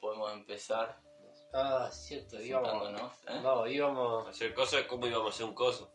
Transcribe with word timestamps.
Podemos 0.00 0.32
empezar 0.32 1.00
Ah, 1.52 1.88
cierto, 1.90 2.40
íbamos. 2.40 2.90
¿eh? 3.26 3.40
No, 3.42 3.66
íbamos. 3.66 4.28
Hacer 4.28 4.54
cosas 4.54 4.84
como 4.84 5.06
íbamos 5.06 5.32
a 5.32 5.34
hacer 5.34 5.46
un 5.46 5.54
coso. 5.54 5.92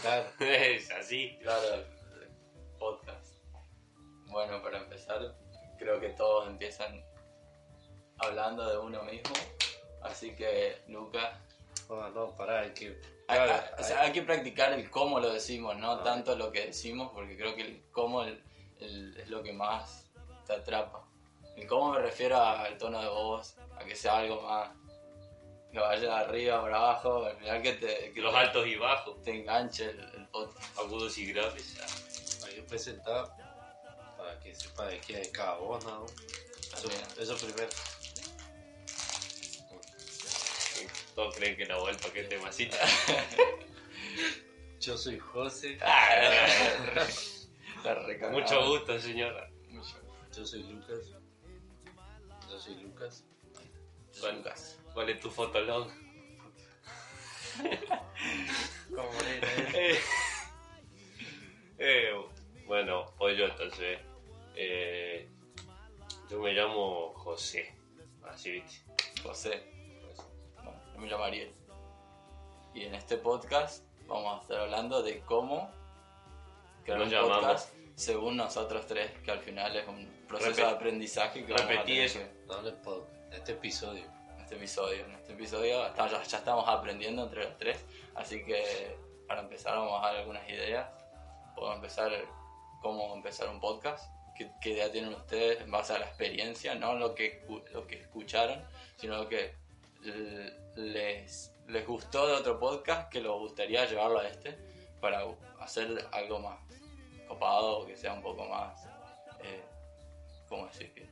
Claro. 0.00 0.28
es 0.40 0.90
así. 0.90 1.38
Claro, 1.40 1.84
podcast. 2.78 3.23
Bueno, 4.34 4.60
para 4.60 4.78
empezar, 4.78 5.32
creo 5.78 6.00
que 6.00 6.08
todos 6.08 6.48
empiezan 6.48 7.04
hablando 8.18 8.68
de 8.68 8.78
uno 8.78 9.00
mismo. 9.04 9.32
Así 10.02 10.34
que, 10.34 10.82
Lucas, 10.88 11.38
Oh, 11.88 12.08
no, 12.08 12.34
pará, 12.34 12.60
hay 12.62 12.70
que. 12.72 13.00
hay, 13.28 13.38
hay- 13.38 13.60
o 13.78 13.82
sea, 13.84 14.00
hay 14.00 14.10
que 14.12 14.22
practicar 14.22 14.72
el 14.72 14.90
cómo 14.90 15.20
lo 15.20 15.32
decimos, 15.32 15.76
no 15.76 15.92
Ah. 15.92 16.02
tanto 16.02 16.34
lo 16.34 16.50
que 16.50 16.66
decimos, 16.66 17.12
porque 17.14 17.36
creo 17.36 17.54
que 17.54 17.62
el 17.62 17.84
cómo 17.92 18.22
el- 18.22 18.42
el- 18.80 19.16
es 19.20 19.28
lo 19.28 19.40
que 19.42 19.52
más 19.52 20.10
te 20.46 20.54
atrapa. 20.54 21.06
El 21.56 21.66
cómo 21.68 21.92
me 21.92 22.00
refiero 22.00 22.36
al 22.40 22.76
tono 22.78 23.00
de 23.00 23.08
voz, 23.08 23.56
a 23.78 23.84
que 23.84 23.94
sea 23.94 24.16
algo 24.18 24.40
más 24.42 24.70
que 25.70 25.78
vaya 25.78 26.00
de 26.00 26.10
arriba 26.10 26.60
para 26.62 26.76
abajo, 26.76 27.24
al 27.26 27.36
final 27.36 27.62
que 27.62 27.72
te, 27.74 28.12
que 28.12 28.20
Los 28.20 28.32
te- 28.32 28.38
altos 28.40 28.66
y 28.66 28.76
bajos, 28.76 29.22
te 29.22 29.30
enganche 29.32 29.90
el, 29.90 30.00
el 30.00 30.26
podcast. 30.28 30.78
agudos 30.78 31.18
y 31.18 31.32
graves. 31.32 31.76
que 32.54 32.62
presentar 32.62 33.26
para 34.24 34.40
que 34.40 34.54
sepa 34.54 34.86
de 34.86 35.30
cada 35.32 35.56
voz, 35.58 35.84
¿no? 35.84 36.06
Eso, 36.06 36.88
eso 37.20 37.36
primero. 37.36 37.68
Todos 41.14 41.36
creen 41.36 41.56
que 41.56 41.72
voy 41.72 41.90
el 41.92 41.98
paquete 41.98 42.36
de 42.36 42.42
masita. 42.42 42.78
Yo 44.80 44.96
soy 44.96 45.18
José. 45.18 45.78
Recagado. 47.84 48.32
Mucho 48.32 48.66
gusto, 48.66 48.98
señora. 48.98 49.50
Mucho. 49.68 49.96
Yo 50.34 50.46
soy 50.46 50.62
Lucas. 50.62 51.12
Yo 52.50 52.58
soy 52.58 52.74
Lucas. 52.76 53.24
¿Cuál, 54.20 54.36
Lucas. 54.38 54.78
cuál 54.94 55.10
es 55.10 55.20
tu 55.20 55.30
fotolog? 55.30 55.88
¿Cómo 58.88 59.12
era? 59.20 59.48
Eh, 61.76 62.08
eh, 62.08 62.12
bueno, 62.66 63.12
pues 63.18 63.36
yo 63.36 63.44
entonces. 63.46 63.98
Eh, 64.56 65.28
yo 66.30 66.38
me 66.40 66.52
llamo 66.52 67.12
José. 67.14 67.74
Así 68.24 68.50
viste. 68.50 68.84
José. 69.22 69.62
Bueno, 70.62 70.80
yo 70.94 70.98
me 71.00 71.06
llamo 71.08 71.24
Ariel. 71.24 71.52
Y 72.74 72.84
en 72.84 72.94
este 72.94 73.16
podcast 73.18 73.84
vamos 74.06 74.38
a 74.38 74.42
estar 74.42 74.58
hablando 74.60 75.02
de 75.02 75.20
cómo 75.20 75.70
crear 76.84 76.98
Nos 76.98 77.08
un 77.08 77.14
llamamos. 77.14 77.38
podcast 77.40 77.74
según 77.94 78.36
nosotros 78.36 78.86
tres, 78.86 79.10
que 79.24 79.30
al 79.30 79.38
final 79.40 79.76
es 79.76 79.86
un 79.86 80.06
proceso 80.26 80.50
Repet- 80.50 80.56
de 80.66 80.74
aprendizaje 80.74 81.44
que 81.46 81.52
vamos 81.52 81.66
a 81.66 81.68
repetí 81.70 82.00
eso. 82.00 82.18
que- 82.18 82.32
No, 82.46 82.58
el 82.60 82.74
podcast, 82.74 83.32
este 83.32 83.52
episodio. 83.52 84.04
en 84.34 84.40
este 84.40 84.56
episodio. 84.56 85.04
En 85.06 85.12
este 85.12 85.32
episodio 85.32 85.86
está- 85.86 86.08
ya, 86.08 86.22
ya 86.22 86.38
estamos 86.38 86.68
aprendiendo 86.68 87.22
entre 87.22 87.44
los 87.44 87.56
tres, 87.56 87.84
así 88.16 88.44
que 88.44 88.96
para 89.28 89.42
empezar 89.42 89.76
vamos 89.76 90.02
a 90.02 90.06
dar 90.08 90.16
algunas 90.16 90.46
ideas. 90.48 90.90
Podemos 91.54 91.76
empezar 91.76 92.10
cómo 92.82 93.14
empezar 93.14 93.48
un 93.48 93.60
podcast, 93.60 94.10
qué, 94.36 94.50
qué 94.60 94.70
idea 94.70 94.90
tienen 94.90 95.14
ustedes 95.14 95.60
en 95.60 95.70
base 95.70 95.92
a 95.92 95.98
la 95.98 96.06
experiencia, 96.06 96.74
no 96.74 96.94
lo 96.94 97.14
que, 97.14 97.44
lo 97.72 97.86
que 97.86 98.00
escucharon, 98.00 98.62
sino 98.96 99.16
lo 99.16 99.28
que 99.28 99.54
les, 100.74 101.52
les 101.66 101.86
gustó 101.86 102.26
de 102.26 102.34
otro 102.34 102.58
podcast 102.58 103.10
que 103.10 103.20
les 103.20 103.30
gustaría 103.30 103.86
llevarlo 103.86 104.18
a 104.18 104.28
este 104.28 104.56
para 105.00 105.24
hacer 105.60 106.06
algo 106.12 106.40
más 106.40 106.58
copado, 107.28 107.86
que 107.86 107.96
sea 107.96 108.12
un 108.14 108.22
poco 108.22 108.44
más, 108.44 108.86
eh, 109.42 109.62
¿cómo 110.48 110.66
decir? 110.66 110.92
Que, 110.94 111.08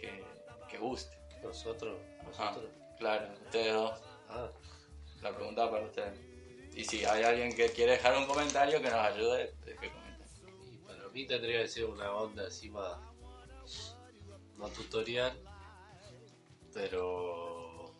que, 0.00 0.24
que 0.68 0.78
guste. 0.78 1.16
Nosotros. 1.42 1.98
Nosotros. 2.24 2.70
claro, 2.98 3.28
ustedes 3.44 3.72
dos. 3.72 4.00
Ah, 4.28 4.48
La 5.22 5.34
pregunta 5.34 5.70
para 5.70 5.84
ustedes. 5.84 6.18
Y 6.74 6.84
si 6.84 7.04
hay 7.04 7.24
alguien 7.24 7.54
que 7.54 7.70
quiere 7.70 7.92
dejar 7.92 8.16
un 8.16 8.26
comentario 8.26 8.80
que 8.80 8.90
nos 8.90 9.00
ayude, 9.00 9.54
para 9.64 9.80
mí 11.10 11.26
tendría 11.26 11.62
que 11.62 11.68
ser 11.68 11.84
una 11.86 12.12
onda 12.12 12.46
así 12.46 12.70
más. 12.70 12.98
No 14.56 14.68
tutorial. 14.68 15.38
Pero. 16.72 17.94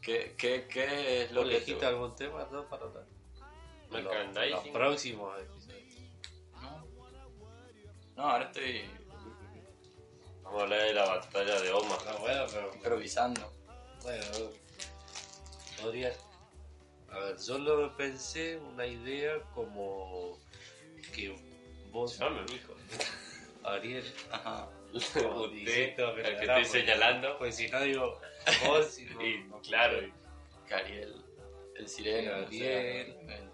¿Qué, 0.00 0.34
qué, 0.36 0.66
qué 0.68 1.22
es 1.22 1.32
lo 1.32 1.42
¿Lo 1.42 1.48
que 1.48 1.56
elegiste 1.56 1.86
algún 1.86 2.14
tema 2.16 2.48
no 2.50 2.68
para 2.68 2.86
hablar? 2.86 3.06
Los, 3.90 4.02
los 4.02 4.12
Merchandising. 4.12 4.72
próximos 4.72 5.40
episodios. 5.40 5.82
No. 6.60 6.86
No, 8.16 8.22
ahora 8.30 8.44
estoy 8.46 8.82
Vamos 10.42 10.60
a 10.60 10.64
hablar 10.64 10.82
de 10.82 10.92
la 10.94 11.04
batalla 11.06 11.60
de 11.60 11.72
Oma. 11.72 11.96
Ah, 12.06 12.16
bueno, 12.20 12.44
pero. 12.52 12.74
improvisando. 12.74 13.52
Bueno, 14.02 14.24
podría. 15.80 16.12
A 17.10 17.18
ver, 17.18 17.38
yo 17.38 17.58
lo 17.58 17.96
pensé 17.96 18.58
una 18.58 18.86
idea 18.86 19.40
como 19.54 20.38
que 21.14 21.34
vos, 21.90 22.18
Llame, 22.18 22.42
mijo. 22.42 22.74
Ariel, 23.64 24.04
Ajá. 24.30 24.68
Como 25.14 25.42
Usted, 25.44 25.52
diciendo, 25.54 26.10
el 26.16 26.22
que 26.22 26.30
estoy 26.32 26.62
no, 26.62 26.64
señalando. 26.68 27.38
pues 27.38 27.56
si 27.56 27.68
no 27.68 27.80
digo 27.80 28.20
vos, 28.66 28.98
y 28.98 29.04
no, 29.06 29.22
Y 29.26 29.38
no- 29.44 29.60
claro, 29.62 30.02
y- 30.02 30.12
Que 30.68 30.74
Ariel, 30.74 31.24
el 31.76 31.88
sireno. 31.88 32.40
no 32.42 32.48
sé, 32.48 32.76
Ariel. 32.78 33.30
el- 33.30 33.52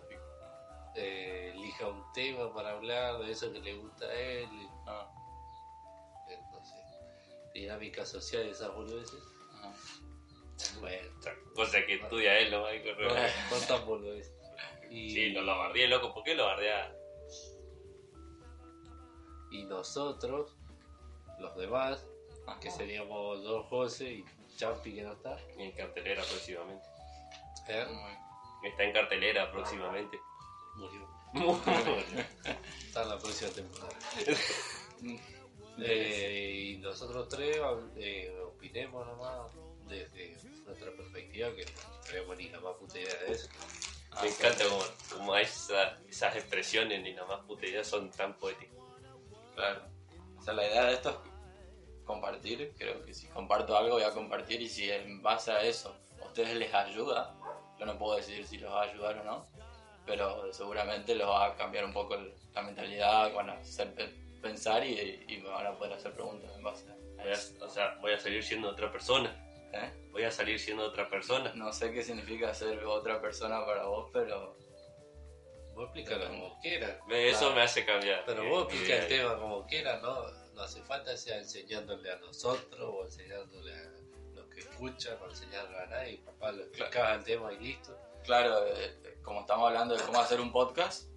eh, 0.96 1.52
elija 1.54 1.86
un 1.86 2.02
tema 2.12 2.52
para 2.52 2.70
hablar 2.72 3.18
de 3.20 3.30
eso 3.30 3.52
que 3.52 3.60
le 3.60 3.74
gusta 3.74 4.06
a 4.06 4.14
él, 4.14 4.48
y, 4.50 4.66
ah, 4.88 5.08
eh, 6.28 6.38
no 6.52 6.64
sé, 6.64 6.74
dinámica 7.54 8.04
social 8.04 8.46
y 8.46 8.50
esas 8.50 8.74
boludeces. 8.74 9.20
ajá. 9.54 9.72
Bueno, 10.80 11.08
cosa 11.54 11.86
que 11.86 11.94
estudia 11.94 12.36
él, 12.40 12.50
¿no? 12.50 12.64
Hay 12.66 12.82
que 12.82 12.92
no, 12.94 13.08
no 13.10 13.86
boludeces. 13.86 14.32
Y, 14.90 15.10
Sí, 15.10 15.32
no 15.32 15.42
lo 15.42 15.56
bardeé, 15.56 15.86
loco. 15.86 16.12
¿Por 16.12 16.24
qué 16.24 16.34
lo 16.34 16.46
bardea? 16.46 16.92
Y 19.50 19.64
nosotros, 19.64 20.54
los 21.38 21.56
demás, 21.56 22.04
Ajá. 22.46 22.58
que 22.60 22.70
seríamos 22.70 23.42
yo, 23.42 23.62
José 23.64 24.10
y 24.12 24.24
Champi 24.56 24.94
que 24.94 25.02
no 25.02 25.12
está. 25.12 25.38
En 25.56 25.72
cartelera 25.72 26.22
próximamente. 26.24 26.86
¿eh? 27.68 27.86
Está 28.64 28.82
en 28.84 28.92
cartelera 28.92 29.50
próximamente. 29.52 30.18
Murió. 30.76 31.08
Muy 31.32 31.60
Está 32.86 33.02
en 33.02 33.08
la 33.10 33.18
próxima 33.18 33.50
temporada. 33.50 33.94
Eh, 35.80 36.72
y 36.74 36.78
nosotros 36.78 37.28
tres 37.28 37.56
eh, 37.96 38.36
opinemos 38.44 39.06
nomás 39.06 39.46
desde 39.86 40.36
nuestra 40.66 40.90
perspectiva, 40.90 41.54
que 41.54 41.64
no 41.66 42.00
tenemos 42.04 42.36
ni 42.36 42.48
la 42.48 42.58
más 42.60 42.74
puta 42.76 42.98
idea 42.98 43.14
de 43.14 43.32
eso. 43.32 43.48
Ah, 44.10 44.22
Me 44.22 44.28
sí. 44.30 44.36
encanta 44.44 44.64
como, 44.64 44.82
como 45.16 45.36
esa- 45.36 45.96
esas 46.08 46.34
expresiones 46.34 47.00
ni 47.02 47.12
nada 47.12 47.28
más 47.28 47.44
puterías 47.46 47.86
son 47.86 48.10
tan 48.10 48.34
poéticas. 48.36 48.76
Claro. 49.58 49.80
O 50.38 50.42
sea, 50.42 50.54
la 50.54 50.66
idea 50.66 50.84
de 50.84 50.92
esto 50.94 51.10
es 51.10 52.04
compartir. 52.04 52.72
Creo 52.78 53.04
que 53.04 53.12
si 53.12 53.26
comparto 53.28 53.76
algo 53.76 53.94
voy 53.94 54.04
a 54.04 54.12
compartir 54.12 54.62
y 54.62 54.68
si 54.68 54.90
en 54.90 55.20
base 55.22 55.50
a 55.50 55.62
eso 55.62 55.94
a 56.22 56.26
ustedes 56.26 56.54
les 56.56 56.72
ayuda, 56.72 57.34
yo 57.78 57.86
no 57.86 57.98
puedo 57.98 58.16
decidir 58.16 58.46
si 58.46 58.58
los 58.58 58.72
va 58.72 58.82
a 58.82 58.84
ayudar 58.90 59.18
o 59.18 59.24
no, 59.24 59.46
pero 60.06 60.52
seguramente 60.52 61.14
los 61.14 61.28
va 61.28 61.46
a 61.46 61.56
cambiar 61.56 61.84
un 61.84 61.92
poco 61.92 62.16
la 62.54 62.62
mentalidad, 62.62 63.32
van 63.34 63.50
a 63.50 63.54
hacer 63.54 63.92
pe- 63.94 64.14
pensar 64.40 64.84
y, 64.86 65.24
y 65.28 65.38
me 65.38 65.48
van 65.48 65.66
a 65.66 65.72
poder 65.72 65.92
hacer 65.94 66.12
preguntas 66.12 66.50
en 66.56 66.62
base 66.62 66.86
a 67.18 67.24
eso. 67.24 67.64
o 67.64 67.68
sea, 67.68 67.96
voy 68.00 68.12
a 68.12 68.18
salir 68.18 68.42
siendo 68.44 68.68
otra 68.70 68.90
persona. 68.92 69.44
¿Eh? 69.72 70.08
Voy 70.12 70.22
a 70.24 70.30
salir 70.30 70.58
siendo 70.58 70.84
otra 70.86 71.10
persona. 71.10 71.52
No 71.54 71.72
sé 71.74 71.92
qué 71.92 72.02
significa 72.02 72.54
ser 72.54 72.82
otra 72.86 73.20
persona 73.20 73.66
para 73.66 73.84
vos, 73.84 74.08
pero 74.14 74.56
Vos 75.78 75.84
explícalo 75.94 76.26
como 76.26 76.58
quieras. 76.60 76.98
Eso 77.08 77.54
me 77.54 77.62
hace 77.62 77.86
cambiar. 77.86 78.24
Pero 78.26 78.48
vos 78.48 78.64
explica 78.64 78.96
el 78.96 79.06
tema 79.06 79.38
como 79.38 79.64
quieras, 79.64 80.02
¿no? 80.02 80.28
No 80.52 80.62
hace 80.62 80.82
falta 80.82 81.16
sea 81.16 81.38
enseñándole 81.38 82.10
a 82.10 82.16
nosotros 82.16 82.80
o 82.82 83.04
enseñándole 83.04 83.72
a 83.72 83.92
los 84.34 84.46
que 84.48 84.58
escuchan 84.58 85.16
o 85.22 85.30
enseñándole 85.30 85.78
a 85.78 85.86
nadie. 85.86 86.18
Papá, 86.24 86.50
lo 86.50 86.64
explicaba 86.64 87.14
el 87.14 87.22
tema 87.22 87.52
y 87.52 87.58
listo. 87.60 87.96
Claro, 88.24 88.66
eh, 88.66 89.18
como 89.22 89.42
estamos 89.42 89.68
hablando 89.68 89.96
de 89.96 90.02
cómo 90.02 90.18
hacer 90.18 90.40
un 90.40 90.50
podcast, 90.50 91.12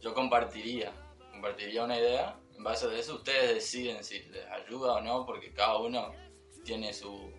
yo 0.00 0.14
compartiría, 0.14 0.92
compartiría 1.32 1.82
una 1.82 1.98
idea. 1.98 2.38
En 2.56 2.62
base 2.62 2.86
a 2.86 2.94
eso, 2.94 3.16
ustedes 3.16 3.52
deciden 3.52 4.04
si 4.04 4.20
les 4.28 4.46
ayuda 4.46 4.92
o 4.92 5.00
no, 5.00 5.26
porque 5.26 5.52
cada 5.52 5.76
uno 5.78 6.14
tiene 6.64 6.94
su 6.94 7.32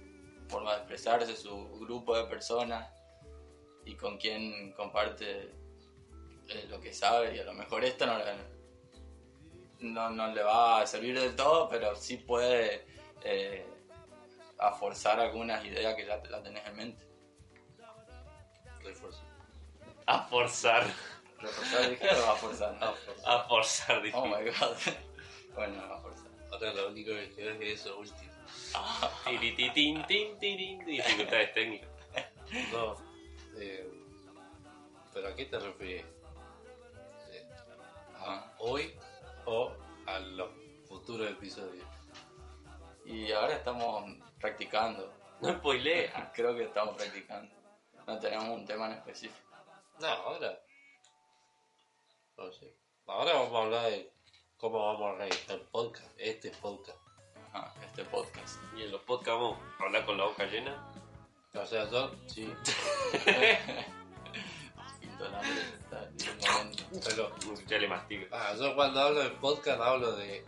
forma 0.50 0.73
de 0.73 0.79
expresarse, 0.79 1.38
su 1.38 1.79
grupo 1.79 2.17
de 2.17 2.25
personas 2.25 2.91
y 3.85 3.95
con 3.95 4.17
quién 4.17 4.73
comparte 4.73 5.57
eh, 6.50 6.66
lo 6.69 6.80
que 6.81 6.94
sabe. 6.94 7.36
Y 7.36 7.40
a 7.40 7.44
lo 7.44 7.54
mejor 7.54 7.84
esto 7.84 8.06
no, 8.06 8.18
no, 9.80 10.10
no 10.10 10.28
le 10.34 10.44
va 10.44 10.81
a 10.81 10.88
servir 10.88 11.19
del 11.19 11.36
todo, 11.36 11.69
pero 11.69 11.96
sí 11.96 12.18
puede 12.18 12.86
eh, 13.24 13.66
a 14.57 14.72
forzar 14.74 15.19
algunas 15.19 15.63
ideas 15.66 15.96
que 15.96 16.06
ya 16.06 16.18
la 16.30 16.44
tenés 16.44 16.66
en 16.68 16.75
mente. 16.75 17.06
Refuerzo. 18.84 19.22
A 20.06 20.24
forzar. 20.28 20.86
¿Reforzar 21.40 21.90
dije 21.90 22.10
o 22.10 22.31
a 22.31 22.36
forzar? 22.36 22.78
Ah, 22.81 22.94
por- 23.06 23.30
A 23.30 23.48
forzar, 23.48 24.02
dije. 24.02 24.18
Oh 24.18 24.25
my 24.25 24.44
god. 24.45 24.75
Bueno, 25.56 25.81
a 25.84 26.00
forzar. 26.00 26.28
Ahora 26.52 26.74
lo 26.74 26.88
único 26.90 27.12
que 27.12 27.31
quiero 27.36 27.52
es 27.52 27.81
eso 27.81 27.98
último. 27.98 28.31
Tirititín, 29.25 30.06
tin, 30.07 30.40
Dificultades 30.40 31.54
técnicas. 31.54 31.90
No. 32.72 32.95
Eh, 33.57 33.88
¿Pero 35.13 35.28
a 35.28 35.36
qué 35.36 35.45
te 35.45 35.60
refieres? 35.60 36.06
¿A 38.19 38.54
hoy 38.60 38.94
o 39.45 39.71
a 40.06 40.19
los 40.19 40.50
futuros 40.88 41.30
episodios? 41.30 41.86
Y 43.06 43.31
ahora 43.31 43.56
estamos 43.56 44.18
practicando. 44.39 45.12
No 45.42 45.54
spoilees. 45.54 46.12
Creo 46.33 46.56
que 46.56 46.63
estamos 46.63 46.95
practicando. 46.95 47.54
No 48.06 48.19
tenemos 48.19 48.50
un 48.50 48.66
tema 48.66 48.88
en 48.88 48.94
específico. 48.94 49.50
No, 50.00 50.07
ahora. 50.07 50.60
Ahora 53.07 53.33
vamos 53.33 53.54
a 53.54 53.63
hablar 53.63 53.92
de 53.92 54.13
cómo 54.57 54.86
vamos 54.86 55.13
a 55.13 55.18
realizar 55.18 55.56
el 55.57 55.66
podcast. 55.68 56.10
Este 56.18 56.51
podcast. 56.51 56.98
Ajá, 57.51 57.74
este 57.83 58.06
podcast. 58.06 58.60
Y 58.77 58.83
en 58.83 58.92
los 58.92 59.01
podcasts 59.01 59.42
vamos 59.42 59.57
a 59.80 59.83
hablar 59.83 60.06
con 60.06 60.18
la 60.18 60.25
boca 60.25 60.45
llena. 60.45 60.92
O 61.54 61.66
sea, 61.66 61.89
yo, 61.89 62.12
sí. 62.27 62.54
Ya 67.68 67.77
le 67.77 67.88
mastigo. 67.88 68.25
ah, 68.31 68.53
yo 68.59 68.74
cuando 68.75 69.00
hablo 69.00 69.19
de 69.21 69.30
podcast 69.30 69.80
hablo 69.80 70.13
de 70.13 70.44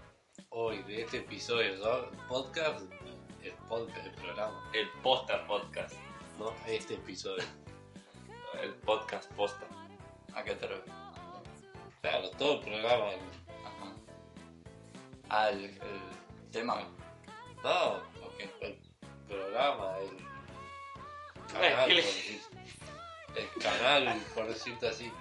hoy, 0.49 0.81
de 0.83 1.01
este 1.03 1.17
episodio. 1.19 1.75
Yo, 1.75 2.09
podcast, 2.27 2.81
el 3.43 3.53
podcast, 3.69 4.07
el 4.07 4.11
programa. 4.13 4.71
El 4.73 4.89
posta 5.03 5.45
podcast. 5.45 5.93
No, 6.39 6.51
este 6.65 6.95
episodio. 6.95 7.43
El 8.59 8.73
podcast 8.75 9.31
posta. 9.33 9.67
¿A 10.33 10.43
qué 10.43 10.55
te 10.55 10.65
refieres? 10.67 10.93
Claro, 12.01 12.29
todo 12.31 12.53
el 12.55 12.59
programa. 12.61 13.11
el- 13.11 13.19
Ajá. 13.63 13.94
Ah, 15.29 15.49
el, 15.51 15.65
el 15.65 16.49
tema. 16.51 16.81
No, 17.63 17.94
Ok. 18.25 18.39
el 18.61 18.79
programa, 19.27 19.97
el 19.99 20.17
Eh, 20.17 21.69
canal, 21.69 21.87
¿qué 21.87 21.94
le- 21.94 22.01
por 22.01 22.11
decir- 22.11 22.41
el 23.35 23.61
canal, 23.61 24.25
por 24.33 24.47
decirte 24.47 24.87
así. 24.87 25.11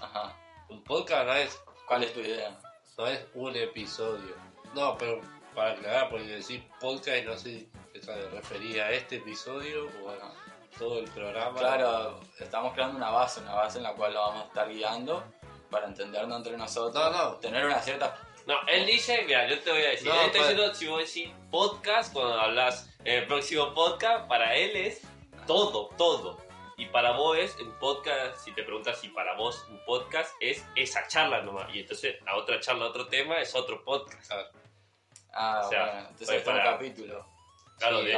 Ajá. 0.00 0.36
Un 0.68 0.82
podcast 0.84 1.26
no 1.26 1.34
es, 1.34 1.60
¿Cuál 1.86 2.04
es 2.04 2.12
tu 2.12 2.20
idea? 2.20 2.58
no 2.96 3.06
es 3.06 3.20
un 3.34 3.56
episodio. 3.56 4.34
No, 4.74 4.96
pero 4.98 5.20
para 5.54 5.72
aclarar, 5.72 6.10
porque 6.10 6.26
decir 6.26 6.68
podcast, 6.80 7.24
no 7.24 7.36
sé 7.36 7.68
si 7.92 8.00
te 8.00 8.28
refería 8.30 8.86
a 8.86 8.92
este 8.92 9.16
episodio 9.16 9.86
o 10.04 10.10
a 10.10 10.32
todo 10.78 10.98
el 11.00 11.10
programa. 11.10 11.58
Claro, 11.58 12.20
estamos 12.38 12.74
creando 12.74 12.96
una 12.96 13.10
base, 13.10 13.40
una 13.40 13.54
base 13.54 13.78
en 13.78 13.84
la 13.84 13.94
cual 13.94 14.14
lo 14.14 14.20
vamos 14.20 14.42
a 14.44 14.46
estar 14.48 14.68
guiando 14.68 15.24
para 15.70 15.86
entendernos 15.86 16.36
entre 16.38 16.56
nosotros. 16.56 16.94
No, 16.94 17.10
no. 17.10 17.34
Tener 17.36 17.64
una 17.66 17.80
cierta. 17.80 18.16
No, 18.46 18.54
él 18.66 18.86
dice, 18.86 19.24
mira, 19.26 19.46
yo 19.48 19.58
te 19.60 19.70
voy 19.70 19.82
a 19.82 19.90
decir, 19.90 20.08
No, 20.08 20.14
él 20.14 20.26
está 20.26 20.38
pues- 20.38 20.48
diciendo, 20.50 20.74
si 20.74 20.86
vos 20.86 20.98
decís 21.00 21.30
podcast, 21.50 22.12
cuando 22.12 22.34
hablas 22.40 22.88
en 23.04 23.22
el 23.22 23.26
próximo 23.26 23.74
podcast, 23.74 24.26
para 24.28 24.54
él 24.54 24.76
es 24.76 25.02
todo, 25.46 25.88
todo. 25.98 26.38
Y 26.78 26.86
para 26.86 27.10
vos 27.12 27.36
es 27.36 27.56
un 27.56 27.72
podcast, 27.78 28.38
si 28.38 28.52
te 28.52 28.62
preguntas 28.62 28.98
si 29.00 29.08
para 29.08 29.34
vos 29.36 29.66
un 29.68 29.84
podcast 29.84 30.32
es 30.40 30.64
esa 30.76 31.06
charla 31.08 31.42
nomás. 31.42 31.74
Y 31.74 31.80
entonces 31.80 32.22
la 32.24 32.36
otra 32.36 32.60
charla, 32.60 32.86
otro 32.86 33.08
tema 33.08 33.38
es 33.40 33.54
otro 33.54 33.84
podcast. 33.84 34.30
Ah, 35.32 35.62
O 35.64 35.68
sea, 35.68 35.84
bueno, 35.86 36.00
entonces 36.10 36.30
es 36.30 36.46
un 36.46 36.52
para- 36.54 36.64
capítulo. 36.72 37.26
Claro, 37.78 37.98
Sí, 38.00 38.06
de, 38.06 38.12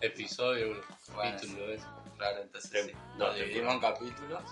episodio, 0.00 0.70
un 0.70 0.82
Bueno, 1.14 1.32
capítulo 1.36 1.72
es. 1.72 1.82
Claro, 2.18 2.42
entonces 2.42 2.86
sí, 2.86 2.92
no, 3.16 3.26
lo 3.28 3.32
dividimos 3.34 3.74
en 3.74 3.80
capítulos. 3.80 4.42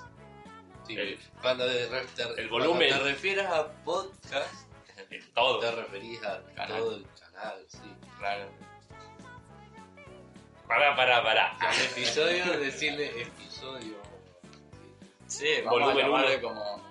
Sí, 0.86 0.96
El- 0.96 1.18
cuando 1.42 1.66
de 1.66 1.88
re- 1.88 2.06
te, 2.14 2.22
el 2.22 2.48
cuando 2.48 2.68
volumen. 2.68 2.90
te 2.90 2.98
refieres 3.00 3.46
a 3.46 3.66
podcast, 3.84 4.70
El 5.10 5.32
todo. 5.32 5.58
te 5.60 5.70
referís 5.72 6.22
a 6.24 6.42
Canal. 6.54 6.78
todo 6.78 6.96
el 6.96 7.06
canal, 7.20 7.64
sí. 7.68 7.78
Claro. 8.18 8.48
Pará, 10.68 10.96
pará, 10.96 11.22
pará. 11.22 11.56
Al 11.60 11.80
episodio, 11.80 12.58
decirle 12.58 13.22
episodio. 13.22 13.96
Sí, 15.26 15.46
vamos 15.64 15.80
Volumen 15.80 15.98
a 16.04 16.08
llamarle 16.08 16.36
uno. 16.38 16.48
como. 16.48 16.86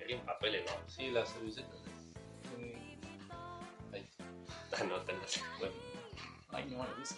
Hay 0.00 0.14
un 0.14 0.20
papel 0.24 0.54
en 0.56 0.64
Sí, 0.86 1.10
la 1.10 1.26
servilleta. 1.26 1.68
Ahí. 3.92 4.08
Ah, 4.72 4.84
no, 4.84 4.98
no 4.98 5.28
sé. 5.28 5.40
Bueno, 5.58 5.74
Ay, 6.52 6.64
no 6.66 6.84
lo 6.84 6.94
puse. 6.96 7.16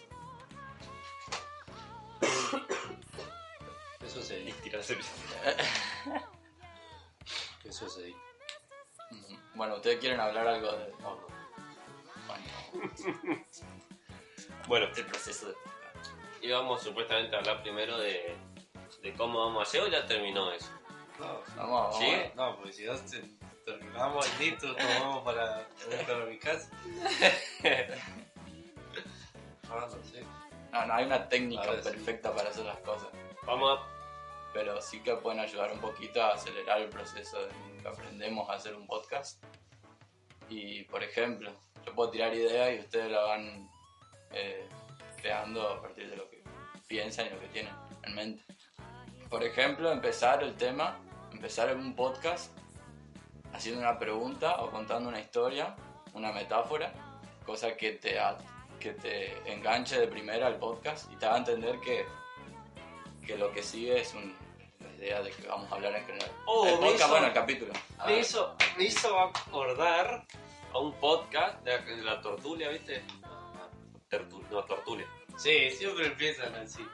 eso 4.04 4.22
se 4.22 4.36
dice. 4.38 4.60
tirarse- 4.62 4.98
Eso 7.64 7.88
se 7.88 8.02
dice. 8.04 8.18
Ujú. 9.10 9.38
Bueno, 9.54 9.76
¿ustedes 9.76 9.98
quieren 10.00 10.20
hablar 10.20 10.46
algo 10.46 10.72
de.? 10.72 10.92
No, 11.00 11.16
no. 11.16 11.32
Bueno, 14.68 14.86
el 14.96 15.06
proceso 15.06 15.48
de. 15.48 15.54
íbamos 16.40 16.82
supuestamente 16.82 17.34
a 17.36 17.40
hablar 17.40 17.62
primero 17.62 17.98
de, 17.98 18.34
de 19.02 19.12
cómo 19.14 19.38
vamos 19.46 19.60
a 19.60 19.62
hacer 19.62 19.82
o 19.82 19.88
ya 19.88 20.06
terminó 20.06 20.50
eso. 20.52 20.70
No, 21.18 21.26
Vamos, 21.26 21.54
vamos. 21.56 21.98
¿Sí? 21.98 22.12
no, 22.34 22.56
porque 22.56 22.72
si 22.72 22.84
no 22.84 22.94
te- 22.96 23.22
terminamos 23.64 24.26
y 24.40 24.44
listo, 24.44 24.66
nos 24.68 24.76
vamos 25.00 25.24
para, 25.24 25.68
para 26.06 26.24
mi 26.26 26.38
casa. 26.38 26.70
Ah, 29.74 29.88
no 29.90 30.02
sé. 30.04 30.22
No, 30.70 30.84
no 30.86 30.92
hay 30.94 31.04
una 31.06 31.28
técnica 31.30 31.62
Ahora 31.62 31.82
sí. 31.82 31.88
perfecta 31.90 32.34
para 32.34 32.50
hacer 32.50 32.66
las 32.66 32.76
cosas. 32.80 33.08
Vamos 33.46 33.78
a... 33.78 33.82
Pero 34.52 34.82
sí 34.82 35.02
que 35.02 35.16
pueden 35.16 35.40
ayudar 35.40 35.72
un 35.72 35.80
poquito 35.80 36.22
a 36.22 36.34
acelerar 36.34 36.82
el 36.82 36.90
proceso 36.90 37.40
de 37.40 37.48
que 37.80 37.88
aprendemos 37.88 38.50
a 38.50 38.54
hacer 38.54 38.74
un 38.74 38.86
podcast. 38.86 39.42
Y, 40.50 40.84
por 40.84 41.02
ejemplo, 41.02 41.50
yo 41.86 41.94
puedo 41.94 42.10
tirar 42.10 42.34
ideas 42.34 42.74
y 42.74 42.80
ustedes 42.80 43.10
la 43.10 43.20
van 43.22 43.66
eh, 44.32 44.68
creando 45.20 45.68
a 45.68 45.80
partir 45.80 46.08
de 46.10 46.16
lo 46.16 46.28
que 46.30 46.42
piensan 46.86 47.26
y 47.26 47.30
lo 47.30 47.40
que 47.40 47.48
tienen 47.48 47.72
en 48.02 48.14
mente. 48.14 48.44
Por 49.30 49.42
ejemplo, 49.44 49.90
empezar 49.92 50.42
el 50.42 50.54
tema, 50.56 50.98
empezar 51.32 51.74
un 51.74 51.94
podcast 51.96 52.50
haciendo 53.52 53.80
una 53.80 53.98
pregunta 53.98 54.60
o 54.62 54.70
contando 54.70 55.08
una 55.08 55.20
historia, 55.20 55.74
una 56.14 56.32
metáfora, 56.32 56.92
cosa 57.46 57.76
que 57.76 57.92
te, 57.92 58.18
a- 58.18 58.36
que 58.80 58.92
te 58.92 59.50
enganche 59.50 59.98
de 59.98 60.08
primera 60.08 60.46
al 60.46 60.56
podcast 60.56 61.10
y 61.12 61.16
te 61.16 61.26
haga 61.26 61.38
entender 61.38 61.78
que, 61.80 62.04
que 63.26 63.36
lo 63.38 63.52
que 63.52 63.62
sigue 63.62 64.00
es 64.00 64.12
un- 64.14 64.36
la 64.80 64.90
idea 64.94 65.22
de 65.22 65.30
que 65.30 65.46
vamos 65.46 65.70
a 65.70 65.76
hablar 65.76 65.94
en 65.94 66.04
general. 66.04 66.30
Oh, 66.46 66.66
el 66.66 66.74
podcast, 66.74 66.96
hizo- 67.00 67.08
bueno, 67.08 67.26
el 67.28 67.32
capítulo. 67.32 67.72
Me 68.06 68.18
hizo, 68.18 68.56
me 68.76 68.84
hizo 68.84 69.18
acordar 69.18 70.24
a 70.74 70.78
un 70.78 70.92
podcast 70.94 71.62
de, 71.64 71.78
de 71.82 72.02
la 72.02 72.20
tortulia, 72.20 72.68
¿viste? 72.70 73.02
Tertu- 74.12 74.46
no, 74.50 74.62
tortulia. 74.64 75.06
Sí, 75.38 75.70
siempre 75.70 76.06
empiezan 76.06 76.54
así. 76.54 76.86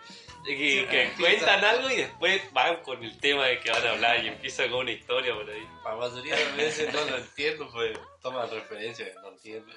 Que, 0.45 0.87
que 0.89 1.13
cuentan 1.19 1.65
algo 1.65 1.91
y 1.91 1.97
después 1.97 2.41
van 2.53 2.77
con 2.83 3.03
el 3.03 3.19
tema 3.19 3.47
de 3.47 3.59
que 3.59 3.73
van 3.73 3.85
a 3.85 3.91
hablar 3.91 4.25
y 4.25 4.29
empiezan 4.29 4.71
con 4.71 4.81
una 4.83 4.93
historia 4.93 5.35
por 5.35 5.51
ahí. 5.51 5.69
La 5.85 5.97
mayoría 5.97 6.37
de 6.37 6.53
veces 6.53 6.95
no 6.95 7.05
lo 7.05 7.17
entiendo, 7.19 7.69
pues 7.73 7.99
toman 8.23 8.49
referencia 8.49 9.05
que 9.13 9.19
no 9.21 9.29
entiendo. 9.31 9.73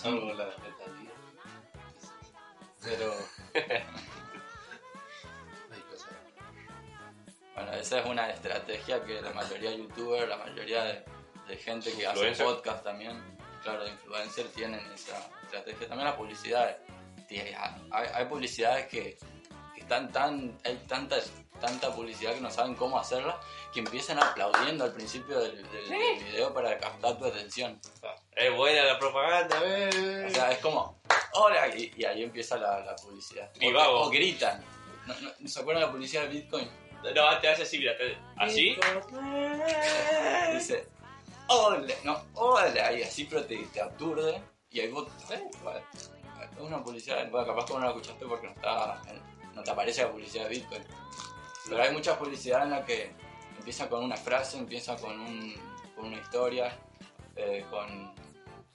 Salvo 0.00 0.32
la 0.34 0.46
metodía. 0.46 1.10
Pero. 2.82 3.14
Bueno, 7.54 7.72
esa 7.74 7.98
es 8.00 8.06
una 8.06 8.30
estrategia 8.30 9.04
que 9.04 9.20
la 9.20 9.32
mayoría 9.32 9.70
de 9.70 9.78
youtubers, 9.78 10.28
la 10.28 10.36
mayoría 10.38 10.82
de, 10.84 11.04
de 11.48 11.56
gente 11.56 11.92
que 11.92 12.06
hace 12.06 12.32
podcast 12.42 12.82
también, 12.84 13.20
claro, 13.62 13.84
de 13.84 13.90
influencer, 13.90 14.48
tienen 14.48 14.80
esa 14.94 15.18
estrategia. 15.44 15.88
También 15.88 16.06
las 16.08 16.16
publicidades. 16.16 16.76
Hay, 17.92 18.08
hay 18.14 18.24
publicidades 18.26 18.86
que, 18.88 19.16
que 19.74 19.80
están 19.80 20.10
tan. 20.10 20.58
Hay 20.64 20.76
tanta, 20.88 21.16
tanta 21.60 21.94
publicidad 21.94 22.34
que 22.34 22.40
no 22.40 22.50
saben 22.50 22.74
cómo 22.74 22.98
hacerla, 22.98 23.38
que 23.72 23.80
empiezan 23.80 24.18
aplaudiendo 24.18 24.84
al 24.84 24.92
principio 24.92 25.38
del, 25.40 25.56
del- 25.70 25.88
del 25.88 26.24
video 26.24 26.52
para 26.54 26.76
captar 26.78 27.18
tu 27.18 27.26
atención. 27.26 27.78
Es 28.34 28.54
buena 28.56 28.82
la 28.84 28.98
propaganda. 28.98 29.58
Eh, 29.62 30.26
O 30.28 30.34
sea, 30.34 30.50
es 30.52 30.58
como, 30.58 31.00
hola, 31.34 31.68
y, 31.68 31.92
y 31.96 32.04
ahí 32.04 32.22
empieza 32.24 32.56
la, 32.56 32.80
la 32.80 32.96
publicidad. 32.96 33.50
Y 33.60 33.72
O- 33.72 34.00
o 34.06 34.10
gritan. 34.10 34.64
¿No, 35.06 35.14
no, 35.20 35.48
¿Se 35.48 35.60
acuerdan 35.60 35.82
de 35.82 35.86
la 35.86 35.92
publicidad 35.92 36.22
de 36.22 36.28
Bitcoin? 36.28 36.68
No, 37.14 37.38
te 37.38 37.48
hace 37.48 37.62
así, 37.62 37.78
mira, 37.78 37.96
te- 37.96 38.18
así. 38.38 38.76
Dice, 40.52 40.88
hola, 41.50 41.94
no, 42.04 42.22
hola, 42.34 42.92
y 42.92 43.02
así, 43.02 43.24
pero 43.24 43.44
te, 43.44 43.56
te 43.66 43.80
aturde. 43.80 44.40
Y 44.70 44.80
ahí 44.80 44.90
vos, 44.90 45.08
bueno, 45.62 45.80
una 46.60 46.82
publicidad, 46.82 47.28
bueno, 47.30 47.46
capaz 47.46 47.66
que 47.66 47.72
no 47.74 47.80
la 47.80 47.88
escuchaste 47.88 48.24
porque 48.26 48.46
no, 48.46 48.52
está, 48.52 49.00
no 49.54 49.62
te 49.62 49.70
aparece 49.70 50.02
la 50.02 50.12
publicidad 50.12 50.44
de 50.44 50.50
Bitcoin. 50.50 50.84
Pero 51.68 51.82
hay 51.82 51.92
muchas 51.92 52.16
publicidades 52.16 52.64
en 52.64 52.70
las 52.70 52.84
que 52.86 53.12
empieza 53.58 53.88
con 53.88 54.04
una 54.04 54.16
frase, 54.16 54.58
empieza 54.58 54.96
con, 54.96 55.18
un, 55.18 55.54
con 55.96 56.06
una 56.06 56.16
historia, 56.18 56.78
eh, 57.36 57.64
con, 57.70 57.88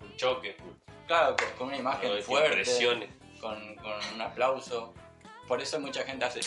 Un 0.02 0.16
choque. 0.18 0.58
claro, 1.08 1.36
con, 1.38 1.48
con 1.58 1.68
una 1.68 1.78
imagen 1.78 2.10
con 2.12 2.22
fuerte, 2.24 2.50
impresiones. 2.50 3.10
con, 3.40 3.76
con 3.76 3.94
un 4.14 4.22
aplauso. 4.22 4.94
Por 5.48 5.62
eso 5.62 5.80
mucha 5.80 6.04
gente 6.04 6.26
hace, 6.26 6.42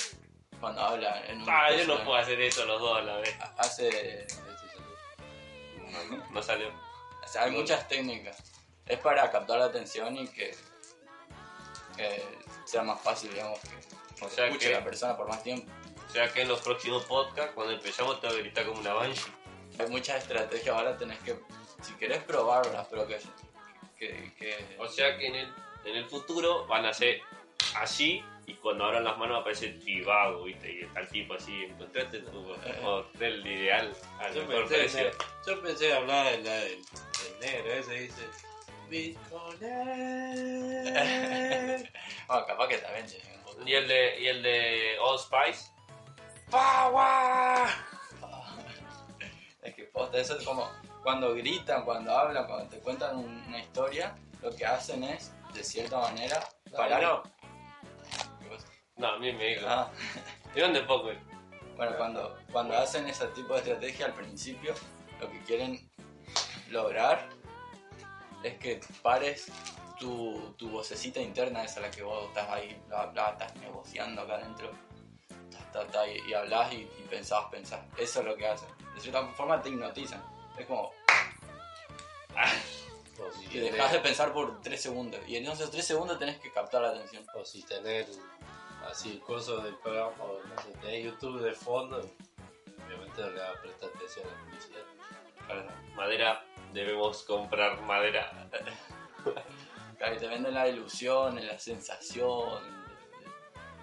cuando 0.61 0.81
habla 0.83 1.25
en 1.27 1.41
un 1.43 1.49
Ah, 1.49 1.71
yo 1.73 1.87
no 1.87 2.05
puedo 2.05 2.17
hacer 2.17 2.41
eso 2.41 2.65
los 2.67 2.81
dos 2.81 2.99
a 2.99 3.03
la 3.03 3.17
vez. 3.19 3.35
hace, 3.57 4.27
No 6.31 6.43
salió. 6.43 6.69
o 6.69 7.29
sea, 7.29 7.45
hay 7.45 7.51
muchas 7.51 7.87
técnicas. 7.89 8.37
Es 8.87 8.99
para 9.01 9.31
captar 9.31 9.59
la 9.59 9.67
atención 9.67 10.17
y 10.17 10.29
que, 10.29 10.55
que 11.97 12.23
sea 12.65 12.83
más 12.83 13.01
fácil, 13.01 13.31
digamos, 13.33 13.59
que 13.61 14.25
O 14.25 14.29
sea 14.31 14.47
escuche 14.47 14.69
que- 14.69 14.75
la 14.75 14.85
persona 14.85 15.17
por 15.17 15.29
más 15.29 15.43
tiempo. 15.43 15.71
O 16.09 16.11
sea 16.11 16.33
que 16.33 16.43
en 16.43 16.49
los 16.49 16.61
próximos 16.61 17.05
podcasts, 17.05 17.53
cuando 17.55 17.75
empezamos, 17.75 18.21
te 18.21 18.29
voy 18.29 18.37
a 18.37 18.41
gritar 18.41 18.65
como 18.67 18.81
una 18.81 18.95
banshee. 18.95 19.31
Hay 19.79 19.89
muchas 19.89 20.23
estrategias, 20.23 20.75
ahora 20.75 20.97
tenés 20.97 21.19
que, 21.21 21.39
si 21.83 21.93
querés 21.95 22.23
probarlas, 22.23 22.87
pero 22.91 23.07
que, 23.07 23.19
que, 23.99 24.33
que- 24.39 24.77
O 24.79 24.89
sea 24.89 25.17
que 25.19 25.27
en 25.27 25.35
el, 25.35 25.55
en 25.85 25.97
el 25.97 26.07
futuro 26.09 26.67
van 26.67 26.87
a 26.87 26.95
ser 26.95 27.21
así 27.77 28.23
y 28.47 28.55
cuando 28.55 28.85
abran 28.87 29.05
las 29.05 29.19
manos 29.19 29.41
aparece 29.41 29.69
Trivago, 29.71 30.45
¿viste? 30.45 30.73
Y 30.73 30.81
está 30.83 31.01
el 31.01 31.09
tipo 31.09 31.35
así, 31.35 31.65
encontraste 31.65 32.19
tu 32.21 32.51
hotel 32.85 33.47
ideal 33.47 33.95
al 34.21 34.35
Yo 34.35 34.47
mejor 34.47 34.69
pensé, 34.69 35.05
precio. 35.05 35.11
yo 35.47 35.63
pensé 35.63 35.93
hablar 35.93 36.27
del, 36.31 36.43
del, 36.45 36.83
del 36.83 37.41
negro, 37.41 37.73
ese 37.75 37.93
dice. 37.95 38.23
Bitcoin. 38.89 39.59
Bueno, 42.27 42.47
capaz 42.47 42.69
que 42.69 42.79
también 42.79 43.07
tiene 43.07 43.37
un 43.37 43.43
poco. 43.43 43.63
Y 43.67 43.75
el 43.75 43.87
de, 43.87 44.21
y 44.21 44.27
el 44.29 44.43
de 44.43 44.97
Old 45.01 45.21
Spice. 45.21 45.71
¡Power! 46.51 47.69
Es 49.63 49.75
que 49.75 49.83
posta, 49.85 50.19
eso 50.19 50.39
es 50.39 50.45
como 50.45 50.71
cuando 51.03 51.35
gritan, 51.35 51.85
cuando 51.85 52.17
hablan, 52.17 52.47
cuando 52.47 52.71
te 52.71 52.79
cuentan 52.79 53.17
un- 53.17 53.45
una 53.49 53.59
historia, 53.61 54.17
lo 54.41 54.55
que 54.55 54.65
hacen 54.65 55.03
es, 55.05 55.33
de 55.53 55.63
cierta 55.63 55.99
manera, 55.99 56.41
parar. 56.75 57.03
no. 57.03 57.23
No, 58.99 59.09
a 59.09 59.19
mí 59.19 59.33
me 59.33 59.47
dijo. 59.47 59.67
Ah, 59.67 59.91
¿Y 60.55 60.61
dónde 60.61 60.83
poco? 60.83 61.11
bueno, 61.77 61.97
cuando, 61.97 62.37
cuando 62.51 62.77
hacen 62.77 63.07
ese 63.07 63.27
tipo 63.29 63.55
de 63.55 63.61
estrategia 63.61 64.07
al 64.07 64.15
principio, 64.15 64.75
lo 65.21 65.31
que 65.31 65.41
quieren 65.45 65.89
lograr 66.71 67.29
es 68.43 68.59
que 68.59 68.81
pares 69.01 69.47
tu, 70.01 70.55
tu 70.57 70.69
vocecita 70.71 71.21
interna, 71.21 71.63
esa 71.63 71.81
la 71.81 71.91
que 71.91 72.03
vos 72.03 72.27
estás 72.27 72.49
ahí, 72.51 72.81
bla, 72.89 73.07
bla, 73.07 73.31
estás 73.31 73.55
negociando 73.57 74.23
acá 74.23 74.35
adentro, 74.35 74.73
ta, 75.51 75.71
ta, 75.73 75.87
ta, 75.87 76.09
y, 76.09 76.19
y 76.29 76.35
hablas 76.35 76.73
y, 76.73 76.79
y 76.79 77.07
pensás, 77.09 77.45
pensás. 77.51 77.81
Eso 77.97 78.21
es 78.21 78.27
lo 78.27 78.37
que 78.37 78.49
hacen. 78.49 78.69
De 78.95 79.01
cierta 79.01 79.25
forma 79.29 79.63
te 79.63 79.69
hipnotizan. 79.69 80.23
Es 80.59 80.67
como, 80.67 80.91
O 83.21 83.33
si, 83.33 83.57
Y 83.57 83.61
dejas 83.61 83.93
de 83.93 83.99
pensar 83.99 84.33
por 84.33 84.61
3 84.63 84.81
segundos. 84.81 85.21
Y 85.27 85.37
en 85.37 85.47
esos 85.47 85.71
3 85.71 85.85
segundos 85.85 86.19
tenés 86.19 86.39
que 86.39 86.53
captar 86.53 86.83
la 86.83 86.91
atención. 86.91 87.25
o 87.35 87.45
si 87.45 87.63
tener 87.63 88.07
así 88.89 89.13
el 89.13 89.21
curso 89.21 89.59
del 89.61 89.77
programa, 89.77 90.13
o 90.23 90.41
no 90.43 90.63
sé, 90.63 90.71
tener 90.81 91.03
YouTube 91.05 91.41
de 91.41 91.53
fondo, 91.53 91.99
obviamente 92.87 93.21
no 93.23 93.31
le 93.31 93.41
va 93.41 93.51
a 93.51 93.61
prestar 93.63 93.91
atención 93.95 94.27
a 94.27 94.31
la 94.31 94.45
publicidad. 94.45 94.85
Madera, 95.95 96.45
debemos 96.73 97.23
comprar 97.25 97.81
madera. 97.83 98.49
Claro, 99.99 100.15
y 100.15 100.19
te 100.19 100.29
venden 100.29 100.55
la 100.55 100.69
ilusión, 100.69 101.45
la 101.45 101.59
sensación 101.59 102.63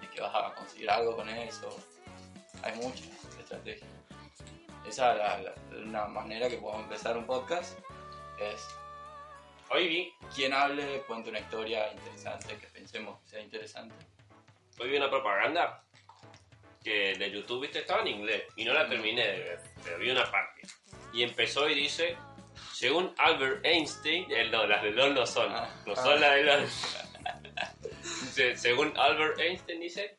de 0.06 0.10
que 0.10 0.22
vas 0.22 0.34
a 0.34 0.54
conseguir 0.54 0.88
algo 0.88 1.14
con 1.14 1.28
eso. 1.28 1.68
Hay 2.62 2.74
muchas 2.76 3.06
estrategias. 3.38 3.90
Esa 4.86 5.12
es 5.12 5.18
la, 5.18 5.42
la- 5.42 5.78
una 5.84 6.06
manera 6.06 6.48
que 6.48 6.56
podemos 6.56 6.84
empezar 6.84 7.18
un 7.18 7.26
podcast. 7.26 7.78
Es 8.40 8.66
Hoy 9.68 9.88
vi, 9.88 10.14
quien 10.34 10.54
hable, 10.54 11.02
cuente 11.02 11.28
una 11.28 11.40
historia 11.40 11.92
interesante, 11.92 12.56
que 12.56 12.66
pensemos 12.68 13.20
que 13.20 13.28
sea 13.28 13.40
interesante. 13.42 13.94
Hoy 14.78 14.88
vi 14.90 14.96
una 14.96 15.10
propaganda 15.10 15.82
que 16.82 17.14
de 17.16 17.30
YouTube, 17.30 17.62
viste, 17.62 17.80
estaba 17.80 18.02
en 18.02 18.08
inglés 18.08 18.44
y 18.56 18.64
no 18.64 18.72
la 18.72 18.88
terminé 18.88 19.26
de 19.26 19.38
ver, 19.38 19.60
pero 19.82 19.98
vi 19.98 20.10
una 20.10 20.30
parte. 20.30 20.62
Y 21.12 21.22
empezó 21.22 21.68
y 21.68 21.74
dice, 21.74 22.16
según 22.72 23.12
Albert 23.18 23.64
Einstein, 23.64 24.30
eh, 24.30 24.48
no, 24.50 24.66
las 24.66 24.82
de 24.82 24.90
LOL 24.92 25.14
no 25.14 25.26
son, 25.26 25.50
Ah. 25.52 25.68
no 25.86 25.96
son 25.96 26.20
las 26.20 26.34
de 26.34 26.42
LOL. 26.44 26.60
Dice, 28.02 28.56
según 28.56 28.92
Albert 28.96 29.38
Einstein 29.40 29.80
dice, 29.80 30.18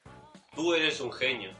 tú 0.56 0.74
eres 0.74 1.00
un 1.00 1.12
genio. 1.14 1.52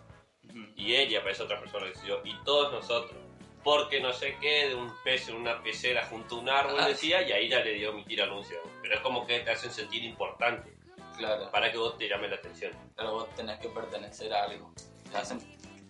Y 0.76 0.96
ella 0.96 1.22
parece 1.22 1.44
otra 1.44 1.60
persona 1.60 1.86
yo, 2.06 2.22
y 2.24 2.34
todos 2.44 2.72
nosotros. 2.74 3.18
Porque 3.64 4.00
no 4.00 4.12
sé 4.14 4.38
qué, 4.42 4.70
de 4.70 4.76
un 4.76 4.92
pez 5.04 5.28
en 5.30 5.36
una 5.36 5.62
pecera 5.62 6.06
junto 6.06 6.36
a 6.36 6.40
un 6.40 6.50
árbol, 6.50 6.80
Ah. 6.80 6.88
decía, 6.88 7.22
y 7.22 7.32
ahí 7.32 7.48
ya 7.50 7.60
le 7.60 7.74
dio 7.74 7.90
emitir 7.92 8.22
anuncio. 8.22 8.60
Pero 8.82 8.96
es 8.96 9.02
como 9.02 9.26
que 9.28 9.40
te 9.42 9.52
hacen 9.52 9.72
sentir 9.72 10.04
importante, 10.04 10.74
Claro. 11.18 11.50
para 11.52 11.72
que 11.72 11.78
vos 11.78 11.98
te 11.98 12.08
llames 12.08 12.30
la 12.30 12.36
atención. 12.38 12.72
Pero 12.96 13.12
vos 13.14 13.30
tenés 13.36 13.60
que 13.60 13.70
pertenecer 13.70 14.34
a 14.34 14.44
algo. 14.44 14.72
Te 15.12 15.18
hacen, 15.18 15.40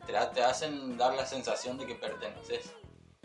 te, 0.05 0.13
te 0.13 0.43
hacen 0.43 0.97
dar 0.97 1.13
la 1.15 1.25
sensación 1.25 1.77
de 1.77 1.85
que 1.85 1.95
perteneces, 1.95 2.73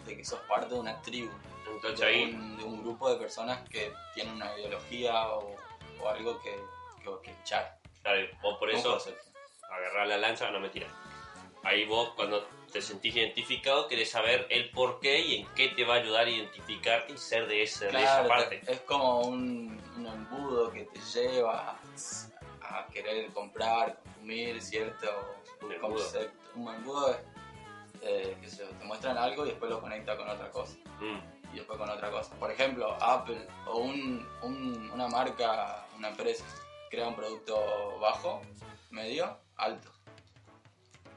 de 0.05 0.17
que 0.17 0.25
sos 0.25 0.41
parte 0.41 0.75
de 0.75 0.81
una 0.81 1.01
tribu, 1.03 1.31
Entonces 1.67 2.01
de 2.01 2.07
ahí, 2.07 2.25
un, 2.35 2.57
de 2.57 2.65
un 2.65 2.83
grupo 2.83 3.09
de 3.11 3.17
personas 3.17 3.69
que 3.69 3.93
tienen 4.15 4.35
una 4.35 4.53
ideología 4.59 5.29
o, 5.29 5.57
o 6.01 6.09
algo 6.09 6.41
que, 6.43 6.55
que, 7.05 7.11
que 7.23 7.31
echar. 7.43 7.79
claro, 8.03 8.27
vos 8.43 8.59
por 8.59 8.71
eso 8.71 8.99
agarrar 9.71 10.07
la 10.09 10.19
lanza, 10.19 10.51
no 10.51 10.61
mentira. 10.61 10.89
Ahí 11.65 11.85
vos 11.85 12.11
cuando 12.17 12.45
te 12.73 12.83
sentís 12.83 13.15
identificado 13.15 13.87
querés 13.87 14.11
saber 14.11 14.47
el 14.51 14.71
por 14.71 14.99
qué 14.99 15.21
y 15.21 15.37
en 15.43 15.47
qué 15.55 15.69
te 15.69 15.85
va 15.85 15.95
a 15.95 15.99
ayudar 15.99 16.27
a 16.27 16.31
identificarte 16.31 17.13
y 17.13 17.19
ser 17.19 17.47
de, 17.47 17.63
ese, 17.63 17.85
de 17.87 17.91
esa 18.03 18.25
Claro, 18.25 18.29
parte. 18.29 18.57
te- 18.59 18.73
es 18.73 18.81
como 18.81 19.21
un, 19.21 19.81
un 19.97 20.07
embudo 20.07 20.73
que 20.73 20.85
te 20.87 20.99
lleva 21.15 21.79
a, 22.63 22.79
a 22.81 22.87
querer 22.89 23.33
comprar, 23.33 23.99
consumir 24.03 24.61
cierto 24.63 25.07
Un 25.63 25.73
embudo. 25.73 25.95
concepto. 25.95 26.49
Un 26.57 26.75
embudo 26.75 27.11
es 27.11 27.17
eh, 28.03 28.37
que 28.41 28.49
se, 28.49 28.65
te 28.65 28.85
muestran 28.85 29.17
algo 29.17 29.45
y 29.47 29.51
después 29.51 29.71
lo 29.71 29.81
conecta 29.81 30.17
con 30.17 30.29
otra 30.29 30.51
cosa. 30.51 30.77
Mm, 31.01 31.53
y 31.53 31.57
después 31.57 31.79
con 31.79 31.89
otra 31.91 32.11
cosa. 32.11 32.35
Por 32.37 32.51
ejemplo, 32.51 32.93
Apple 33.01 33.47
o 33.67 33.79
un, 33.79 34.27
un- 34.43 34.91
una 34.93 35.09
marca, 35.09 35.87
una 35.97 36.09
empresa, 36.09 36.45
crea 36.91 37.09
un 37.09 37.15
producto 37.17 37.99
bajo, 38.01 38.41
medio, 38.91 39.39
alto. 39.57 39.91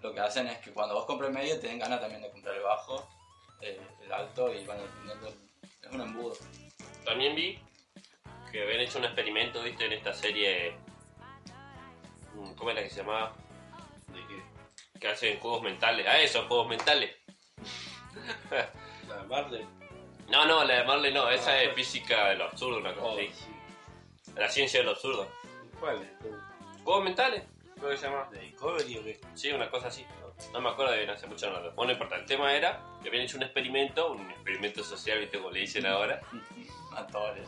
Lo 0.01 0.13
que 0.13 0.19
hacen 0.19 0.47
es 0.47 0.59
que 0.59 0.71
cuando 0.71 0.93
vos 0.95 1.05
compras 1.05 1.29
el 1.29 1.35
medio 1.35 1.59
te 1.59 1.67
den 1.67 1.79
ganas 1.79 1.99
también 1.99 2.21
de 2.21 2.29
comprar 2.31 2.55
el 2.55 2.61
bajo, 2.63 3.07
eh, 3.61 3.81
el 4.03 4.11
alto 4.13 4.53
y 4.53 4.63
van 4.65 4.77
dependiendo. 4.77 5.27
Es 5.81 5.91
un 5.91 6.01
embudo. 6.01 6.35
También 7.03 7.35
vi 7.35 7.59
que 8.55 8.63
habían 8.63 8.79
hecho 8.79 8.99
un 8.99 9.03
experimento, 9.05 9.61
viste, 9.61 9.85
en 9.85 9.91
esta 9.93 10.13
serie. 10.13 10.77
mm, 12.35 12.53
¿Cómo 12.55 12.69
era 12.71 12.81
que 12.81 12.89
se 12.89 13.01
llamaba? 13.01 13.33
¿De 14.07 14.25
qué? 14.27 14.99
Que 14.99 15.07
hacen 15.09 15.37
juegos 15.39 15.61
mentales. 15.61 16.05
Ah, 16.09 16.21
eso, 16.21 16.45
juegos 16.47 16.69
mentales. 16.69 17.13
La 19.09 19.23
Marley. 19.27 19.65
No, 20.29 20.45
no, 20.45 20.63
la 20.63 20.75
de 20.79 20.83
Marley 20.85 21.13
no, 21.13 21.29
esa 21.29 21.51
Ah, 21.51 21.63
es 21.63 21.73
física 21.75 22.29
de 22.29 22.35
lo 22.37 22.45
absurdo, 22.45 22.77
una 22.79 22.93
cosa 22.93 23.05
Oh, 23.07 23.17
así. 23.17 23.27
sí. 23.33 24.31
La 24.37 24.47
ciencia 24.49 24.79
de 24.79 24.85
lo 24.85 24.91
absurdo. 24.91 25.27
¿Cuál 25.79 26.01
es? 26.01 26.09
¿Juegos 26.83 27.03
mentales? 27.03 27.43
Creo 27.77 27.89
que 27.89 27.97
se 27.97 28.07
llama. 28.07 28.29
¿De 28.31 28.39
Discovery 28.39 28.97
o 28.97 29.03
qué? 29.03 29.19
Sí, 29.33 29.51
una 29.51 29.69
cosa 29.69 29.87
así. 29.87 30.05
No 30.53 30.61
me 30.61 30.69
acuerdo 30.69 30.95
bien, 30.95 31.09
hace 31.09 31.27
mucho 31.27 31.49
lo 31.49 31.59
Bueno, 31.73 31.87
no 31.87 31.91
importa. 31.91 32.15
El 32.15 32.25
tema 32.25 32.53
era 32.53 32.81
que 33.01 33.09
habían 33.09 33.23
hecho 33.25 33.35
un 33.37 33.43
experimento, 33.43 34.11
un 34.13 34.29
experimento 34.31 34.81
social, 34.83 35.19
viste, 35.19 35.37
como 35.37 35.51
le 35.51 35.59
dicen 35.59 35.85
ahora. 35.85 36.21
A 36.95 37.05
todos 37.07 37.35
les. 37.37 37.47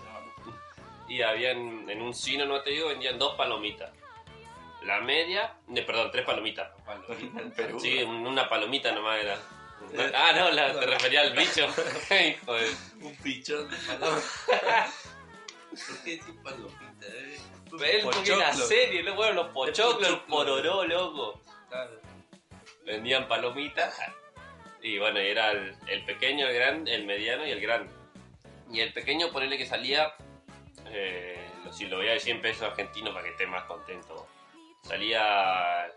Y 1.07 1.21
habían, 1.21 1.89
en 1.89 2.01
un 2.01 2.13
cine, 2.13 2.45
no 2.45 2.61
te 2.61 2.71
digo, 2.71 2.89
vendían 2.89 3.17
dos 3.17 3.35
palomitas. 3.35 3.91
La 4.83 4.99
media, 5.01 5.53
de, 5.67 5.81
perdón, 5.81 6.11
tres 6.11 6.25
palomitas. 6.25 6.69
En 7.19 7.51
Perú. 7.51 7.79
Sí, 7.79 8.03
un- 8.03 8.25
una 8.27 8.47
palomita 8.47 8.91
nomás 8.91 9.19
era. 9.21 9.37
Ah, 10.13 10.31
no, 10.35 10.51
la, 10.51 10.77
te 10.79 10.85
refería 10.85 11.21
al 11.21 11.33
bicho. 11.33 11.67
Hijo 12.11 12.53
de- 12.53 12.71
Un 13.01 13.15
pichón 13.17 13.69
de 13.69 13.77
palabras. 13.77 14.43
¿Por 15.69 15.97
qué 16.03 16.11
decir 16.17 16.35
palomita? 16.43 17.05
Eh? 17.07 17.39
Él 17.83 18.01
porque 18.03 18.35
la 18.35 18.53
serie, 18.53 19.03
lo- 19.03 19.15
bueno, 19.15 19.33
los 19.43 19.47
pochoclos, 19.53 20.09
el 20.09 20.19
pororó, 20.21 20.85
loco. 20.85 21.41
Claro. 21.69 21.99
Vendían 22.85 23.27
palomitas. 23.27 23.97
Y 24.81 24.97
bueno, 24.99 25.19
era 25.19 25.51
el, 25.51 25.75
el 25.87 26.05
pequeño, 26.05 26.47
el 26.47 26.55
grande, 26.55 26.95
el 26.95 27.05
mediano 27.05 27.45
y 27.45 27.51
el 27.51 27.59
grande. 27.59 27.91
Y 28.71 28.79
el 28.81 28.93
pequeño, 28.93 29.31
ponerle 29.31 29.57
que 29.57 29.65
salía, 29.65 30.13
eh, 30.85 31.49
si 31.71 31.85
lo 31.85 31.97
voy 31.97 32.07
a 32.07 32.13
decir 32.13 32.35
en 32.35 32.41
pesos 32.41 32.63
argentinos 32.63 33.13
para 33.13 33.25
que 33.25 33.31
esté 33.31 33.47
más 33.47 33.63
contento, 33.63 34.27
salía 34.81 35.91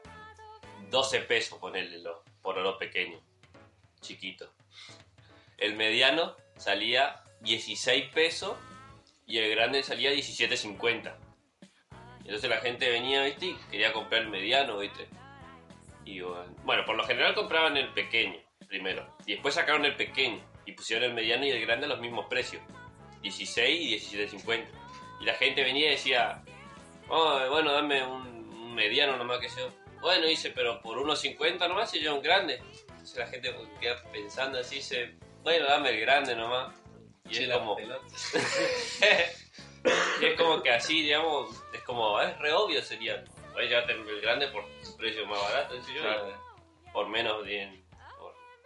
12 0.91 1.21
pesos 1.21 1.59
ponerle 1.59 2.03
por 2.43 2.59
oro 2.59 2.79
pequeño, 2.79 3.21
chiquito. 4.01 4.53
El 5.57 5.77
mediano 5.77 6.37
salía 6.57 7.23
16 7.41 8.11
pesos 8.13 8.57
y 9.27 9.39
el 9.39 9.51
grande 9.51 9.83
salía 9.83 10.13
17.50. 10.13 11.15
Entonces 12.21 12.51
la 12.51 12.59
gente 12.59 12.91
venía, 12.91 13.25
¿viste? 13.25 13.47
Y 13.47 13.55
quería 13.71 13.93
comprar 13.93 14.23
el 14.23 14.29
mediano, 14.29 14.79
¿viste? 14.79 15.09
Y 16.05 16.21
bueno, 16.21 16.85
por 16.87 16.97
lo 16.97 17.05
general 17.05 17.35
compraban 17.35 17.77
el 17.77 17.89
pequeño, 17.93 18.39
primero. 18.69 19.17
Y 19.27 19.33
después 19.33 19.55
sacaron 19.55 19.85
el 19.85 19.97
pequeño 19.97 20.41
y 20.65 20.73
pusieron 20.73 21.05
el 21.11 21.15
mediano 21.15 21.45
y 21.45 21.51
el 21.51 21.61
grande 21.61 21.87
a 21.87 21.89
los 21.89 22.01
mismos 22.01 22.27
precios. 22.27 22.63
16 23.23 23.81
y 23.81 24.17
17.50. 24.17 24.67
Y 25.21 25.25
la 25.25 25.35
gente 25.35 25.63
venía 25.63 25.89
y 25.89 25.91
decía, 25.91 26.43
"Oh, 27.09 27.39
bueno, 27.51 27.73
dame 27.73 28.05
un, 28.05 28.75
mediano 28.75 29.17
nomás 29.17 29.41
que 29.41 29.49
yo. 29.49 29.69
Bueno, 30.01 30.27
dice, 30.27 30.51
pero 30.51 30.81
por 30.81 30.99
1.50 30.99 31.69
nomás 31.69 31.95
y 31.95 32.01
yo 32.01 32.15
un 32.15 32.23
grande. 32.23 32.63
Entonces 32.89 33.19
la 33.19 33.27
gente 33.27 33.55
queda 33.81 34.03
pensando 34.11 34.59
así, 34.59 34.77
dice, 34.77 35.15
bueno, 35.43 35.67
dame 35.67 35.91
el 35.91 36.01
grande 36.01 36.35
nomás. 36.35 36.75
Y 37.29 37.35
Che, 37.35 37.45
es 37.45 37.53
como, 37.53 37.77
y 40.21 40.25
es 40.25 40.39
como 40.39 40.63
que 40.63 40.71
así, 40.71 41.03
digamos, 41.03 41.63
es 41.73 41.83
como, 41.83 42.21
es 42.21 42.37
re 42.39 42.53
obvio 42.53 42.83
sería. 42.83 43.25
Oye, 43.55 43.69
llévate 43.69 43.93
el 43.93 44.21
grande 44.21 44.49
por 44.49 44.65
precio 44.97 45.27
más 45.27 45.41
barato, 45.43 45.75
Claro, 46.01 46.33
por 46.93 47.09
menos 47.09 47.45
bien. 47.45 47.80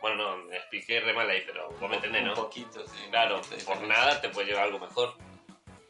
Bueno, 0.05 0.37
no, 0.37 0.45
me 0.45 0.57
expliqué 0.59 1.01
re 1.01 1.15
mal 1.15 1.31
ahí, 1.31 1.43
pero 1.47 1.71
vos 1.81 1.89
me 1.89 1.97
entendés, 1.97 2.21
un 2.23 2.29
¿no? 2.29 2.35
poquito, 2.35 2.87
sí. 2.87 3.07
Claro, 3.09 3.37
un 3.37 3.41
poquito 3.41 3.65
por 3.65 3.81
nada 3.83 4.21
te 4.21 4.29
puede 4.29 4.49
llevar 4.49 4.65
algo 4.65 4.79
mejor. 4.79 5.15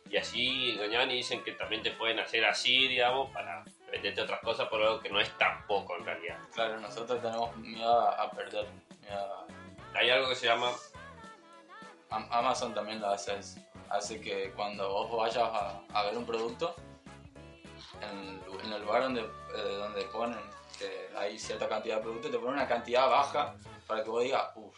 Y 0.09 0.17
así 0.17 0.71
engañaban 0.71 1.11
y 1.11 1.15
dicen 1.15 1.43
que 1.43 1.51
también 1.53 1.83
te 1.83 1.91
pueden 1.91 2.21
hacer 2.21 2.45
así, 2.45 2.87
digamos, 2.87 3.31
para 3.33 3.65
venderte 3.91 4.21
otras 4.23 4.39
cosas 4.41 4.69
por 4.69 4.81
algo 4.81 5.01
que 5.01 5.09
no 5.11 5.19
es 5.19 5.37
tan 5.37 5.67
poco 5.67 5.97
en 5.97 6.05
realidad. 6.05 6.39
Claro, 6.55 6.79
nosotros 6.79 7.21
tenemos 7.21 7.57
miedo 7.57 8.09
a, 8.09 8.31
perder. 8.31 8.67
miedo 9.01 9.19
a- 9.19 9.99
Hay 9.99 10.11
algo 10.11 10.29
que 10.29 10.37
se 10.37 10.47
llama 10.47 10.71
Am- 12.11 12.29
Amazon 12.31 12.73
también 12.73 13.01
lo 13.01 13.09
hace, 13.09 13.37
hace 13.91 14.21
que 14.21 14.53
cuando 14.53 14.89
vos 14.89 15.17
vayas 15.17 15.39
a, 15.39 15.81
a 15.93 16.03
ver 16.05 16.17
un 16.17 16.25
producto, 16.25 16.77
en, 18.01 18.41
en 18.65 18.73
el 18.73 18.83
lugar 18.83 19.03
donde, 19.03 19.23
eh, 19.23 19.75
donde 19.79 20.03
ponen 20.05 20.39
hay 21.17 21.39
cierta 21.39 21.69
cantidad 21.69 21.97
de 21.97 22.03
productos, 22.03 22.31
te 22.31 22.39
ponen 22.39 22.55
una 22.55 22.69
cantidad 22.69 23.09
baja 23.09 23.55
para 23.87 24.03
que 24.03 24.11
vos 24.11 24.23
digas, 24.23 24.51
uff, 24.57 24.77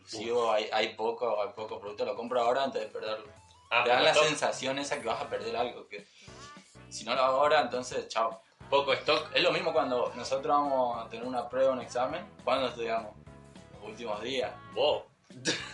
exclusivo, 0.00 0.50
hay, 0.52 0.68
hay 0.72 0.94
poco, 0.94 1.42
hay 1.42 1.50
poco 1.50 1.78
producto, 1.78 2.04
lo 2.04 2.14
compro 2.16 2.40
ahora 2.40 2.64
antes 2.64 2.80
de 2.82 2.88
perderlo. 2.88 3.28
ah, 3.70 3.84
te 3.84 3.90
da 3.90 4.00
la 4.00 4.10
stock, 4.10 4.26
sensación 4.26 4.78
esa 4.78 5.00
que 5.00 5.06
vas 5.06 5.20
a 5.20 5.28
perder 5.28 5.56
algo, 5.56 5.86
que 5.88 6.06
si 6.88 7.04
no 7.04 7.14
lo 7.14 7.22
hago 7.22 7.36
ahora, 7.40 7.60
entonces 7.60 8.08
chao. 8.08 8.40
poco 8.70 8.92
stock. 8.94 9.30
Es 9.34 9.42
lo 9.42 9.52
mismo 9.52 9.72
cuando 9.72 10.12
nosotros 10.14 10.46
vamos 10.56 11.04
a 11.04 11.08
tener 11.08 11.26
una 11.26 11.48
prueba, 11.48 11.72
un 11.72 11.80
examen, 11.80 12.26
cuando 12.44 12.68
estudiamos, 12.68 13.14
los 13.74 13.90
últimos 13.90 14.20
días. 14.22 14.52
Wow. 14.74 15.04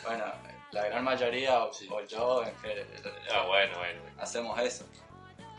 Bueno, 0.05 0.25
la 0.73 0.85
gran 0.87 1.05
mayoría, 1.05 1.65
o, 1.65 1.73
Sí. 1.73 1.89
o 1.91 2.01
yo, 2.03 2.43
en 2.45 2.55
que 2.57 2.85
Ah, 3.33 3.45
bueno, 3.47 3.79
bueno. 3.79 4.03
hacemos 4.19 4.59
eso, 4.61 4.85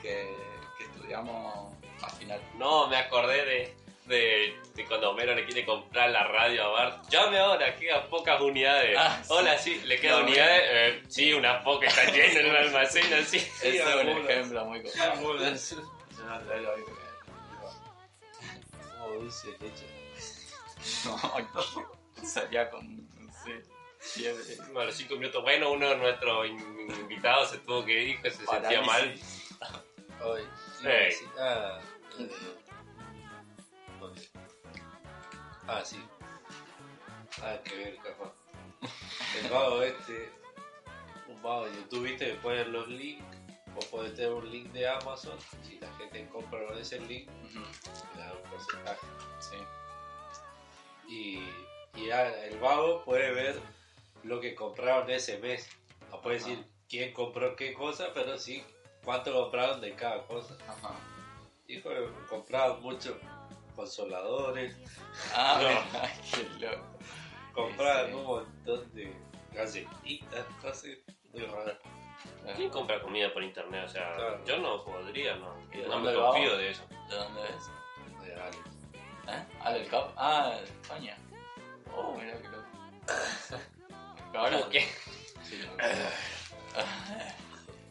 que, 0.01 0.35
que 0.77 0.83
estudiamos 0.83 1.74
al 2.02 2.12
final. 2.12 2.42
No, 2.58 2.88
me 2.88 2.98
acordé 2.98 3.46
de, 3.46 3.75
de, 4.06 4.56
de 4.75 4.86
cuando 4.86 5.12
Homero 5.12 5.34
le 5.36 5.46
quiere 5.46 5.66
comprar 5.66 6.10
la 6.10 6.24
radio 6.28 6.64
a 6.66 6.68
Bart. 6.70 7.10
Llame 7.10 7.38
ahora, 7.40 7.75
quedan 7.75 8.08
pocas 8.10 8.40
unidades. 8.42 8.96
Ah. 8.98 9.22
Hola, 9.30 9.58
sí, 9.58 9.82
¿le 9.86 10.00
quedan 10.00 10.20
No, 10.22 10.25
unidades? 10.28 10.62
Eh, 10.66 11.04
sí, 11.08 11.34
unas 11.34 11.64
pocas, 11.64 11.98
está 11.98 12.12
lleno 12.16 12.40
en 12.40 12.46
el 12.48 12.56
almacén, 12.56 13.14
así. 13.14 13.38
Ese 13.38 13.78
es 13.78 13.86
un 13.86 14.10
ejemplo 14.30 14.66
muy 14.66 14.82
Como 19.00 19.14
dulce 19.16 19.48
de 19.52 19.58
leche. 19.60 19.86
No, 21.06 22.28
salía 22.28 22.70
con, 22.70 22.96
no 22.98 23.34
sé. 23.44 23.64
A 24.80 24.84
los 24.84 24.96
cinco 24.96 25.16
minutos, 25.16 25.42
bueno, 25.42 25.72
uno 25.72 25.90
de 25.90 25.96
nuestros 25.98 26.48
in- 26.48 26.92
invitados 27.00 27.50
se 27.52 27.58
tuvo 27.60 27.84
que 27.84 28.04
ir, 28.04 28.22
que 28.22 28.30
se 28.30 28.46
sentía 28.46 28.82
mal. 28.82 29.16
Ay, 30.22 30.48
sí, 30.79 30.88
Ey. 30.88 31.12
sí. 31.12 31.25
Ah, 31.39 31.79
eh, 32.19 32.29
¿dónde? 34.00 34.22
ah, 35.67 35.81
sí. 35.84 36.00
Ah, 37.41 37.57
que 37.63 37.75
ver, 37.75 37.98
capaz. 37.98 38.34
El 39.41 39.50
vago 39.50 39.81
este, 39.81 40.29
un 41.27 41.42
vago 41.42 41.66
de 41.66 41.75
YouTube, 41.75 42.03
viste, 42.03 42.27
que 42.27 42.33
ponen 42.35 42.72
los 42.72 42.87
links. 42.87 43.24
Vos 43.74 43.85
podés 43.87 44.13
tener 44.16 44.31
un 44.31 44.50
link 44.50 44.72
de 44.72 44.87
Amazon. 44.87 45.37
Si 45.63 45.77
la 45.79 45.92
gente 45.98 46.27
compra 46.29 46.66
con 46.66 46.77
ese 46.77 47.00
link, 47.01 47.29
le 48.16 48.20
dan 48.22 48.31
un 48.37 48.50
porcentaje. 48.50 49.05
Sí. 49.40 49.57
Y, 51.09 52.00
y 52.00 52.09
ah, 52.11 52.29
el 52.46 52.57
vago 52.59 53.03
puede 53.03 53.31
ver 53.33 53.59
lo 54.24 54.40
que 54.40 54.55
compraron 54.55 55.09
ese 55.09 55.37
mes. 55.40 55.68
No 56.09 56.22
puede 56.22 56.37
Ajá. 56.37 56.48
decir 56.48 56.66
quién 56.87 57.11
compró 57.13 57.55
qué 57.57 57.74
cosa, 57.74 58.11
pero 58.13 58.37
sí 58.37 58.63
cuánto 59.05 59.31
compraron 59.33 59.79
de 59.81 59.94
cada 59.96 60.24
cosa. 60.24 60.55
Ajá. 60.68 60.96
Dijo 61.68 61.89
que 61.89 62.09
compraban 62.29 62.81
muchos 62.81 63.15
consoladores, 63.75 64.75
Ah, 65.33 65.59
No. 65.94 66.01
qué 66.59 66.65
loco. 66.65 66.85
compraban 67.53 68.07
Sí. 68.07 68.13
un 68.13 68.24
montón 68.25 68.94
de 68.96 69.13
galletitas, 69.53 70.46
cosas 70.61 70.85
muy 71.31 71.46
raras. 71.46 71.77
¿Quién 72.55 72.70
compra 72.70 73.01
comida 73.01 73.31
por 73.33 73.44
internet? 73.44 73.85
O 73.85 73.89
sea, 73.89 74.13
Claro. 74.15 74.46
yo 74.46 74.57
no 74.57 74.83
podría, 74.83 75.35
no. 75.37 75.55
¿Y 75.74 75.77
de 75.77 75.87
No 75.87 76.00
me 76.00 76.13
va? 76.13 76.31
confío 76.31 76.57
de 76.57 76.72
eso. 76.72 76.83
¿De 77.09 77.15
dónde 77.15 77.41
es? 77.44 78.25
De 78.27 78.33
Alex. 78.35 78.57
¿Eh? 79.27 79.46
Ah, 79.63 79.72
del 79.74 79.87
Cap. 79.89 80.11
Ah, 80.15 80.51
de 80.59 80.63
España. 80.65 81.18
Oh, 81.96 82.13
mira 82.15 82.37
qué 82.37 82.48
loco. 82.50 82.65
Ahora, 84.37 84.59
¿Cómo 84.59 84.70
qué? 84.70 84.87
Sí, 85.44 85.61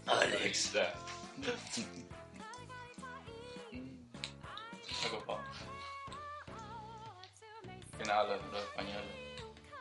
Alex. 0.07 0.73
Está 4.91 5.11
copado. 5.11 5.41
Que 7.99 8.05
nada, 8.05 8.25
los, 8.37 8.45
los 8.53 8.63
españoles 8.63 9.05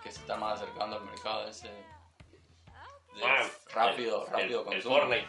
que 0.04 0.12
se 0.12 0.20
están 0.20 0.40
más 0.40 0.62
acercando 0.62 0.98
al 0.98 1.06
mercado 1.06 1.48
ese 1.48 1.68
de 1.70 3.24
Ah, 3.24 3.48
rápido, 3.74 4.26
el- 4.26 4.32
rápido 4.34 4.62
el, 4.62 4.68
el 4.68 4.84
consumo. 4.84 4.96
Fortnite. 4.98 5.28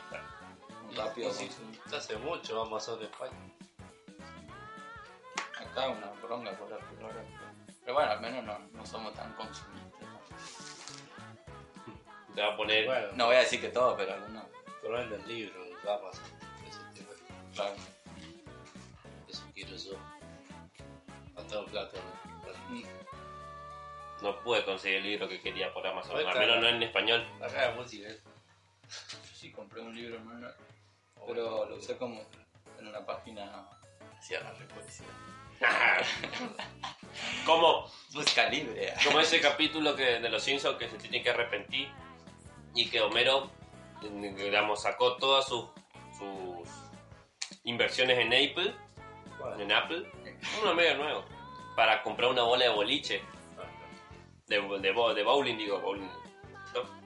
Un 0.88 0.96
rápido 0.96 1.32
Sí, 1.32 1.46
consumo. 1.46 1.96
hace 1.96 2.16
mucho 2.18 2.62
Amazon 2.62 2.98
de 2.98 3.04
España. 3.06 3.32
Acá 5.60 5.88
una 5.88 6.10
bronca 6.22 6.52
por 6.56 6.70
la 6.70 6.76
ahora. 6.76 7.24
Pero 7.82 7.94
bueno, 7.94 8.10
al 8.10 8.20
menos 8.20 8.44
no, 8.44 8.58
no 8.72 8.86
somos 8.86 9.12
tan 9.14 9.32
consumistas. 9.34 10.08
Te 12.34 12.40
va 12.42 12.52
a 12.54 12.56
poner. 12.56 12.86
Bueno, 12.86 13.08
No 13.14 13.26
voy 13.26 13.36
a 13.36 13.40
decir 13.40 13.60
que 13.60 13.68
todo, 13.68 13.96
pero 13.96 14.14
algunos. 14.14 14.44
Ese 15.84 16.80
tema. 16.94 17.74
Eso 19.28 19.42
quiero 19.52 19.76
yo. 19.76 19.92
No 21.36 21.66
plata. 21.66 21.98
¿no? 22.70 23.04
No 24.22 24.40
pude 24.40 24.64
conseguir 24.64 24.98
el 24.98 25.02
libro 25.04 25.28
que 25.28 25.42
quería 25.42 25.72
por 25.74 25.86
Amazon. 25.86 26.26
Al 26.26 26.38
menos 26.38 26.60
no 26.60 26.68
en 26.68 26.82
español. 26.82 27.26
Acá 27.42 27.74
música. 27.76 28.08
¿eh? 28.08 28.18
Yo 28.88 29.34
sí 29.34 29.52
compré 29.52 29.82
un 29.82 29.94
libro, 29.94 30.16
hermano. 30.16 30.48
Pero 31.26 31.66
lo 31.66 31.76
usé 31.76 31.98
como 31.98 32.22
en 32.78 32.88
una 32.88 33.04
página. 33.04 33.68
Hacía 34.18 34.40
la 34.40 34.52
repolicía. 34.52 35.06
como, 37.46 37.90
Busca 38.12 38.48
libre. 38.48 38.94
como 39.04 39.20
ese 39.20 39.40
capítulo 39.40 39.94
que, 39.94 40.20
de 40.20 40.28
los 40.30 40.42
Simpsons 40.42 40.78
que 40.78 40.88
se 40.88 40.96
tiene 40.96 41.22
que 41.22 41.30
arrepentir 41.30 41.88
y 42.74 42.88
que 42.88 43.00
Homero, 43.00 43.50
digamos, 44.10 44.82
sacó 44.82 45.16
todas 45.16 45.46
sus, 45.46 45.66
sus 46.18 46.68
inversiones 47.64 48.18
en 48.18 48.28
Apple, 48.28 48.74
en 49.58 49.72
Apple, 49.72 50.10
uno 50.62 50.74
medio 50.74 50.96
nuevo, 50.96 51.24
para 51.76 52.02
comprar 52.02 52.30
una 52.30 52.42
bola 52.42 52.64
de 52.64 52.70
boliche, 52.70 53.22
de, 54.46 54.60
de, 54.60 55.14
de 55.14 55.22
bowling, 55.22 55.56
digo, 55.56 55.80
bowling. 55.80 56.08
¿no? 56.74 57.04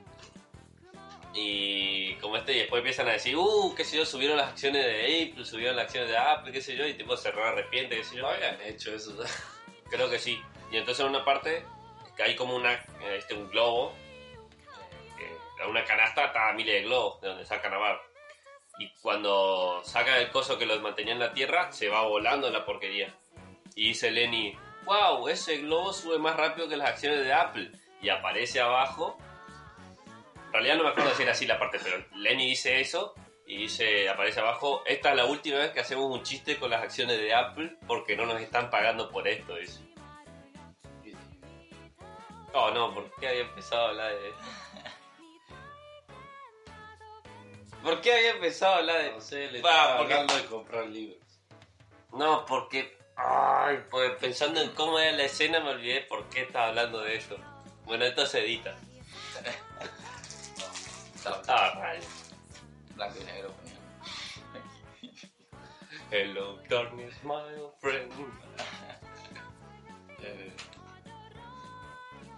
Y 1.34 2.14
como 2.16 2.36
este, 2.36 2.52
y 2.54 2.58
después 2.60 2.80
empiezan 2.80 3.08
a 3.08 3.12
decir, 3.12 3.36
uh, 3.36 3.74
qué 3.76 3.84
sé 3.84 3.96
yo, 3.96 4.04
subieron 4.04 4.36
las 4.36 4.50
acciones 4.50 4.84
de 4.84 5.30
Apple, 5.30 5.44
subieron 5.44 5.76
las 5.76 5.84
acciones 5.84 6.10
de 6.10 6.16
Apple, 6.16 6.52
qué 6.52 6.60
sé 6.60 6.76
yo, 6.76 6.86
y 6.86 6.94
tipo 6.94 7.16
se 7.16 7.30
re 7.30 7.42
arrepiente, 7.42 7.96
qué 7.96 8.04
sé 8.04 8.16
yo. 8.16 8.28
habían 8.28 8.60
hecho 8.62 8.94
eso. 8.94 9.14
Creo 9.90 10.10
que 10.10 10.18
sí. 10.18 10.40
Y 10.72 10.76
entonces 10.76 11.04
en 11.04 11.10
una 11.10 11.24
parte 11.24 11.64
que 12.16 12.22
hay 12.22 12.34
como 12.34 12.56
una, 12.56 12.72
este, 13.16 13.34
un 13.34 13.48
globo, 13.50 13.94
en 15.60 15.70
una 15.70 15.84
canasta 15.84 16.26
está 16.26 16.52
miles 16.52 16.74
de 16.74 16.82
globos 16.82 17.20
de 17.20 17.28
donde 17.28 17.44
sacan 17.44 17.72
a 17.74 17.78
Bart. 17.78 18.00
Y 18.78 18.88
cuando 19.00 19.82
sacan 19.84 20.18
el 20.18 20.30
coso 20.30 20.56
que 20.56 20.66
los 20.66 20.80
mantenía 20.80 21.12
en 21.12 21.18
la 21.18 21.32
tierra, 21.32 21.72
se 21.72 21.88
va 21.88 22.02
volando 22.02 22.50
la 22.50 22.64
porquería. 22.64 23.12
Y 23.74 23.88
dice 23.88 24.10
Lenny, 24.10 24.56
wow, 24.84 25.28
ese 25.28 25.58
globo 25.58 25.92
sube 25.92 26.18
más 26.18 26.36
rápido 26.36 26.68
que 26.68 26.76
las 26.76 26.90
acciones 26.90 27.24
de 27.24 27.32
Apple. 27.32 27.72
Y 28.00 28.08
aparece 28.08 28.60
abajo. 28.60 29.18
En 30.46 30.52
realidad 30.52 30.76
no 30.76 30.84
me 30.84 30.90
acuerdo 30.90 31.14
si 31.14 31.22
era 31.22 31.32
así 31.32 31.46
la 31.46 31.58
parte, 31.58 31.78
pero 31.82 32.04
Lenny 32.14 32.50
dice 32.50 32.80
eso 32.80 33.14
y 33.48 33.56
dice, 33.56 34.08
aparece 34.10 34.40
abajo, 34.40 34.82
esta 34.84 35.10
es 35.10 35.16
la 35.16 35.24
última 35.24 35.56
vez 35.56 35.70
que 35.70 35.80
hacemos 35.80 36.04
un 36.04 36.22
chiste 36.22 36.58
con 36.58 36.70
las 36.70 36.82
acciones 36.82 37.18
de 37.18 37.34
Apple 37.34 37.78
porque 37.86 38.14
no 38.14 38.26
nos 38.26 38.40
están 38.42 38.68
pagando 38.68 39.10
por 39.10 39.26
esto, 39.26 39.56
dice. 39.56 39.80
Oh, 42.52 42.70
no, 42.70 42.92
¿por 42.94 43.10
qué 43.18 43.28
había 43.28 43.42
empezado 43.42 43.86
a 43.86 43.88
hablar 43.88 44.14
de 44.14 44.28
esto? 44.28 44.42
¿Por 47.82 48.00
qué 48.00 48.12
había 48.14 48.30
empezado 48.32 48.74
a 48.74 48.78
hablar 48.78 49.02
de 49.02 49.12
No 49.12 49.20
sé, 49.20 49.50
le 49.50 49.58
estaba 49.58 49.98
porque- 49.98 50.12
hablando 50.14 50.36
de 50.36 50.44
comprar 50.46 50.86
libros. 50.86 51.18
No, 52.12 52.44
porque 52.46 52.96
Ay, 53.20 53.82
pues 53.90 54.12
pensando 54.20 54.60
en 54.60 54.70
cómo 54.74 54.96
era 55.00 55.10
la 55.16 55.24
escena 55.24 55.58
me 55.58 55.70
olvidé 55.70 56.02
por 56.02 56.28
qué 56.28 56.42
estaba 56.42 56.68
hablando 56.68 57.00
de 57.00 57.16
esto. 57.16 57.36
Bueno, 57.84 58.04
esto 58.04 58.24
se 58.26 58.44
edita. 58.44 58.76
Estaba 61.16 61.72
blanco 62.94 63.18
y 63.20 63.24
negro. 63.24 63.52
Hello, 66.12 66.58
darkness, 66.68 67.14
my 67.24 67.32
old 67.60 67.74
friend. 67.80 68.12
Eh, 70.20 70.52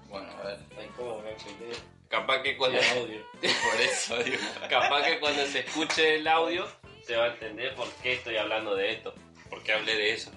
bueno, 0.08 0.30
a 0.32 0.42
ver. 0.46 0.58
Incómodo, 0.84 1.22
me. 1.22 1.99
Capaz 2.10 2.42
que 2.42 2.56
cuando, 2.56 2.78
El 2.78 2.98
audio. 2.98 3.24
Por 3.40 3.80
eso 3.80 4.16
digo. 4.22 4.38
capaz 4.68 5.02
que 5.04 5.18
cuando 5.20 5.46
se 5.46 5.60
escuche 5.60 6.16
el 6.16 6.26
audio 6.28 6.66
se 7.06 7.16
va 7.16 7.24
a 7.24 7.28
entender 7.28 7.74
por 7.74 7.88
qué 8.02 8.12
estoy 8.14 8.36
hablando 8.36 8.74
de 8.74 8.92
esto. 8.92 9.14
Por 9.48 9.62
qué 9.62 9.72
hablé 9.72 9.94
de 9.96 10.12
eso. 10.12 10.30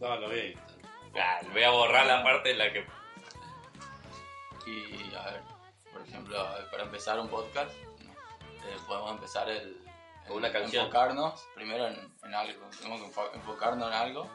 No, 0.00 0.16
lo 0.16 0.28
voy 0.28 0.38
a 0.38 0.42
editar. 0.44 0.66
Ah, 1.20 1.40
voy 1.52 1.62
a 1.62 1.70
borrar 1.70 2.06
la 2.06 2.22
parte 2.24 2.52
en 2.52 2.58
la 2.58 2.72
que... 2.72 2.86
Y 4.66 5.14
a 5.14 5.24
ver, 5.30 5.42
por 5.92 6.02
ejemplo, 6.06 6.44
para 6.70 6.82
empezar 6.84 7.20
un 7.20 7.28
podcast, 7.28 7.70
eh, 7.72 8.76
podemos 8.86 9.12
empezar 9.12 9.48
el. 9.48 9.76
Una 10.28 10.50
canción. 10.50 10.86
Enfocarnos 10.86 11.40
primero 11.54 11.86
en, 11.86 12.12
en 12.24 12.34
algo. 12.34 12.68
Tenemos 12.80 13.00
que 13.00 13.06
enfo- 13.08 13.30
enfocarnos 13.34 13.88
en 13.88 13.94
algo. 13.94 14.28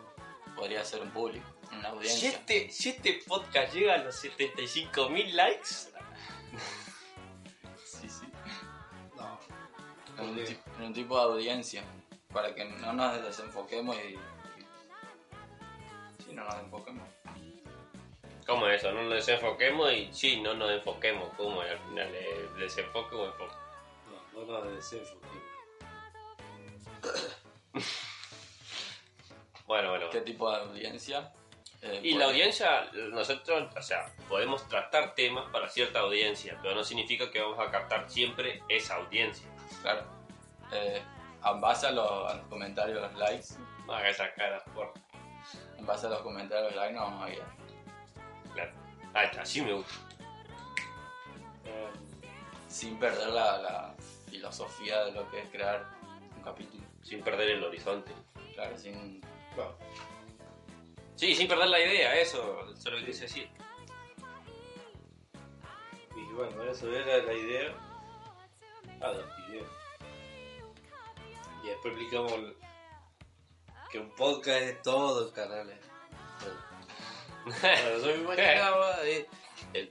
Podría 0.56 0.86
ser 0.86 1.02
un 1.02 1.12
público, 1.12 1.46
una 1.72 1.82
Si 1.82 1.88
audiencia. 1.88 2.30
este, 2.30 2.70
si 2.72 2.90
este 2.90 3.20
podcast 3.28 3.74
llega 3.74 3.96
a 3.96 3.98
los 3.98 4.24
75.000 4.24 5.32
likes, 5.34 5.68
En 10.22 10.84
un, 10.84 10.94
tipo 10.94 11.18
de 11.18 11.24
audiencia. 11.24 11.84
Para 12.34 12.54
que 12.56 12.66
no 12.66 12.94
nos 12.94 13.22
desenfoquemos 13.24 13.96
y. 13.98 14.14
y- 14.14 14.20
sí, 16.26 16.34
no 16.34 16.44
nos 16.46 16.56
enfoquemos. 16.56 17.08
¿cómo 18.48 18.68
es 18.68 18.82
eso? 18.82 18.92
No 18.92 19.04
nos 19.04 19.14
desenfoquemos 19.14 19.94
y 19.94 20.10
sí, 20.14 20.42
no 20.42 20.54
nos 20.54 20.72
enfoquemos. 20.72 21.30
¿Cómo 21.38 21.64
es? 21.64 21.72
Al 21.72 21.80
final, 21.80 22.10
desenfoque 22.58 23.16
o 23.16 23.26
enfoque. 23.26 23.56
No, 24.34 24.46
no 24.46 24.64
nos 24.64 24.76
desenfoquemos. 24.76 25.42
Bueno, 29.68 29.92
bueno. 29.92 30.10
¿Qué 30.10 30.20
tipo 30.20 30.52
de 30.52 30.58
audiencia? 30.58 31.32
Eh, 31.82 32.02
Y 32.04 32.14
la 32.16 32.26
audiencia, 32.26 32.92
nosotros, 33.12 33.74
o 33.74 33.82
sea, 33.82 34.14
podemos 34.28 34.68
tratar 34.68 35.16
temas 35.16 35.50
para 35.50 35.70
cierta 35.70 36.00
audiencia, 36.00 36.60
pero 36.62 36.76
no 36.76 36.84
significa 36.84 37.32
que 37.32 37.40
vamos 37.40 37.58
a 37.58 37.72
captar 37.72 38.10
siempre 38.10 38.62
esa 38.68 38.96
audiencia. 38.96 39.48
Claro. 39.82 40.04
Eh, 40.72 41.02
en 41.46 41.62
base 41.62 41.88
a 41.88 41.92
los, 41.92 42.32
a 42.32 42.36
los 42.36 42.48
comentarios, 42.48 43.02
los 43.02 43.16
likes, 43.16 43.48
No 43.86 43.94
haga 43.94 44.10
esa 44.10 44.34
cara, 44.34 44.64
por 44.76 44.94
en 45.78 45.86
base 45.86 46.06
a 46.08 46.12
los 46.12 46.22
comentarios, 46.22 46.68
los 46.72 46.76
likes, 46.76 46.94
nos 46.96 47.04
vamos 47.10 47.24
a 47.24 47.30
guiar. 47.30 47.48
claro. 48.54 48.72
Ah, 49.14 49.24
está, 49.24 49.42
así 49.42 49.62
me 49.62 49.74
gusta. 49.74 49.94
Eh, 51.66 51.90
Sin 52.68 52.98
perder 53.00 53.30
la, 53.30 53.58
la 53.58 53.96
filosofía 54.30 55.04
de 55.06 55.12
lo 55.14 55.30
que 55.30 55.40
es 55.42 55.50
crear 55.50 55.86
un 56.38 56.44
capítulo. 56.44 56.84
Sin 57.02 57.22
perder 57.24 57.50
el 57.50 57.64
horizonte. 57.64 58.12
Claro, 58.54 58.78
sin. 58.78 59.20
bueno, 59.56 59.72
Sí, 61.16 61.36
sin 61.36 61.48
perder 61.48 61.68
la 61.68 61.80
idea, 61.80 62.16
eso, 62.16 62.62
eso 62.72 62.74
es 62.74 62.86
lo 62.86 62.98
que 63.00 63.06
quise 63.08 63.24
decir. 63.24 63.50
y 66.16 66.34
bueno, 66.34 66.64
eso 66.64 66.92
era 66.96 67.18
la 67.24 67.34
idea. 67.34 67.74
Ah. 69.02 69.14
Y 71.64 71.68
después 71.68 71.94
explicamos 71.94 72.34
que 73.92 74.00
un 74.00 74.10
podcast 74.16 74.62
es 74.62 74.82
todo 74.82 75.28
el 75.28 75.34
canal. 75.34 75.70
eh. 75.70 75.80
Bueno, 77.46 77.58
bueno, 77.62 77.98
yo 78.00 78.06
me 78.06 78.14
imaginaba 78.24 79.04
eh, 79.06 79.28
el 79.74 79.90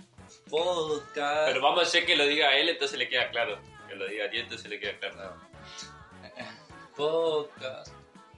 podcast. 0.48 1.46
Pero 1.48 1.60
vamos 1.60 1.80
a 1.80 1.82
hacer 1.82 2.06
que 2.06 2.16
lo 2.16 2.26
diga 2.26 2.56
él, 2.56 2.68
entonces 2.68 2.98
le 2.98 3.08
queda 3.08 3.30
claro. 3.30 3.58
Que 3.88 3.94
lo 3.96 4.06
diga 4.06 4.24
Ariel, 4.24 4.44
entonces 4.44 4.68
le 4.68 4.78
queda 4.80 4.98
claro. 4.98 5.36
Podcast. 6.96 7.92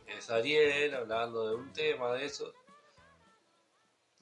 Es 0.07 0.31
Ariel 0.31 0.95
hablando 0.95 1.49
de 1.49 1.55
un 1.57 1.73
tema 1.73 2.13
de 2.15 2.27
eso. 2.27 2.53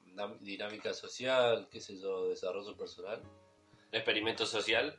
Dinam- 0.05 0.39
Dinámica 0.41 0.93
social, 0.95 1.69
qué 1.71 1.81
sé 1.81 1.99
yo, 1.99 2.29
desarrollo 2.29 2.77
personal. 2.77 3.23
Experimento 3.93 4.47
social. 4.47 4.99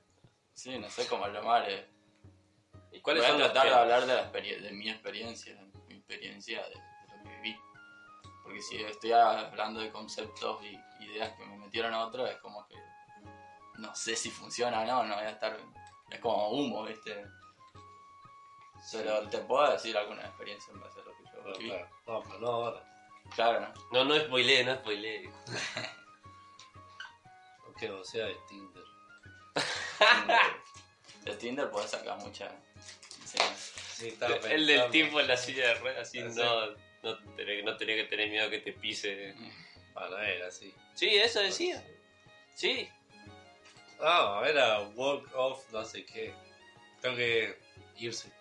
Sí, 0.53 0.77
no 0.77 0.89
sé 0.89 1.07
cómo 1.07 1.27
llamar. 1.27 1.69
Eh. 1.69 1.87
¿Y 2.91 3.01
cuáles 3.01 3.23
Voy 3.23 3.29
a 3.29 3.33
son 3.33 3.41
tratar 3.51 3.67
de 3.67 3.73
hablar 3.73 4.05
de, 4.05 4.13
la 4.15 4.31
experie- 4.31 4.59
de 4.61 4.71
mi 4.71 4.89
experiencia, 4.89 5.55
de 5.55 5.65
mi 5.87 5.95
experiencia 5.95 6.61
de, 6.63 6.69
de 6.75 7.17
lo 7.17 7.23
que 7.23 7.29
viví. 7.37 7.59
Porque 8.43 8.61
si 8.61 8.83
estoy 8.83 9.11
hablando 9.13 9.79
de 9.79 9.91
conceptos 9.91 10.63
y 10.63 10.77
ideas 11.05 11.31
que 11.37 11.45
me 11.45 11.57
metieron 11.57 11.93
a 11.93 12.05
otro, 12.05 12.25
es 12.27 12.37
como 12.37 12.67
que 12.67 12.75
no 13.77 13.95
sé 13.95 14.15
si 14.15 14.29
funciona 14.29 14.81
o 14.81 14.85
no, 14.85 15.03
no 15.05 15.15
voy 15.15 15.23
a 15.25 15.29
estar. 15.31 15.57
Es 16.09 16.19
como 16.19 16.49
humo, 16.49 16.83
¿viste? 16.83 17.25
Pero 18.91 19.29
te 19.29 19.37
puedo 19.39 19.71
decir 19.71 19.95
alguna 19.97 20.25
experiencia 20.25 20.73
en 20.73 20.79
base 20.81 20.99
a 20.99 21.03
lo 21.03 21.11
que 21.15 21.23
yo 21.23 21.57
viví. 21.59 21.69
claro. 21.69 21.87
No, 22.07 22.21
pero 22.23 22.39
no 22.39 22.47
ahora. 22.47 22.83
Claro, 23.35 23.59
¿no? 23.61 23.73
No, 23.91 24.05
no. 24.05 24.15
Aunque 27.65 27.87
no 27.87 28.03
sea 28.03 28.25
de 28.25 28.35
Tinder. 28.49 28.83
De 31.25 31.35
Tinder 31.35 31.69
puedes 31.69 31.91
sacar 31.91 32.17
mucha. 32.19 32.51
Sí, 33.25 34.07
estaba 34.07 34.35
El 34.35 34.65
del 34.65 34.89
tipo 34.89 35.19
en 35.19 35.27
la 35.27 35.37
silla 35.37 35.67
de 35.67 35.73
ruedas, 35.75 36.07
así 36.07 36.19
Ah, 36.19 36.75
no, 37.03 37.11
no, 37.11 37.35
tenés, 37.35 37.63
no 37.63 37.77
tenés 37.77 38.03
que 38.03 38.09
tener 38.09 38.29
miedo 38.29 38.49
que 38.49 38.59
te 38.59 38.73
pise. 38.73 39.35
Ah, 39.95 40.07
no 40.09 40.17
era 40.17 40.47
así. 40.47 40.73
Sí, 40.95 41.15
eso 41.15 41.39
decía. 41.39 41.83
Sí. 42.55 42.89
Ah, 43.99 44.43
era 44.47 44.81
walk 44.95 45.29
off, 45.35 45.69
no 45.71 45.83
sé 45.85 46.05
qué. 46.05 46.33
Tengo 47.01 47.15
que 47.15 47.57
irse. 47.97 48.31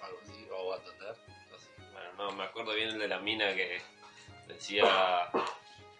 Algo 0.00 0.18
así, 0.22 0.48
o 0.50 0.72
abandonar. 0.72 1.16
No 1.50 1.58
sé. 1.58 1.68
Bueno, 1.92 2.12
no, 2.16 2.32
me 2.32 2.44
acuerdo 2.44 2.74
bien 2.74 2.90
el 2.90 2.98
de 2.98 3.08
la 3.08 3.18
mina 3.18 3.54
que 3.54 3.80
decía, 4.46 4.84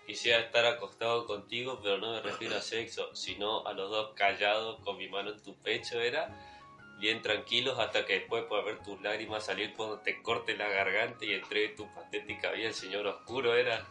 quisiera 0.07 0.41
estar 0.41 0.65
acostado 0.67 1.27
contigo, 1.27 1.81
pero 1.83 1.99
no 1.99 2.13
me 2.13 2.21
refiero 2.21 2.57
a 2.57 2.61
sexo, 2.61 3.15
sino 3.15 3.67
a 3.67 3.73
los 3.73 3.91
dos 3.91 4.13
callados 4.15 4.81
con 4.81 4.97
mi 4.97 5.09
mano 5.09 5.31
en 5.31 5.43
tu 5.43 5.55
pecho, 5.57 6.01
era 6.01 6.29
bien 6.99 7.23
tranquilos 7.23 7.79
hasta 7.79 8.07
que 8.07 8.21
después 8.21 8.45
pueda 8.45 8.63
ver 8.63 8.83
tus 8.83 9.01
lágrimas 9.03 9.45
salir 9.45 9.75
cuando 9.75 9.99
te 9.99 10.23
corte 10.23 10.57
la 10.57 10.69
garganta 10.69 11.25
y 11.25 11.33
entregue 11.33 11.71
tu 11.71 11.93
patética 11.93 12.53
vida 12.53 12.69
el 12.69 12.75
señor 12.75 13.07
oscuro, 13.07 13.55
era 13.55 13.87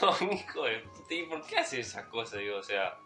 un 0.20 0.32
hijo 0.32 0.64
de 0.64 0.78
puta, 0.80 1.14
¿y 1.14 1.22
por 1.24 1.46
qué 1.46 1.58
hace 1.58 1.80
esas 1.80 2.06
cosas? 2.06 2.40
Digo, 2.40 2.56
o 2.56 2.62
sea, 2.62 2.98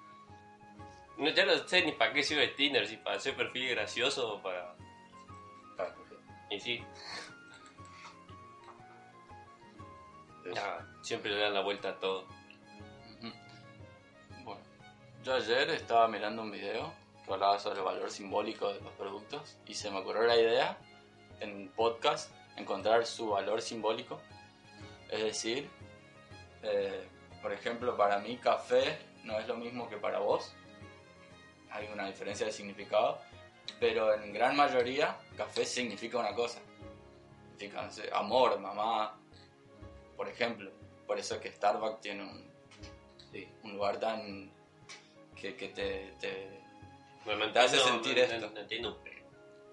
no, 1.18 1.28
ya 1.30 1.44
no 1.44 1.56
sé 1.68 1.84
ni 1.84 1.92
para 1.92 2.12
qué 2.12 2.22
sirve 2.22 2.48
Tinder, 2.48 2.86
si 2.86 2.96
para 2.96 3.16
hacer 3.16 3.36
perfil 3.36 3.70
gracioso 3.70 4.34
o 4.34 4.42
para... 4.42 4.74
Ah, 5.78 5.94
ok. 5.98 6.18
Y 6.50 6.60
sí, 6.60 6.84
ya, 10.54 10.86
siempre 11.02 11.30
le 11.30 11.40
dan 11.40 11.54
la 11.54 11.60
vuelta 11.60 11.90
a 11.90 12.00
todo. 12.00 12.26
Yo 15.22 15.35
ayer 15.35 15.70
estaba 15.70 16.08
mirando 16.08 16.42
un 16.42 16.50
video 16.50 16.92
que 17.24 17.32
hablaba 17.32 17.56
sobre 17.61 17.78
el 17.78 17.85
valor 17.85 18.11
simbólico 18.11 18.72
de 18.72 18.80
los 18.80 18.92
productos 18.94 19.56
y 19.66 19.74
se 19.74 19.88
me 19.88 19.98
ocurrió 20.00 20.22
la 20.22 20.37
idea 20.37 20.76
en 21.38 21.68
podcast 21.68 22.32
encontrar 22.56 23.06
su 23.06 23.28
valor 23.28 23.62
simbólico. 23.62 24.20
Es 25.08 25.22
decir, 25.22 25.70
eh, 26.64 27.06
por 27.40 27.52
ejemplo, 27.52 27.96
para 27.96 28.18
mí 28.18 28.37
café 28.38 28.98
no 29.22 29.38
es 29.38 29.46
lo 29.46 29.56
mismo 29.56 29.88
que 29.88 29.96
para 29.96 30.18
vos. 30.18 30.52
Hay 31.70 31.87
una 31.92 32.08
diferencia 32.08 32.46
de 32.46 32.52
significado, 32.52 33.20
pero 33.78 34.12
en 34.14 34.32
gran 34.32 34.56
mayoría 34.56 35.16
café 35.37 35.64
significa 35.64 36.18
una 36.18 36.35
cosa. 36.35 36.58
Sé, 37.90 38.11
amor, 38.12 38.58
mamá, 38.58 39.16
por 40.16 40.28
ejemplo. 40.28 40.72
Por 41.06 41.16
eso 41.20 41.37
es 41.37 41.40
que 41.40 41.52
Starbucks 41.52 42.00
tiene 42.00 42.24
un, 42.24 42.50
un 43.62 43.72
lugar 43.76 44.00
tan 44.00 44.50
que, 45.42 45.57
que 45.57 45.68
te, 45.68 46.14
te- 46.20 46.62
No, 47.26 47.37
no 47.37 47.52
Te 47.52 47.59
hace 47.59 47.78
sentir 47.78 48.16
no- 48.16 48.22
esto. 48.22 48.50
no 48.50 48.61
entiendo. 48.61 49.02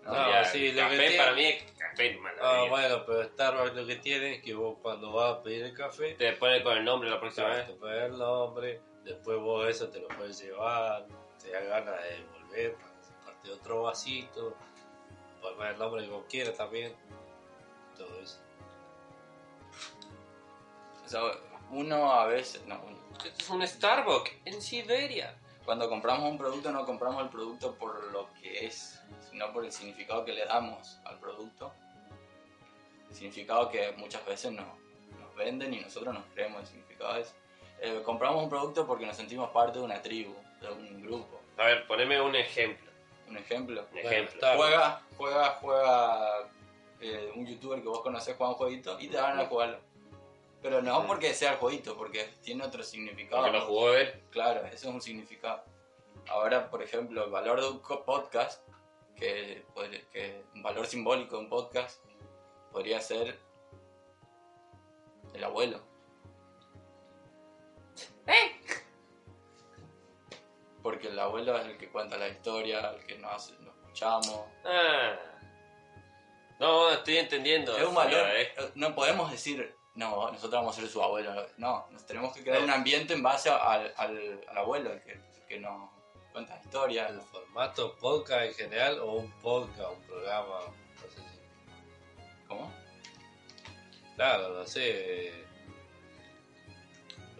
¿no? 0.04 0.12
No, 0.14 0.30
Ya, 0.32 0.44
sí, 0.46 0.72
lo 0.72 0.82
café 0.82 0.96
que 0.98 1.02
tiene- 1.04 1.18
para 1.18 1.34
mí 1.34 1.46
es 1.46 1.64
café, 1.78 2.18
mala 2.18 2.38
Ah, 2.42 2.66
bueno, 2.70 3.04
pero 3.06 3.24
Starbucks 3.26 3.76
lo 3.76 3.86
que 3.86 3.96
tiene 3.98 4.36
es 4.36 4.42
que 4.42 4.54
vos 4.56 4.78
cuando 4.82 5.12
vas 5.12 5.38
a 5.38 5.44
pedir 5.44 5.64
el 5.66 5.74
café, 5.74 6.14
Te 6.16 6.34
pone 6.34 6.64
con 6.64 6.78
el 6.78 6.84
nombre 6.86 7.10
la 7.10 7.20
próxima 7.20 7.52
te 7.52 7.56
vez. 7.58 7.72
pones 7.80 8.04
el 8.04 8.18
nombre, 8.18 8.82
después 9.04 9.38
vos 9.40 9.68
eso 9.68 9.90
te 9.90 10.00
lo 10.00 10.08
puedes 10.10 10.42
llevar, 10.42 11.06
te 11.42 11.52
da 11.52 11.60
ganas 11.62 12.02
de 12.04 12.10
devolver 12.18 12.76
para 12.76 13.02
sacarte 13.04 13.52
otro 13.52 13.84
vasito, 13.84 14.56
poner 15.42 15.74
el 15.74 15.80
nombre 15.80 16.04
que 16.04 16.10
vos 16.10 16.26
quieras 16.30 16.58
también, 16.58 16.96
todo 17.98 18.20
eso. 18.22 18.40
O 21.06 21.08
sea, 21.10 21.22
uno 21.72 22.12
a 22.14 22.26
veces, 22.28 22.66
no, 22.66 22.82
uno- 22.86 23.00
Esto 23.26 23.30
es 23.44 23.50
un 23.50 23.68
Starbucks 23.68 24.32
en 24.46 24.62
Siberia. 24.62 25.38
Cuando 25.70 25.88
compramos 25.88 26.32
un 26.32 26.36
producto 26.40 26.72
no 26.72 26.84
compramos 26.84 27.22
el 27.22 27.30
producto 27.30 27.76
por 27.76 28.12
lo 28.12 28.34
que 28.42 28.66
es, 28.66 29.00
sino 29.30 29.54
por 29.54 29.64
el 29.64 29.72
significado 29.72 30.26
que 30.26 30.34
le 30.34 30.44
damos 30.44 31.00
al 31.06 31.20
producto. 31.20 31.72
El 33.08 33.16
significado 33.16 33.70
que 33.70 33.92
muchas 33.92 34.26
veces 34.26 34.52
no, 34.52 34.66
nos 35.20 35.36
venden 35.36 35.72
y 35.76 35.80
nosotros 35.80 36.12
nos 36.12 36.26
creemos 36.34 36.62
el 36.62 36.66
significado 36.66 37.18
eso. 37.18 37.36
Eh, 37.82 38.02
compramos 38.04 38.42
un 38.42 38.50
producto 38.50 38.88
porque 38.88 39.06
nos 39.06 39.16
sentimos 39.16 39.52
parte 39.52 39.78
de 39.78 39.86
una 39.86 40.02
tribu, 40.02 40.34
de 40.60 40.72
un 40.72 41.04
grupo. 41.04 41.40
A 41.60 41.66
ver, 41.66 41.86
poneme 41.86 42.20
un 42.20 42.36
ejemplo. 42.36 42.90
Un 43.28 43.38
ejemplo. 43.38 43.86
Un 43.92 43.98
ejemplo. 44.00 44.40
Juega, 44.58 45.04
juega, 45.18 45.50
juega 45.62 46.50
eh, 47.00 47.32
un 47.36 47.46
youtuber 47.46 47.80
que 47.80 47.90
vos 47.90 48.02
conocés 48.02 48.36
juega 48.36 48.54
un 48.54 48.58
jueguito 48.58 49.00
y 49.00 49.08
te 49.08 49.18
van 49.18 49.40
a 49.40 49.46
jugarlo. 49.46 49.78
Pero 50.62 50.82
no 50.82 51.02
Sí. 51.02 51.08
porque 51.08 51.34
sea 51.34 51.54
el 51.54 51.58
jueguito, 51.58 51.96
porque 51.98 52.26
tiene 52.42 52.64
otro 52.66 52.84
significado. 52.84 53.42
Porque 53.44 53.58
lo 53.58 53.66
jugó 53.66 53.94
él. 53.94 54.24
Claro, 54.30 54.66
eso 54.66 54.90
es 54.90 54.94
un 54.96 55.02
significado. 55.02 55.64
Ahora, 56.28 56.70
por 56.70 56.84
ejemplo, 56.84 57.24
el 57.24 57.32
valor 57.32 57.62
de 57.62 57.68
un 57.70 57.80
podcast, 57.82 58.62
que, 59.16 59.66
que 60.12 60.44
un 60.54 60.62
valor 60.62 60.86
simbólico 60.86 61.38
de 61.38 61.44
un 61.44 61.50
podcast, 61.50 62.04
podría 62.72 63.00
ser 63.02 63.40
el 65.34 65.44
abuelo. 65.44 65.82
Porque 70.82 71.08
el 71.10 71.20
abuelo 71.20 71.58
es 71.58 71.66
el 71.66 71.78
que 71.78 71.90
cuenta 71.90 72.18
la 72.18 72.28
historia, 72.30 72.92
el 72.92 73.06
que 73.06 73.18
nos, 73.18 73.32
hace- 73.34 73.54
nos 73.60 73.76
escuchamos. 73.78 74.46
Ah. 74.66 75.16
No, 76.60 76.90
estoy 76.92 77.18
entendiendo. 77.18 77.78
Es 77.78 77.86
un 77.86 77.96
valor. 77.96 78.12
Ya, 78.14 78.42
eh. 78.42 78.54
No 78.76 78.96
podemos 78.96 79.30
decir, 79.32 79.76
no, 80.00 80.32
nosotros 80.32 80.52
vamos 80.62 80.78
a 80.78 80.82
ser 80.82 80.90
su 80.90 81.02
abuelo. 81.04 81.48
No, 81.58 81.86
nos 81.92 82.06
tenemos 82.06 82.34
que 82.34 82.42
crear 82.42 82.62
un 82.64 82.70
ambiente 82.70 83.14
en 83.14 83.22
base 83.22 83.50
al, 83.50 83.94
al, 83.98 84.42
al 84.48 84.58
abuelo, 84.58 84.94
el 84.94 85.02
que, 85.02 85.12
el 85.12 85.22
que 85.48 85.60
nos 85.60 85.90
cuenta 86.32 86.56
la 86.56 86.62
historia. 86.62 87.08
¿El 87.08 87.20
formato 87.22 87.96
podcast 87.98 88.44
en 88.46 88.54
general 88.54 89.00
o 89.00 89.14
un 89.14 89.32
podcast, 89.42 89.92
un 89.92 90.02
programa? 90.04 90.60
No 90.96 91.02
sé 91.10 91.18
si. 91.22 92.48
¿Cómo? 92.48 92.72
Claro, 94.16 94.50
no 94.50 94.66
sé. 94.66 95.28
eh, 95.28 95.46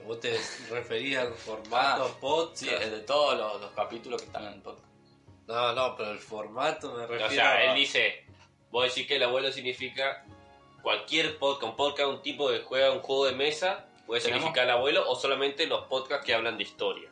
¿Vos 0.06 0.20
te 0.20 0.32
referís 0.70 1.18
al 1.18 1.34
formato 1.34 2.06
Ah, 2.14 2.18
podcast? 2.20 2.58
Sí, 2.58 2.70
es 2.70 2.92
de 2.92 3.00
todos 3.02 3.38
los, 3.38 3.62
los 3.62 3.72
capítulos 3.72 4.22
que 4.22 4.28
están 4.28 4.46
en 4.46 4.54
el 4.54 4.62
podcast. 4.62 4.88
No, 5.48 5.74
no, 5.74 5.96
pero 5.96 6.12
el 6.12 6.20
formato 6.20 6.94
me 6.94 7.06
refiero 7.08 7.28
O 7.28 7.30
sea, 7.30 7.52
a... 7.52 7.64
él 7.66 7.76
dice, 7.76 8.26
vos 8.72 8.84
decís 8.88 9.08
que 9.08 9.16
el 9.18 9.24
abuelo 9.24 9.52
significa 9.52 10.26
cualquier 10.82 11.38
podcast, 11.38 11.64
un 11.72 11.76
podcast, 11.76 12.10
un 12.10 12.22
tipo 12.22 12.50
que 12.50 12.60
juega 12.62 12.92
un 12.92 13.00
juego 13.02 13.26
de 13.26 13.34
mesa, 13.34 13.86
puede 14.06 14.22
Tenemos- 14.22 14.42
significar 14.44 14.66
el 14.66 14.72
abuelo 14.72 15.10
o 15.10 15.16
solamente 15.16 15.68
los 15.68 15.86
podcasts 15.86 16.26
que 16.26 16.34
hablan 16.34 16.58
de 16.58 16.64
historia. 16.64 17.10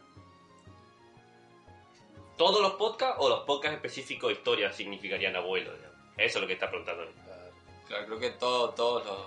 ¿Todos 2.37 2.61
los 2.61 2.73
podcasts 2.73 3.15
o 3.19 3.29
los 3.29 3.39
podcasts 3.45 3.75
específicos 3.75 4.27
de 4.29 4.33
historia 4.35 4.71
significarían 4.71 5.35
abuelo? 5.35 5.73
digamos? 5.75 5.97
Eso 6.17 6.37
es 6.37 6.41
lo 6.41 6.47
que 6.47 6.53
está 6.53 6.69
preguntando. 6.69 7.03
él. 7.03 7.09
Claro, 7.87 8.05
creo 8.05 8.19
que 8.19 8.29
todo, 8.31 8.69
todos 8.71 9.05
los 9.05 9.17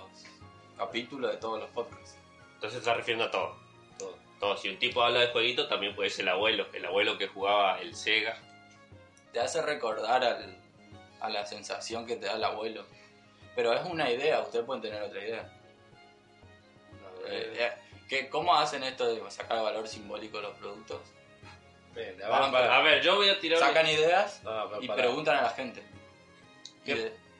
capítulos 0.77 1.31
de 1.31 1.37
todos 1.37 1.59
los 1.59 1.69
podcasts. 1.71 2.15
Entonces 2.55 2.79
está 2.79 2.93
refiriendo 2.93 3.25
a 3.25 3.31
todo. 3.31 3.55
Todo. 3.97 4.15
todo. 4.39 4.57
Si 4.57 4.69
un 4.69 4.77
tipo 4.79 5.01
habla 5.03 5.19
de 5.21 5.27
jueguitos, 5.27 5.67
también 5.67 5.95
puede 5.95 6.09
ser 6.09 6.23
el 6.23 6.29
abuelo. 6.29 6.67
El 6.73 6.85
abuelo 6.85 7.17
que 7.17 7.27
jugaba 7.27 7.81
el 7.81 7.95
Sega. 7.95 8.37
Te 9.33 9.39
hace 9.39 9.61
recordar 9.61 10.23
al- 10.23 10.57
a 11.19 11.29
la 11.29 11.45
sensación 11.45 12.05
que 12.05 12.15
te 12.15 12.27
da 12.27 12.33
el 12.33 12.43
abuelo. 12.43 12.85
Pero 13.55 13.73
es 13.73 13.85
una 13.85 14.09
idea, 14.09 14.39
ustedes 14.41 14.65
pueden 14.65 14.81
tener 14.81 15.01
otra 15.01 15.19
idea. 15.23 15.43
No, 17.01 17.27
Eh, 17.27 17.53
eh, 17.53 17.53
eh, 17.59 17.71
¿qué- 18.07 18.29
¿Cómo 18.29 18.55
hacen 18.55 18.83
esto 18.83 19.13
de 19.13 19.29
sacar 19.31 19.61
valor 19.61 19.87
simbólico 19.87 20.37
de 20.37 20.43
los 20.43 20.57
productos? 20.57 21.01
a 21.93 21.95
ver, 21.95 22.17
para- 22.17 22.77
A 22.77 22.81
ver, 22.81 23.01
yo 23.01 23.15
voy 23.17 23.27
a 23.29 23.37
tirar... 23.39 23.59
Sacan 23.59 23.85
ideas 23.87 24.41
No, 24.43 24.81
y 24.81 24.87
preguntan 24.87 25.37
a 25.37 25.41
la 25.43 25.49
gente. 25.49 25.83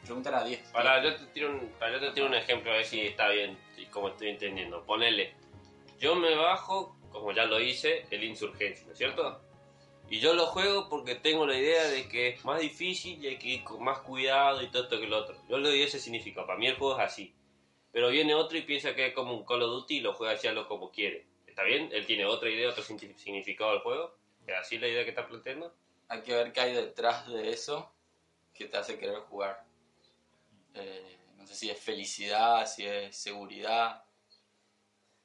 Preguntan 0.03 0.33
a 0.35 0.43
10. 0.43 0.59
Para, 0.71 1.01
yo 1.01 1.15
te 1.15 1.25
tiro 1.27 1.51
un, 1.51 1.69
para, 1.79 1.93
yo 1.93 1.99
te 1.99 2.11
tiro 2.11 2.25
un 2.25 2.33
ejemplo 2.33 2.71
a 2.71 2.75
ver 2.75 2.85
si 2.85 2.99
está 3.01 3.29
bien 3.29 3.57
y 3.77 3.85
como 3.85 4.09
estoy 4.09 4.29
entendiendo. 4.29 4.83
Ponele, 4.83 5.33
yo 5.99 6.15
me 6.15 6.35
bajo, 6.35 6.97
como 7.11 7.31
ya 7.31 7.45
lo 7.45 7.59
hice, 7.61 8.05
el 8.11 8.23
Insurgencia, 8.23 8.85
¿no 8.87 8.91
es 8.91 8.97
cierto? 8.97 9.41
Y 10.11 10.19
yo 10.19 10.33
lo 10.33 10.45
juego 10.47 10.89
porque 10.89 11.15
tengo 11.15 11.47
la 11.47 11.55
idea 11.57 11.85
de 11.85 12.09
que 12.09 12.27
es 12.27 12.43
más 12.43 12.59
difícil 12.59 13.23
y 13.23 13.27
hay 13.29 13.37
que 13.37 13.47
ir 13.47 13.63
con 13.63 13.81
más 13.81 13.99
cuidado 13.99 14.61
y 14.61 14.67
todo 14.67 14.83
esto 14.83 14.99
que 14.99 15.07
lo 15.07 15.19
otro. 15.19 15.37
Yo 15.47 15.57
le 15.57 15.69
doy 15.69 15.83
ese 15.83 15.99
significado, 15.99 16.45
para 16.45 16.59
mí 16.59 16.67
el 16.67 16.75
juego 16.75 16.99
es 16.99 17.05
así. 17.05 17.33
Pero 17.93 18.09
viene 18.09 18.35
otro 18.35 18.57
y 18.57 18.63
piensa 18.63 18.93
que 18.93 19.07
es 19.07 19.13
como 19.13 19.33
un 19.33 19.45
Call 19.45 19.61
of 19.63 19.69
Duty 19.69 19.97
y 19.97 20.01
lo 20.01 20.13
juega 20.13 20.33
así 20.33 20.47
a 20.47 20.51
lo 20.51 20.67
como 20.67 20.91
quiere. 20.91 21.25
¿Está 21.47 21.63
bien? 21.63 21.89
Él 21.93 22.05
tiene 22.05 22.25
otra 22.25 22.49
idea, 22.49 22.69
otro 22.69 22.83
signi- 22.83 23.15
significado 23.15 23.71
del 23.71 23.79
juego. 23.79 24.13
¿Es 24.45 24.55
así 24.57 24.77
la 24.79 24.89
idea 24.89 25.05
que 25.05 25.11
está 25.11 25.25
planteando? 25.27 25.73
Hay 26.09 26.21
que 26.23 26.33
ver 26.35 26.51
qué 26.51 26.59
hay 26.59 26.73
detrás 26.73 27.29
de 27.29 27.49
eso 27.49 27.89
que 28.53 28.65
te 28.65 28.75
hace 28.75 28.99
querer 28.99 29.15
jugar. 29.21 29.63
Eh, 30.73 31.17
no 31.37 31.47
sé 31.47 31.55
si 31.55 31.69
es 31.69 31.79
felicidad, 31.79 32.65
si 32.65 32.85
es 32.85 33.15
seguridad. 33.15 34.03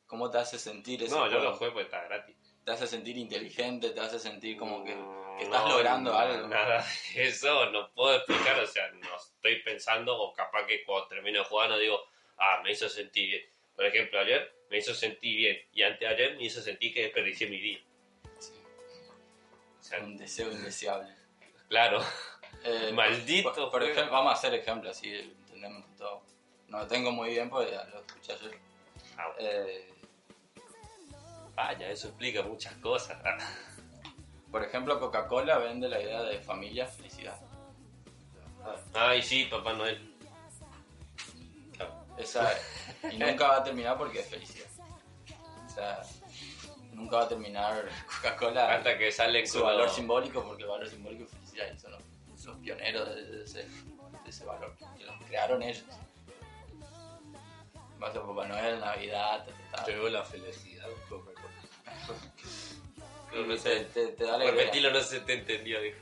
¿Cómo 0.06 0.30
te 0.30 0.38
hace 0.38 0.60
sentir 0.60 1.02
ese 1.02 1.12
No, 1.12 1.28
yo 1.28 1.40
lo 1.40 1.56
juego 1.56 1.74
porque 1.74 1.86
está 1.86 2.04
gratis. 2.04 2.35
Te 2.66 2.72
hace 2.72 2.88
sentir 2.88 3.16
inteligente, 3.16 3.90
te 3.90 4.00
hace 4.00 4.18
sentir 4.18 4.56
como 4.58 4.82
que, 4.82 4.92
que 5.38 5.44
estás 5.44 5.62
no, 5.62 5.68
logrando 5.68 6.10
no, 6.10 6.18
algo. 6.18 6.48
Nada 6.48 6.84
de 7.14 7.28
eso 7.28 7.70
no 7.70 7.88
puedo 7.92 8.16
explicar, 8.16 8.58
o 8.58 8.66
sea, 8.66 8.90
no 8.90 9.16
estoy 9.16 9.62
pensando, 9.62 10.20
o 10.20 10.34
capaz 10.34 10.66
que 10.66 10.82
cuando 10.84 11.06
termino 11.06 11.38
de 11.38 11.44
jugar 11.44 11.70
no 11.70 11.78
digo, 11.78 12.00
ah, 12.38 12.60
me 12.64 12.72
hizo 12.72 12.88
sentir 12.88 13.28
bien. 13.30 13.42
Por 13.76 13.86
ejemplo, 13.86 14.18
ayer 14.18 14.52
me 14.68 14.78
hizo 14.78 14.92
sentir 14.94 15.36
bien, 15.36 15.56
y 15.74 15.84
anteayer 15.84 16.36
me 16.36 16.42
hizo 16.42 16.60
sentir 16.60 16.92
que 16.92 17.02
desperdicié 17.04 17.48
mi 17.48 17.60
día. 17.60 17.78
Sí, 18.40 18.52
O 19.78 19.82
sea, 19.84 20.00
un 20.00 20.16
deseo 20.16 20.50
indeseable. 20.50 21.14
claro, 21.68 22.00
Eh, 22.64 22.90
Maldito 22.94 23.70
Por, 23.70 23.84
ejemplo, 23.84 24.10
vamos 24.10 24.32
a 24.32 24.34
hacer 24.34 24.52
ejemplos, 24.54 24.96
así 24.96 25.14
entendemos 25.14 25.84
todo. 25.96 26.20
No 26.66 26.78
lo 26.80 26.86
tengo 26.88 27.12
muy 27.12 27.30
bien 27.30 27.48
porque 27.48 27.70
ya 27.70 27.84
lo 27.84 28.00
escuché 28.00 28.32
ayer. 28.32 28.58
Ah, 29.16 29.32
Eh, 29.38 29.92
vaya, 31.56 31.90
eso 31.90 32.08
explica 32.08 32.42
muchas 32.42 32.74
cosas. 32.74 33.18
por 34.52 34.62
ejemplo, 34.62 35.00
Coca-Cola 35.00 35.58
vende 35.58 35.88
la 35.88 36.00
idea 36.00 36.22
de 36.22 36.38
familia, 36.40 36.86
felicidad. 36.86 37.38
Ay, 38.94 39.22
sí, 39.22 39.44
Papá 39.50 39.72
Noel. 39.72 40.12
Esa, 42.18 42.50
y 43.12 43.18
nunca 43.18 43.46
va 43.48 43.56
a 43.58 43.64
terminar 43.64 43.98
porque 43.98 44.20
es 44.20 44.26
felicidad. 44.28 44.66
O 45.66 45.68
sea, 45.68 46.02
nunca 46.92 47.16
va 47.18 47.22
a 47.24 47.28
terminar 47.28 47.86
Coca-Cola 48.06 48.74
Hasta 48.74 48.96
que 48.96 49.12
salen 49.12 49.46
su 49.46 49.62
valor 49.62 49.84
los- 49.84 49.94
simbólico 49.94 50.42
porque 50.42 50.62
el 50.62 50.68
valor 50.70 50.88
simbólico 50.88 51.24
es 51.24 51.30
felicidad 51.30 51.66
y 51.74 51.78
son 51.78 51.92
los, 51.92 52.02
los 52.46 52.56
pioneros 52.58 53.06
de, 53.14 53.22
de 53.22 53.44
ese, 53.44 53.58
de 53.64 54.30
ese 54.30 54.44
valor. 54.46 54.74
Que 54.96 55.04
lo 55.04 55.18
crearon 55.26 55.62
ellos. 55.62 55.84
Va 58.02 58.08
a 58.08 58.12
ser 58.12 58.22
Papá 58.22 58.46
Noel, 58.48 58.80
Navidad. 58.80 59.46
Llegó 59.86 60.08
la 60.08 60.24
felicidad, 60.24 60.86
Coca-Cola. 61.10 61.35
No, 63.34 63.46
no 63.46 63.56
sé. 63.56 63.84
te, 63.92 64.06
te 64.08 64.24
da 64.24 64.38
la 64.38 64.44
idea. 64.44 64.54
Repetilo, 64.54 64.92
no 64.92 65.00
se 65.00 65.20
te 65.20 65.34
entendió, 65.34 65.80
dijo. 65.80 65.98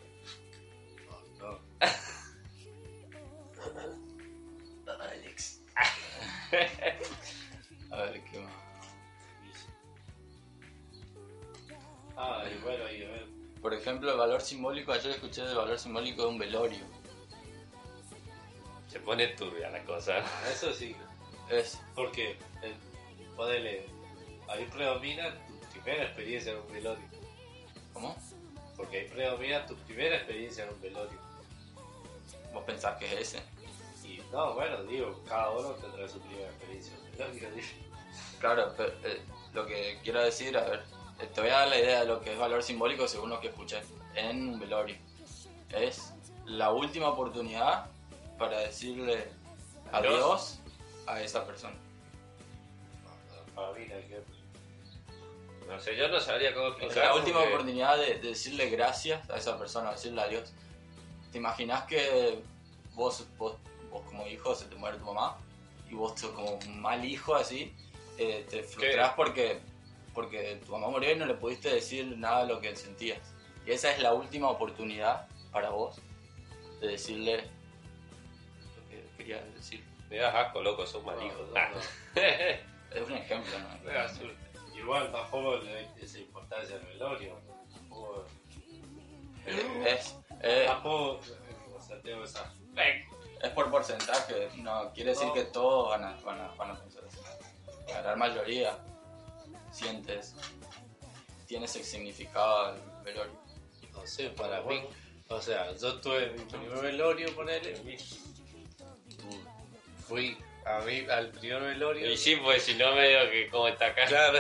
No, 1.41 1.51
no. 1.51 1.61
Alex. 5.03 5.61
a 7.91 7.97
ver 7.97 8.23
qué 8.25 8.39
más. 8.39 8.53
Ah, 12.17 12.45
y 12.49 12.59
bueno, 12.63 12.91
y 12.93 13.03
a 13.05 13.09
ver. 13.09 13.27
Por 13.61 13.75
ejemplo, 13.75 14.13
el 14.13 14.19
valor 14.19 14.41
simbólico, 14.43 14.93
ayer 14.93 15.11
escuché 15.13 15.43
del 15.43 15.57
valor 15.57 15.79
simbólico 15.79 16.23
de 16.23 16.29
un 16.29 16.39
velorio. 16.39 16.85
Se 18.89 19.01
pone 19.01 19.29
turbia 19.29 19.71
la 19.71 19.83
cosa. 19.85 20.19
Eso 20.53 20.73
sí, 20.73 20.95
Es, 21.51 21.81
porque 21.95 22.37
el, 22.63 22.75
ponele, 23.35 23.87
ahí 24.49 24.65
predomina 24.67 25.35
primera 25.85 26.05
experiencia 26.05 26.53
en 26.53 26.59
un 26.59 26.73
velorio. 26.73 27.05
¿Cómo? 27.93 28.17
Porque 28.77 28.99
ahí 29.01 29.09
predomina 29.09 29.67
tu 29.67 29.77
primera 29.77 30.17
experiencia 30.17 30.65
en 30.65 30.71
un 30.71 30.81
velorio. 30.81 31.19
¿Vos 32.53 32.65
pensás 32.65 32.97
que 32.99 33.07
es 33.07 33.35
ese? 33.35 33.43
Y 34.05 34.21
no, 34.33 34.55
bueno, 34.55 34.83
digo, 34.85 35.23
cada 35.29 35.51
uno 35.51 35.71
tendrá 35.73 36.09
su 36.09 36.19
primera 36.21 36.49
experiencia 36.49 36.95
en 36.95 37.01
un 37.31 37.35
velorio. 37.41 37.65
Claro, 38.41 38.75
pero 38.77 38.93
eh, 39.05 39.21
lo 39.53 39.67
que 39.67 39.99
quiero 40.03 40.23
decir, 40.23 40.57
a 40.57 40.65
ver, 40.65 40.85
eh, 41.21 41.29
te 41.35 41.41
voy 41.41 41.51
a 41.51 41.59
dar 41.61 41.69
la 41.69 41.79
idea 41.79 42.01
de 42.01 42.07
lo 42.07 42.21
que 42.21 42.33
es 42.33 42.39
valor 42.39 42.63
simbólico 42.63 43.07
según 43.09 43.31
lo 43.31 43.41
que 43.41 43.49
escuché 43.49 43.81
en 44.15 44.49
un 44.51 44.61
velorio. 44.61 44.97
Es 45.71 46.13
la 46.47 46.71
última 46.73 47.09
oportunidad 47.09 47.87
para 48.39 48.59
decirle 48.61 49.29
Adiós. 49.93 50.15
adiós 50.15 50.59
a 51.07 51.21
esa 51.23 51.45
persona. 51.47 51.77
Para 53.55 53.73
mí, 53.73 53.87
que- 53.87 54.34
No 55.69 55.81
sé, 55.81 55.97
yo 55.97 56.09
no 56.09 56.21
sabría 56.21 56.55
cómo 56.55 56.69
Es 56.69 56.73
explicar. 56.75 57.05
la 57.07 57.15
última 57.15 57.39
porque- 57.41 57.55
oportunidad 57.55 57.97
de, 57.99 58.15
de 58.19 58.29
decirle 58.29 58.69
gracias 58.71 59.29
a 59.31 59.37
esa 59.37 59.59
persona, 59.59 59.93
decirle 59.93 60.21
adiós. 60.21 60.53
¿Te 61.33 61.39
imaginas 61.39 61.85
que 61.85 62.39
vos, 62.95 63.27
vos, 63.39 63.57
vos 63.91 64.03
como 64.07 64.27
hijo 64.27 64.55
se 64.55 64.67
te 64.67 64.75
muere 64.77 64.99
tu 64.99 65.05
mamá 65.05 65.37
y 65.91 65.95
vos 65.95 66.13
como 66.23 66.59
mal 66.77 67.05
hijo 67.05 67.35
así, 67.35 67.75
eh, 68.19 68.47
te 68.49 68.63
frustrás 68.63 69.15
porque, 69.15 69.61
porque 70.15 70.61
tu 70.65 70.73
mamá 70.73 70.89
murió 70.89 71.11
y 71.13 71.17
no 71.17 71.27
le 71.27 71.35
pudiste 71.35 71.71
decir 71.75 72.17
nada 72.19 72.43
de 72.47 72.53
lo 72.53 72.61
que 72.61 72.77
sentías? 72.77 73.19
Y 73.67 73.73
esa 73.73 73.91
es 73.91 73.99
la 74.01 74.13
última 74.13 74.49
oportunidad 74.51 75.27
para 75.51 75.71
vos 75.71 75.97
de 76.81 76.89
decirle 76.89 77.49
lo 78.77 78.89
que 78.91 79.03
querías 79.17 79.55
decir. 79.55 79.83
Me 80.11 80.19
das 80.19 80.35
asco, 80.35 80.63
loco, 80.63 80.87
sos 80.87 81.03
mal 81.05 81.17
hijo. 81.25 81.39
No, 81.53 81.57
Ah. 81.59 81.71
no. 81.75 81.81
Es 82.95 83.03
un 83.03 83.13
ejemplo, 83.15 83.59
¿no? 83.59 83.91
Igual 84.85 85.11
tampoco 85.11 85.57
le 85.57 85.73
doy 85.73 85.87
esa 86.03 86.19
importancia 86.19 86.77
al 86.77 86.83
velorio. 86.83 87.39
Tampoco. 87.73 88.27
Es, 89.47 90.15
Tampoco. 90.67 91.21
O 91.75 91.81
sea, 91.81 91.99
tengo 92.03 92.25
esa. 92.25 92.53
es 93.43 93.51
por 93.51 93.71
porcentaje, 93.71 94.51
no 94.57 94.93
quiere 94.93 95.11
decir 95.11 95.27
No. 95.29 95.33
que 95.35 95.45
todos 95.45 95.89
van 95.89 96.05
a, 96.05 96.21
van 96.21 96.39
a, 96.41 96.49
van 96.55 96.71
a 96.73 96.81
pensar 96.81 97.03
así. 97.07 97.19
La 97.89 98.03
gran 98.03 98.19
mayoría 98.19 98.79
sientes, 99.73 100.35
tiene 101.47 101.65
ese 101.65 101.83
significado 101.83 102.75
el 102.75 102.81
velorio. 103.05 103.33
No 103.93 104.07
sé, 104.07 104.29
para 104.31 104.61
mí. 104.63 104.83
O 105.29 105.41
sea, 105.41 105.73
yo 105.77 105.99
tuve 106.01 106.31
mi 106.33 106.45
primer 106.45 106.79
velorio, 106.83 107.35
ponele. 107.35 107.75
Fui 110.07 110.37
a 110.67 110.81
mí, 110.81 111.07
al 111.11 111.31
primer 111.31 111.63
velorio. 111.63 112.11
Y 112.11 112.17
sí, 112.17 112.37
pues 112.37 112.63
si 112.63 112.75
no 112.75 112.95
me 112.95 113.09
digo 113.09 113.31
que 113.31 113.49
cómo 113.51 113.69
está 113.69 113.87
acá. 113.87 114.05
Claro. 114.07 114.39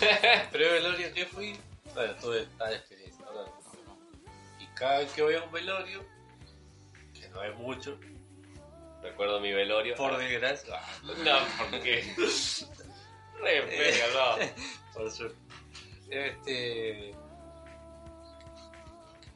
el 0.42 0.48
primer 0.48 0.72
velorio 0.72 1.12
que 1.12 1.26
fui. 1.26 1.58
Bueno, 1.94 2.14
tuve 2.16 2.46
tal 2.58 2.74
experiencia. 2.74 3.24
ahora 3.26 3.50
no. 3.86 3.98
Y 4.60 4.66
cada 4.74 4.98
vez 4.98 5.12
que 5.12 5.22
voy 5.22 5.34
a 5.34 5.42
un 5.42 5.52
velorio, 5.52 6.04
que 7.12 7.28
no 7.28 7.42
es 7.42 7.54
mucho, 7.56 7.98
Recuerdo 9.04 9.38
mi 9.38 9.52
velorio. 9.52 9.94
por 9.96 10.16
desgracia. 10.16 10.80
No, 11.02 11.38
porque. 11.58 12.14
Re 13.42 13.62
feo, 13.62 14.06
no. 14.14 14.46
Por 14.94 15.10
suerte. 15.10 15.36
Este. 16.08 17.14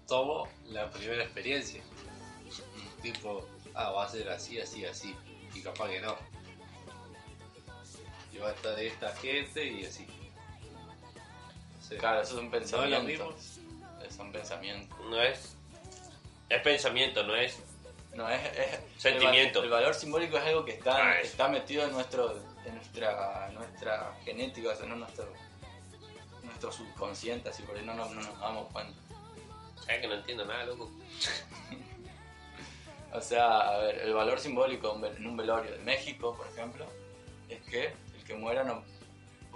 Tomo 0.06 0.48
la 0.68 0.90
primera 0.90 1.22
experiencia. 1.22 1.82
Tipo, 3.02 3.46
ah, 3.74 3.90
va 3.90 4.06
a 4.06 4.08
ser 4.08 4.30
así, 4.30 4.58
así, 4.58 4.86
así. 4.86 5.14
Y 5.54 5.60
capaz 5.60 5.90
que 5.90 6.00
no. 6.00 6.16
Y 8.32 8.38
va 8.38 8.48
a 8.48 8.52
estar 8.52 8.78
esta 8.80 9.14
gente 9.16 9.64
y 9.66 9.84
así. 9.84 10.06
No 11.88 11.94
sé. 11.94 11.96
Claro, 11.96 12.20
esos 12.20 12.36
son 12.36 12.50
No 12.50 12.50
es 12.84 13.18
lo. 13.18 13.34
Son 14.10 14.32
pensamientos. 14.32 14.98
No 15.08 15.22
es. 15.22 15.56
Es 16.48 16.62
pensamiento, 16.62 17.22
no 17.24 17.34
es. 17.34 17.58
No, 18.14 18.28
es, 18.28 18.40
es- 18.58 18.80
Sentimiento. 19.02 19.62
El, 19.62 19.70
va- 19.72 19.76
el 19.78 19.82
valor 19.82 19.94
simbólico 19.94 20.36
es 20.38 20.44
algo 20.44 20.64
que 20.64 20.72
está, 20.72 20.96
Ah, 20.96 21.20
es. 21.20 21.30
está 21.30 21.48
metido 21.48 21.84
en 21.84 21.92
nuestro 21.92 22.34
en 22.64 22.74
nuestra 22.74 23.50
nuestra 23.52 24.14
genética, 24.24 24.70
o 24.70 24.74
sea, 24.76 24.86
no 24.86 24.94
en 24.94 25.00
nuestro 25.00 25.32
nuestro 26.42 26.72
subconsciente, 26.72 27.48
así 27.50 27.62
por 27.62 27.76
ahí 27.76 27.84
no, 27.84 27.94
nos- 27.94 28.10
no 28.10 28.20
nos 28.22 28.38
damos 28.40 28.70
cuenta. 28.72 28.98
¿Sabes 29.84 30.00
que 30.00 30.08
no 30.08 30.14
entiendo 30.14 30.44
nada, 30.44 30.64
loco? 30.66 30.90
O 33.12 33.20
sea, 33.22 33.60
a 33.60 33.78
ver, 33.78 34.00
el 34.00 34.12
valor 34.12 34.38
simbólico 34.38 34.92
un 34.92 35.02
en 35.04 35.26
un 35.26 35.34
velorio 35.36 35.72
de 35.72 35.78
México, 35.78 36.34
por 36.36 36.46
ejemplo, 36.48 36.84
es 37.48 37.58
que 37.62 37.86
el 38.14 38.24
que 38.24 38.34
muera 38.34 38.64
no... 38.64 38.84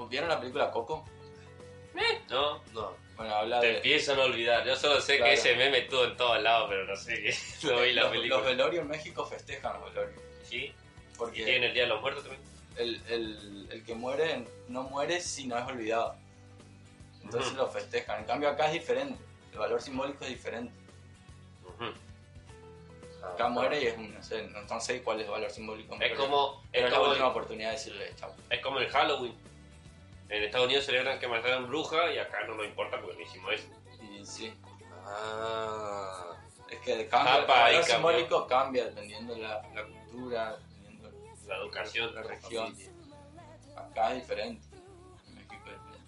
¿Vieron 0.08 0.30
la 0.30 0.40
película 0.40 0.70
Coco? 0.70 1.04
No, 2.30 2.62
No, 2.72 2.96
Bueno, 3.16 3.34
habla 3.34 3.60
te 3.60 3.66
de... 3.66 3.76
empiezan 3.76 4.18
a 4.18 4.24
olvidar. 4.24 4.64
Yo 4.66 4.74
solo 4.76 5.00
sé 5.00 5.16
Claro. 5.18 5.30
que 5.30 5.34
ese 5.34 5.54
meme 5.56 5.78
estuvo 5.78 6.04
en 6.04 6.16
todos 6.16 6.42
lados, 6.42 6.68
pero 6.70 6.84
no 6.86 6.96
sé 6.96 7.14
qué. 7.22 7.34
No 7.66 7.80
vi 7.80 7.92
la 7.92 8.02
los, 8.02 8.10
película. 8.10 8.36
los 8.38 8.46
velorios 8.46 8.82
en 8.82 8.88
México 8.88 9.24
festejan 9.26 9.74
los 9.80 9.92
velorios. 9.94 10.20
¿Sí? 10.44 10.56
¿Y 10.56 10.74
Porque 11.18 11.44
tienen 11.44 11.64
el 11.64 11.74
Día 11.74 11.82
de 11.82 11.88
los 11.90 12.00
Muertos 12.00 12.24
también? 12.24 12.42
el, 12.78 13.02
el, 13.08 13.68
el 13.70 13.84
que 13.84 13.94
muere 13.94 14.46
no 14.68 14.84
muere 14.84 15.20
si 15.20 15.46
no 15.46 15.58
es 15.58 15.64
olvidado. 15.66 16.16
Entonces 17.22 17.52
lo 17.52 17.68
festejan. 17.68 18.20
En 18.20 18.24
cambio 18.24 18.48
acá 18.48 18.66
es 18.68 18.72
diferente. 18.72 19.22
El 19.52 19.58
valor 19.58 19.80
simbólico 19.82 20.24
es 20.24 20.30
diferente. 20.30 20.72
Ujú. 21.64 21.92
Acá 23.26 23.48
muere 23.48 23.80
y 23.82 23.86
es 23.86 23.96
un, 23.98 24.12
no 24.14 24.22
sé, 24.22 24.42
no, 24.48 24.62
no 24.62 24.80
sé 24.80 25.02
cuál 25.02 25.20
es 25.20 25.26
el 25.26 25.30
valor 25.32 25.50
simbólico. 25.50 25.96
Es 26.00 26.12
como, 26.16 26.64
Pero 26.72 26.86
es, 26.86 26.92
la 26.92 27.00
última 27.00 27.26
el, 27.26 27.30
oportunidad 27.30 27.68
de 27.68 27.76
decirle 27.76 28.12
chao. 28.18 28.34
es 28.50 28.60
como 28.60 28.78
el 28.78 28.88
Halloween. 28.88 29.34
En 30.28 30.42
Estados 30.44 30.66
Unidos 30.66 30.84
celebran 30.86 31.18
que 31.18 31.28
mataron 31.28 31.68
bruja 31.68 32.10
y 32.12 32.18
acá 32.18 32.44
no 32.46 32.54
nos 32.54 32.66
importa 32.66 33.00
porque 33.00 33.16
no 33.16 33.20
hicimos 33.22 33.52
eso. 33.54 33.68
Y 34.02 34.24
sí, 34.24 34.54
Ah, 35.04 36.36
es 36.70 36.78
que 36.80 37.06
cambia, 37.08 37.38
el 37.38 37.46
valor 37.46 37.70
cambió. 37.80 37.82
simbólico 37.94 38.46
cambia 38.46 38.84
dependiendo 38.86 39.34
de 39.34 39.40
la, 39.42 39.62
la 39.74 39.84
cultura, 39.84 40.56
dependiendo 40.58 41.10
de 41.10 41.48
La 41.48 41.56
educación. 41.56 42.14
la 42.14 42.22
región. 42.22 42.74
Acá 43.76 44.10
es 44.12 44.20
diferente. 44.22 44.66
En 45.26 45.34
México 45.34 45.54
es 45.54 45.62
diferente. 45.64 45.98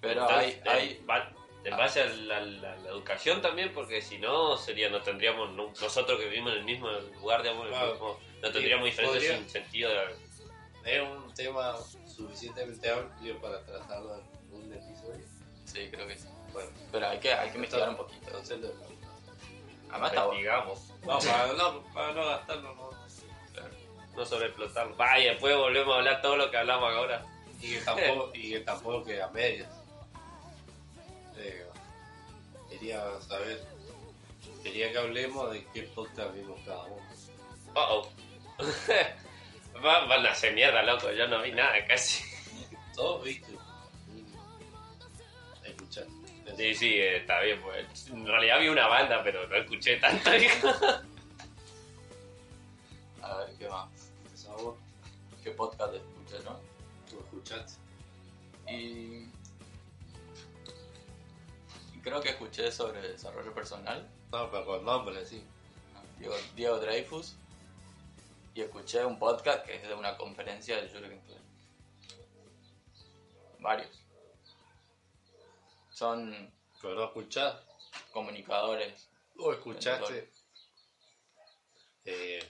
Pero 0.00 0.28
hay, 0.28 0.50
Entonces, 0.52 0.66
hay, 0.72 0.96
en 1.00 1.06
ba- 1.06 1.32
en 1.64 1.76
base 1.76 2.00
a 2.02 2.06
la, 2.06 2.40
la- 2.40 2.76
la 2.76 2.88
educación 2.90 3.42
también, 3.42 3.72
porque 3.74 4.00
si 4.00 4.18
no, 4.18 4.56
sería 4.56 4.88
no 4.88 5.02
tendríamos, 5.02 5.50
no- 5.52 5.72
nosotros 5.80 6.18
que 6.18 6.28
vivimos 6.28 6.52
en 6.52 6.58
el 6.58 6.64
mismo 6.64 6.88
lugar, 7.20 7.42
digamos, 7.42 7.66
el 7.66 7.72
Claro. 7.72 7.92
mismo- 7.92 8.18
no 8.42 8.52
tendríamos 8.52 8.84
Sí, 8.86 8.90
diferencias 8.90 9.38
sin 9.38 9.48
sentido. 9.50 9.90
de- 9.90 10.25
es 10.86 11.02
un 11.02 11.34
tema 11.34 11.74
suficientemente 12.06 12.90
amplio 12.90 13.38
para 13.40 13.60
tratarlo 13.64 14.14
en 14.16 14.54
un 14.54 14.72
episodio. 14.72 15.24
sí, 15.64 15.88
creo 15.90 16.06
que 16.06 16.16
sí. 16.16 16.28
Bueno, 16.52 16.70
Pero 16.92 17.08
hay 17.08 17.18
que, 17.18 17.32
hay 17.32 17.50
que 17.50 17.56
investigar 17.56 17.88
un 17.90 17.96
poquito. 17.96 18.26
entonces 18.28 18.60
lo 18.60 18.68
Además 19.90 20.12
investigamos, 20.14 20.88
No, 21.04 21.18
para 21.18 21.52
no, 21.52 21.82
para 21.92 22.12
no 22.12 22.26
gastarlo, 22.26 22.74
no. 22.74 22.90
no 24.16 24.24
sobreexplotarlo. 24.26 24.96
Vaya, 24.96 25.32
después 25.32 25.56
volvemos 25.56 25.94
a 25.94 25.98
hablar 25.98 26.22
todo 26.22 26.36
lo 26.36 26.50
que 26.50 26.56
hablamos 26.56 26.92
ahora. 26.92 27.24
Y 27.60 27.74
que 27.74 27.80
tampoco, 27.80 28.30
y 28.34 28.50
que 28.50 28.60
tampoco 28.60 29.04
queda 29.04 29.26
a 29.26 29.30
medias. 29.30 29.70
Eh, 31.36 31.66
quería 32.70 33.20
saber, 33.20 33.64
quería 34.62 34.90
que 34.92 34.98
hablemos 34.98 35.50
de 35.52 35.64
qué 35.72 35.82
podcast 35.82 36.34
vimos 36.34 36.58
cada 36.64 36.84
uno. 36.84 37.02
Uh 37.74 37.78
-oh. 37.78 38.08
Va- 39.84 40.06
Van 40.06 40.26
a 40.26 40.30
hacer 40.30 40.54
mierda, 40.54 40.82
loco. 40.82 41.10
Yo 41.12 41.26
no 41.28 41.42
vi 41.42 41.52
nada 41.52 41.84
casi. 41.86 42.24
Todos 42.94 43.24
viste. 43.24 43.52
Escuchaste. 45.64 46.10
Sí, 46.56 46.74
sí, 46.74 46.98
está 47.00 47.40
bien. 47.40 47.60
Pues. 47.60 48.08
En 48.08 48.26
realidad 48.26 48.60
vi 48.60 48.68
una 48.68 48.86
banda, 48.88 49.22
pero 49.22 49.46
no 49.48 49.56
escuché 49.56 49.96
tanto. 49.96 50.30
A 53.22 53.36
ver, 53.38 53.50
¿qué 53.58 53.68
más? 53.68 53.88
¿Qué 55.42 55.50
podcast 55.52 55.94
escuché, 55.94 56.42
no? 56.44 56.58
tú 57.10 57.20
escuchaste. 57.20 57.74
Y... 58.68 59.28
y 61.94 62.00
creo 62.02 62.20
que 62.20 62.30
escuché 62.30 62.70
sobre 62.72 63.00
desarrollo 63.00 63.52
personal. 63.52 64.08
No, 64.32 64.50
pero 64.50 64.64
con 64.66 64.84
nombre, 64.84 65.24
sí. 65.26 65.42
Diego, 66.18 66.34
Diego 66.56 66.78
Dreyfus. 66.78 67.36
Y 68.56 68.62
escuché 68.62 69.04
un 69.04 69.18
podcast 69.18 69.66
que 69.66 69.74
es 69.74 69.86
de 69.86 69.92
una 69.92 70.16
conferencia 70.16 70.80
de 70.80 70.88
Jürgen. 70.88 71.20
Varios. 73.58 74.02
Son 75.90 76.50
Pero 76.80 76.94
no 76.94 77.04
escuchaste. 77.04 77.62
comunicadores. 78.12 79.10
O 79.36 79.52
escuchaste. 79.52 80.32
Eh, 82.06 82.42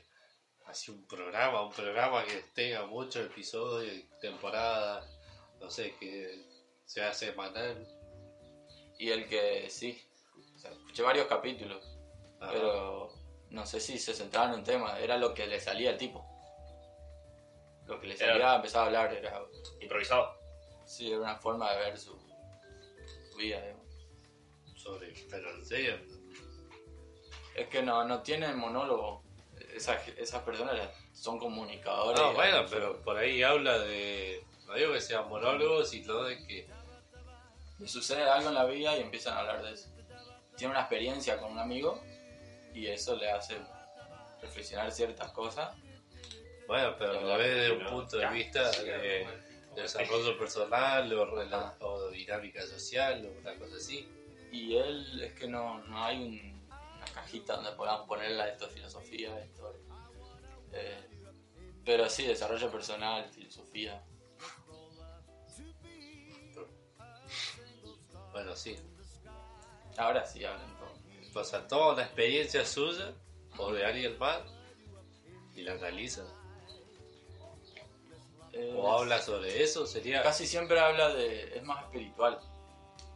así 0.66 0.92
un 0.92 1.04
programa, 1.08 1.62
un 1.62 1.72
programa 1.72 2.24
que 2.24 2.40
tenga 2.54 2.86
muchos 2.86 3.26
episodios, 3.26 4.04
temporadas, 4.20 5.04
no 5.58 5.68
sé, 5.68 5.96
que 5.96 6.46
sea 6.84 7.12
semanal. 7.12 7.84
Y 9.00 9.10
el 9.10 9.28
que 9.28 9.68
sí. 9.68 10.00
O 10.54 10.58
sea, 10.60 10.70
escuché 10.70 11.02
varios 11.02 11.26
capítulos. 11.26 11.84
Ajá. 12.38 12.52
Pero 12.52 13.25
no 13.50 13.64
sé 13.66 13.80
si 13.80 13.98
se 13.98 14.14
centraban 14.14 14.52
en 14.52 14.59
un 14.61 14.64
tema. 14.64 14.98
Era 14.98 15.16
lo 15.16 15.32
que 15.35 15.46
le 15.46 15.61
salía 15.61 15.90
al 15.90 15.96
tipo. 15.98 16.24
Lo 17.87 18.00
que 18.00 18.09
le 18.09 18.14
Era- 18.14 18.32
salía 18.32 18.54
empezaba 18.56 18.85
a 18.85 18.87
hablar. 18.88 19.12
Era, 19.14 19.40
Improvisado. 19.80 20.38
sí, 20.85 21.09
era 21.11 21.20
una 21.20 21.37
forma 21.37 21.70
de 21.72 21.78
ver 21.78 21.98
su, 21.98 22.18
su 23.30 23.37
vida. 23.37 23.61
digamos. 23.62 23.87
sobre, 24.76 25.12
pero 25.30 25.50
en 25.50 25.64
serio, 25.66 25.98
Es 27.54 27.68
que 27.68 27.82
no, 27.82 28.04
no 28.04 28.22
tienen 28.22 28.56
monólogo. 28.59 29.22
Esas, 29.74 30.06
esas 30.09 30.42
personas 30.42 30.76
son 31.12 31.38
comunicadores. 31.38 32.20
No, 32.20 32.30
digamos, 32.32 32.36
bueno, 32.36 32.66
pero 32.70 33.03
por 33.03 33.16
ahí 33.16 33.42
habla 33.42 33.78
de. 33.78 34.44
No 34.66 34.74
digo 34.74 34.92
que 34.92 35.01
sean 35.01 35.28
monólogos, 35.28 35.88
sino 35.90 36.22
de 36.24 36.44
que. 36.47 36.68
le 37.78 37.88
sucede 37.88 38.22
algo 38.24 38.49
en 38.49 38.55
la 38.55 38.64
vida 38.64 38.97
y 38.97 39.01
empiezan 39.03 39.34
a 39.36 39.40
hablar 39.40 39.62
de 39.62 39.72
eso. 39.72 39.88
Tiene 40.57 40.72
una 40.72 40.80
experiencia 40.80 41.38
con 41.38 41.53
un 41.53 41.59
amigo 41.59 42.01
y 42.77 42.87
eso 42.89 43.16
le 43.16 43.31
hace 43.31 43.57
reflexionar 44.43 44.93
ciertas 44.93 45.33
cosas. 45.33 45.74
Bueno, 46.66 46.95
pero 46.99 47.20
lo 47.22 47.39
ves 47.39 47.55
desde 47.55 47.72
un 47.72 47.87
punto 47.87 48.18
de 48.18 48.29
vista 48.29 48.70
de 48.83 49.27
desarrollo 49.74 50.39
personal 50.39 51.12
o, 51.81 52.11
dinámica 52.11 52.61
social 52.66 53.24
o 53.27 53.41
una 53.41 53.55
cosa 53.59 53.77
así. 53.77 54.09
Y 54.53 54.77
él 54.77 55.22
es 55.22 55.33
que 55.35 55.49
no, 55.49 55.79
no 55.85 56.05
hay 56.05 56.22
un- 56.22 56.66
una 56.97 57.07
cajita 57.14 57.57
donde 57.57 57.72
podamos 57.72 58.07
ponerla 58.07 58.49
esto 58.49 58.66
es 58.66 58.72
filosofía, 58.72 59.39
esto 59.41 59.70
es- 59.72 59.81
eh, 60.72 61.09
pero 61.85 62.09
sí, 62.11 62.27
desarrollo 62.27 62.70
personal, 62.70 63.29
filosofía. 63.31 64.03
Bueno, 68.33 68.55
sí. 68.55 68.77
Ahora 69.97 70.27
sí 70.27 70.45
hablan 70.45 70.76
sea, 71.45 71.66
toma 71.68 71.93
una 71.93 72.03
experiencia 72.03 72.64
suya 72.64 73.12
o 73.59 73.72
de 73.72 73.84
alguien 73.84 74.18
más 74.18 74.41
y 75.55 75.62
la 75.62 75.72
analiza. 75.72 76.22
¿O 78.74 78.91
habla 78.99 79.20
sobre 79.20 79.62
eso? 79.62 79.87
Sería. 79.87 80.22
Casi 80.22 80.47
siempre 80.47 80.78
habla 80.80 81.12
de. 81.14 81.57
es 81.57 81.62
más 81.62 81.84
espiritual. 81.84 82.41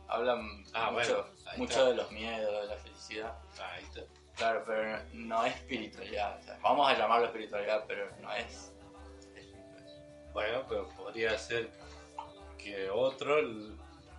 Hablan 0.06 0.64
Ah, 0.74 0.90
mucho, 0.90 1.12
bueno, 1.44 1.56
mucho 1.56 1.86
de 1.86 1.94
los 1.94 2.10
miedos, 2.10 2.62
de 2.62 2.74
la 2.74 2.80
felicidad. 2.80 3.38
Ah, 3.58 3.72
ahí 3.74 3.84
está. 3.84 4.02
Claro, 4.36 4.64
pero 4.66 5.02
no 5.12 5.44
es 5.44 5.54
espiritualidad. 5.54 6.38
o 6.38 6.42
sea, 6.42 6.58
vamos 6.62 6.88
a 6.88 6.96
llamarlo 6.98 7.26
espiritualidad, 7.26 7.84
pero 7.86 8.10
no 8.20 8.32
es. 8.32 8.72
Bueno, 10.32 10.64
pero 10.68 10.88
podría 10.90 11.36
ser 11.38 11.70
que 12.58 12.90
otro, 12.90 13.36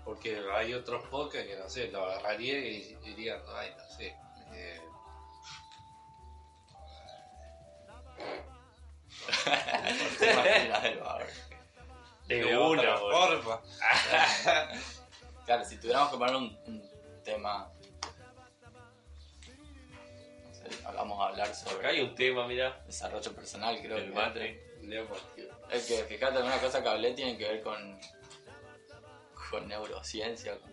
porque 0.03 0.41
hay 0.53 0.73
otros 0.73 1.03
podcasts 1.07 1.47
que 1.47 1.57
no 1.57 1.69
sé, 1.69 1.91
lo 1.91 2.03
agarraría 2.05 2.57
y 2.57 2.95
dirían, 3.03 3.41
ay, 3.55 3.73
no 3.77 3.95
sé. 3.95 4.15
eh, 4.53 4.81
el. 11.01 11.25
De 12.27 12.57
una, 12.57 12.97
forma. 12.97 13.61
Claro, 15.45 15.65
si 15.65 15.77
tuviéramos 15.77 16.11
que 16.11 16.17
poner 16.17 16.35
un, 16.35 16.57
un 16.67 17.21
tema. 17.25 17.69
No 20.45 20.53
sé, 20.53 20.63
vamos 20.95 21.19
a 21.19 21.27
hablar 21.29 21.47
Acá 21.47 21.55
sobre 21.55 21.87
hay 21.87 22.01
un 22.01 22.15
tema, 22.15 22.47
mira. 22.47 22.81
desarrollo 22.85 23.33
personal, 23.33 23.77
creo 23.81 23.97
El 23.97 24.13
que. 24.13 24.71
Leemos. 24.83 25.17
Es 25.71 25.87
que 25.87 26.03
fíjate, 26.03 26.37
alguna 26.37 26.57
cosa 26.59 26.81
que 26.81 26.89
hablé 26.89 27.13
tiene 27.13 27.37
que 27.37 27.47
ver 27.47 27.61
con, 27.61 27.99
con 29.51 29.67
neurociencia, 29.67 30.57
con, 30.59 30.71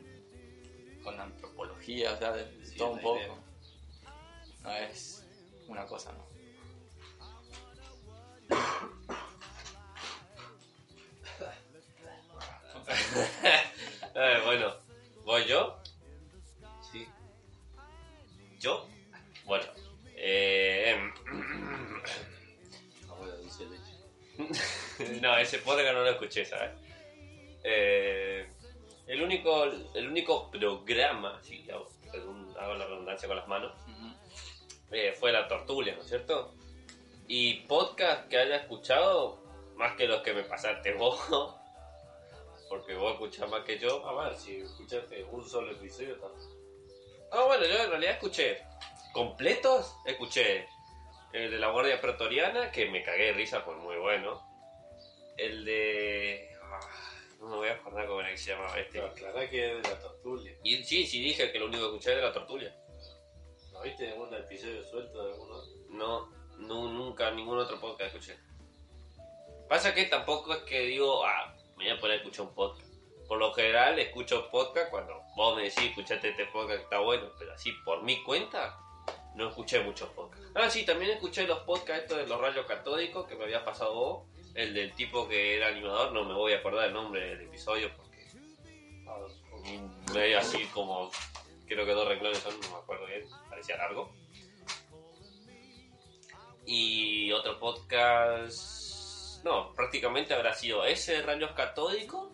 con 1.02 1.20
antropología, 1.20 2.12
o 2.12 2.16
sea, 2.16 2.32
de, 2.32 2.44
de 2.44 2.64
Sí, 2.64 2.76
todo 2.78 2.90
un 2.92 3.00
poco. 3.00 3.18
idea. 3.18 3.34
No 4.62 4.72
es 4.72 5.24
una 5.66 5.84
cosa, 5.86 6.12
¿no? 6.12 6.26
Eh, 14.14 14.40
bueno, 14.44 14.74
¿voy 15.24 15.44
yo? 15.44 15.80
Sí. 16.90 17.06
¿Yo? 18.58 18.88
Bueno. 19.44 19.66
Eh, 20.16 20.96
leche. 23.70 25.14
no, 25.20 25.36
ese 25.38 25.58
podcast 25.58 25.92
no 25.92 26.02
lo 26.02 26.10
escuché, 26.10 26.44
¿sabes? 26.44 26.72
Eh, 27.62 28.48
el, 29.08 29.22
único, 29.22 29.64
el 29.64 30.08
único 30.08 30.50
programa, 30.50 31.40
si 31.42 31.68
hago, 31.70 31.88
según 32.10 32.54
hago 32.58 32.74
la 32.74 32.86
redundancia 32.86 33.26
con 33.26 33.36
las 33.36 33.48
manos, 33.48 33.72
eh, 34.90 35.12
fue 35.18 35.32
La 35.32 35.48
Tortulia, 35.48 35.94
¿no 35.94 36.02
es 36.02 36.08
cierto? 36.08 36.54
Y 37.26 37.60
podcast 37.66 38.28
que 38.28 38.38
haya 38.38 38.56
escuchado, 38.56 39.42
más 39.76 39.96
que 39.96 40.06
los 40.06 40.22
que 40.22 40.32
me 40.32 40.44
pasaste 40.44 40.94
vos, 40.94 41.20
porque 42.68 42.94
vos 42.94 43.14
escuchás 43.14 43.48
más 43.50 43.64
que 43.64 43.78
yo. 43.78 44.06
A 44.06 44.24
ver, 44.24 44.36
si 44.36 44.56
escuchaste 44.56 45.24
un 45.24 45.46
solo 45.46 45.72
episodio, 45.72 46.14
está. 46.14 46.26
Ah, 47.32 47.44
bueno, 47.46 47.66
yo 47.66 47.82
en 47.82 47.90
realidad 47.90 48.14
escuché 48.14 48.62
completos, 49.12 49.96
escuché 50.06 50.68
el 51.32 51.50
de 51.50 51.58
la 51.58 51.70
Guardia 51.70 52.00
Pretoriana, 52.00 52.70
que 52.70 52.86
me 52.90 53.02
cagué 53.02 53.26
de 53.26 53.32
risa, 53.32 53.60
fue 53.60 53.76
muy 53.76 53.96
bueno. 53.96 54.42
El 55.36 55.64
de... 55.64 56.50
no 57.38 57.48
me 57.48 57.56
voy 57.56 57.68
a 57.68 57.74
acordar 57.74 58.06
cómo 58.06 58.20
era 58.20 58.30
que 58.30 58.36
se 58.36 58.50
llamaba 58.50 58.78
este. 58.78 58.98
Pero 58.98 59.06
aclará 59.06 59.48
que 59.48 59.76
es 59.76 59.82
de 59.82 59.88
la 59.88 60.00
tortulia. 60.00 60.58
Y 60.64 60.76
sí, 60.84 61.06
sí 61.06 61.22
dije 61.22 61.52
que 61.52 61.58
lo 61.58 61.66
único 61.66 61.82
que 61.82 61.96
escuché 61.96 62.12
era 62.12 62.26
la 62.28 62.32
tortulia. 62.32 62.74
¿No 63.72 63.82
viste 63.82 64.10
algún 64.10 64.34
episodio 64.34 64.82
suelto 64.82 65.24
de 65.24 65.32
alguno? 65.32 65.62
No, 65.90 66.30
no, 66.58 66.92
nunca 66.92 67.30
ningún 67.30 67.58
otro 67.58 67.80
podcast 67.80 68.14
escuché. 68.14 68.38
Pasa 69.68 69.94
que 69.94 70.06
tampoco 70.06 70.52
es 70.52 70.62
que 70.62 70.80
digo, 70.80 71.24
ah, 71.24 71.54
me 71.76 71.84
voy 71.84 71.92
a 71.92 72.00
poner 72.00 72.16
a 72.16 72.20
escuchar 72.20 72.46
un 72.46 72.54
podcast. 72.54 72.88
Por 73.28 73.38
lo 73.38 73.52
general 73.52 73.98
escucho 73.98 74.50
podcast 74.50 74.90
cuando 74.90 75.22
vos 75.36 75.54
me 75.54 75.64
decís, 75.64 75.84
escuchate 75.84 76.30
este 76.30 76.46
podcast 76.46 76.78
que 76.78 76.84
está 76.84 76.98
bueno, 77.00 77.30
pero 77.38 77.52
así 77.52 77.72
por 77.84 78.02
mi 78.02 78.22
cuenta 78.24 78.78
no 79.34 79.48
escuché 79.48 79.80
muchos 79.80 80.08
podcasts. 80.10 80.50
Ah, 80.54 80.70
sí, 80.70 80.84
también 80.84 81.12
escuché 81.12 81.46
los 81.46 81.60
podcasts 81.60 82.04
estos 82.04 82.18
de 82.18 82.26
los 82.26 82.40
rayos 82.40 82.66
catódicos 82.66 83.26
que 83.26 83.36
me 83.36 83.44
había 83.44 83.64
pasado 83.64 83.94
vos, 83.94 84.26
el 84.54 84.74
del 84.74 84.92
tipo 84.94 85.28
que 85.28 85.56
era 85.56 85.68
animador, 85.68 86.12
no 86.12 86.24
me 86.24 86.34
voy 86.34 86.52
a 86.52 86.58
acordar 86.58 86.86
el 86.86 86.94
nombre 86.94 87.20
del 87.20 87.42
episodio 87.42 87.90
porque 87.96 88.08
Ah, 89.08 89.26
medio 90.12 90.38
así 90.38 90.64
como, 90.66 91.10
creo 91.66 91.86
que 91.86 91.92
dos 91.92 92.06
renglones 92.06 92.38
son, 92.38 92.60
no 92.60 92.68
me 92.70 92.76
acuerdo 92.76 93.06
bien, 93.06 93.24
parecía 93.48 93.76
largo. 93.78 94.12
Y 96.66 97.32
otro 97.32 97.58
podcast, 97.58 99.42
no, 99.44 99.72
prácticamente 99.72 100.34
habrá 100.34 100.52
sido 100.52 100.84
ese 100.84 101.14
de 101.14 101.22
rayos 101.22 101.52
catódicos 101.52 102.30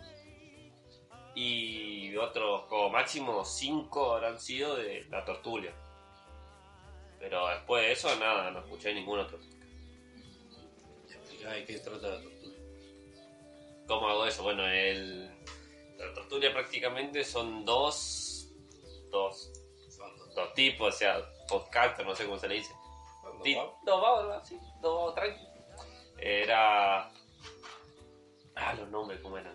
y 1.37 2.17
otros 2.17 2.65
como 2.67 2.91
máximo 2.91 3.45
cinco 3.45 4.15
habrán 4.15 4.41
sido 4.41 4.75
de 4.77 5.05
la 5.11 5.25
tortulia. 5.25 5.73
Pero 7.21 7.47
después 7.49 7.85
de 7.85 7.93
eso, 7.93 8.17
nada, 8.17 8.51
no 8.51 8.59
escuché 8.61 8.93
ningún 8.93 9.21
otro. 9.21 9.39
De 11.51 11.65
qué 11.65 11.79
trata 11.79 12.09
la 12.09 12.21
tortulia. 12.21 12.59
¿Cómo 13.87 14.09
hago 14.09 14.27
eso? 14.27 14.43
Bueno, 14.43 14.67
el, 14.67 15.29
la 15.99 16.13
tortulia 16.15 16.53
prácticamente 16.53 17.23
son 17.25 17.65
dos, 17.65 18.49
dos, 19.11 19.53
Son 19.89 20.17
dos. 20.17 20.35
dos 20.35 20.55
tipos, 20.55 20.95
o 20.95 20.99
sea, 20.99 21.21
podcaster, 21.49 22.07
no 22.07 22.15
sé 22.15 22.25
cómo 22.25 22.39
se 22.39 22.49
le 22.49 22.55
dice. 22.57 22.73
Dos, 23.23 23.43
¿verdad? 23.45 24.43
sí, 24.45 24.59
dos 24.81 24.93
vagos, 24.93 25.15
tranqui. 25.15 25.47
Era... 26.19 27.11
Ah, 28.57 28.75
los 28.79 28.89
nombres, 28.89 29.21
¿cómo 29.21 29.37
eran? 29.37 29.55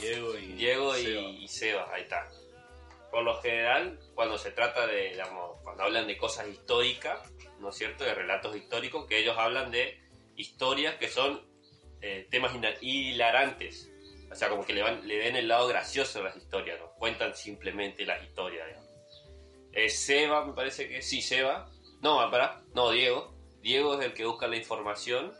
Diego 0.00 0.36
y 0.36 0.46
Diego 0.52 0.96
y 0.96 1.02
Seba. 1.02 1.28
y 1.30 1.48
Seba, 1.48 1.94
ahí 1.94 2.02
está. 2.02 2.30
Por 3.10 3.22
lo 3.24 3.40
general, 3.40 3.98
cuando 4.14 4.38
se 4.38 4.50
trata 4.52 4.86
de, 4.86 5.10
digamos, 5.10 5.60
cuando 5.62 5.82
hablan 5.84 6.06
de 6.06 6.16
cosas 6.16 6.48
históricas, 6.48 7.20
¿no 7.58 7.70
es 7.70 7.76
cierto? 7.76 8.04
De 8.04 8.14
relatos 8.14 8.54
históricos, 8.54 9.06
que 9.06 9.18
ellos 9.18 9.36
hablan 9.38 9.70
de 9.70 9.99
historias 10.40 10.96
que 10.96 11.08
son 11.08 11.46
eh, 12.00 12.26
temas 12.30 12.52
hilarantes. 12.80 13.90
O 14.30 14.34
sea, 14.34 14.48
como 14.48 14.64
que 14.64 14.72
le, 14.72 14.82
van, 14.82 15.06
le 15.06 15.18
ven 15.18 15.36
el 15.36 15.48
lado 15.48 15.66
gracioso 15.68 16.20
a 16.20 16.22
las 16.22 16.36
historias, 16.36 16.78
¿no? 16.80 16.92
Cuentan 16.92 17.34
simplemente 17.36 18.04
las 18.06 18.22
historias. 18.22 18.66
Eh, 19.72 19.88
Seba, 19.88 20.44
me 20.44 20.52
parece 20.52 20.88
que 20.88 21.02
sí, 21.02 21.20
Seba. 21.20 21.68
No, 22.00 22.28
para, 22.30 22.62
no, 22.74 22.90
Diego. 22.90 23.34
Diego 23.60 23.98
es 23.98 24.06
el 24.06 24.14
que 24.14 24.24
busca 24.24 24.46
la 24.48 24.56
información 24.56 25.32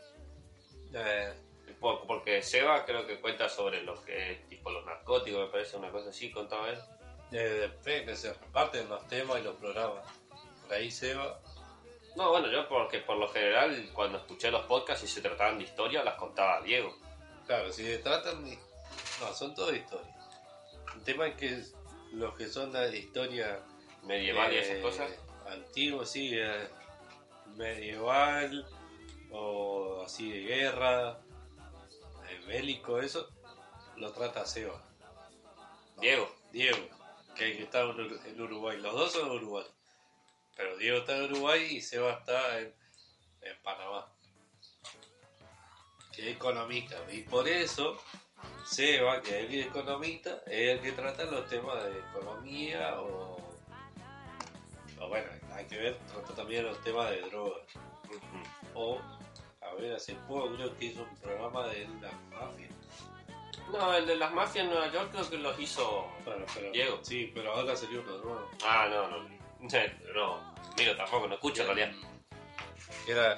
Eh, 0.93 1.33
por- 1.79 2.05
Porque 2.05 2.41
Seba 2.43 2.85
creo 2.85 3.07
que 3.07 3.19
cuenta 3.21 3.47
sobre 3.49 3.81
lo 3.81 4.03
que 4.03 4.43
tipo 4.49 4.69
los 4.69 4.85
narcóticos, 4.85 5.39
me 5.45 5.51
parece 5.51 5.77
una 5.77 5.89
cosa 5.89 6.09
así, 6.09 6.29
contaba 6.31 6.69
él. 6.69 6.77
eh, 7.31 7.37
depende, 7.71 8.13
se 8.15 8.33
reparten 8.33 8.89
los 8.89 9.07
temas 9.07 9.39
y 9.39 9.43
los 9.43 9.55
programas. 9.55 10.05
Por 10.63 10.73
ahí 10.73 10.91
Seba. 10.91 11.39
No, 12.15 12.29
bueno, 12.29 12.51
yo 12.51 12.67
porque 12.67 12.99
por 12.99 13.17
lo 13.17 13.29
general 13.29 13.89
cuando 13.93 14.17
escuché 14.17 14.51
los 14.51 14.65
podcasts 14.65 15.03
y 15.03 15.07
se 15.07 15.21
trataban 15.21 15.57
de 15.57 15.63
historia 15.63 16.03
las 16.03 16.15
contaba 16.15 16.61
Diego. 16.61 16.95
Claro, 17.45 17.71
si 17.71 17.83
se 17.83 17.99
tratan 17.99 18.43
de. 18.43 18.57
No, 19.19 19.33
son 19.33 19.55
todas 19.55 19.75
historias. 19.75 20.15
El 20.95 21.03
tema 21.03 21.27
es 21.27 21.35
que 21.35 21.63
los 22.13 22.35
que 22.35 22.47
son 22.47 22.71
de 22.73 22.97
historia. 22.97 23.59
Medieval 24.03 24.51
y 24.51 24.57
esas 24.57 24.77
eh, 24.77 24.81
cosas. 24.81 25.11
Antiguo, 25.47 26.05
sí, 26.05 26.31
eh, 26.33 26.67
medieval 27.55 28.65
o 29.31 30.03
así 30.03 30.31
de 30.31 30.39
guerra, 30.39 31.19
eh, 32.29 32.41
bélico, 32.47 32.99
eso, 32.99 33.29
lo 33.95 34.11
trata 34.11 34.45
Seba. 34.45 34.81
Diego. 35.99 36.29
Diego, 36.51 36.77
que, 37.35 37.55
que 37.55 37.63
está 37.63 37.81
en 37.81 38.41
Uruguay. 38.41 38.77
Los 38.77 38.93
dos 38.93 39.13
son 39.13 39.31
uruguayos. 39.31 39.71
Pero 40.61 40.77
Diego 40.77 40.97
está 40.99 41.17
en 41.17 41.23
Uruguay 41.23 41.77
y 41.77 41.81
Seba 41.81 42.11
está 42.11 42.59
en, 42.59 42.71
en 43.41 43.63
Panamá. 43.63 44.07
Que 46.13 46.29
es 46.29 46.35
economista. 46.35 46.97
Y 47.11 47.23
por 47.23 47.47
eso, 47.47 47.99
Seba, 48.63 49.23
que 49.23 49.39
es 49.39 49.49
el 49.49 49.61
economista, 49.61 50.43
es 50.45 50.69
el 50.69 50.81
que 50.81 50.91
trata 50.91 51.25
los 51.25 51.49
temas 51.49 51.83
de 51.83 51.97
economía 51.97 53.01
o. 53.01 53.37
O 54.99 55.07
bueno, 55.07 55.31
hay 55.51 55.65
que 55.65 55.77
ver, 55.77 55.97
trata 56.13 56.35
también 56.35 56.63
los 56.63 56.79
temas 56.83 57.09
de 57.09 57.21
drogas. 57.21 57.63
O, 58.75 59.01
a 59.61 59.73
ver, 59.73 59.95
hace 59.95 60.13
poco 60.27 60.53
creo 60.53 60.77
que 60.77 60.85
hizo 60.85 61.01
un 61.01 61.15
programa 61.15 61.65
de 61.69 61.87
la 62.01 62.11
mafia. 62.29 62.67
No, 63.71 63.95
el 63.95 64.05
de 64.05 64.15
las 64.15 64.31
mafias 64.31 64.65
en 64.65 64.71
Nueva 64.71 64.91
York 64.91 65.09
creo 65.11 65.27
que 65.27 65.37
los 65.37 65.59
hizo... 65.59 66.07
Bueno, 66.23 66.45
pero, 66.53 66.71
Diego. 66.71 66.99
Sí, 67.01 67.31
pero 67.33 67.53
ahora 67.53 67.75
salió 67.75 68.01
uno 68.01 68.17
nuevo. 68.17 68.49
Ah, 68.63 68.87
no, 68.87 69.07
no. 69.07 69.40
No, 69.61 70.53
miro 70.77 70.95
tampoco, 70.97 71.27
no 71.27 71.35
escucho 71.35 71.61
en 71.61 71.67
realidad. 71.67 71.91
era 73.07 73.37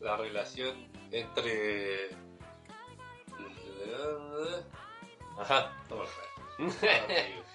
la 0.00 0.16
relación 0.16 0.88
entre 1.10 2.10
Ajá. 5.38 5.72
digo. 5.88 6.06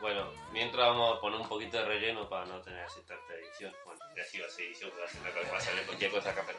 Bueno, 0.00 0.30
mientras 0.52 0.86
vamos 0.86 1.16
a 1.16 1.20
poner 1.22 1.40
un 1.40 1.48
poquito 1.48 1.78
de 1.78 1.84
relleno 1.86 2.28
para 2.28 2.44
no 2.44 2.60
tener 2.60 2.84
así 2.84 3.00
tanta 3.08 3.32
edición. 3.32 3.72
Bueno, 3.86 4.04
ya 4.14 4.22
sí 4.22 4.38
va 4.38 4.46
a 4.46 4.50
ser 4.50 4.66
edición, 4.66 4.90
va 5.00 5.06
a 5.06 5.08
ser 5.08 5.20
una 5.22 5.30
cosa, 5.30 5.50
va 5.50 5.56
a 5.56 5.60
salir 5.62 5.86
cualquier 5.86 6.10
cosa 6.10 6.30
acá, 6.30 6.44
pero... 6.46 6.58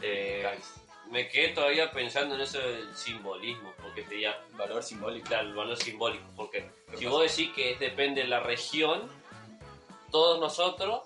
Eh, 0.00 0.56
me 1.10 1.28
quedé 1.28 1.48
todavía 1.50 1.90
pensando 1.90 2.34
en 2.34 2.40
eso 2.40 2.58
del 2.58 2.94
simbolismo, 2.94 3.72
porque 3.82 4.02
te 4.02 4.16
Valor 4.56 4.82
simbólico. 4.82 5.26
claro, 5.28 5.48
el 5.48 5.54
valor 5.54 5.76
simbólico, 5.76 6.24
porque 6.36 6.70
¿Qué 6.90 6.96
si 6.96 7.04
pasa? 7.04 7.16
vos 7.16 7.22
decís 7.36 7.52
que 7.54 7.72
es- 7.72 7.78
depende 7.78 8.22
de 8.22 8.28
la 8.28 8.40
región, 8.40 9.08
todos 10.10 10.38
nosotros 10.40 11.02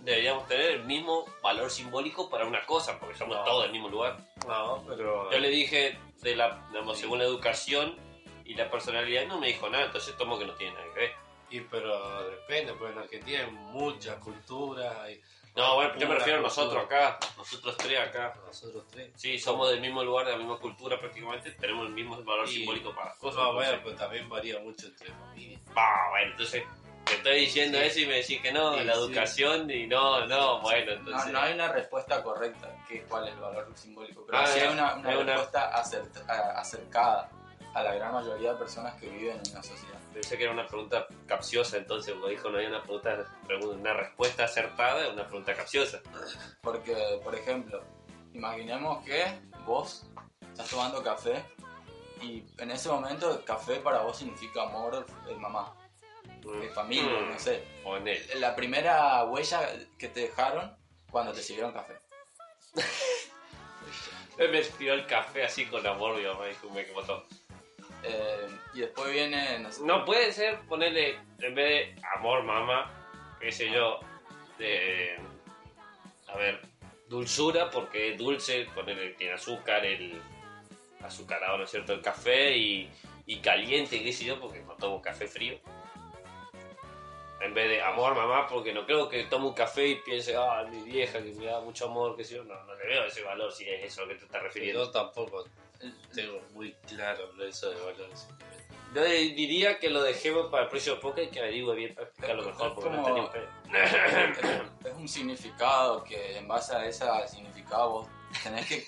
deberíamos 0.00 0.46
tener 0.48 0.70
el 0.72 0.84
mismo 0.84 1.24
valor 1.42 1.70
simbólico 1.70 2.28
para 2.28 2.46
una 2.46 2.64
cosa, 2.66 2.98
porque 2.98 3.14
somos 3.16 3.36
No. 3.36 3.44
todos 3.44 3.62
del 3.64 3.72
mismo 3.72 3.88
lugar. 3.88 4.18
No, 4.48 4.82
pero. 4.88 5.30
Yo 5.30 5.38
le 5.38 5.48
dije, 5.48 5.98
de 6.22 6.36
la, 6.36 6.66
digamos, 6.70 6.98
según 6.98 7.18
la 7.18 7.24
educación 7.24 7.96
y 8.44 8.54
la 8.54 8.70
personalidad, 8.70 9.26
no 9.26 9.38
me 9.38 9.48
dijo 9.48 9.68
nada, 9.68 9.86
entonces 9.86 10.16
tomo 10.16 10.38
que 10.38 10.44
no 10.46 10.54
tiene 10.54 10.72
nada 10.74 10.86
que 10.94 11.00
ver. 11.00 11.12
Y 11.50 11.60
pero 11.60 12.30
depende, 12.30 12.72
porque 12.72 12.92
en 12.94 12.98
Argentina 12.98 13.44
hay 13.44 13.50
muchas 13.50 14.16
culturas. 14.16 14.96
Hay 14.98 15.20
No, 15.54 15.74
bueno, 15.74 15.94
yo 15.98 16.08
me 16.08 16.14
refiero 16.14 16.38
a 16.38 16.42
nosotros 16.42 16.82
acá, 16.84 17.18
nosotros 17.36 17.76
tres 17.76 18.00
acá. 18.00 18.32
Nosotros 18.46 18.84
tres. 18.90 19.10
Sí, 19.16 19.38
somos 19.38 19.68
del 19.70 19.80
mismo 19.82 20.02
lugar, 20.02 20.24
de 20.24 20.32
la 20.32 20.38
misma 20.38 20.58
cultura 20.58 20.98
prácticamente, 20.98 21.50
tenemos 21.52 21.86
el 21.88 21.92
mismo 21.92 22.16
valor 22.22 22.48
Y- 22.48 22.52
simbólico 22.52 22.94
para 22.94 23.10
las 23.10 23.18
cosas. 23.18 23.42
No, 23.42 23.52
bueno, 23.54 23.78
pero 23.84 23.96
también 23.96 24.28
varía 24.30 24.58
mucho 24.60 24.86
entre 24.86 25.10
familias. 25.12 25.60
Ah, 25.76 26.06
bueno, 26.10 26.30
entonces 26.30 26.64
te 27.04 27.14
estoy 27.16 27.40
diciendo 27.40 27.78
Sí. 27.80 27.84
eso 27.84 28.00
y 28.00 28.06
me 28.06 28.14
decís 28.14 28.40
que 28.40 28.50
no, 28.52 28.78
Sí, 28.78 28.84
la 28.84 28.94
sí. 28.94 28.98
educación 29.00 29.70
y 29.70 29.86
no, 29.86 30.26
no, 30.26 30.60
bueno, 30.62 30.86
No, 30.86 30.98
entonces... 31.00 31.32
no 31.32 31.40
hay 31.40 31.52
una 31.52 31.68
respuesta 31.68 32.22
correcta 32.22 32.74
que 32.88 33.02
cuál 33.02 33.28
es 33.28 33.34
el 33.34 33.40
valor 33.40 33.70
simbólico, 33.74 34.24
pero 34.24 34.38
Ah, 34.38 34.46
sí 34.46 34.58
hay 34.60 34.68
una, 34.72 34.94
una 34.94 35.18
una- 35.18 35.32
respuesta 35.34 35.70
acert- 35.82 36.30
a- 36.30 36.60
acercada 36.60 37.30
a 37.74 37.82
la 37.82 37.94
gran 37.94 38.12
mayoría 38.12 38.52
de 38.52 38.58
personas 38.58 38.94
que 39.00 39.08
viven 39.08 39.40
en 39.44 39.52
una 39.52 39.62
sociedad. 39.62 39.98
Pensé 40.12 40.36
que 40.36 40.44
era 40.44 40.52
una 40.52 40.66
pregunta 40.66 41.06
capciosa, 41.26 41.78
entonces 41.78 42.12
cuando 42.12 42.28
dijo 42.28 42.50
no 42.50 42.58
hay 42.58 42.66
una 42.66 42.82
pregunta, 42.82 43.26
una 43.62 43.92
respuesta 43.94 44.44
acertada, 44.44 45.08
una 45.10 45.26
pregunta 45.26 45.54
capciosa. 45.54 46.00
Porque, 46.60 46.94
por 47.24 47.34
ejemplo, 47.34 47.82
imaginemos 48.34 49.04
que 49.04 49.24
vos 49.64 50.04
estás 50.50 50.68
tomando 50.68 51.02
café 51.02 51.44
y 52.20 52.44
en 52.58 52.70
ese 52.70 52.88
momento 52.90 53.30
el 53.38 53.44
café 53.44 53.76
para 53.76 54.00
vos 54.02 54.18
significa 54.18 54.62
amor 54.64 55.06
de 55.26 55.34
mamá, 55.36 55.74
de 56.60 56.68
familia, 56.70 57.10
Mm, 57.20 57.30
no 57.32 57.38
sé. 57.38 57.64
ponele. 57.82 58.34
La 58.36 58.54
primera 58.54 59.24
huella 59.24 59.60
que 59.98 60.08
te 60.08 60.20
dejaron 60.20 60.76
cuando 61.10 61.32
te 61.32 61.40
sirvieron 61.42 61.72
café. 61.72 61.98
Me 64.38 64.58
estiró 64.58 64.94
el 64.94 65.06
café 65.06 65.44
así 65.44 65.66
con 65.66 65.86
amor, 65.86 66.16
mi 66.16 66.24
mamá 66.24 66.46
dijo, 66.46 66.68
me 66.70 66.84
botó. 66.92 67.24
Eh, 68.04 68.48
y 68.74 68.80
después 68.80 69.12
viene, 69.12 69.58
no 69.60 69.70
sé, 69.70 69.84
No 69.84 70.04
puede 70.04 70.32
ser 70.32 70.60
ponerle, 70.68 71.18
en 71.38 71.54
vez 71.54 71.96
de 71.96 72.02
amor, 72.16 72.42
mamá, 72.42 72.90
qué 73.40 73.52
sé 73.52 73.70
yo, 73.70 74.00
de. 74.58 75.16
A 76.28 76.36
ver, 76.36 76.60
dulzura, 77.08 77.70
porque 77.70 78.12
es 78.12 78.18
dulce, 78.18 78.66
ponerle, 78.74 79.10
tiene 79.10 79.34
azúcar, 79.34 79.84
el 79.84 80.20
azucarado, 81.02 81.58
¿no 81.58 81.64
es 81.64 81.70
cierto? 81.70 81.92
El 81.92 82.00
café 82.00 82.56
y, 82.56 82.90
y 83.26 83.40
caliente, 83.40 84.02
qué 84.02 84.12
sé 84.12 84.24
yo, 84.24 84.40
porque 84.40 84.60
no 84.60 84.74
tomo 84.74 85.02
café 85.02 85.28
frío. 85.28 85.58
En 87.40 87.54
vez 87.54 87.68
de 87.68 87.82
amor, 87.82 88.14
mamá, 88.14 88.46
porque 88.46 88.72
no 88.72 88.86
creo 88.86 89.08
que 89.08 89.24
tome 89.24 89.46
un 89.46 89.54
café 89.54 89.88
y 89.88 89.96
piense, 89.96 90.36
ah, 90.36 90.64
mi 90.70 90.80
vieja 90.82 91.20
que 91.20 91.32
me 91.32 91.46
da 91.46 91.60
mucho 91.60 91.86
amor, 91.86 92.16
qué 92.16 92.24
sé 92.24 92.36
yo. 92.36 92.44
No, 92.44 92.54
no 92.64 92.74
le 92.76 92.86
veo 92.86 93.04
ese 93.04 93.22
valor 93.22 93.50
si 93.50 93.68
es 93.68 93.84
eso 93.84 94.02
a 94.02 94.04
lo 94.04 94.10
que 94.10 94.18
te 94.20 94.24
estás 94.26 94.42
refiriendo. 94.42 94.84
Yo 94.84 94.90
tampoco 94.92 95.44
tengo 96.14 96.40
muy 96.54 96.72
claro 96.86 97.30
eso 97.42 97.70
de 97.70 97.80
valores. 97.80 98.28
Yo 98.94 99.02
diría 99.04 99.78
que 99.78 99.88
lo 99.88 100.02
dejemos 100.02 100.50
para 100.50 100.64
el 100.64 100.68
próximo 100.68 100.96
podcast 101.00 101.28
y 101.28 101.30
que 101.30 101.40
averigüe 101.40 101.74
bien 101.74 101.94
para 101.94 102.06
explicarlo 102.08 102.44
mejor, 102.44 102.74
porque 102.74 102.90
no 102.90 103.02
Como- 103.02 103.30
pedo. 103.30 103.48
es, 104.84 104.94
un 104.94 105.08
significado 105.08 106.04
que 106.04 106.36
en 106.36 106.46
base 106.46 106.76
a 106.76 106.84
ese 106.84 107.06
significado 107.28 107.90
vos 107.90 108.08
tenés 108.42 108.66
que 108.66 108.84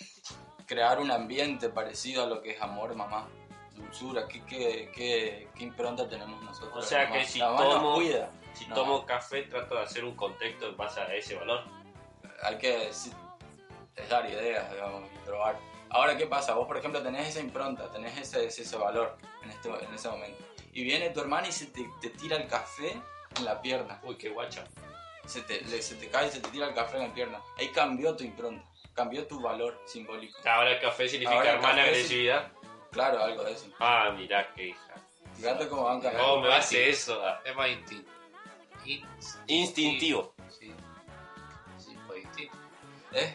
crear 0.66 1.00
un 1.00 1.10
ambiente 1.10 1.70
parecido 1.70 2.24
a 2.24 2.26
lo 2.26 2.42
que 2.42 2.50
es 2.52 2.60
amor, 2.60 2.94
mamá, 2.94 3.26
dulzura, 3.74 4.28
qué, 4.28 4.44
qué, 4.44 4.90
qué, 4.94 5.48
qué 5.54 5.64
impronta 5.64 6.06
tenemos 6.06 6.42
nosotros. 6.42 6.84
O 6.84 6.86
sea 6.86 7.04
mamá. 7.04 7.18
que 7.18 7.26
si 7.26 7.38
La 7.38 7.56
tomo- 7.56 7.94
cuida, 7.94 8.30
Si 8.52 8.66
No. 8.66 8.74
tomo 8.74 9.06
café, 9.06 9.42
trato 9.44 9.74
de 9.74 9.80
hacer 9.82 10.04
un 10.04 10.14
contexto 10.14 10.68
en 10.68 10.76
base 10.76 11.00
a 11.00 11.12
ese 11.14 11.34
valor. 11.34 11.64
hay 12.42 12.58
que 12.58 12.88
es 12.88 13.10
dar 14.08 14.28
ideas, 14.28 14.70
digamos, 14.70 15.02
y 15.14 15.18
probar. 15.26 15.58
Ahora, 15.94 16.16
¿qué 16.16 16.26
pasa? 16.26 16.54
Vos, 16.54 16.66
por 16.66 16.76
ejemplo, 16.76 17.00
tenés 17.02 17.28
esa 17.28 17.40
impronta, 17.40 17.88
tenés 17.90 18.18
ese, 18.18 18.44
ese, 18.46 18.62
ese 18.62 18.76
valor 18.76 19.16
en, 19.42 19.50
este, 19.50 19.68
en 19.68 19.94
ese 19.94 20.08
momento. 20.08 20.44
Y 20.72 20.82
viene 20.82 21.10
tu 21.10 21.20
hermana 21.20 21.46
y 21.48 21.52
se 21.52 21.66
te, 21.66 21.88
te 22.00 22.10
tira 22.10 22.36
el 22.36 22.48
café 22.48 23.00
en 23.36 23.44
la 23.44 23.62
pierna. 23.62 24.00
Uy, 24.02 24.16
qué 24.16 24.28
guacha. 24.30 24.64
se 25.26 25.40
te, 25.42 25.60
le- 25.62 25.80
se 25.80 25.94
te 25.94 26.08
cae 26.10 26.26
y 26.28 26.30
se 26.32 26.40
te 26.40 26.48
tira 26.50 26.66
el 26.66 26.74
café 26.74 26.96
en 26.96 27.08
la 27.08 27.14
pierna. 27.14 27.40
Ahí 27.58 27.68
cambió 27.68 28.14
tu 28.16 28.24
impronta, 28.24 28.64
cambió 28.92 29.26
tu 29.26 29.40
valor 29.40 29.80
simbólico. 29.86 30.36
Ahora 30.46 30.72
el 30.72 30.80
café 30.80 31.08
significa 31.08 31.36
Ahora 31.36 31.50
el 31.50 31.56
hermana 31.56 31.76
café 31.76 31.88
agresividad. 31.90 32.52
Claro, 32.90 33.22
algo 33.24 33.44
de 33.44 33.52
eso. 33.52 33.66
Ah, 33.78 34.12
mirá 34.16 34.52
qué 34.54 34.68
hija. 34.68 34.94
Fíjate 35.36 35.68
cómo 35.68 35.84
van 35.84 36.00
cambiando. 36.00 36.28
¿Cómo 36.28 36.42
me 36.42 36.54
hace 36.54 36.90
eso? 36.90 37.22
Ah, 37.24 37.40
Es 37.44 37.54
más 37.56 37.68
instinto. 37.70 38.10
Instintivo. 39.46 40.34
Sí. 40.48 40.72
Sí, 41.78 41.96
pues 42.06 42.24
instinto. 42.24 42.56
Es, 43.12 43.32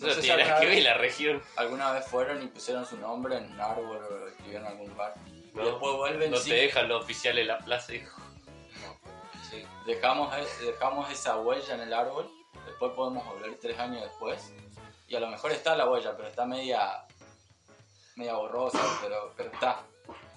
no 0.00 0.06
Eso 0.06 0.16
sé 0.16 0.22
si 0.22 0.30
alguna 0.30 0.54
que 0.60 0.66
ver 0.66 0.74
vez, 0.76 0.84
la 0.84 0.94
región. 0.94 1.42
alguna 1.56 1.92
vez 1.92 2.06
fueron 2.06 2.42
y 2.42 2.46
pusieron 2.46 2.86
su 2.86 2.96
nombre 2.98 3.36
en 3.36 3.52
un 3.52 3.60
árbol 3.60 3.96
o 3.96 4.10
lo 4.18 4.28
escribieron 4.28 4.66
en 4.66 4.72
algún 4.72 4.90
lugar. 4.90 5.14
No, 5.54 5.62
y 5.62 5.64
después 5.66 5.96
vuelven, 5.96 6.30
no 6.30 6.36
sí, 6.38 6.50
te 6.50 6.56
dejan 6.56 6.88
los 6.88 7.02
oficiales 7.04 7.42
en 7.42 7.48
la 7.48 7.58
plaza, 7.58 7.92
hijo. 7.94 8.20
Sí. 9.50 9.64
dejamos, 9.84 10.32
e- 10.36 10.64
dejamos 10.66 11.10
esa 11.10 11.36
huella 11.38 11.74
en 11.74 11.80
el 11.80 11.92
árbol, 11.92 12.30
después 12.66 12.92
podemos 12.92 13.24
volver 13.26 13.58
tres 13.60 13.78
años 13.78 14.02
después 14.02 14.52
y 15.08 15.16
a 15.16 15.20
lo 15.20 15.28
mejor 15.28 15.50
está 15.50 15.74
la 15.76 15.88
huella, 15.90 16.16
pero 16.16 16.28
está 16.28 16.46
media, 16.46 17.04
media 18.16 18.34
borrosa, 18.34 18.78
pero, 19.02 19.32
pero 19.36 19.50
está. 19.52 19.80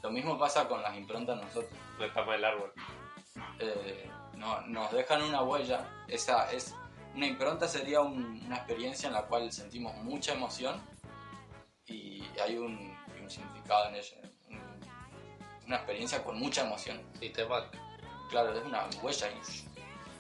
Lo 0.02 0.10
mismo 0.10 0.38
pasa 0.40 0.68
con 0.68 0.82
las 0.82 0.96
improntas 0.98 1.38
nosotros. 1.38 1.72
No 2.00 2.06
está 2.06 2.22
el 2.36 2.44
árbol. 2.44 2.74
eh, 3.60 4.10
no- 4.34 4.62
nos 4.62 4.92
dejan 4.92 5.22
una 5.22 5.44
huella. 5.44 5.88
Esa 6.08 6.52
es 6.52 6.74
una 7.16 7.28
impronta 7.28 7.68
sería 7.68 8.02
un- 8.02 8.42
una 8.46 8.58
experiencia 8.58 9.08
en 9.08 9.14
la 9.14 9.24
cual 9.24 9.52
sentimos 9.52 9.96
mucha 9.98 10.34
emoción 10.34 10.82
y 11.86 12.24
hay 12.42 12.58
un, 12.58 12.96
un 13.22 13.30
significado 13.30 13.90
en 13.90 13.96
ella. 13.96 14.18
un- 14.50 15.66
una 15.68 15.76
experiencia 15.78 16.24
con 16.24 16.38
mucha 16.40 16.66
emoción. 16.66 17.02
Sí, 17.20 17.30
te 17.30 17.46
marca. 17.46 17.78
Claro, 18.30 18.54
es 18.54 18.64
una 18.66 18.88
huella. 19.02 19.30
y- 19.32 19.74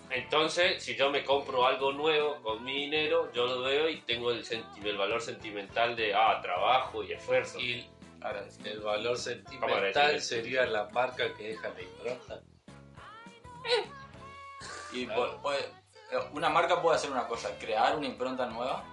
Entonces, 0.10 0.84
si 0.84 0.96
yo 0.96 1.10
me 1.10 1.24
compro 1.24 1.66
algo 1.66 1.92
nuevo 1.92 2.40
con 2.44 2.64
mi 2.64 2.74
dinero, 2.84 3.32
yo 3.34 3.48
lo 3.48 3.62
veo 3.62 3.90
y 3.90 4.02
tengo 4.02 4.32
el, 4.32 4.46
senti- 4.46 4.88
el 4.88 4.96
valor 4.98 5.22
sentimental 5.22 5.96
de, 5.96 6.14
ah, 6.14 6.40
trabajo 6.42 7.04
y 7.04 7.14
esfuerzo. 7.14 7.60
Y 7.60 7.90
el 8.64 8.80
valor 8.82 9.18
sentimental 9.18 10.22
sería 10.22 10.66
la 10.66 10.86
marca 10.90 11.34
que 11.34 11.50
deja 11.50 11.70
la 11.70 11.82
impronta. 11.82 12.42
Y 14.92 15.06
Claro. 15.08 15.38
pu- 15.38 15.42
puede- 15.42 15.70
una 16.34 16.50
marca 16.50 16.82
puede 16.82 16.96
hacer 16.98 17.12
una 17.12 17.28
cosa, 17.28 17.58
crear 17.58 17.96
una 17.98 18.06
impronta 18.08 18.46
nueva 18.46 18.84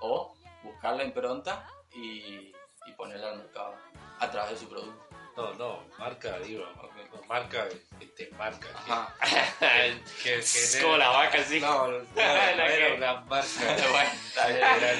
o 0.00 0.34
buscar 0.62 0.96
la 0.96 1.04
impronta 1.04 1.66
y, 1.94 2.52
y 2.86 2.92
ponerla 2.96 3.30
al 3.30 3.38
mercado 3.38 3.74
a 4.20 4.30
través 4.30 4.52
de 4.52 4.58
su 4.58 4.68
producto. 4.68 5.02
No, 5.36 5.54
no, 5.54 5.82
marca, 5.98 6.38
digo. 6.40 6.64
No, 6.76 7.22
marca 7.26 7.66
que 7.98 8.06
te 8.06 8.30
marca. 8.36 8.68
que- 8.84 8.92
Ajá. 8.92 9.14
Que, 10.22 10.42
como 10.82 10.96
la 10.98 11.08
vaca, 11.08 11.38
así. 11.38 11.58
No, 11.60 11.88
no, 11.90 11.98
era 12.16 12.94
una 12.94 13.20
marca. 13.22 13.48
Era, 14.48 14.92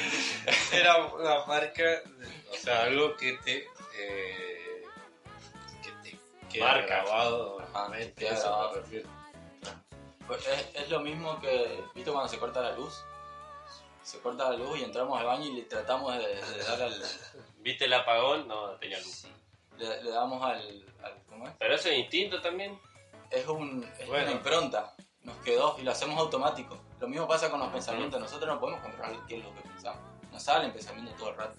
era 0.72 1.06
una 1.06 1.44
marca, 1.46 1.84
o 2.50 2.56
sea, 2.56 2.82
algo 2.84 3.16
que 3.16 3.32
te. 3.44 3.66
Eh, 3.98 4.82
que 5.82 5.90
te 6.02 6.18
queda 6.50 6.64
Marca. 6.66 6.86
grabado 7.02 7.60
Ajá, 7.74 7.90
queda 8.16 8.30
eso 8.34 8.70
me 8.74 8.80
refiero. 8.80 9.08
Pues 10.26 10.46
es, 10.46 10.70
es 10.74 10.90
lo 10.90 11.00
mismo 11.00 11.38
que, 11.40 11.82
¿viste 11.94 12.10
cuando 12.10 12.28
se 12.28 12.38
corta 12.38 12.60
la 12.60 12.72
luz? 12.76 13.02
Se 14.02 14.18
corta 14.20 14.50
la 14.50 14.56
luz 14.56 14.78
y 14.78 14.84
entramos 14.84 15.18
al 15.18 15.26
baño 15.26 15.44
y 15.46 15.52
le 15.52 15.62
tratamos 15.62 16.16
de, 16.16 16.26
de 16.26 16.64
dar 16.64 16.82
al... 16.82 17.02
¿Viste 17.58 17.84
el 17.84 17.92
apagón? 17.94 18.48
No, 18.48 18.70
tenía 18.72 18.98
luz. 18.98 19.26
Le, 19.78 20.02
le 20.02 20.10
damos 20.10 20.42
al, 20.42 20.84
al- 21.02 21.22
¿Cómo 21.28 21.46
es? 21.46 21.54
Pero 21.58 21.74
eso 21.74 21.88
es 21.88 21.98
instinto 21.98 22.40
también. 22.40 22.78
Es, 23.30 23.46
un, 23.46 23.84
es 23.98 24.06
Bueno. 24.08 24.24
una 24.24 24.32
impronta. 24.32 24.94
Nos 25.22 25.36
quedó 25.38 25.76
y 25.78 25.82
lo 25.82 25.92
hacemos 25.92 26.18
automático. 26.18 26.78
Lo 27.00 27.06
mismo 27.08 27.28
pasa 27.28 27.48
con 27.50 27.60
los 27.60 27.68
pensamientos. 27.68 28.20
Nosotros 28.20 28.48
no 28.52 28.58
podemos 28.60 28.82
controlar 28.82 29.14
qué 29.28 29.38
es 29.38 29.44
lo 29.44 29.54
que 29.54 29.60
pensamos. 29.62 30.02
Nos 30.32 30.42
salen 30.42 30.72
pensamientos 30.72 31.16
todo 31.16 31.30
el 31.30 31.36
rato. 31.36 31.54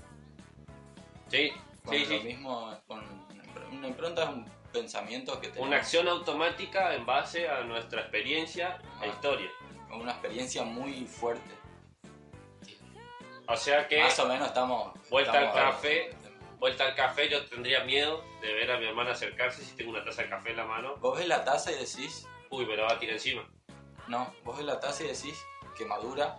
Sí, 1.29 1.51
Bueno, 1.83 2.05
sí, 2.05 2.13
lo 2.13 2.21
sí. 2.21 2.27
mismo 2.27 2.77
con. 2.87 3.23
Una 3.71 3.87
impronta 3.87 4.23
es 4.23 4.29
un 4.29 4.45
pensamiento 4.73 5.39
que 5.39 5.47
tenemos. 5.47 5.67
Una 5.67 5.77
acción 5.77 6.07
automática 6.09 6.93
en 6.95 7.05
base 7.05 7.47
a 7.47 7.61
nuestra 7.61 8.01
experiencia 8.01 8.77
e 9.01 9.05
Ah. 9.05 9.07
historia. 9.07 9.49
Una 9.91 10.11
experiencia 10.11 10.63
muy 10.63 11.05
fuerte. 11.05 11.53
O 13.47 13.55
sea 13.55 13.87
que, 13.87 14.01
Más 14.01 14.17
o 14.19 14.27
menos 14.27 14.47
estamos... 14.47 14.93
Vuelta 15.09 15.37
al 15.39 15.53
café. 15.53 16.15
vuelta 16.59 16.85
al 16.85 16.95
café, 16.95 17.29
yo 17.29 17.45
tendría 17.45 17.83
miedo 17.83 18.23
de 18.41 18.53
ver 18.53 18.71
a 18.71 18.77
mi 18.79 18.85
hermana 18.87 19.11
acercarse 19.11 19.63
si 19.63 19.75
tengo 19.75 19.91
una 19.91 20.03
taza 20.03 20.23
de 20.23 20.29
café 20.29 20.51
en 20.51 20.57
la 20.57 20.65
mano. 20.65 20.95
Vos 20.97 21.17
ves 21.17 21.27
la 21.27 21.43
taza 21.43 21.71
y 21.71 21.75
decís... 21.75 22.25
Uy, 22.49 22.65
me 22.65 22.75
la 22.77 22.83
va 22.83 22.93
a 22.93 22.99
tirar 22.99 23.15
encima. 23.15 23.47
No, 24.07 24.33
vos 24.43 24.57
ves 24.57 24.65
la 24.65 24.79
taza 24.79 25.03
y 25.03 25.07
decís 25.07 25.37
que 25.77 25.85
madura. 25.85 26.37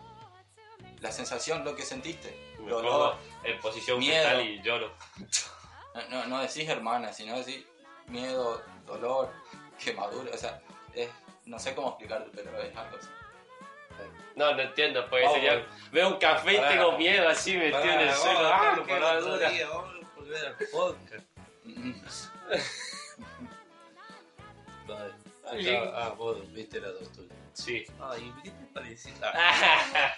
La 1.01 1.13
sensación, 1.13 1.63
lo 1.65 1.77
que 1.77 1.83
sentiste. 1.83 2.55
Me 2.59 2.71
dolor. 2.71 3.17
en 3.43 3.59
posición 3.61 3.99
miedo. 3.99 4.41
y 4.41 4.63
lloro. 4.63 4.91
No, 5.95 6.09
no, 6.09 6.27
no 6.27 6.41
decís 6.41 6.67
hermana, 6.69 7.13
sino 7.13 7.37
decís 7.39 7.67
miedo, 8.07 8.63
dolor, 8.87 9.31
quemadura. 9.85 10.31
O 10.33 10.37
sea, 10.39 10.61
es, 10.95 11.09
no 11.47 11.59
sé 11.59 11.75
cómo 11.75 11.89
explicarte, 11.91 12.31
pero 12.35 12.57
es 12.61 12.77
algo 12.77 12.97
así. 12.97 13.09
No, 14.37 14.53
no 14.53 14.63
entiendo, 14.63 15.07
porque 15.09 15.27
Oh, 15.27 15.33
sería... 15.35 15.53
bueno. 15.55 15.67
Veo 15.93 16.09
un 16.09 16.17
café 16.19 16.55
y 16.55 16.59
tengo 16.59 16.99
miedo 16.99 17.29
así 17.29 17.57
metido 17.57 17.85
en 17.85 18.01
el 18.01 18.13
suelo. 18.13 18.41
¡Ah, 18.43 18.73
qué 18.85 18.93
otro 18.95 18.99
madura! 19.07 19.49
día, 19.51 19.69
Vamos 19.69 19.95
a 19.95 20.17
volver 20.17 20.47
al 20.47 20.57
podcast. 20.73 21.27
Vale. 24.87 25.13
Acá, 25.47 25.93
ah, 25.95 26.09
vos 26.17 26.53
viste 26.53 26.81
la 26.81 26.93
tortuga. 26.93 27.35
Sí. 27.53 27.85
Ay, 28.01 28.33
para 28.73 28.87
decir. 28.87 29.15
Ah, 29.23 30.17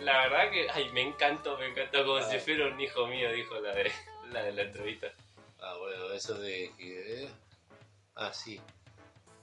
La 0.00 0.16
verdad 0.28 0.50
que, 0.50 0.66
ay, 0.70 0.88
me 0.92 1.02
encantó, 1.02 1.58
me 1.58 1.66
encantó, 1.66 2.04
como 2.06 2.16
Ah. 2.16 2.22
si 2.22 2.38
fuera 2.38 2.68
un 2.68 2.80
hijo 2.80 3.06
mío, 3.06 3.30
dijo 3.32 3.54
la 3.60 3.72
de 3.74 3.92
la, 4.32 4.42
de 4.44 4.52
la 4.52 4.62
entrevista. 4.62 5.08
Ah, 5.70 5.76
bueno, 5.78 6.12
eso 6.12 6.34
de 6.34 6.72
que. 6.76 7.24
eh, 7.24 7.30
Ah, 8.16 8.32
sí. 8.32 8.60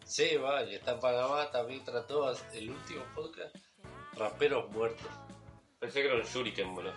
Seba, 0.06 0.64
que 0.66 0.76
está 0.76 0.92
en 0.92 1.00
Panamá, 1.00 1.50
también 1.52 1.84
trató 1.84 2.32
el 2.54 2.70
último 2.70 3.04
podcast. 3.16 3.56
Raperos 4.14 4.70
muertos. 4.72 5.08
Pensé 5.80 6.02
que 6.02 6.08
era 6.08 6.16
un 6.16 6.22
shuriken, 6.24 6.74
boludo. 6.76 6.94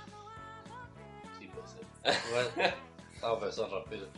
Sí, 1.39 1.49
puede 1.49 1.67
ser. 1.69 1.85
Bueno, 2.33 2.77
no, 3.23 3.39
pero 3.39 3.53
son 3.53 3.71
raperos. 3.71 4.09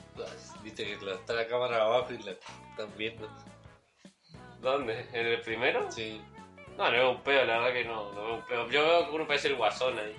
Viste 0.62 0.84
que 0.98 1.04
la- 1.04 1.14
está 1.14 1.34
la 1.34 1.46
cámara 1.46 1.82
abajo 1.82 2.12
y 2.12 2.18
la 2.22 2.32
están 2.32 2.96
viendo. 2.96 3.28
¿Dónde? 4.60 5.08
¿En 5.12 5.26
el 5.26 5.40
primero? 5.40 5.90
Sí. 5.90 6.20
No, 6.76 6.84
no 6.86 6.90
veo 6.92 7.10
un 7.10 7.22
pedo, 7.22 7.44
la 7.44 7.58
verdad 7.58 7.72
que 7.74 7.84
no, 7.84 8.12
no 8.12 8.24
veo 8.24 8.34
un 8.36 8.46
pedo. 8.46 8.68
Yo 8.70 8.82
veo 8.84 9.08
que 9.08 9.14
uno 9.16 9.26
parece 9.26 9.48
el 9.48 9.56
guasón 9.56 9.98
ahí. 9.98 10.16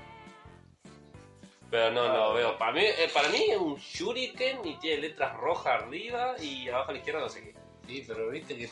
Pero 1.73 1.89
no, 1.89 2.07
no 2.13 2.33
veo. 2.35 2.55
Para 2.55 2.71
mí, 2.71 2.83
eh, 2.85 3.09
para 3.11 3.29
mí 3.29 3.47
es 3.49 3.57
un 3.57 3.77
shuriken 3.77 4.63
y 4.63 4.75
tiene 4.75 5.01
letras 5.01 5.35
rojas 5.37 5.81
arriba 5.81 6.35
y 6.39 6.69
abajo 6.69 6.91
a 6.91 6.93
la 6.93 6.99
izquierda 6.99 7.21
no 7.21 7.29
sé 7.29 7.41
qué. 7.41 7.55
Sí, 7.87 8.05
pero 8.07 8.29
viste 8.29 8.55
que. 8.55 8.69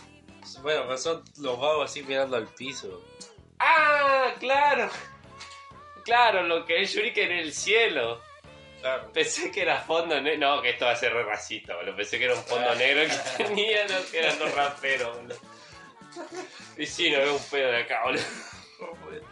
Bueno, 0.62 0.84
pero 0.84 0.98
son 1.00 1.24
los 1.40 1.60
vagos 1.60 1.90
así 1.90 2.04
mirando 2.04 2.38
al 2.38 2.48
piso. 2.50 3.04
¡Ah! 3.58 4.36
¡Claro! 4.40 4.88
Claro, 6.06 6.44
lo 6.44 6.64
que 6.64 6.80
es 6.80 6.94
shuriken 6.94 7.32
en 7.32 7.40
el 7.40 7.54
cielo. 7.54 8.22
Claro. 8.82 9.12
Pensé 9.12 9.50
que 9.50 9.64
era 9.64 9.82
fondo 9.82 10.22
negro. 10.22 10.58
No, 10.58 10.62
que 10.62 10.70
esto 10.70 10.86
va 10.86 10.92
a 10.92 10.96
ser 10.96 11.12
re 11.12 11.24
racista, 11.24 11.76
boludo. 11.76 11.96
Pensé 11.96 12.20
que 12.20 12.26
era 12.26 12.36
un 12.36 12.44
fondo 12.44 12.76
negro 12.76 13.02
que 13.02 13.44
tenía, 13.44 13.88
no, 13.88 13.96
que 14.12 14.20
eran 14.20 14.38
los 14.38 14.54
raperos, 14.54 15.18
boludo. 15.18 15.38
Y 16.78 16.86
sí, 16.86 17.10
no 17.10 17.18
veo 17.18 17.36
un 17.36 17.44
pedo 17.46 17.72
de 17.72 17.78
acá, 17.78 18.04
boludo. 18.04 18.22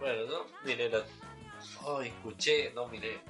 Bueno, 0.00 0.24
no 0.24 0.46
miré 0.64 0.88
la. 0.88 1.04
Oh, 1.84 2.00
escuché, 2.02 2.70
no 2.74 2.86
miré. 2.88 3.20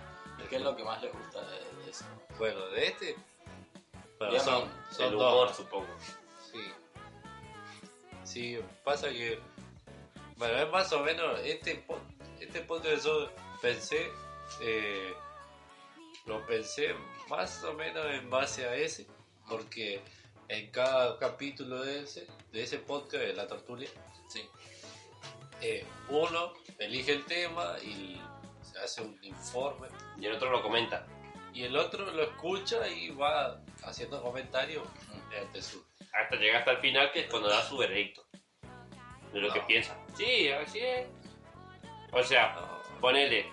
¿Qué 0.48 0.56
es 0.56 0.62
lo 0.62 0.74
que 0.74 0.82
más 0.84 1.00
les 1.02 1.12
gusta 1.12 1.40
de, 1.42 1.84
de 1.84 1.90
eso? 1.90 2.04
Bueno, 2.38 2.66
de 2.68 2.86
este. 2.86 3.16
Bueno, 4.18 4.32
Bien, 4.32 4.44
son, 4.44 4.64
son 4.90 5.06
El 5.06 5.18
dos. 5.18 5.32
humor, 5.32 5.54
supongo. 5.54 5.88
Sí. 6.50 6.60
Sí, 8.24 8.60
pasa 8.84 9.08
que. 9.10 9.38
Bueno, 10.36 10.56
es 10.58 10.70
más 10.70 10.92
o 10.92 11.00
menos. 11.00 11.40
Este, 11.44 11.84
este 12.40 12.60
podcast 12.62 13.04
yo 13.04 13.30
pensé. 13.60 14.10
eh, 14.62 15.14
lo 16.26 16.44
pensé 16.46 16.94
más 17.28 17.62
o 17.64 17.72
menos 17.74 18.04
en 18.06 18.28
base 18.30 18.66
a 18.66 18.74
ese. 18.74 19.06
Porque 19.48 20.00
en 20.48 20.70
cada 20.70 21.18
capítulo 21.18 21.82
de 21.82 22.00
ese, 22.02 22.26
de 22.52 22.62
ese 22.62 22.78
podcast, 22.78 23.24
de 23.24 23.32
la 23.34 23.46
tortulia, 23.46 23.88
Sí. 24.28 24.48
eh, 25.60 25.84
uno 26.08 26.52
elige 26.78 27.12
el 27.12 27.24
tema 27.24 27.76
y 27.82 28.20
hace 28.82 29.02
un 29.02 29.18
informe. 29.22 29.88
Y 30.18 30.26
el 30.26 30.32
otro 30.34 30.50
lo 30.50 30.62
comenta. 30.62 31.06
Y 31.52 31.64
el 31.64 31.76
otro 31.76 32.10
lo 32.12 32.22
escucha 32.22 32.86
y 32.88 33.10
va 33.10 33.60
haciendo 33.84 34.22
comentarios 34.22 34.86
su. 35.60 35.84
Hasta 36.12 36.36
llega 36.36 36.58
hasta 36.58 36.72
el 36.72 36.78
final, 36.78 37.12
que 37.12 37.20
es 37.20 37.26
cuando 37.30 37.48
da 37.48 37.62
su 37.62 37.76
veredicto. 37.76 38.24
De 39.32 39.40
lo 39.40 39.48
No. 39.48 39.54
que 39.54 39.60
piensa. 39.62 39.96
Sí, 40.16 40.48
así 40.50 40.80
es. 40.80 41.06
O 42.12 42.22
sea, 42.22 42.54
No, 42.54 43.00
ponele. 43.00 43.46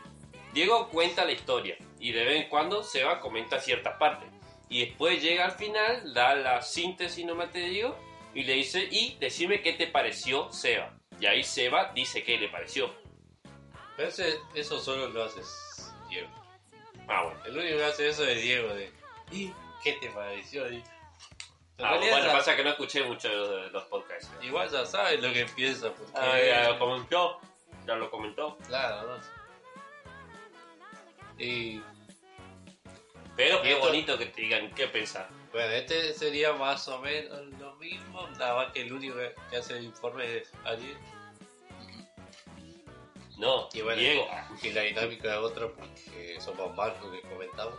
Diego 0.54 0.90
cuenta 0.90 1.24
la 1.26 1.32
historia. 1.32 1.78
Y 2.00 2.12
de 2.12 2.24
vez 2.24 2.44
en 2.44 2.50
cuando 2.50 2.84
Seba 2.84 3.20
comenta 3.20 3.60
ciertas 3.60 3.98
partes. 3.98 4.30
Y 4.70 4.86
después 4.86 5.22
llega 5.22 5.46
al 5.46 5.52
final, 5.52 6.14
da 6.14 6.36
la 6.36 6.62
síntesis 6.62 7.26
nomás 7.26 7.52
te 7.52 7.60
digo. 7.60 7.98
Y 8.34 8.44
le 8.44 8.54
dice, 8.54 8.88
y 8.92 9.16
decime 9.20 9.62
qué 9.62 9.74
te 9.74 9.88
pareció 9.88 10.52
Seba. 10.52 10.94
Y 11.20 11.26
ahí 11.26 11.44
Seba 11.44 11.92
dice 11.94 12.24
qué 12.24 12.38
le 12.38 12.50
pareció. 12.50 12.94
Pero 13.98 14.08
ese- 14.10 14.40
eso 14.54 14.80
solo 14.80 15.10
lo 15.10 15.24
hace 15.26 15.42
Diego. 16.10 16.30
Ah, 17.10 17.24
bueno. 17.24 17.40
El 17.46 17.58
único 17.58 17.78
que 17.78 17.86
hace 17.86 18.08
eso 18.10 18.24
es 18.26 18.42
Diego. 18.42 18.74
De, 18.74 18.92
¿Y 19.32 19.52
qué 19.84 19.94
te 19.94 20.10
pareció? 20.12 20.72
Y- 20.72 20.84
Ah, 21.80 21.96
bueno, 21.98 22.20
ya- 22.26 22.32
pasa 22.32 22.56
que 22.56 22.64
no 22.64 22.70
escuché 22.72 23.04
mucho 23.04 23.28
de 23.30 23.70
los 23.70 23.84
podcasts. 23.86 24.30
Igual 24.42 24.70
ya 24.72 24.86
sabes 24.86 25.22
lo 25.22 25.32
que 25.34 25.46
piensa. 25.46 25.94
Porque, 25.94 26.12
Ah, 26.16 26.40
ya 26.40 26.70
lo 26.70 26.80
comentó. 26.80 27.40
Ya 27.86 27.96
lo 27.96 28.10
comentó. 28.10 28.58
Claro, 28.68 29.08
¿no? 29.18 29.24
Y 31.38 31.82
Pero 33.36 33.62
qué 33.62 33.74
esto- 33.74 33.86
bonito 33.86 34.18
que 34.18 34.26
te 34.28 34.42
digan 34.42 34.74
qué 34.74 34.88
pensar. 34.88 35.30
bueno, 35.52 35.72
este 35.74 36.14
sería 36.14 36.54
más 36.54 36.88
o 36.88 37.00
menos 37.00 37.40
lo 37.60 37.76
mismo. 37.76 38.28
Nada 38.40 38.56
más 38.56 38.74
que 38.74 38.82
el 38.82 38.94
único 38.94 39.16
que- 39.16 39.36
que 39.50 39.58
hace 39.58 39.78
el 39.78 39.84
informe 39.86 40.38
es 40.38 40.52
alguien. 40.64 40.98
No, 43.38 43.70
Y 43.72 43.82
bueno, 43.82 44.02
Diego. 44.02 44.28
y 44.64 44.70
la 44.72 44.82
dinámica 44.82 45.34
es 45.34 45.40
otra 45.40 45.68
porque 45.68 46.38
somos 46.42 46.76
más 46.76 46.92
lo 47.02 47.12
que 47.12 47.22
comentamos. 47.22 47.76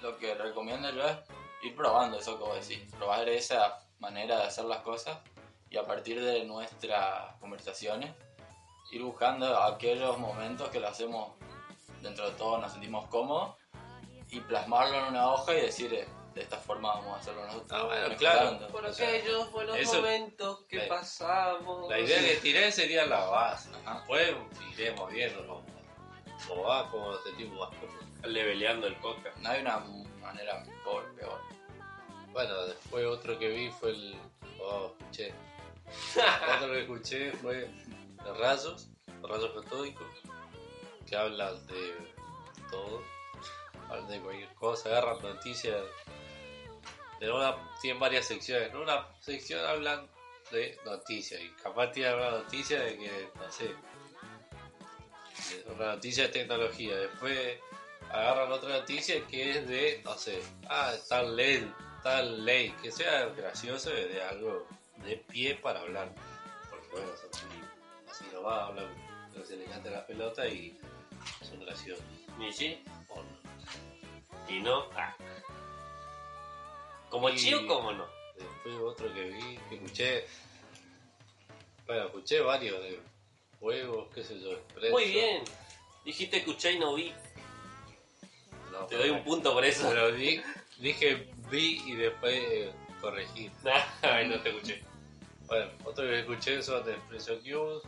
Lo 0.00 0.16
que 0.18 0.34
recomiendo 0.34 0.90
yo 0.90 1.06
es 1.08 1.16
ir 1.62 1.74
probando 1.74 2.18
eso 2.18 2.38
que 2.38 2.44
vos 2.44 2.68
decís. 2.68 2.92
Probar 2.96 3.28
esa 3.28 3.80
manera 3.98 4.38
de 4.38 4.44
hacer 4.44 4.64
las 4.64 4.82
cosas 4.82 5.18
y 5.70 5.76
a 5.76 5.86
partir 5.86 6.22
de 6.22 6.44
nuestras 6.44 7.34
conversaciones 7.40 8.10
ir 8.92 9.02
buscando 9.02 9.58
aquellos 9.62 10.18
momentos 10.18 10.68
que 10.68 10.78
lo 10.78 10.88
hacemos 10.88 11.32
dentro 12.02 12.30
de 12.30 12.36
todo, 12.36 12.58
nos 12.58 12.72
sentimos 12.72 13.06
cómodos 13.08 13.56
y 14.30 14.40
plasmarlo 14.40 14.98
en 14.98 15.04
una 15.04 15.30
hoja 15.32 15.54
y 15.54 15.62
decir 15.62 15.94
eh, 15.94 16.06
de 16.34 16.42
esta 16.42 16.56
forma 16.58 16.94
vamos 16.94 17.16
a 17.16 17.20
hacerlo 17.20 17.46
nosotros. 17.46 17.70
Ah, 17.72 17.84
bueno, 17.84 18.16
claro. 18.16 18.66
Por 18.68 18.84
O 18.86 18.92
sea, 18.92 19.08
aquellos 19.08 19.50
buenos 19.52 19.76
eso- 19.76 19.96
momentos 19.96 20.60
que 20.68 20.76
la- 20.78 20.88
pasamos. 20.88 21.88
La 21.90 21.98
idea 22.00 22.18
que 22.20 22.36
tiré 22.36 22.72
sería 22.72 23.06
la 23.06 23.24
base. 23.26 23.68
Ajá. 23.84 23.98
Después 23.98 24.34
iremos 24.72 25.10
viendo 25.12 25.46
cómo, 25.46 25.64
cómo 26.48 26.62
va, 26.64 26.90
cómo 26.90 27.10
nos 27.12 27.22
sentimos 27.24 27.58
más 27.58 27.78
cómodos. 27.78 28.04
Leveleando 28.24 28.86
el 28.86 28.96
podcast. 28.96 29.36
No 29.38 29.48
hay 29.50 29.60
una 29.62 29.78
manera 30.20 30.64
mejor, 30.64 31.12
peor. 31.16 31.40
Bueno, 32.32 32.66
después 32.66 33.04
otro 33.06 33.38
que 33.38 33.48
vi 33.48 33.70
fue 33.70 33.90
el. 33.90 34.16
Oh, 34.60 34.94
escuché. 34.98 35.34
otro 36.56 36.72
que 36.72 36.80
escuché 36.82 37.32
fue 37.32 37.54
de 38.24 38.32
Rayos, 38.38 38.88
Rayos 39.22 39.50
Catódicos, 39.62 40.06
que 41.06 41.16
hablan 41.16 41.66
de 41.66 42.12
todo, 42.70 43.02
de 44.08 44.20
cualquier 44.20 44.54
cosa, 44.54 44.88
agarran 44.88 45.22
noticias. 45.22 45.80
De 47.20 47.30
una, 47.30 47.54
tienen 47.80 48.00
varias 48.00 48.26
secciones. 48.26 48.70
En 48.70 48.76
una 48.76 49.06
sección 49.20 49.64
hablan 49.64 50.08
de 50.50 50.78
noticias, 50.84 51.40
y 51.40 51.48
capaz 51.62 51.92
tienen 51.92 52.14
una 52.14 52.30
noticia 52.30 52.80
de 52.80 52.98
que, 52.98 53.28
no 53.36 53.50
sé, 53.50 53.74
una 55.74 55.94
noticia 55.94 56.24
de 56.24 56.28
tecnología. 56.30 56.96
Después 56.96 57.58
agarran 58.10 58.52
otra 58.52 58.78
noticia 58.80 59.26
que 59.26 59.50
es 59.50 59.68
de, 59.68 60.02
no 60.04 60.14
sé, 60.16 60.42
ah, 60.68 60.92
tal 61.08 61.36
ley, 61.36 61.72
tal 62.02 62.44
ley, 62.44 62.70
que 62.82 62.90
sea 62.92 63.26
gracioso 63.26 63.90
y 63.90 64.12
de 64.12 64.22
algo 64.22 64.66
de 65.04 65.16
pie 65.16 65.54
para 65.54 65.80
hablar. 65.80 66.12
Porque 66.70 66.88
bueno, 66.92 67.08
así, 67.32 67.46
así 68.10 68.24
nomás, 68.32 68.68
hablan, 68.68 68.86
se 69.46 69.56
le 69.56 69.64
canta 69.64 69.90
la 69.90 70.06
pelota 70.06 70.46
y 70.46 70.78
son 71.42 71.60
graciosos. 71.60 72.04
Ni 72.38 72.52
sí, 72.52 72.82
¿o 73.08 73.16
no? 73.16 73.41
Y 74.48 74.60
no. 74.60 74.86
Ah. 74.96 75.14
Como 77.10 77.28
Y- 77.30 77.36
chío, 77.36 77.66
como 77.66 77.92
no. 77.92 78.06
Después 78.36 78.74
otro 78.82 79.12
que 79.12 79.22
vi, 79.24 79.58
que 79.68 79.74
escuché, 79.76 80.26
bueno, 81.86 82.06
escuché 82.06 82.40
varios 82.40 82.82
de 82.82 83.00
juegos, 83.60 84.08
qué 84.14 84.24
sé 84.24 84.40
yo, 84.40 84.52
Expresso. 84.52 84.92
Muy 84.92 85.04
bien. 85.04 85.44
Dijiste 86.04 86.38
escuché 86.38 86.72
y 86.72 86.78
no 86.78 86.94
vi. 86.94 87.12
No, 88.72 88.86
Te 88.86 88.96
doy 88.96 89.10
un 89.10 89.22
punto 89.22 89.52
por 89.52 89.64
eso. 89.64 89.88
Pero 89.90 90.10
di- 90.12 90.42
dije 90.78 91.28
vi 91.50 91.82
y 91.86 91.94
después 91.94 92.34
eh, 92.34 92.72
corregí. 93.00 93.50
Ay, 94.02 94.26
no 94.28 94.40
te 94.40 94.48
escuché. 94.48 94.82
Bueno, 95.46 95.70
otro 95.84 96.04
que 96.04 96.20
escuché 96.20 96.62
son 96.62 96.82
de 96.84 96.92
Expresso 96.94 97.36
News, 97.42 97.82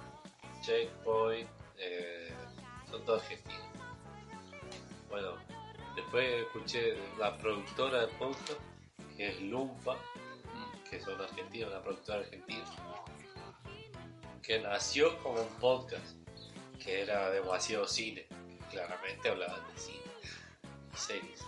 Checkpoint, 0.63 1.49
eh, 1.79 2.33
son 2.91 3.05
todos 3.07 3.23
argentinos. 3.23 3.63
Bueno, 5.09 5.37
después 5.95 6.43
escuché 6.43 6.97
la 7.19 7.37
productora 7.39 8.03
de 8.03 8.09
podcast, 8.15 8.61
que 9.17 9.29
es 9.29 9.41
Lumpa, 9.43 9.97
que 10.91 11.01
son 11.01 11.21
argentinos, 11.21 11.71
una 11.71 11.83
productora 11.83 12.21
argentina, 12.21 12.65
que 14.43 14.61
nació 14.61 15.17
como 15.23 15.41
un 15.41 15.49
podcast. 15.61 16.17
que 16.85 17.01
era 17.01 17.31
demasiado 17.31 17.87
cine. 17.87 18.27
Claramente 18.71 19.31
hablaban 19.31 19.61
de 19.73 19.81
cine 19.81 20.03
y 20.93 20.97
series. 20.97 21.41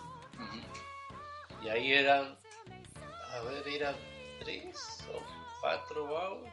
Y 1.63 1.69
ahí 1.69 1.93
eran, 1.93 2.37
a 3.31 3.39
ver, 3.41 3.67
eran 3.67 3.95
tres 4.39 5.05
o 5.13 5.21
cuatro 5.61 6.05
vagos. 6.07 6.49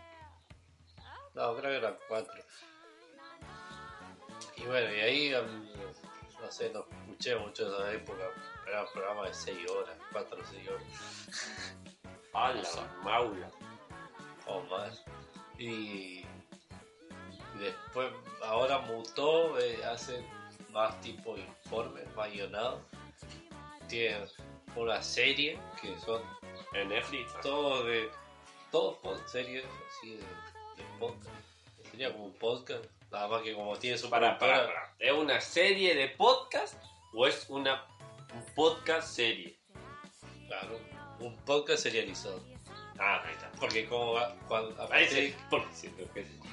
No, 1.34 1.56
creo 1.56 1.70
que 1.70 1.76
eran 1.76 1.96
cuatro. 2.08 2.34
Y 4.56 4.62
bueno, 4.66 4.94
y 4.94 5.00
ahí, 5.00 5.34
no 6.40 6.52
sé, 6.52 6.70
no 6.72 6.84
escuché 7.14 7.36
mucho 7.36 7.70
de 7.70 7.76
esa 7.76 7.92
época. 7.92 8.24
Era 8.66 8.82
un 8.82 8.92
programa 8.92 9.26
de 9.26 9.34
6 9.34 9.70
horas, 9.70 9.96
4 10.12 10.40
o 10.40 10.44
6 10.44 10.68
horas 10.68 10.82
A 12.32 12.52
la 12.52 13.02
maula. 13.04 13.50
o 14.46 14.60
más. 14.62 15.04
Y, 15.56 16.24
después, 17.60 18.10
ahora 18.42 18.80
mutó, 18.80 19.58
eh, 19.60 19.84
hace 19.84 20.24
más 20.72 21.00
tipo 21.00 21.36
informes, 21.38 22.04
más 22.16 22.32
guionados. 22.32 22.80
Tiene 23.86 24.26
una 24.74 25.00
serie 25.00 25.58
que 25.80 25.96
son 26.00 26.22
En 26.72 26.88
Netflix. 26.88 27.30
todos 27.42 27.86
de 27.86 28.10
todos 28.72 28.98
series 29.30 29.64
así 29.64 30.16
de, 30.16 30.16
de 30.16 30.98
podcast 30.98 31.30
sería 31.88 32.12
como 32.12 32.24
un 32.24 32.32
podcast 32.32 32.84
nada 33.12 33.28
más 33.28 33.42
que 33.42 33.54
como 33.54 33.76
tiene 33.76 33.96
su 33.96 34.10
Para, 34.10 34.36
para. 34.36 34.92
¿Es 34.98 35.12
una 35.12 35.40
serie 35.40 35.94
de 35.94 36.08
podcast 36.08 36.74
o 37.14 37.26
es 37.26 37.46
una 37.48 37.84
un 38.34 38.44
podcast 38.54 39.08
serie? 39.08 39.58
claro 40.48 40.78
un 41.20 41.36
podcast 41.44 41.82
serializado 41.82 42.40
Ah, 42.98 43.22
ahí 43.24 43.32
está. 43.34 43.50
porque 43.58 43.86
como 43.88 44.12
va- 44.12 44.36
cuando, 44.46 44.70
a 44.80 44.86
partir, 44.88 45.08
sí. 45.08 45.34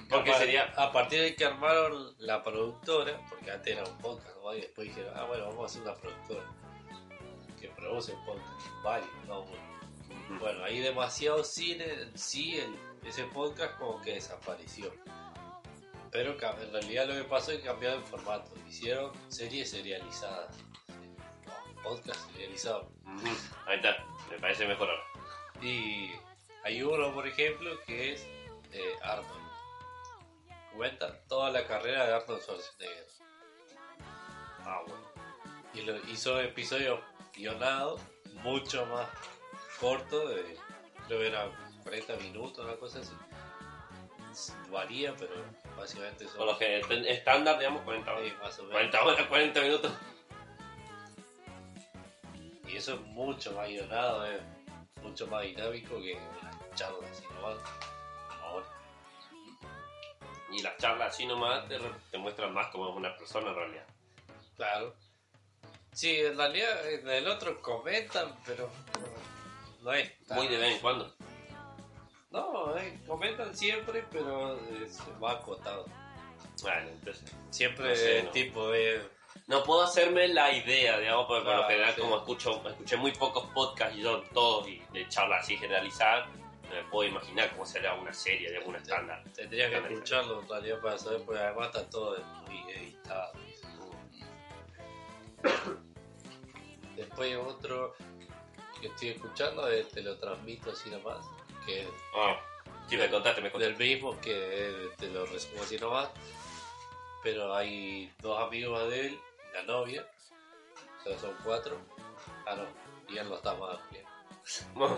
Porque, 0.09 0.33
sería. 0.33 0.63
a 0.75 0.91
partir 0.91 1.21
de 1.21 1.35
que 1.35 1.45
armaron 1.45 2.15
la 2.17 2.43
productora 2.43 3.19
porque 3.29 3.51
antes 3.51 3.73
era 3.77 3.83
un 3.87 3.97
podcast 3.99 4.35
¿no? 4.37 4.55
y 4.55 4.61
después 4.61 4.87
dijeron 4.87 5.13
ah 5.15 5.25
bueno 5.25 5.45
vamos 5.47 5.63
a 5.63 5.65
hacer 5.65 5.81
una 5.83 5.93
productora 5.95 6.43
que 7.59 7.67
produce 7.69 8.13
podcast 8.25 8.65
varios 8.83 9.09
no 9.27 9.41
uno. 9.41 10.39
Bueno, 10.39 10.63
hay 10.63 10.79
demasiado 10.79 11.43
cine 11.43 11.85
sí, 12.15 12.57
el- 12.57 12.75
ese 13.07 13.23
podcast 13.25 13.77
como 13.77 14.01
que 14.01 14.13
desapareció. 14.13 14.91
Pero 16.11 16.33
en 16.33 16.73
realidad 16.73 17.07
lo 17.07 17.13
que 17.15 17.23
pasó 17.23 17.51
es 17.51 17.59
que 17.59 17.65
cambiaron 17.65 18.01
el 18.01 18.05
formato. 18.05 18.51
Hicieron 18.67 19.11
series 19.29 19.71
serializadas. 19.71 20.55
Podcast 21.83 22.19
serializado. 22.31 22.91
Ujú. 23.05 23.27
Ahí 23.65 23.77
está. 23.77 24.05
Me 24.29 24.37
parece 24.37 24.67
mejor 24.67 24.89
ahora. 24.89 25.03
Y 25.61 26.11
hay 26.63 26.83
uno, 26.83 27.13
por 27.13 27.27
ejemplo, 27.27 27.79
que 27.85 28.13
es 28.13 28.27
eh, 28.73 28.95
Arnold. 29.03 29.41
Cuenta 30.75 31.21
toda 31.27 31.49
la 31.49 31.65
carrera 31.65 32.07
de 32.07 32.13
Arnold 32.13 32.41
Schwarzenegger. 32.41 33.07
Ah, 34.65 34.81
bueno. 34.85 35.11
Y 35.73 35.81
lo 35.81 35.97
hizo 36.11 36.39
episodios 36.39 36.99
guionados, 37.33 38.01
mucho 38.43 38.85
más 38.87 39.07
cortos, 39.79 40.29
de, 40.29 40.57
creo 41.07 41.19
que 41.19 41.27
eran 41.27 41.51
40 41.83 42.15
minutos, 42.17 42.65
una 42.65 42.75
cosa 42.75 42.99
así. 42.99 43.13
Varía, 44.69 45.15
pero 45.15 45.33
básicamente 45.81 46.25
son 46.27 46.37
Por 46.37 46.45
lo 46.47 46.57
que 46.57 46.79
estándar, 47.09 47.57
digamos, 47.57 47.81
40 47.83 48.11
horas. 48.13 48.23
sí, 48.25 48.33
más 48.41 48.59
o 48.59 48.63
menos. 48.63 48.71
40 48.73 49.03
horas, 49.03 49.27
40 49.27 49.61
minutos. 49.61 49.91
Y 52.67 52.77
eso 52.77 52.93
es 52.93 53.01
mucho 53.01 53.51
más 53.53 53.67
guionado, 53.67 54.25
es 54.25 54.41
mucho 55.01 55.27
más 55.27 55.43
dinámico 55.43 55.99
que 56.01 56.13
una 56.41 56.75
charla 56.75 57.05
así 57.11 57.23
nomás. 57.33 57.57
Ahora, 58.41 58.65
Y 60.51 60.61
las 60.61 60.77
charlas 60.77 61.13
así 61.13 61.25
nomás 61.25 61.67
te, 61.67 61.79
te 62.11 62.17
muestran 62.17 62.53
más 62.53 62.67
como 62.67 62.89
es 62.89 62.95
una 62.95 63.15
persona 63.17 63.49
en 63.49 63.55
realidad. 63.55 63.85
claro. 64.55 64.95
Sí, 65.93 66.21
en 66.21 66.37
realidad 66.37 66.89
en 66.89 67.09
el 67.09 67.27
otro 67.27 67.61
comentan, 67.61 68.33
pero 68.45 68.69
no 69.81 69.91
es 69.91 70.17
tan- 70.25 70.37
Muy 70.37 70.47
de 70.47 70.55
vez 70.57 70.75
en 70.75 70.79
cuando. 70.79 71.13
No, 72.31 72.75
eh, 72.77 72.99
comentan 73.07 73.55
siempre, 73.55 74.05
pero 74.11 74.57
es 74.83 74.99
más 75.19 75.35
acotado. 75.35 75.85
Bueno, 76.61 76.89
entonces. 76.89 77.31
Siempre 77.49 77.89
No 77.89 77.95
sé, 77.95 78.19
el 78.19 78.25
no. 78.25 78.31
tipo 78.31 78.69
de 78.69 79.01
No 79.47 79.63
puedo 79.63 79.81
hacerme 79.83 80.27
la 80.29 80.51
idea, 80.51 80.97
digamos, 80.99 81.25
porque 81.27 81.43
por 81.45 81.55
lo 81.55 81.63
Ah, 81.63 81.67
general, 81.67 81.93
sí. 81.95 82.01
como 82.01 82.17
escucho, 82.17 82.61
escuché 82.69 82.97
muy 82.97 83.11
pocos 83.13 83.45
podcasts 83.53 83.97
y 83.97 84.01
yo 84.01 84.21
todos 84.33 84.67
y 84.67 84.81
de 84.93 85.07
charlas 85.09 85.43
así 85.43 85.57
generalizadas, 85.57 86.29
no 86.69 86.75
me 86.75 86.83
puedo 86.85 87.09
imaginar 87.09 87.49
cómo 87.51 87.65
será 87.65 87.93
una 87.95 88.13
serie 88.13 88.49
de 88.51 88.57
algún 88.57 88.75
estándar. 88.75 89.23
Tendría 89.35 89.69
que 89.69 89.77
escucharlo 89.77 90.41
en 90.41 90.47
realidad 90.49 90.79
para 90.81 90.97
saber, 90.97 91.21
porque 91.25 91.41
además 91.41 91.67
está 91.67 91.89
todo 91.89 92.17
muy 92.47 92.71
editado. 92.71 93.31
Después 96.95 97.35
otro 97.37 97.95
que 98.79 98.87
estoy 98.87 99.09
escuchando, 99.09 99.69
eh, 99.71 99.85
te 99.93 100.01
lo 100.01 100.17
transmito 100.17 100.71
así 100.71 100.89
nomás, 100.89 101.25
que 101.65 101.87
Ah, 102.15 102.39
sí, 102.87 102.97
me 102.97 103.09
contaste, 103.09 103.41
me 103.41 103.51
contaste. 103.51 103.73
del 103.73 103.89
mismo, 103.93 104.19
que 104.21 104.89
te 104.97 105.07
lo 105.09 105.25
resumo 105.25 105.61
así 105.63 105.77
nomás. 105.77 106.09
Pero 107.23 107.53
hay 107.53 108.11
dos 108.21 108.39
amigos 108.41 108.89
de 108.89 109.07
él, 109.07 109.19
la 109.53 109.63
novia, 109.63 110.07
o 110.99 111.03
sea, 111.09 111.19
son 111.19 111.35
cuatro. 111.43 111.77
Ah, 112.47 112.55
no, 112.55 112.65
y 113.13 113.17
él 113.17 113.29
no 113.29 113.35
está 113.35 113.53
más 113.55 113.77
amplio. 113.79 114.07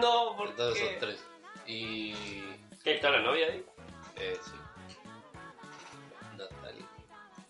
No, 0.00 0.34
porque... 0.36 0.50
Entonces 0.50 0.84
son 0.84 0.98
tres. 0.98 1.24
Y. 1.64 2.12
¿Qué 2.82 2.94
está 2.96 3.08
la 3.10 3.20
novia 3.20 3.46
ahí? 3.46 3.64
Eh, 4.16 4.36
sí. 4.42 4.50
Natalia. 6.36 6.84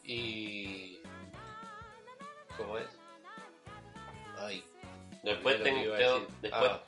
Y. 0.05 1.01
¿Cómo 2.59 2.76
es? 2.76 2.87
Ay. 4.39 4.62
Después, 5.22 5.62
tengo, 5.62 5.80
después, 6.43 6.70
Ah, 6.70 6.82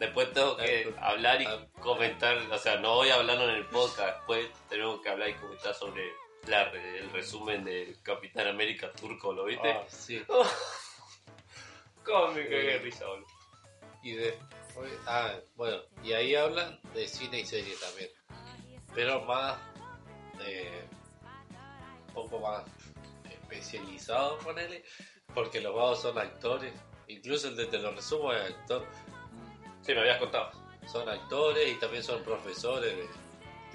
después 0.00 0.32
tengo 0.32 0.56
que 0.56 0.94
hablar 1.00 1.40
y 1.42 1.46
ah. 1.46 1.66
comentar, 1.80 2.36
o 2.50 2.58
sea, 2.58 2.76
no 2.78 2.94
voy 2.96 3.10
a 3.10 3.16
hablarlo 3.16 3.48
en 3.48 3.56
el 3.56 3.66
podcast, 3.66 4.16
después 4.18 4.48
tenemos 4.68 5.00
que 5.00 5.08
hablar 5.10 5.28
y 5.30 5.34
comentar 5.34 5.74
sobre 5.74 6.12
la 6.46 6.62
el 6.70 7.10
resumen 7.10 7.64
del 7.64 8.00
Capitán 8.02 8.48
América 8.48 8.92
turco, 8.92 9.32
¿lo 9.32 9.44
viste? 9.44 9.70
ah, 9.72 9.84
sí. 9.88 10.22
¿Cómo 12.04 12.32
me 12.32 12.42
Eh, 12.42 12.44
cagué 12.44 12.62
de 12.64 12.78
risa, 12.80 13.06
boludo? 13.06 13.26
Y 14.02 14.12
después. 14.12 14.92
Ah, 15.06 15.34
bueno. 15.56 15.78
Y 16.02 16.12
ahí 16.12 16.34
hablan 16.34 16.78
de 16.92 17.08
cine 17.08 17.40
y 17.40 17.46
serie 17.46 17.74
también. 17.76 18.10
Pero 18.94 19.22
más. 19.24 19.58
eh, 20.40 20.84
un 22.08 22.12
poco 22.14 22.40
más 22.40 22.64
especializado, 23.30 24.38
ponele. 24.40 24.84
Porque 25.34 25.60
los 25.60 25.74
vagos 25.74 26.02
son 26.02 26.18
actores. 26.18 26.72
Incluso 27.08 27.48
el 27.48 27.56
de 27.56 27.66
Te 27.66 27.78
lo 27.78 27.92
resumo 27.92 28.32
es 28.32 28.50
actor. 28.50 28.86
Sí, 29.84 29.92
me 29.94 30.00
habías 30.00 30.18
contado. 30.18 30.50
son 30.90 31.08
actores 31.08 31.68
y 31.68 31.74
también 31.78 32.02
son 32.02 32.22
profesores 32.24 32.94
de, 32.96 33.02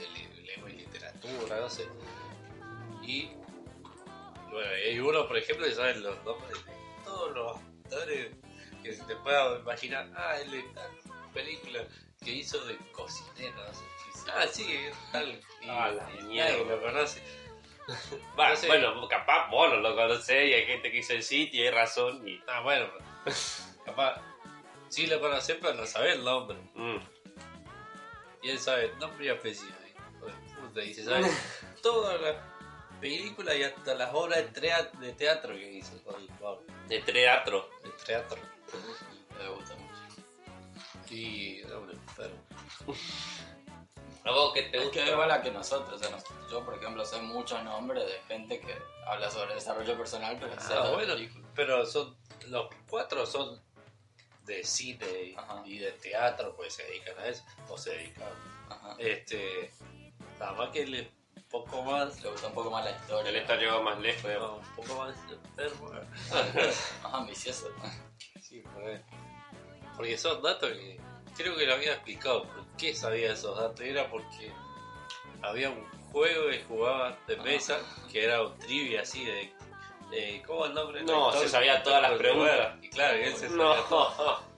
de 0.04 0.44
lengua 0.46 0.70
y 0.70 0.74
literatura, 0.78 1.58
no 1.60 1.70
sé. 1.70 1.88
Y 3.04 3.30
bueno, 4.52 4.70
hay 4.86 5.00
uno, 5.00 5.28
por 5.28 5.38
ejemplo, 5.38 5.66
que 5.66 5.74
sabe 5.74 5.96
los 5.96 6.24
nombres 6.24 6.66
de 6.66 6.72
todos 7.04 7.32
los 7.36 7.58
actores 7.86 8.32
que 8.84 8.94
se 8.94 9.04
te 9.04 9.16
pueda 9.18 9.60
imaginar. 9.60 10.10
Ah, 10.16 10.38
el 10.42 10.52
de 10.52 10.64
tal 10.74 10.92
película 11.34 11.84
que 12.24 12.32
hizo 12.32 12.64
de 12.66 12.76
cocinero, 12.92 13.56
no 13.56 13.74
sé. 13.74 13.84
Ah, 14.36 14.46
sí, 14.52 14.66
tal. 15.12 15.30
Y, 15.62 15.70
Ah, 15.70 15.90
la 15.92 16.10
y 16.22 16.38
nadie 16.38 16.66
lo 16.66 16.82
conoce. 16.82 17.22
Bueno, 18.68 19.08
capaz 19.08 19.50
vos 19.50 19.70
no 19.72 19.78
lo 19.78 19.96
conocés 19.96 20.48
y 20.50 20.54
hay 20.54 20.66
gente 20.68 20.92
que 20.92 21.00
hizo 21.00 21.14
el 21.14 21.24
sitio 21.24 21.64
y 21.64 21.66
hay 21.68 21.72
razón 21.74 22.28
y... 22.28 22.40
Ah, 22.48 22.62
bueno, 22.62 22.86
capaz. 23.86 24.22
Sí 24.90 25.08
lo 25.08 25.20
conocen, 25.20 25.58
pero 25.62 25.74
no 25.76 25.86
sabe 25.86 26.14
el 26.14 26.24
nombre. 26.24 26.58
Mm. 26.76 26.98
Y 28.42 28.50
él 28.50 28.60
sabe 28.60 28.94
nombre 29.00 29.26
y 29.26 29.30
apellido. 29.30 29.68
de 29.68 30.60
puta, 30.62 30.82
Y 30.84 30.94
se 30.94 31.04
sabe 31.06 31.30
todas 31.84 32.20
las 32.22 32.36
películas 33.00 33.56
y 33.56 33.64
hasta 33.64 33.96
las 33.96 34.14
obras 34.14 34.40
de, 34.40 34.48
trea- 34.50 34.92
de 35.00 35.14
teatro 35.14 35.54
que 35.54 35.72
hizo. 35.72 35.94
el. 35.94 36.88
De 36.88 37.00
teatro. 37.02 37.70
De 37.84 37.90
teatro. 38.06 38.40
Me 39.38 39.50
gusta 39.50 39.76
mucho. 39.76 41.14
Y 41.14 41.60
era 41.62 41.78
un 41.78 41.90
enfermo. 41.92 42.38
¿A 44.26 44.32
vos 44.32 44.54
qué 44.54 44.64
te 44.64 44.78
Es 44.84 44.90
que 44.90 45.10
igual 45.10 45.32
a 45.32 45.42
que 45.42 45.50
nosotros, 45.50 46.00
o 46.02 46.04
sea, 46.04 46.18
yo 46.52 46.64
por 46.66 46.76
ejemplo 46.76 47.06
sé 47.06 47.22
muchos 47.22 47.64
nombres 47.64 48.06
de 48.06 48.20
gente 48.28 48.60
que 48.60 48.76
habla 49.08 49.32
sobre 49.32 49.56
desarrollo 49.56 49.98
personal, 49.98 50.38
pero 50.40 50.54
Ah, 50.60 50.92
bueno, 50.94 51.14
pero 51.56 51.86
son 51.86 52.16
los 52.48 52.68
cuatro 52.90 53.26
son 53.26 53.60
de 54.50 54.64
cine 54.64 55.06
y, 55.24 55.36
Ajá. 55.36 55.64
y 55.66 55.78
de 55.78 55.92
teatro, 55.94 56.56
pues 56.56 56.74
se 56.74 56.84
dedican 56.84 57.18
a 57.20 57.28
eso, 57.28 57.44
o 57.70 57.78
se 57.78 57.92
dedican. 57.92 58.28
Ajá. 58.70 58.96
Este, 58.98 59.72
nada 60.40 60.54
más 60.54 60.70
que 60.72 60.86
le 60.86 61.12
un 61.36 61.44
poco 61.64 61.82
más, 61.84 62.22
Le 62.22 62.30
gusta 62.30 62.48
un 62.48 62.54
poco 62.54 62.70
más 62.70 62.86
la 62.86 62.92
historia. 62.92 63.30
Él 63.30 63.38
está 63.38 63.56
llegado 63.56 63.82
más 63.82 64.00
lejos, 64.00 64.32
no, 64.40 64.58
un 64.58 64.76
poco 64.76 64.96
más 65.00 65.16
enfermo. 65.32 65.92
Más 67.04 67.14
ambicioso. 67.14 67.70
Sí, 68.42 68.62
por 68.74 68.84
ahí. 68.84 69.02
Porque 69.96 70.18
son 70.18 70.42
datos 70.44 70.72
que 70.72 71.00
creo 71.36 71.56
que 71.56 71.66
lo 71.66 71.74
había 71.74 71.94
explicado. 71.94 72.44
¿Por 72.44 72.66
qué 72.78 72.94
sabía 72.94 73.34
esos 73.34 73.58
datos? 73.58 73.82
Era 73.82 74.10
porque 74.10 74.52
había 75.42 75.72
un 75.72 75.84
juego 76.12 76.50
que 76.50 76.64
jugaba 76.66 77.18
de 77.28 77.38
mesa 77.38 77.80
que 78.12 78.24
era 78.26 78.44
un 78.44 78.58
trivia 78.60 79.02
así 79.02 79.26
de. 79.26 79.52
¿Cómo 80.46 80.66
el 80.66 80.74
nombre? 80.74 81.04
No, 81.04 81.32
se 81.34 81.48
sabía 81.48 81.84
todas 81.84 82.02
las 82.02 82.18
preguntas. 82.18 82.78
Y 82.82 82.90
claro, 82.90 83.18
y 83.20 83.24
él 83.24 83.34
se 83.36 83.48
sabía. 83.50 83.58
No. 83.90 84.50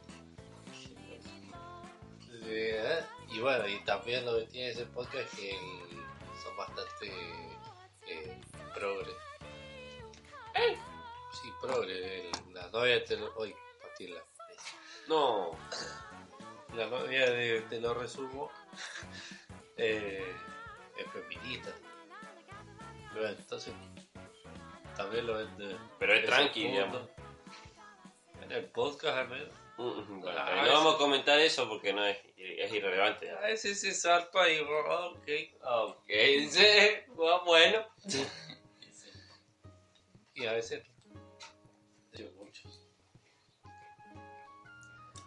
Eh, 2.43 3.03
Y 3.29 3.39
bueno, 3.39 3.65
y 3.67 3.79
también 3.85 4.25
lo 4.25 4.37
que 4.37 4.45
tiene 4.47 4.69
ese 4.71 4.85
podcast 4.87 5.15
es 5.33 5.39
que 5.39 5.57
son 6.43 6.57
bastante 6.57 7.07
eh, 8.07 8.41
progre. 8.73 9.11
Sí, 11.41 11.49
progre. 11.61 12.29
el- 12.29 12.53
La 12.53 12.67
novia 12.69 12.95
de 12.95 12.99
Te 13.01 13.15
lo... 13.17 13.33
Uy, 13.39 13.55
Patila. 13.81 14.21
No. 15.07 15.51
La 16.75 16.87
novia 16.87 17.29
de 17.31 17.61
Te 17.69 17.79
lo 17.79 17.93
resumo 17.93 18.51
eh, 19.77 20.35
es 20.97 21.11
feminista. 21.11 21.71
Pero 23.13 23.29
entonces 23.29 23.73
también 24.95 25.27
lo 25.27 25.35
ven 25.35 25.57
de... 25.57 25.77
Pero 25.99 26.13
es 26.13 26.25
tranqui, 26.25 26.67
digamos. 26.67 27.01
En 28.41 28.51
el 28.51 28.65
podcast 28.71 29.17
al 29.17 29.29
menos. 29.29 29.49
Mm, 29.77 29.83
mm, 30.13 30.21
bueno, 30.21 30.39
Ah, 30.39 30.63
no 30.65 30.73
vamos 30.73 30.95
a 30.95 30.97
comentar 30.97 31.39
eso 31.39 31.67
porque 31.69 31.93
no 31.93 32.05
es, 32.05 32.17
es 32.37 32.73
irrelevante. 32.73 33.31
A 33.31 33.39
veces 33.41 33.79
se 33.81 33.93
zarpa 33.93 34.49
y 34.49 34.59
"Ah, 34.59 35.05
ok. 35.07 35.27
Ok, 35.63 36.07
sí, 36.49 36.67
bueno. 37.45 37.85
Y 40.33 40.45
a 40.45 40.53
veces... 40.53 40.83
Muchos. 42.35 42.87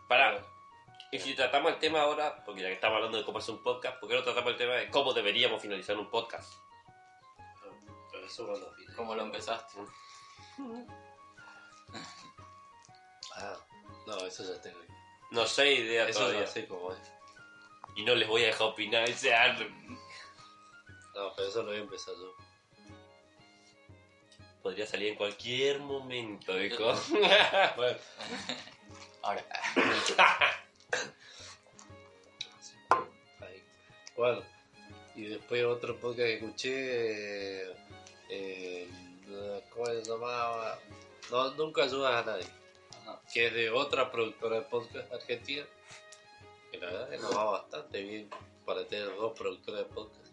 Para. 0.09 0.43
Y 1.13 1.19
si 1.19 1.35
tratamos 1.35 1.73
el 1.73 1.79
tema 1.79 2.01
ahora, 2.03 2.43
porque 2.45 2.63
ya 2.63 2.69
que 2.69 2.75
estamos 2.75 2.97
hablando 2.97 3.19
de 3.19 3.25
cómo 3.25 3.39
hacer 3.39 3.55
un 3.55 3.63
podcast, 3.63 4.01
¿por 4.01 4.09
qué 4.09 4.17
no 4.17 4.25
tratamos 4.25 4.51
el 4.53 4.57
tema 4.59 4.75
de 4.75 4.91
cómo 4.91 5.13
deberíamos 5.13 5.63
finalizar 5.63 5.97
un 5.97 6.11
podcast? 6.11 6.53
Cuando 8.37 8.73
final. 8.73 8.97
¿Cómo 8.97 9.15
lo 9.15 9.23
empezaste? 9.23 9.79
Ah, 13.37 13.57
no, 14.07 14.17
eso 14.27 14.45
ya 14.45 14.61
tengo. 14.63 14.79
No 15.33 15.45
sé 15.47 15.73
idea 15.75 16.09
Eso 16.09 16.21
todavía. 16.21 16.43
ya 16.43 16.47
sé 16.47 16.69
cómo 16.69 16.93
es. 16.93 16.99
Y 17.97 18.05
no 18.05 18.15
les 18.15 18.29
voy 18.29 18.45
a 18.45 18.47
dejar 18.47 18.69
opinar. 18.69 19.09
O 19.09 19.13
sea, 19.13 19.55
No, 21.15 21.33
pero 21.35 21.49
eso 21.49 21.63
lo 21.63 21.69
voy 21.71 21.79
a 21.79 21.81
empezar 21.81 22.15
yo. 22.15 22.35
podría 24.63 24.87
salir 24.87 25.09
en 25.09 25.17
cualquier 25.17 25.81
momento, 25.81 26.55
dijo. 26.55 26.93
Bueno, 27.77 27.99
Ahora, 29.23 29.45
ahí. 33.41 33.63
Bueno, 34.17 34.43
y 35.17 35.25
después 35.27 35.65
otro 35.65 35.97
podcast 35.99 36.19
que 36.19 36.35
escuché. 36.35 37.63
Eh, 37.71 37.77
eh, 38.29 38.89
¿Cómo 39.73 39.87
se 39.87 40.03
llamaba? 40.05 40.79
No, 41.31 41.51
nunca 41.55 41.85
ayudas 41.85 42.23
a 42.23 42.31
nadie. 42.31 42.47
Ajá. 43.03 43.21
Que 43.33 43.47
es 43.47 43.55
de 43.55 43.71
otra 43.71 44.11
productora 44.11 44.57
de 44.57 44.63
podcast 44.63 45.13
argentina. 45.13 45.65
Que 46.71 46.79
la 46.79 46.87
verdad 46.87 47.11
que 47.11 47.19
nos 47.19 47.37
va 47.37 47.45
bastante 47.45 48.03
bien 48.03 48.31
para 48.65 48.87
tener 48.87 49.15
dos 49.17 49.39
productoras 49.39 49.81
de 49.81 49.87
podcast. 49.95 50.33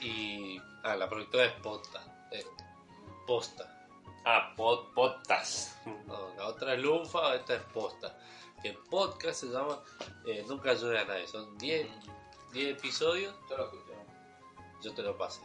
Y. 0.00 0.58
Ah, 0.82 0.96
la 0.96 1.08
productora 1.08 1.44
es 1.44 1.52
Posta. 1.60 2.28
eh, 2.32 2.44
Posta. 3.26 3.86
ah, 4.24 4.54
pod. 4.56 4.86
No, 6.06 6.34
la 6.36 6.46
otra 6.48 6.74
es 6.74 6.80
Lunfa, 6.80 7.34
esta 7.34 7.54
es 7.56 7.62
Posta. 7.74 8.18
Que 8.62 8.68
el 8.70 8.76
podcast 8.78 9.40
se 9.40 9.46
llama 9.48 9.82
eh, 10.26 10.44
Nunca 10.48 10.70
ayude 10.70 10.98
a 10.98 11.04
nadie. 11.04 11.26
Son 11.26 11.56
10 11.58 11.86
10 12.52 12.76
episodios. 12.78 13.34
yo 13.48 13.56
lo 13.56 13.64
escuché. 13.64 13.89
Yo 14.82 14.92
te 14.94 15.02
lo 15.02 15.16
pasé. 15.16 15.42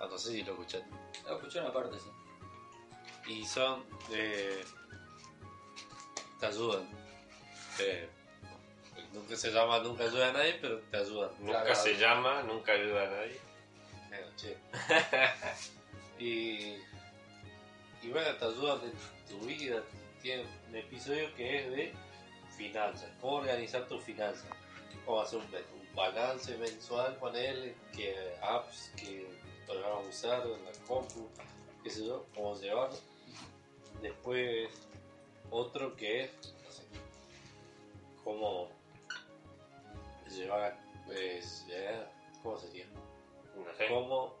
Ah, 0.00 0.06
no 0.10 0.18
sé 0.18 0.32
si 0.32 0.42
lo 0.42 0.52
escuchaste. 0.52 0.88
Lo 1.26 1.36
escuché 1.36 1.60
una 1.60 1.72
parte, 1.72 1.96
sí. 1.98 2.10
Y 3.32 3.44
son. 3.46 3.84
Eh, 4.12 4.64
te 6.40 6.46
ayudan. 6.46 6.86
Eh, 7.78 8.08
nunca 9.12 9.34
se 9.36 9.50
llama 9.50 9.78
Nunca 9.80 10.04
ayuda 10.04 10.28
a 10.28 10.32
nadie, 10.32 10.58
pero 10.60 10.78
te 10.90 10.96
ayudan. 10.98 11.30
Nunca 11.40 11.62
Claro. 11.62 11.74
se 11.74 11.96
llama, 11.96 12.42
nunca 12.42 12.72
ayuda 12.72 13.02
a 13.04 13.10
nadie. 13.10 13.40
Bueno, 14.08 14.26
che. 14.36 14.58
y, 16.18 16.76
y 18.02 18.10
bueno, 18.10 18.36
te 18.36 18.44
ayudan 18.44 18.80
en 18.82 18.92
tu 19.28 19.38
vida. 19.46 19.82
Tiene 20.22 20.44
un 20.68 20.76
episodio 20.76 21.34
que 21.34 21.60
es 21.60 21.70
de 21.70 21.94
finanzas. 22.56 23.10
Cómo 23.20 23.36
organizar 23.36 23.86
tus 23.88 24.02
finanzas. 24.04 24.46
Cómo 25.04 25.20
hacer 25.20 25.38
un, 25.38 25.44
un 25.46 25.73
balance 25.94 26.56
mensual 26.58 27.18
con 27.18 27.36
él. 27.36 27.76
Que 27.92 28.36
apps 28.42 28.90
que 28.96 29.26
a 29.68 29.98
usar 30.08 30.46
en 30.46 30.64
la 30.64 30.72
compu. 30.86 31.28
Qué 31.82 31.90
sé 31.90 32.06
yo. 32.06 32.24
Cómo 32.34 32.54
llevarlo. 32.58 32.96
Después 34.02 34.70
otro 35.50 35.94
que 35.96 36.24
es, 36.24 36.54
no 36.64 36.70
sé, 36.70 36.82
cómo 38.22 38.68
llevar, 40.28 40.76
pues, 41.06 41.64
ya, 41.68 42.10
¿cómo 42.42 42.58
sería? 42.58 42.86
No 43.56 43.74
sé. 43.76 43.86
¿Cómo 43.88 44.34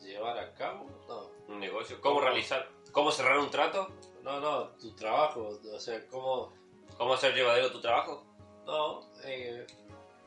llevar 0.00 0.38
a 0.38 0.54
cabo? 0.54 0.86
No, 1.06 1.30
Un 1.52 1.60
negocio. 1.60 2.00
¿Cómo 2.00 2.20
realizar? 2.20 2.68
¿Cómo 2.92 3.12
cerrar 3.12 3.38
un 3.38 3.50
trato? 3.50 3.88
no, 4.22 4.40
no, 4.40 4.68
tu 4.70 4.94
trabajo, 4.94 5.48
o 5.72 5.80
sea, 5.80 6.06
cómo, 6.08 6.52
¿Cómo 6.96 7.14
hacer 7.14 7.34
llevadero 7.34 7.70
tu 7.70 7.80
trabajo? 7.80 8.24
no, 8.66 9.00
eh, 9.24 9.66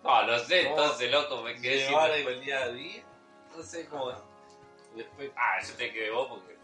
No, 0.04 0.26
no 0.26 0.40
sé, 0.40 0.64
¿Cómo 0.64 0.78
entonces 0.82 1.12
loco, 1.12 1.44
me 1.44 1.56
quedé 1.62 1.80
sin 1.82 1.90
llevar 1.90 2.10
el 2.12 2.42
día 2.42 2.64
a 2.64 2.70
día, 2.70 3.04
no 3.56 3.62
sé 3.64 3.86
cómo, 3.88 4.12
después, 4.96 5.32
Ah, 5.36 5.60
eso 5.62 5.76
te 5.76 5.94
quedé 5.94 6.10
vos 6.10 6.28
porque. 6.28 6.58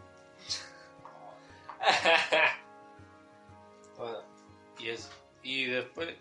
bueno, 3.98 4.22
y 4.80 4.90
eso, 4.90 5.10
y 5.44 5.66
después, 5.66 6.16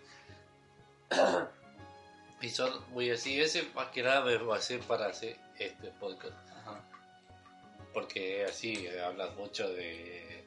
y 2.41 2.49
son 2.49 2.71
muy 2.91 3.09
así, 3.09 3.41
ese 3.41 3.63
más 3.73 3.87
que 3.89 4.03
nada 4.03 4.21
me 4.21 4.37
basé 4.37 4.77
para 4.79 5.07
hacer 5.07 5.37
este 5.57 5.87
podcast. 5.99 6.35
Ajá. 6.51 6.81
porque 7.93 8.45
así 8.45 8.85
eh, 8.85 9.01
hablas 9.01 9.33
mucho 9.35 9.67
de 9.69 10.45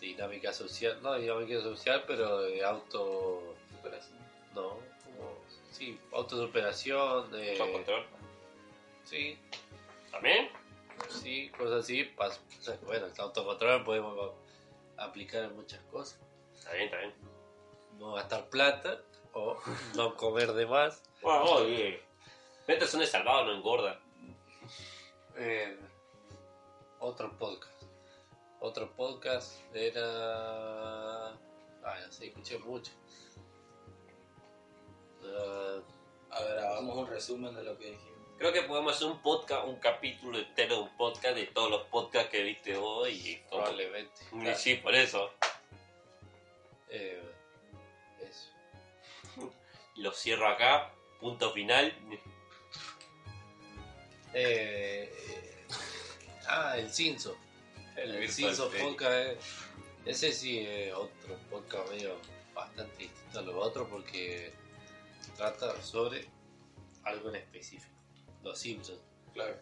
dinámica 0.00 0.52
social, 0.52 1.00
no 1.02 1.14
dinámica 1.18 1.60
social, 1.60 2.04
pero 2.06 2.42
de 2.42 2.64
auto, 2.64 3.56
Superación. 3.70 4.16
no, 4.54 4.78
sí, 5.78 5.98
autosuperación, 6.12 7.30
de, 7.30 7.52
Autocontrol. 7.52 8.04
sí, 9.04 9.38
¿También? 10.10 10.48
sí, 11.08 11.48
cosas 11.56 11.84
así, 11.84 12.04
pas- 12.16 12.40
o 12.58 12.62
sea, 12.62 12.76
bueno, 12.84 13.06
el 13.06 13.20
autocontrol 13.20 13.84
podemos 13.84 14.32
aplicar 14.96 15.44
en 15.44 15.54
muchas 15.56 15.80
cosas, 15.84 16.18
Está 16.56 16.72
bien, 16.72 16.84
está 16.86 16.98
bien. 16.98 17.14
no 17.98 18.14
gastar 18.14 18.48
plata 18.48 19.00
o 19.32 19.56
no 19.94 20.16
comer 20.16 20.52
de 20.54 20.66
más, 20.66 21.02
Bueno, 21.22 21.42
oye. 21.44 22.02
Neta 22.66 22.86
son 22.86 23.00
de 23.00 23.06
salvado, 23.06 23.46
no 23.46 23.52
engorda. 23.54 23.98
Eh, 25.36 25.78
otro 26.98 27.30
podcast. 27.38 27.82
Otro 28.60 28.90
podcast 28.94 29.60
era. 29.74 31.28
Ah, 31.84 31.96
sé, 32.10 32.26
escuché 32.26 32.58
mucho. 32.58 32.92
A 36.30 36.42
ver, 36.42 36.58
hagamos 36.58 36.96
un 36.96 37.06
resumen 37.06 37.54
de 37.54 37.62
lo 37.64 37.78
que 37.78 37.86
dijimos. 37.92 38.18
Creo 38.38 38.52
que 38.52 38.62
podemos 38.62 38.94
hacer 38.94 39.08
un 39.08 39.20
podcast, 39.20 39.66
un 39.66 39.76
capítulo 39.76 40.38
entero 40.38 40.76
de 40.76 40.82
un 40.82 40.96
podcast 40.96 41.34
de 41.34 41.46
todos 41.46 41.70
los 41.70 41.82
podcasts 41.88 42.30
que 42.30 42.42
viste 42.42 42.76
hoy 42.76 43.10
y 43.14 43.36
probablemente. 43.50 44.12
Y 44.32 44.54
Sí, 44.54 44.74
por 44.76 44.94
eso. 44.94 45.30
Eh, 46.88 47.20
eso. 48.20 48.50
Lo 49.96 50.12
cierro 50.12 50.46
acá. 50.48 50.92
Punto 51.20 51.52
final. 51.52 51.92
Eh, 54.34 55.12
eh, 55.28 55.66
ah, 56.48 56.76
el 56.76 56.92
Cinso. 56.92 57.36
El 57.96 58.14
El, 58.14 58.28
Freddy. 58.28 58.56
podcast. 58.80 59.12
eh, 59.12 59.38
ese 60.06 60.32
sí 60.32 60.60
es 60.60 60.94
otro 60.94 61.36
podcast 61.50 61.90
medio 61.90 62.16
bastante 62.54 62.96
distinto 63.02 63.38
a 63.40 63.42
los 63.42 63.54
otros 63.56 63.88
porque 63.90 64.52
trata 65.38 65.80
sobre 65.80 66.26
algo 67.04 67.28
en 67.28 67.36
específico. 67.36 67.94
Los 68.42 68.58
Simpsons. 68.58 69.00
Claro. 69.32 69.56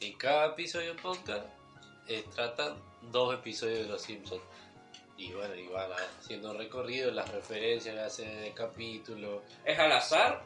En 0.00 0.16
cada 0.16 0.52
episodio 0.52 0.94
del 0.94 1.02
podcast 1.02 1.44
eh, 2.06 2.24
tratan 2.32 2.76
dos 3.10 3.34
episodios 3.34 3.80
de 3.80 3.86
Los 3.88 4.02
Simpsons. 4.02 4.42
Y 5.18 5.32
bueno, 5.32 5.54
y 5.56 5.66
van 5.66 5.90
haciendo 6.20 6.56
recorrido, 6.56 7.10
las 7.10 7.28
referencias 7.32 7.94
que 7.94 8.00
hacen 8.00 8.30
en 8.30 8.44
el 8.44 8.54
capítulo. 8.54 9.42
¿Es 9.64 9.76
al 9.76 9.90
azar? 9.90 10.44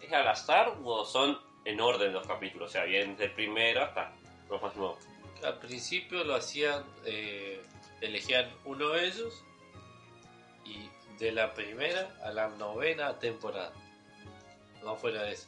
¿Es 0.00 0.10
al 0.12 0.28
azar 0.28 0.78
o 0.82 1.04
son 1.04 1.38
en 1.66 1.78
orden 1.78 2.12
los 2.12 2.26
capítulos? 2.26 2.70
O 2.70 2.72
sea, 2.72 2.84
bien 2.84 3.10
desde 3.10 3.24
el 3.26 3.32
primero 3.32 3.82
hasta 3.82 4.12
los 4.48 4.62
más 4.62 4.74
nuevos. 4.76 4.98
Al 5.42 5.58
principio 5.58 6.24
lo 6.24 6.36
hacían, 6.36 6.84
eh, 7.04 7.62
elegían 8.00 8.50
uno 8.64 8.90
de 8.90 9.08
ellos 9.08 9.44
y 10.64 10.88
de 11.18 11.32
la 11.32 11.54
primera 11.54 12.16
a 12.22 12.32
la 12.32 12.48
novena 12.48 13.18
temporada. 13.18 13.72
no 14.82 14.96
fuera 14.96 15.22
de 15.22 15.32
ese. 15.32 15.46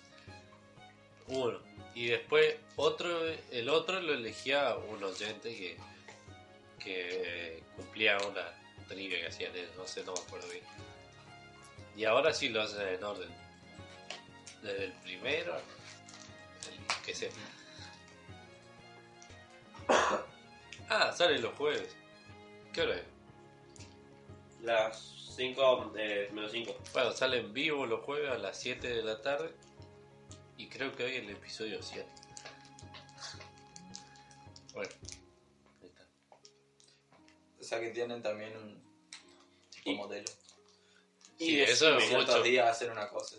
Uno. 1.28 1.58
Y 1.94 2.08
después 2.08 2.56
otro, 2.76 3.08
el 3.50 3.68
otro 3.68 4.00
lo 4.00 4.14
elegía 4.14 4.76
un 4.76 5.02
oyente 5.02 5.54
que, 5.56 5.76
que 6.82 7.62
cumplía 7.74 8.16
una 8.18 8.52
trivia 8.86 9.20
que 9.20 9.26
hacían 9.28 9.54
ellos, 9.56 9.74
no 9.76 9.86
sé, 9.86 10.04
no 10.04 10.12
me 10.12 10.20
acuerdo 10.20 10.48
bien. 10.48 10.64
Y 11.96 12.04
ahora 12.04 12.32
sí 12.32 12.48
lo 12.48 12.62
hacen 12.62 12.86
en 12.86 13.02
orden. 13.02 13.30
Desde 14.62 14.84
el 14.84 14.92
primero, 14.92 15.56
el 15.56 17.04
que 17.04 17.14
sea. 17.14 17.30
Ah, 20.88 21.12
sale 21.12 21.40
los 21.40 21.52
jueves. 21.54 21.96
¿Qué 22.72 22.82
hora 22.82 22.94
es? 22.94 23.02
Las 24.62 25.15
5 25.36 25.92
menos 26.32 26.50
5. 26.52 26.74
Bueno, 26.92 27.12
sale 27.12 27.38
en 27.38 27.52
vivo 27.52 27.84
los 27.86 28.02
jueves 28.04 28.30
a 28.30 28.38
las 28.38 28.58
7 28.58 28.88
de 28.88 29.02
la 29.02 29.20
tarde. 29.20 29.54
Y 30.56 30.68
creo 30.68 30.94
que 30.96 31.04
hoy 31.04 31.16
el 31.16 31.28
episodio 31.30 31.82
7. 31.82 32.08
Bueno, 34.72 34.90
ahí 35.82 35.88
está. 35.88 36.06
O 37.60 37.62
sea 37.62 37.80
que 37.80 37.90
tienen 37.90 38.22
también 38.22 38.56
un 38.56 38.82
tipo 39.70 39.90
Y- 39.90 39.94
modelo. 39.96 40.28
Sí, 41.38 41.56
decime, 41.56 41.64
eso 41.64 41.98
es 41.98 42.04
Ciertos 42.08 42.28
mucho. 42.36 42.42
días 42.42 42.70
hacer 42.70 42.90
una 42.90 43.08
cosa 43.10 43.36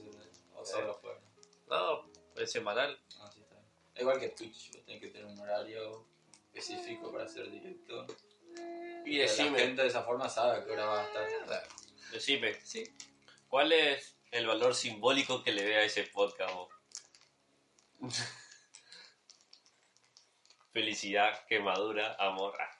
o 0.55 0.63
solo 0.63 0.93
juegan. 1.01 1.21
No, 1.67 2.03
es 2.35 2.51
semanal. 2.51 2.99
Ah, 3.19 3.31
sí, 3.33 3.41
está 3.41 3.55
bien. 3.55 3.67
Igual 3.95 4.19
que 4.19 4.29
Twitch, 4.29 4.71
vos 4.73 4.85
tenés 4.85 5.01
que 5.01 5.07
tener 5.07 5.25
un 5.25 5.39
horario 5.39 6.05
específico 6.53 7.11
para 7.11 7.23
hacer 7.23 7.49
directo. 7.49 8.05
Y 9.03 9.17
la 9.17 9.23
decime, 9.23 9.57
gente 9.59 9.81
de 9.81 9.87
esa 9.87 10.03
forma 10.03 10.29
sabe 10.29 10.57
a 10.59 10.63
qué 10.65 10.71
hora 10.73 10.85
va 10.85 11.01
a 11.01 11.05
estar. 11.07 11.67
Decime, 12.11 12.57
¿cuál 13.47 13.71
es 13.71 14.15
el 14.31 14.47
valor 14.47 14.75
simbólico 14.75 15.43
que 15.43 15.51
le 15.51 15.65
ve 15.65 15.77
a 15.77 15.83
ese 15.83 16.03
podcast 16.03 16.53
vos? 16.53 16.69
Felicidad, 20.73 21.45
quemadura, 21.47 22.15
amor. 22.19 22.55
Ah, 22.59 22.79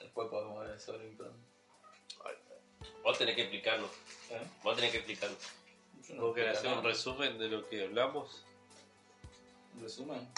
Después 0.00 0.28
podemos 0.28 0.66
ver 0.66 0.80
sobre 0.80 1.08
un 1.08 1.16
plan. 1.16 1.32
Vos 3.04 3.18
tenés 3.18 3.34
que 3.36 3.42
explicarnos. 3.42 3.90
¿Eh? 4.30 4.40
Vos 4.62 4.74
tenés 4.76 4.90
que 4.90 4.98
explicarnos. 4.98 5.38
Yo 6.08 6.14
no 6.14 6.22
¿Vos 6.22 6.34
querés 6.34 6.58
hacer 6.58 6.66
explico 6.66 6.76
un 6.76 6.82
nada. 6.82 6.88
resumen 6.94 7.38
de 7.38 7.48
lo 7.48 7.68
que 7.68 7.82
hablamos? 7.84 8.44
¿Un 9.74 9.82
resumen? 9.82 10.28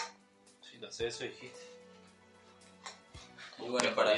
Si 0.71 0.79
no 0.79 0.91
sé, 0.93 1.07
eso 1.09 1.25
dijiste. 1.25 1.61
Y 3.59 3.69
bueno, 3.69 3.95
para 3.95 4.17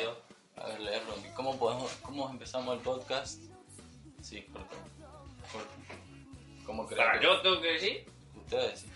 a 0.57 0.67
ver, 0.69 0.81
leerlo. 0.81 1.15
¿Cómo, 1.35 1.59
podemos, 1.59 1.91
¿Cómo 2.03 2.31
empezamos 2.31 2.77
el 2.77 2.83
podcast? 2.83 3.41
Sí, 4.23 4.43
corto. 4.53 4.77
corto. 5.53 5.71
¿Cómo 6.65 6.87
creen 6.87 7.05
¿Para 7.07 7.19
que- 7.21 7.25
yo 7.27 7.41
tengo 7.43 7.61
que 7.61 7.69
decir? 7.73 8.07
Ustedes, 8.37 8.81
sí. 8.81 8.89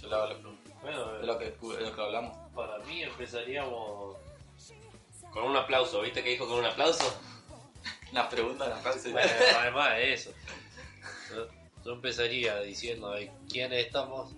Yo 0.00 0.08
le 0.08 0.14
hago 0.14 0.26
la 0.28 0.34
pregunta. 0.38 0.70
Bueno, 0.82 1.12
De 1.18 1.26
lo 1.26 1.38
que, 1.38 1.44
de 1.46 1.80
lo 1.82 1.94
que 1.94 2.00
hablamos. 2.00 2.36
para 2.54 2.78
mí 2.80 3.02
empezaríamos. 3.02 4.16
Con 5.32 5.44
un 5.44 5.56
aplauso, 5.56 6.00
¿viste 6.00 6.22
que 6.24 6.30
dijo 6.30 6.48
con 6.48 6.58
un 6.58 6.64
aplauso? 6.66 7.04
Las 8.12 8.26
preguntas 8.26 8.68
las 8.68 8.80
cosas. 8.82 9.12
Bueno, 9.12 9.30
además 9.60 9.90
de 9.96 10.12
eso, 10.14 10.32
yo, 11.32 11.46
yo 11.84 11.92
empezaría 11.92 12.58
diciendo 12.60 13.12
de 13.12 13.30
quiénes 13.48 13.86
estamos 13.86 14.32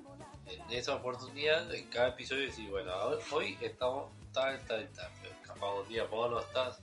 en 0.46 0.60
esa 0.70 0.94
oportunidad, 0.96 1.72
en 1.74 1.88
cada 1.88 2.08
episodio, 2.08 2.42
y 2.42 2.46
decir, 2.48 2.68
bueno, 2.68 2.92
hoy 3.30 3.56
estamos 3.62 4.10
tal, 4.34 4.60
tal, 4.66 4.86
tal. 4.92 5.10
Un 5.62 5.88
día 5.88 6.04
vos 6.04 6.30
no 6.30 6.40
estás, 6.40 6.80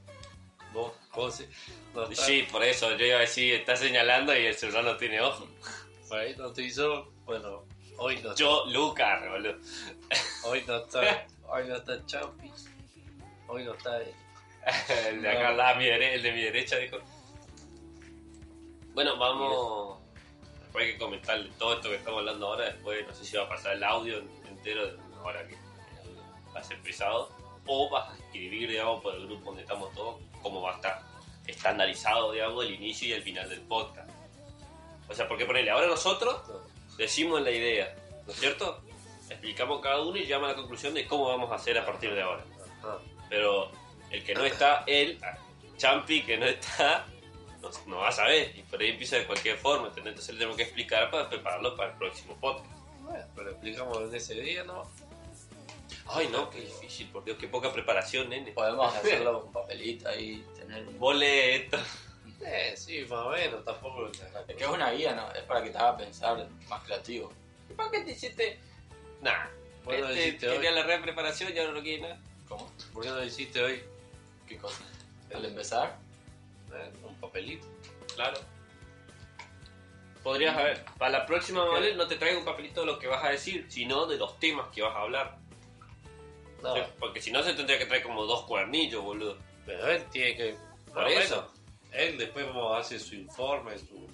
vos, 0.74 0.94
José, 1.12 1.50
no 1.94 2.04
estás. 2.04 2.26
Sí, 2.26 2.48
por 2.52 2.64
eso 2.64 2.96
yo 2.96 3.06
iba 3.06 3.18
a 3.18 3.22
decir, 3.22 3.54
está 3.56 3.76
señalando 3.76 4.36
y 4.38 4.46
el 4.46 4.56
celular 4.56 4.84
no 4.86 4.98
tiene 4.98 5.20
ojo. 5.22 5.48
Por 6.08 6.18
ahí 6.20 6.36
no 6.38 6.52
te 6.54 6.62
hizo, 6.64 7.12
bueno, 7.26 7.66
hoy 7.98 8.22
no 8.24 8.34
Yo, 8.36 8.66
Lucas, 8.68 9.22
boludo. 9.30 9.58
Hoy 10.46 10.64
no 10.66 10.78
está, 10.78 11.28
hoy 11.48 11.68
no 11.68 11.76
está 11.76 12.06
Champi, 12.06 12.52
hoy 13.48 13.64
no 13.66 13.74
está 13.74 14.02
él. 14.02 14.14
El 15.08 15.22
de 15.22 15.30
acá, 15.30 15.50
al 15.50 15.58
lado, 15.58 15.76
a 15.76 15.78
mi 15.78 15.86
dere- 15.86 16.14
el 16.14 16.22
de 16.24 16.32
mi 16.32 16.42
derecha, 16.42 16.78
dijo. 16.78 16.98
Bueno, 18.94 19.18
vamos. 19.18 20.00
Después 20.64 20.86
hay 20.86 20.92
que 20.94 20.98
comentar 21.00 21.44
todo 21.58 21.74
esto 21.76 21.90
que 21.90 21.96
estamos 21.96 22.20
hablando 22.20 22.48
ahora. 22.48 22.66
Después, 22.66 23.06
no 23.08 23.14
sé 23.14 23.26
si 23.26 23.38
va 23.38 23.44
a 23.44 23.50
pasar 23.50 23.74
el 23.76 23.84
audio 23.84 24.20
entero 24.48 24.98
ahora 25.24 25.48
que 25.48 25.56
va 26.54 26.60
a 26.60 26.64
ser 26.64 26.80
pesado. 26.82 27.32
O 27.72 27.88
vas 27.90 28.10
a 28.10 28.16
escribir, 28.18 28.70
digamos, 28.70 29.02
por 29.02 29.14
el 29.14 29.28
grupo 29.28 29.46
donde 29.46 29.62
estamos 29.62 29.94
todos, 29.94 30.16
cómo 30.42 30.62
va 30.62 30.72
a 30.72 30.76
estar 30.76 31.02
estandarizado, 31.46 32.32
digamos, 32.32 32.66
el 32.66 32.74
inicio 32.74 33.10
y 33.10 33.14
el 33.14 33.22
final 33.22 33.48
del 33.48 33.62
podcast. 33.62 34.10
O 35.08 35.14
sea, 35.14 35.28
porque 35.28 35.46
ponele, 35.46 35.70
ahora 35.70 35.88
nosotros 35.88 36.42
decimos 36.98 37.42
la 37.42 37.52
idea, 37.52 37.96
¿no 38.26 38.34
es 38.34 38.40
cierto? 38.40 38.82
Explicamos 39.30 39.82
cada 39.82 40.02
uno 40.02 40.18
y 40.18 40.22
llegamos 40.22 40.48
a 40.48 40.52
la 40.52 40.58
conclusión 40.58 40.94
de 40.96 41.06
cómo 41.06 41.28
vamos 41.28 41.52
a 41.52 41.56
hacer 41.56 41.78
a 41.78 41.86
partir 41.86 42.14
de 42.14 42.22
ahora. 42.22 42.44
Ah, 42.84 42.98
Pero 43.30 43.72
el 44.10 44.24
que 44.24 44.34
no 44.34 44.44
está, 44.46 44.84
él, 44.88 45.20
Champi, 45.78 46.24
que 46.24 46.38
no 46.38 46.46
está, 46.46 47.06
no, 47.62 47.70
no 47.86 47.98
va 47.98 48.10
a 48.10 48.12
saber. 48.12 48.52
Y 48.56 48.64
por 48.64 48.82
ahí 48.82 48.90
empieza 48.90 49.18
de 49.18 49.26
cualquier 49.26 49.58
forma. 49.58 49.90
¿entendés? 49.90 50.14
Entonces 50.14 50.34
le 50.34 50.40
tenemos 50.40 50.58
que 50.58 50.64
explicar 50.64 51.12
para 51.12 51.30
prepararlo 51.30 51.76
para 51.76 51.92
el 51.92 51.98
próximo 51.98 52.36
podcast. 52.40 52.66
bueno, 53.02 53.26
pero 53.36 53.52
explicamos 53.52 53.98
en 54.02 54.16
ese 54.16 54.34
día, 54.36 54.64
¿no? 54.64 54.84
Ay, 56.12 56.28
no, 56.32 56.50
qué 56.50 56.62
difícil, 56.62 57.08
por 57.10 57.24
Dios, 57.24 57.38
qué 57.40 57.48
poca 57.48 57.72
preparación, 57.72 58.30
nene. 58.30 58.52
Podemos 58.52 58.96
hacerlo 58.96 59.42
con 59.42 59.52
papelito 59.54 60.10
ahí, 60.10 60.44
tener 60.56 60.88
un... 60.88 61.24
Esto. 61.24 61.78
Eh, 62.42 62.74
sí, 62.78 63.02
más 63.02 63.26
o 63.26 63.32
menos, 63.32 63.66
tampoco 63.66 64.08
es 64.08 64.56
que 64.56 64.64
es 64.64 64.70
una 64.70 64.92
guía, 64.92 65.14
¿no? 65.14 65.30
Es 65.34 65.44
para 65.44 65.62
que 65.62 65.72
te 65.72 65.78
haga 65.78 65.98
pensar 65.98 66.48
más 66.70 66.82
creativo. 66.86 67.34
¿Para 67.76 67.92
qué 67.92 68.00
te 68.00 68.12
hiciste? 68.12 68.58
Nah, 69.22 69.48
Vos 69.84 70.00
lo 70.00 70.08
este 70.08 70.28
hiciste 70.30 70.48
hoy. 70.48 70.56
quería 70.56 70.72
la 70.72 70.84
re 70.84 71.00
preparación 71.00 71.54
y 71.54 71.60
ahora 71.60 71.74
no 71.74 71.82
quiere 71.82 72.02
nada. 72.04 72.18
¿Cómo? 72.48 72.72
¿Por 72.94 73.04
qué 73.04 73.10
no 73.10 73.16
lo 73.18 73.26
hiciste 73.26 73.62
hoy? 73.62 73.84
¿Qué 74.48 74.58
cosa? 74.58 74.82
Al 75.36 75.44
empezar, 75.44 75.98
Eh, 76.74 76.92
un 77.04 77.16
papelito. 77.16 77.68
Claro. 78.16 78.40
Podrías 80.24 80.56
haber, 80.58 80.86
para 80.98 81.12
la 81.20 81.26
próxima, 81.26 81.66
¿vale? 81.66 81.94
No 81.96 82.08
te 82.08 82.16
traigo 82.16 82.40
un 82.40 82.46
papelito 82.46 82.80
de 82.82 82.88
lo 82.88 83.00
que 83.00 83.08
vas 83.08 83.24
a 83.26 83.30
decir, 83.32 83.66
sino 83.70 84.06
de 84.06 84.16
los 84.18 84.40
temas 84.40 84.70
que 84.74 84.82
vas 84.82 84.96
a 84.96 85.02
hablar. 85.02 85.38
No, 86.62 86.76
Sí, 86.76 86.82
Porque 87.00 87.22
si 87.22 87.32
no, 87.32 87.42
se 87.44 87.54
tendría 87.54 87.78
que 87.78 87.86
traer 87.86 88.04
como 88.04 88.26
dos 88.26 88.44
cuernillos, 88.46 89.04
boludo. 89.04 89.38
pero 89.66 89.88
él 89.88 90.04
tiene 90.12 90.36
que. 90.36 90.56
Por 90.94 91.08
eso. 91.08 91.52
él 91.92 92.18
después 92.18 92.46
como 92.48 92.74
hace 92.74 93.00
su 93.00 93.16
informe, 93.16 93.78
su, 93.78 94.08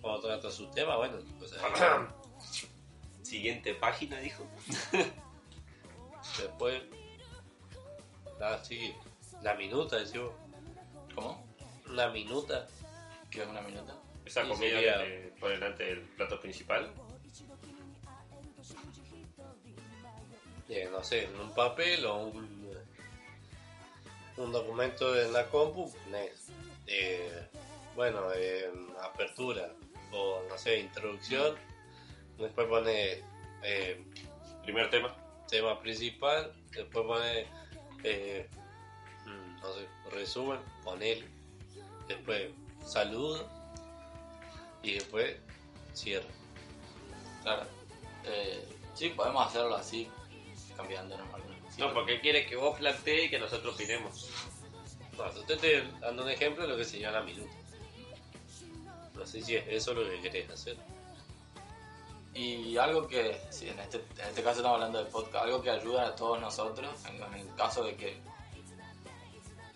cuando 0.00 0.20
trata 0.20 0.50
su 0.50 0.66
tema, 0.70 0.96
bueno, 0.96 1.18
pues 1.38 1.52
Siguiente 3.22 3.74
página, 3.74 4.18
dijo. 4.20 4.46
después. 6.38 6.82
Ah, 8.40 8.58
sí, 8.62 8.94
la 9.42 9.54
minuta, 9.54 9.96
decimos. 9.98 10.32
¿cómo? 11.14 11.44
La 11.90 12.08
minuta. 12.08 12.66
¿Qué 13.30 13.42
es 13.42 13.48
una 13.48 13.60
minuta? 13.62 13.94
Esa 14.24 14.42
comida 14.42 14.70
sería- 14.70 14.98
que 14.98 15.32
pone 15.40 15.54
delante 15.54 15.84
del 15.84 16.00
plato 16.00 16.40
principal. 16.40 16.92
De, 20.68 20.88
no 20.90 21.02
sé, 21.02 21.24
en 21.24 21.40
un 21.40 21.54
papel 21.54 22.04
o 22.06 22.26
un, 22.26 22.70
un 24.36 24.52
documento 24.52 25.20
en 25.20 25.32
la 25.32 25.46
compu, 25.48 25.92
eh, 26.86 27.48
bueno, 27.94 28.32
eh, 28.34 28.70
apertura 29.02 29.72
o 30.12 30.42
no 30.48 30.58
sé, 30.58 30.80
introducción, 30.80 31.56
después 32.38 32.66
pone 32.66 33.22
eh, 33.62 34.04
Primer 34.62 34.90
tema. 34.90 35.14
tema 35.48 35.80
principal, 35.80 36.52
después 36.70 37.04
pone, 37.04 37.46
eh, 38.04 38.48
no 39.60 39.74
sé, 39.74 39.88
resumen, 40.10 40.60
poner, 40.84 41.24
después 42.06 42.50
saludo 42.86 43.48
y 44.82 44.94
después 44.94 45.36
cierre. 45.94 46.28
Claro. 47.42 47.64
Eh, 48.24 48.64
sí, 48.94 49.08
podemos 49.10 49.46
hacerlo 49.46 49.74
así, 49.74 50.08
cambiando 50.82 51.16
No, 51.78 51.94
porque 51.94 52.20
quiere 52.20 52.46
que 52.46 52.56
vos 52.56 52.76
plantees 52.78 53.26
y 53.26 53.30
que 53.30 53.38
nosotros 53.38 53.74
opinemos. 53.74 54.28
No, 55.16 55.32
yo 55.34 55.42
te 55.44 55.54
estoy 55.54 55.90
dando 56.00 56.22
un 56.24 56.30
ejemplo 56.30 56.62
de 56.64 56.68
lo 56.70 56.76
que 56.76 56.84
sería 56.84 57.10
la 57.10 57.22
minuta. 57.22 57.52
No 59.14 59.26
sé 59.26 59.42
si 59.42 59.56
es 59.56 59.64
eso 59.68 59.94
lo 59.94 60.08
que 60.08 60.20
querés 60.20 60.50
hacer. 60.50 60.76
Y 62.34 62.76
algo 62.78 63.06
que, 63.06 63.38
sí, 63.50 63.68
en 63.68 63.78
este, 63.78 63.98
en 63.98 64.28
este 64.28 64.42
caso 64.42 64.58
estamos 64.60 64.76
hablando 64.76 65.04
de 65.04 65.10
podcast, 65.10 65.44
algo 65.44 65.60
que 65.62 65.70
ayuda 65.70 66.06
a 66.08 66.16
todos 66.16 66.40
nosotros, 66.40 66.90
en, 67.06 67.22
en 67.22 67.34
el 67.34 67.54
caso 67.56 67.84
de 67.84 67.94
que 67.94 68.18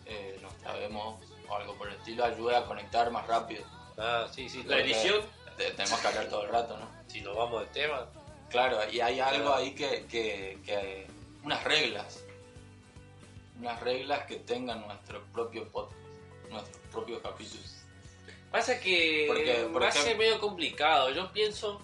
eh, 0.07 0.39
nos 0.41 0.57
trabemos 0.59 1.21
o 1.49 1.55
algo 1.55 1.75
por 1.75 1.89
el 1.89 1.95
estilo, 1.97 2.25
ayuda 2.25 2.59
a 2.61 2.65
conectar 2.65 3.11
más 3.11 3.27
rápido. 3.27 3.65
Ah, 3.99 4.27
sí, 4.33 4.49
sí. 4.49 4.63
La 4.65 4.79
edición, 4.79 5.21
Te- 5.59 5.71
tenemos 5.73 6.01
que 6.01 6.09
hablar 6.09 6.29
todo 6.29 6.43
el 6.45 6.49
rato, 6.51 6.77
¿no? 6.79 6.89
Si 7.09 7.21
nos 7.21 7.37
vamos 7.37 7.61
de 7.61 7.67
tema, 7.69 8.07
Claro, 8.57 8.91
y 8.91 9.01
hay 9.01 9.21
algo 9.21 9.55
ahí 9.55 9.75
que, 9.75 10.07
que, 10.11 10.59
que- 10.65 11.07
unas 11.43 11.63
reglas, 11.63 12.25
unas 13.61 13.79
reglas 13.81 14.27
que 14.27 14.37
tengan 14.37 14.81
nuestro 14.87 15.23
propio 15.33 15.69
podcast, 15.71 16.01
nuestros 16.51 16.79
propios 16.91 17.21
capítulos. 17.23 17.77
Pasa 18.51 18.81
que 18.81 19.25
Porque, 19.29 19.69
por 19.73 19.83
va 19.83 19.89
a 19.89 19.93
ser 19.93 20.17
medio 20.17 20.39
complicado. 20.41 21.11
Yo 21.11 21.31
pienso, 21.33 21.81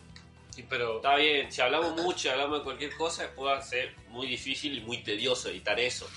pero 0.68 0.96
está 0.96 1.16
bien, 1.16 1.52
si 1.52 1.60
hablamos 1.60 2.00
mucho, 2.00 2.30
hablamos 2.30 2.58
de 2.60 2.64
cualquier 2.64 2.96
cosa, 2.96 3.30
puede 3.36 3.60
ser 3.62 3.94
muy 4.08 4.26
difícil 4.26 4.78
y 4.78 4.80
muy 4.80 5.02
tedioso 5.02 5.50
editar 5.50 5.78
eso. 5.78 6.08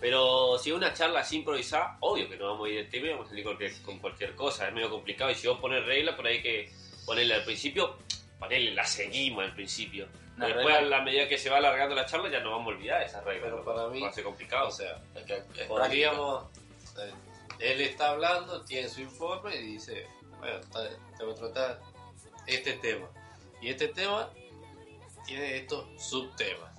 Pero 0.00 0.58
si 0.58 0.70
es 0.70 0.76
una 0.76 0.92
charla 0.94 1.20
así 1.20 1.36
improvisada, 1.36 1.96
obvio 2.00 2.28
que 2.28 2.36
no 2.36 2.46
vamos 2.52 2.66
a 2.66 2.70
ir 2.70 2.76
del 2.76 2.88
tema 2.90 3.06
y 3.06 3.10
vamos 3.10 3.26
a 3.26 3.28
salir 3.30 3.44
cualquier- 3.44 3.82
con 3.82 3.98
cualquier 3.98 4.34
cosa. 4.34 4.68
Es 4.68 4.74
medio 4.74 4.90
complicado. 4.90 5.30
Y 5.30 5.34
si 5.34 5.46
vos 5.46 5.58
pones 5.58 5.84
reglas, 5.84 6.14
por 6.16 6.26
ahí 6.26 6.36
hay 6.38 6.42
que 6.42 6.72
ponerle 7.04 7.34
al 7.34 7.44
principio, 7.44 7.96
ponerle, 8.38 8.72
la 8.74 8.84
seguimos 8.84 9.44
al 9.44 9.54
principio. 9.54 10.08
Una 10.36 10.46
Después, 10.46 10.66
regla- 10.66 10.78
a 10.78 10.82
la 10.98 11.00
medida 11.02 11.28
que 11.28 11.38
se 11.38 11.48
va 11.48 11.56
alargando 11.58 11.94
la 11.94 12.04
charla, 12.06 12.28
ya 12.30 12.40
no 12.40 12.50
vamos 12.50 12.66
a 12.72 12.76
olvidar 12.76 13.02
esas 13.02 13.24
reglas. 13.24 13.50
Pero 13.50 13.64
para 13.64 13.88
mí- 13.88 14.00
va 14.02 14.08
a 14.08 14.12
ser 14.12 14.24
complicado. 14.24 14.68
o 14.68 14.70
sea, 14.70 15.02
Es 15.14 15.22
que 15.24 15.34
es 15.36 15.66
podríamos 15.66 16.44
eh, 16.98 17.12
él 17.58 17.80
está 17.80 18.10
hablando, 18.10 18.62
tiene 18.64 18.88
su 18.88 19.00
informe 19.00 19.54
y 19.56 19.62
dice, 19.62 20.06
bueno, 20.38 20.58
está- 20.58 20.88
tengo 21.18 21.34
que 21.34 21.40
tratar 21.40 21.80
este 22.46 22.74
tema. 22.74 23.08
Y 23.62 23.70
este 23.70 23.88
tema 23.88 24.30
tiene 25.26 25.56
estos 25.56 25.86
subtemas. 26.02 26.70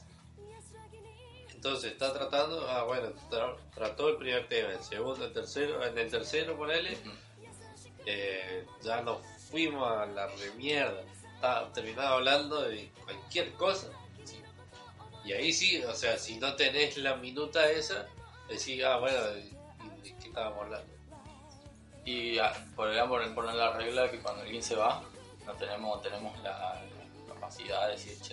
Entonces 1.53 1.93
está 1.93 2.13
tratando, 2.13 2.69
ah 2.69 2.83
bueno, 2.83 3.09
tra- 3.31 3.57
trató 3.73 4.09
el 4.09 4.17
primer 4.17 4.47
tema, 4.47 4.69
el 4.73 4.83
segundo, 4.83 5.25
el 5.25 5.33
tercero, 5.33 5.83
en 5.83 5.97
el 5.97 6.09
tercero 6.11 6.55
ponele, 6.55 6.93
Ujú. 6.93 7.09
eh, 8.05 8.63
ya 8.83 9.01
nos 9.01 9.17
fuimos 9.49 9.91
a 9.91 10.05
la 10.05 10.27
remierda. 10.27 11.01
Está 11.37 11.71
terminado 11.71 12.15
hablando 12.15 12.61
de 12.63 12.91
cualquier 13.05 13.53
cosa. 13.53 13.87
Y 15.23 15.33
ahí 15.33 15.53
sí, 15.53 15.83
o 15.83 15.93
sea, 15.93 16.17
si 16.17 16.37
no 16.37 16.55
tenés 16.55 16.97
la 16.97 17.15
minuta 17.15 17.69
esa, 17.69 18.07
decís, 18.49 18.83
ah, 18.83 18.97
bueno, 18.97 19.17
¿y 19.37 19.99
¿de 20.09 20.15
qué 20.17 20.27
estábamos 20.29 20.63
hablando? 20.63 20.93
Y 22.05 22.39
ah, 22.39 22.53
podríamos 22.75 23.19
poner- 23.35 23.53
la 23.55 23.73
regla 23.73 24.03
de 24.03 24.11
que 24.11 24.19
cuando 24.19 24.41
alguien 24.41 24.63
se 24.63 24.75
va, 24.75 25.03
no 25.45 25.53
tenemos, 25.53 26.01
tenemos 26.01 26.35
la, 26.41 26.81
la 27.27 27.33
capacidad 27.33 27.85
de 27.87 27.91
decir, 27.93 28.17
che. 28.19 28.31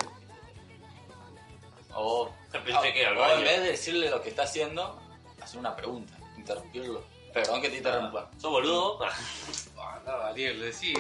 O, 1.95 2.33
que 2.51 2.59
baño. 2.59 3.35
en 3.35 3.45
vez 3.45 3.61
de 3.61 3.71
decirle 3.73 4.09
lo 4.09 4.23
que 4.23 4.31
está 4.31 4.45
haciendo, 4.45 4.99
hacer 5.43 5.59
una 5.59 5.77
pregunta, 5.77 6.17
interrumpirlo. 6.39 7.05
Perdón 7.35 7.61
que 7.61 7.69
te 7.69 7.77
interrumpa. 7.79 8.31
¿Sos 8.39 8.51
boludo? 8.51 8.99
Ah, 9.77 10.01
no, 10.07 10.13
Ariel, 10.13 10.61
decís, 10.61 10.97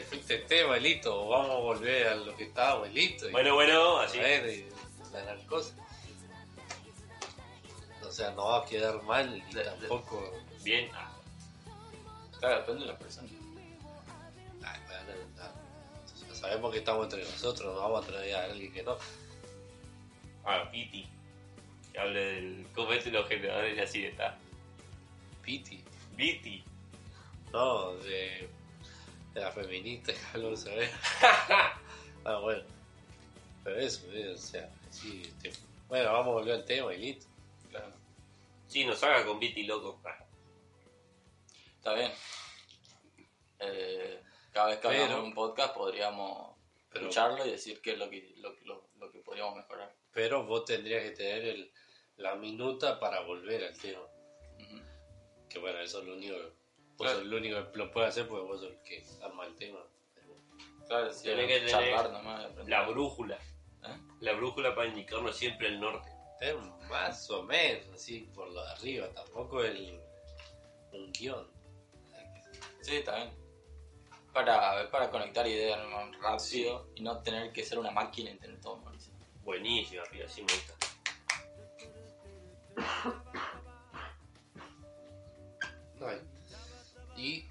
te 0.00 0.02
fuiste 0.06 0.34
el 0.36 0.46
tema, 0.46 0.76
listo, 0.76 1.24
o 1.24 1.28
vamos 1.28 1.50
a 1.50 1.54
volver 1.54 2.06
a 2.08 2.14
lo 2.14 2.36
que 2.36 2.44
estábamos, 2.44 2.92
listo. 2.92 3.28
y- 3.28 3.32
bueno, 3.32 3.54
bueno, 3.54 3.98
así. 3.98 4.18
a 4.18 4.22
ver, 4.22 4.46
y 4.48 4.68
las 5.12 5.40
cosas. 5.46 5.74
O 8.06 8.10
sea, 8.12 8.30
no 8.32 8.46
va 8.46 8.58
a 8.58 8.64
quedar 8.64 9.02
mal 9.02 9.36
y 9.36 9.54
tampoco. 9.54 10.32
Bien. 10.62 10.90
Ah, 10.94 11.12
Claro, 12.38 12.60
depende 12.60 12.82
de 12.82 12.92
la 12.92 12.98
persona. 12.98 13.28
Ay, 14.64 14.80
bueno, 14.86 15.02
no, 15.36 16.28
no. 16.28 16.34
Sabemos 16.34 16.72
que 16.72 16.78
estamos 16.78 17.04
entre 17.04 17.24
nosotros, 17.24 17.74
no 17.74 17.80
vamos 17.80 18.04
a 18.04 18.08
traer 18.08 18.34
a 18.36 18.44
alguien 18.44 18.72
que 18.72 18.82
no. 18.84 18.96
Ah, 20.44 20.68
Piti. 20.70 21.06
Que 21.92 21.98
hable 21.98 22.20
del 22.24 22.66
comete 22.74 23.10
los 23.10 23.28
generadores 23.28 23.76
y 23.76 23.80
así 23.80 24.04
está. 24.04 24.38
Piti. 25.42 25.82
Piti. 26.16 26.62
No, 27.52 27.94
de, 27.96 28.48
de 29.38 29.44
la 29.44 29.52
feminista, 29.52 30.12
ya 30.32 30.38
lo 30.38 30.56
sabes. 30.56 30.90
ah, 32.24 32.38
bueno. 32.42 32.64
Pero 33.64 33.76
eso, 33.80 34.10
eh, 34.12 34.30
o 34.34 34.36
sea, 34.38 34.70
sí, 34.90 35.22
este, 35.24 35.52
bueno, 35.88 36.12
vamos 36.12 36.28
a 36.28 36.32
volver 36.32 36.54
al 36.54 36.64
tema 36.64 36.94
y 36.94 36.98
listo. 36.98 37.26
Claro. 37.70 37.92
Sí, 38.66 38.84
nos 38.84 39.02
haga 39.02 39.24
con 39.24 39.38
Piti, 39.38 39.62
loco. 39.64 40.00
Ah, 40.04 40.24
Está 41.76 41.94
bien. 41.94 42.12
Eh, 43.60 44.22
cada 44.52 44.68
vez 44.68 44.78
que 44.78 44.88
Pero- 44.88 45.02
hablamos 45.04 45.24
un 45.26 45.34
podcast 45.34 45.74
podríamos 45.74 46.56
Pero- 46.90 47.02
escucharlo 47.08 47.46
y 47.46 47.50
decir 47.50 47.80
qué 47.80 47.92
es 47.92 47.98
lo 47.98 48.08
que, 48.10 48.34
lo, 48.38 48.54
que- 48.54 48.64
lo, 48.64 48.88
lo 48.98 49.10
que 49.10 49.18
podríamos 49.20 49.56
mejorar. 49.56 49.92
Pero 50.12 50.44
vos 50.44 50.64
tendrías 50.64 51.02
que 51.02 51.10
tener 51.12 51.44
el, 51.44 51.72
la 52.16 52.34
minuta 52.34 52.98
para 52.98 53.20
volver 53.20 53.64
al 53.64 53.78
tema. 53.78 54.00
Ujú. 54.58 54.80
Que 55.48 55.58
bueno, 55.58 55.78
eso 55.80 56.00
es 56.00 56.06
lo 56.06 56.14
único. 56.14 56.36
Vos 56.98 57.06
Claro. 57.06 57.18
sos 57.18 57.26
el 57.26 57.34
único 57.34 57.70
que 57.72 57.78
lo 57.78 57.90
puede 57.92 58.06
hacer 58.08 58.26
porque 58.26 58.44
vos 58.44 58.60
sos 58.60 58.70
el 58.72 58.82
que 58.82 59.04
arma 59.22 59.46
el 59.46 59.54
tema. 59.54 59.78
Claro, 60.88 61.12
sí, 61.12 61.24
Tenés 61.24 61.46
que 61.46 61.54
tener 61.54 61.70
charlar 61.70 62.10
nomás. 62.10 62.46
La 62.66 62.88
brújula. 62.88 63.36
¿Eh? 63.84 63.96
La 64.20 64.32
brújula 64.32 64.74
para 64.74 64.88
indicarnos 64.88 65.36
siempre 65.36 65.68
el 65.68 65.78
norte. 65.80 66.08
Más 66.88 67.30
o 67.30 67.42
menos, 67.42 67.86
así 67.94 68.20
por 68.34 68.48
lo 68.50 68.64
de 68.64 68.70
arriba, 68.70 69.08
tampoco 69.14 69.62
el 69.62 70.00
un 70.92 71.12
guion. 71.12 71.46
Sí, 72.80 72.96
está 72.96 73.16
bien. 73.16 73.30
Para, 74.32 74.88
para 74.90 75.10
conectar 75.10 75.46
ideas 75.46 75.84
más 75.88 76.16
rápido 76.20 76.88
y 76.94 77.02
no 77.02 77.20
tener 77.22 77.52
que 77.52 77.64
ser 77.64 77.78
una 77.78 77.90
máquina 77.90 78.30
y 78.30 78.38
tener 78.38 78.60
todo 78.60 78.76
memorizado. 78.78 79.18
Buenísimo, 79.42 80.02
arriba, 80.02 80.26
así 80.26 80.42
me 80.42 80.52
gusta. 80.52 80.74
Ay. 86.00 86.20
Y 87.18 87.44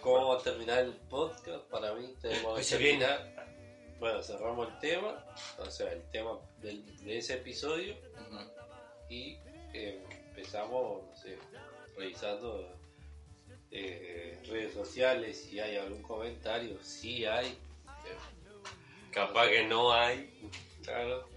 cómo 0.00 0.16
vamos 0.28 0.40
a 0.42 0.44
terminar 0.50 0.78
el 0.80 0.92
podcast, 0.92 1.64
para 1.70 1.94
mí 1.94 2.14
tenemos 2.20 2.58
que 2.58 2.64
terminar. 2.76 3.46
Bueno, 3.98 4.22
cerramos 4.22 4.68
el 4.68 4.78
tema, 4.80 5.24
o 5.58 5.70
sea, 5.70 5.92
el 5.92 6.02
tema 6.10 6.38
del- 6.60 6.84
de 7.04 7.18
ese 7.18 7.34
episodio 7.34 7.94
y 9.08 9.36
eh, 9.74 10.02
empezamos, 10.28 11.02
no 11.08 11.16
sé, 11.16 11.38
revisando 11.96 12.68
eh, 13.70 14.38
redes 14.48 14.74
sociales, 14.74 15.44
si 15.48 15.60
hay 15.60 15.76
algún 15.76 16.02
comentario, 16.02 16.82
si 16.82 17.24
hay. 17.24 17.46
eh, 17.46 18.16
Capaz 19.12 19.48
que 19.48 19.64
no 19.66 19.92
hay. 19.92 20.50
claro. 20.82 21.28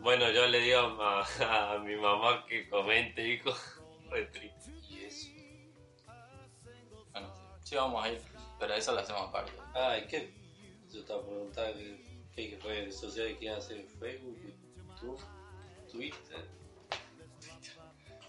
Bueno, 0.00 0.30
yo 0.30 0.46
le 0.48 0.60
digo 0.60 0.80
a, 0.80 0.88
ma- 0.88 1.74
a 1.74 1.78
mi 1.78 1.94
mamá 1.96 2.44
que 2.46 2.68
comente, 2.68 3.26
hijo. 3.26 3.54
Re 4.10 4.26
triste. 4.26 4.63
Sí, 7.74 7.78
vamos 7.78 8.04
a 8.04 8.08
ir, 8.08 8.20
pero 8.58 8.74
eso 8.74 8.92
lo 8.92 9.00
hacemos 9.00 9.28
aparte. 9.28 9.52
Ah, 9.74 9.96
¿y 9.98 10.06
qué? 10.06 10.32
Yo 10.92 11.00
estaba 11.00 11.22
preguntando 11.22 11.72
qué, 12.34 12.50
qué 12.50 12.58
redes 12.62 12.96
sociales 12.98 13.36
quieren 13.38 13.58
hacer 13.58 13.84
Facebook, 13.98 14.38
YouTube, 14.88 15.20
Twitter. 15.90 16.48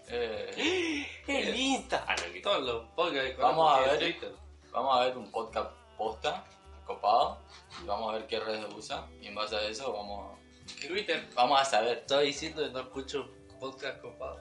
Eh, 0.08 1.06
El 1.26 1.54
Insta. 1.56 2.04
Ah, 2.06 2.14
no, 2.16 2.32
que- 2.32 2.40
Todos 2.40 2.62
los 2.64 2.84
podcasts 2.90 3.34
que 3.36 3.42
Vamos 3.42 3.72
a 3.72 3.80
ver. 3.80 3.98
Twitter. 3.98 4.32
vamos 4.72 4.96
a 4.98 5.04
ver 5.04 5.16
un 5.18 5.30
podcast 5.30 5.70
posta, 5.96 6.44
copado, 6.84 7.38
y 7.82 7.86
vamos 7.86 8.10
a 8.14 8.18
ver 8.18 8.26
qué 8.26 8.38
redes 8.40 8.66
usa, 8.74 9.06
y 9.20 9.28
en 9.28 9.34
base 9.34 9.56
a 9.56 9.62
eso 9.68 9.92
vamos, 9.92 10.38
Twitter. 10.86 11.28
vamos 11.34 11.60
a 11.60 11.64
saber. 11.64 11.98
Estaba 11.98 12.20
diciendo 12.22 12.62
que 12.64 12.70
no 12.70 12.80
escucho 12.80 13.30
podcast 13.58 14.00
copado. 14.00 14.38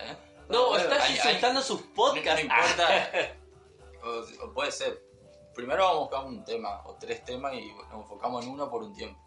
¿eh? 0.00 0.16
No, 0.48 0.68
Bueno, 0.68 0.84
estás 0.84 1.10
insultando 1.10 1.60
sus 1.60 1.82
podcasts. 1.82 2.44
no 2.44 2.54
importa. 2.54 3.10
o, 4.06 4.46
o 4.46 4.52
puede 4.52 4.70
ser. 4.72 5.02
Primero 5.54 5.84
vamos 5.84 5.96
a 5.96 6.00
buscar 6.00 6.24
un 6.26 6.44
tema 6.44 6.82
o 6.86 6.94
tres 6.96 7.24
temas 7.24 7.54
y 7.54 7.72
nos 7.74 7.92
enfocamos 8.02 8.44
en 8.44 8.50
uno 8.52 8.70
por 8.70 8.82
un 8.82 8.94
tiempo. 8.94 9.20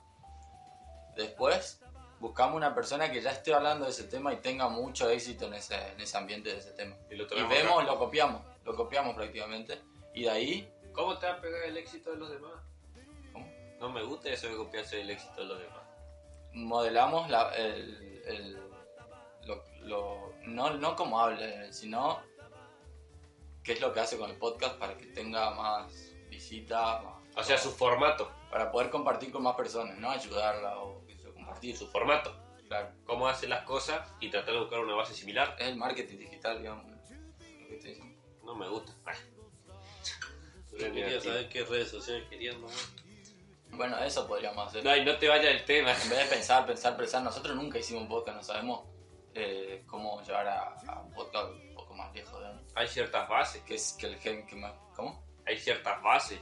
Después 1.16 1.82
buscamos 2.20 2.56
una 2.56 2.74
persona 2.76 3.12
que 3.12 3.22
ya 3.22 3.32
esté 3.32 3.54
hablando 3.54 3.86
de 3.86 3.92
ese 3.92 4.04
tema 4.04 4.34
y 4.34 4.38
tenga 4.38 4.70
mucho 4.70 5.10
éxito 5.10 5.48
en 5.48 5.56
ese, 5.56 5.76
en 5.92 6.00
ese 6.02 6.18
ambiente 6.18 6.50
de 6.52 6.58
ese 6.58 6.72
tema. 6.72 6.96
Y 7.10 7.16
lo 7.16 7.24
Y 7.26 7.44
vemos, 7.48 7.82
acá. 7.84 7.92
lo 7.92 7.98
copiamos, 8.00 8.42
lo 8.64 8.76
copiamos 8.76 9.16
prácticamente. 9.16 9.82
Y 10.14 10.24
de 10.24 10.30
ahí, 10.30 10.74
¿Cómo 10.94 11.18
te 11.18 11.28
va 11.28 11.34
a 11.34 11.42
pegar 11.42 11.64
el 11.64 11.78
éxito 11.78 12.12
de 12.12 12.18
los 12.18 12.30
demás? 12.30 12.52
¿Cómo? 13.32 13.48
No 13.80 13.90
me 13.90 14.04
gusta 14.04 14.30
eso 14.30 14.48
de 14.48 14.56
copiarse 14.58 15.00
el 15.02 15.10
éxito 15.10 15.42
de 15.42 15.46
los 15.48 15.60
demás. 15.60 15.80
modelamos 16.54 17.30
la, 17.30 17.56
el, 17.56 18.22
el- 18.26 18.70
lo, 19.46 19.64
lo- 19.82 20.34
no, 20.46 20.72
no 20.72 20.96
como 20.96 21.20
hable, 21.22 21.72
sino 21.74 22.20
qué 23.70 23.74
es 23.74 23.82
lo 23.82 23.94
que 23.94 24.00
hace 24.00 24.18
con 24.18 24.32
el 24.32 24.36
podcast 24.36 24.80
para 24.80 24.98
que 24.98 25.06
tenga 25.06 25.52
más 25.52 26.12
visitas, 26.28 27.04
más- 27.04 27.14
O 27.36 27.44
sea, 27.44 27.56
su 27.56 27.70
formato. 27.70 28.32
para 28.50 28.72
poder 28.72 28.90
compartir 28.90 29.32
con 29.32 29.44
más 29.44 29.56
personas, 29.56 29.96
no 30.00 30.10
ayudarla 30.10 30.80
o 30.80 31.04
compartir. 31.36 31.78
Su 31.78 31.88
formato. 31.88 32.36
Claro, 32.68 32.90
Cómo 33.06 33.28
hace 33.28 33.48
las 33.48 33.64
cosas 33.66 34.12
y 34.20 34.32
tratar 34.32 34.56
de 34.56 34.62
buscar 34.62 34.80
una 34.80 34.96
base 34.96 35.14
similar. 35.14 35.56
es 35.60 35.68
el 35.68 35.76
marketing 35.76 36.18
digital, 36.18 36.58
digamos. 36.58 36.84
lo 36.90 36.98
que 37.68 37.76
estoy 37.76 37.92
diciendo. 37.94 38.06
No 38.44 38.56
me 38.56 38.68
gusta. 38.68 38.92
Ah. 39.06 39.14
Yo 40.72 40.92
quería 40.92 41.22
saber 41.22 41.48
qué 41.50 41.64
redes 41.64 41.92
sociales 41.92 42.28
querían 42.28 42.60
nomás. 42.62 42.92
Bueno, 43.70 44.00
eso 44.00 44.26
podríamos 44.28 44.68
hacer. 44.68 44.84
No, 44.84 44.96
y 44.96 45.06
no 45.06 45.16
te 45.20 45.28
vayas 45.30 45.46
del 45.46 45.64
tema. 45.66 45.92
En 45.94 46.10
vez 46.10 46.18
de 46.18 46.26
pensar, 46.26 46.66
pensar, 46.66 46.98
pensar, 46.98 47.22
nosotros 47.22 47.56
nunca 47.56 47.78
hicimos 47.78 48.02
un 48.02 48.10
podcast, 48.10 48.38
no 48.38 48.44
sabemos 48.44 48.88
eh, 49.36 49.84
cómo 49.86 50.24
llevar 50.24 50.48
a, 50.48 50.64
a 50.88 51.02
un 51.02 51.14
podcast 51.14 51.52
un 51.52 51.76
poco 51.76 51.94
más 51.94 52.12
lejos 52.16 52.42
de 52.42 52.48
Hay 52.80 52.88
ciertas 52.88 53.28
bases. 53.28 53.62
que 53.64 53.76
es 53.76 53.98
que 54.00 54.08
el 54.08 54.16
gen 54.20 54.48
que 54.48 54.56
más. 54.56 54.74
¿Cómo? 54.96 55.22
Hay 55.46 55.58
ciertas 55.58 56.02
bases. 56.02 56.40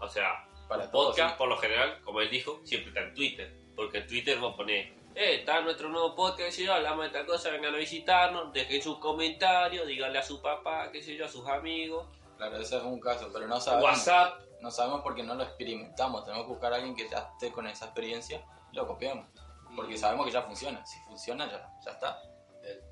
O 0.00 0.08
sea, 0.08 0.46
Para 0.68 0.88
todos, 0.88 1.08
podcast, 1.08 1.32
sí. 1.32 1.38
por 1.38 1.48
lo 1.48 1.56
general, 1.56 2.00
como 2.02 2.20
él 2.20 2.30
dijo, 2.30 2.60
siempre 2.64 2.90
está 2.90 3.00
en 3.00 3.14
Twitter. 3.14 3.52
Porque 3.74 3.98
en 3.98 4.06
Twitter 4.06 4.38
vos 4.38 4.54
ponés, 4.54 4.86
eh, 5.16 5.40
está 5.40 5.60
nuestro 5.62 5.88
nuevo 5.88 6.14
podcast, 6.14 6.46
qué 6.46 6.52
sé 6.52 6.64
yo, 6.64 6.72
hablamos 6.72 7.04
de 7.06 7.10
tal 7.10 7.26
cosa, 7.26 7.50
vengan 7.50 7.74
a 7.74 7.78
visitarnos, 7.78 8.52
dejen 8.52 8.80
sus 8.80 8.98
comentarios, 8.98 9.86
díganle 9.86 10.18
a 10.20 10.22
su 10.22 10.40
papá, 10.40 10.92
qué 10.92 11.02
sé 11.02 11.16
yo, 11.16 11.24
a 11.24 11.28
sus 11.28 11.46
amigos. 11.48 12.06
Claro, 12.36 12.56
ese 12.58 12.76
es 12.76 12.82
un 12.84 13.00
caso, 13.00 13.28
pero 13.32 13.48
no 13.48 13.60
sabemos. 13.60 13.90
WhatsApp. 13.90 14.40
No 14.60 14.70
sabemos 14.70 15.00
porque 15.02 15.24
no 15.24 15.34
lo 15.34 15.42
experimentamos. 15.42 16.24
Tenemos 16.24 16.46
que 16.46 16.52
buscar 16.52 16.72
a 16.72 16.76
alguien 16.76 16.94
que 16.94 17.08
ya 17.08 17.30
esté 17.32 17.50
con 17.50 17.66
esa 17.66 17.86
experiencia 17.86 18.44
y 18.72 18.76
lo 18.76 18.86
copiamos. 18.86 19.26
Porque 19.74 19.98
sabemos 19.98 20.26
que 20.26 20.32
ya 20.32 20.42
funciona. 20.42 20.84
Si 20.86 21.00
funciona, 21.00 21.50
ya, 21.50 21.68
ya 21.84 21.90
está. 21.92 22.22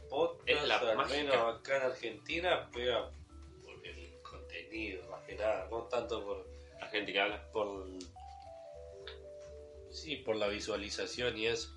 Podcast, 0.08 0.48
Es 0.48 0.68
la 0.68 0.76
al 0.78 0.96
mágica. 0.96 1.16
menos 1.16 1.56
acá 1.60 1.76
en 1.76 1.82
Argentina, 1.82 2.70
pega 2.72 3.10
por 3.64 3.86
el 3.86 4.20
contenido, 4.22 5.08
más 5.10 5.22
que 5.24 5.34
nada, 5.36 5.68
no 5.70 5.82
tanto 5.84 6.24
por, 6.24 6.46
La 6.80 6.86
gente 6.88 7.12
que 7.12 7.20
habla. 7.20 7.42
por 7.52 7.86
sí, 9.90 10.16
por 10.16 10.36
la 10.36 10.48
visualización 10.48 11.36
y 11.36 11.46
eso. 11.46 11.70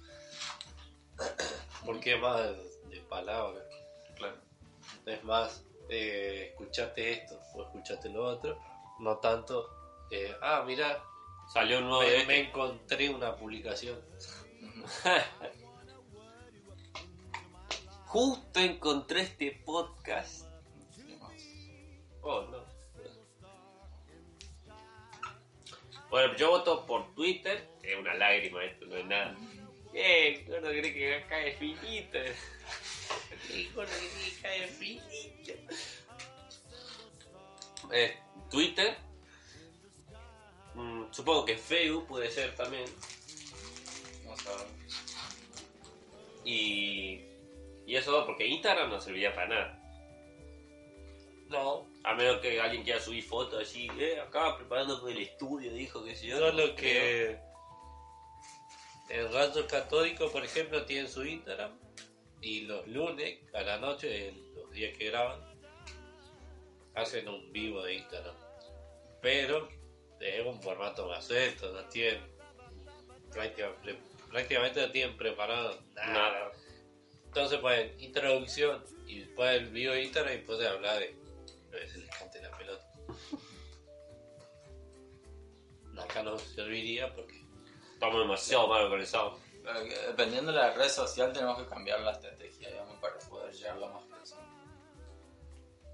Porque 1.85 2.15
es 2.15 2.21
más 2.21 2.39
de, 2.41 2.95
de 2.95 3.01
palabras. 3.01 3.63
Claro. 4.15 4.37
Es 5.05 5.23
más, 5.23 5.63
eh, 5.89 6.49
escuchate 6.51 7.11
esto 7.11 7.39
o 7.55 7.63
escuchate 7.63 8.09
lo 8.09 8.25
otro. 8.25 8.59
No 8.99 9.17
tanto, 9.17 9.69
eh, 10.11 10.35
ah, 10.41 10.63
mira, 10.65 11.03
Salió 11.51 11.79
un 11.79 11.89
nuevo 11.89 12.03
me, 12.03 12.25
me 12.25 12.39
encontré 12.47 13.09
una 13.09 13.35
publicación. 13.35 13.99
Justo 18.11 18.59
encontré 18.59 19.21
este 19.21 19.61
podcast. 19.63 20.45
Oh, 22.21 22.41
no. 22.41 22.65
Bueno, 26.09 26.35
yo 26.35 26.49
voto 26.49 26.85
por 26.85 27.15
Twitter. 27.15 27.69
Es 27.81 27.97
una 27.97 28.13
lágrima 28.15 28.65
esto, 28.65 28.85
no 28.87 28.97
es 28.97 29.05
nada. 29.05 29.37
Eh, 29.93 30.43
gordo 30.45 30.67
cree 30.71 30.93
que 30.93 31.25
cae 31.29 31.53
finito. 31.53 32.17
Eh, 32.17 33.69
gordo 33.73 33.89
cree 33.89 34.31
que 34.33 34.41
cae 34.41 34.67
finito. 34.67 35.53
Eh, 37.93 38.17
Twitter. 38.49 38.97
Mm, 40.75 41.05
supongo 41.11 41.45
que 41.45 41.57
Facebook 41.57 42.07
puede 42.07 42.29
ser 42.29 42.57
también. 42.57 42.93
No 44.25 44.35
sabemos. 44.35 44.71
Y, 46.43 47.30
y 47.85 47.95
eso 47.95 48.25
porque 48.25 48.47
Instagram 48.47 48.89
no 48.89 49.01
serviría 49.01 49.33
para 49.33 49.47
nada. 49.47 49.77
No, 51.49 51.89
A 52.03 52.15
menos 52.15 52.39
que 52.39 52.61
alguien 52.61 52.83
quiera 52.83 52.99
subir 52.99 53.23
fotos 53.23 53.63
así, 53.63 53.89
eh, 53.99 54.19
acá 54.21 54.55
preparando 54.55 55.05
el 55.07 55.17
estudio, 55.17 55.73
dijo 55.73 56.03
que 56.03 56.15
si 56.15 56.27
yo. 56.27 56.37
Solo 56.37 56.67
no 56.67 56.75
creo. 56.75 57.37
que 57.37 57.39
el 59.09 59.33
Rayo 59.33 59.67
Católico, 59.67 60.31
por 60.31 60.45
ejemplo, 60.45 60.85
tiene 60.85 61.09
su 61.09 61.25
Instagram 61.25 61.77
y 62.41 62.61
los 62.61 62.87
lunes 62.87 63.39
a 63.53 63.61
la 63.61 63.77
noche, 63.77 64.33
los 64.55 64.71
días 64.71 64.97
que 64.97 65.09
graban, 65.09 65.41
hacen 66.95 67.27
un 67.27 67.51
vivo 67.51 67.83
de 67.83 67.95
Instagram. 67.95 68.35
Pero 69.21 69.67
es 70.21 70.45
un 70.45 70.61
formato 70.61 71.07
más 71.07 71.29
no 71.29 71.83
tienen 71.89 72.21
prácticamente, 73.31 73.97
prácticamente 74.29 74.81
no 74.81 74.91
tienen 74.91 75.17
preparado 75.17 75.81
nada. 75.93 76.13
Nada. 76.13 76.51
Entonces 77.31 77.59
ponen 77.59 77.95
introducción 77.99 78.83
y 79.07 79.21
después 79.21 79.57
el 79.57 79.69
video 79.69 79.93
de 79.93 80.03
Instagram 80.03 80.33
y 80.33 80.37
después 80.37 80.59
de 80.59 80.67
hablar 80.67 80.99
de 80.99 81.15
que 81.71 81.87
se 81.87 81.99
les 81.99 82.09
cante 82.09 82.41
la 82.41 82.51
pelota. 82.57 82.85
Acá 85.97 86.23
no 86.23 86.37
serviría 86.37 87.13
porque 87.13 87.41
Estamos 88.01 88.19
demasiado 88.19 88.67
mal 88.67 88.85
organizados. 88.85 89.39
Dependiendo 90.07 90.51
de 90.51 90.57
la 90.57 90.73
red 90.73 90.89
social, 90.89 91.31
tenemos 91.31 91.55
que 91.59 91.67
cambiar 91.67 91.99
la 91.99 92.13
estrategia, 92.13 92.69
digamos, 92.69 92.97
para 92.97 93.19
poder 93.19 93.53
llegar 93.53 93.77
a 93.77 93.87
más 93.89 94.03
personas. 94.05 94.47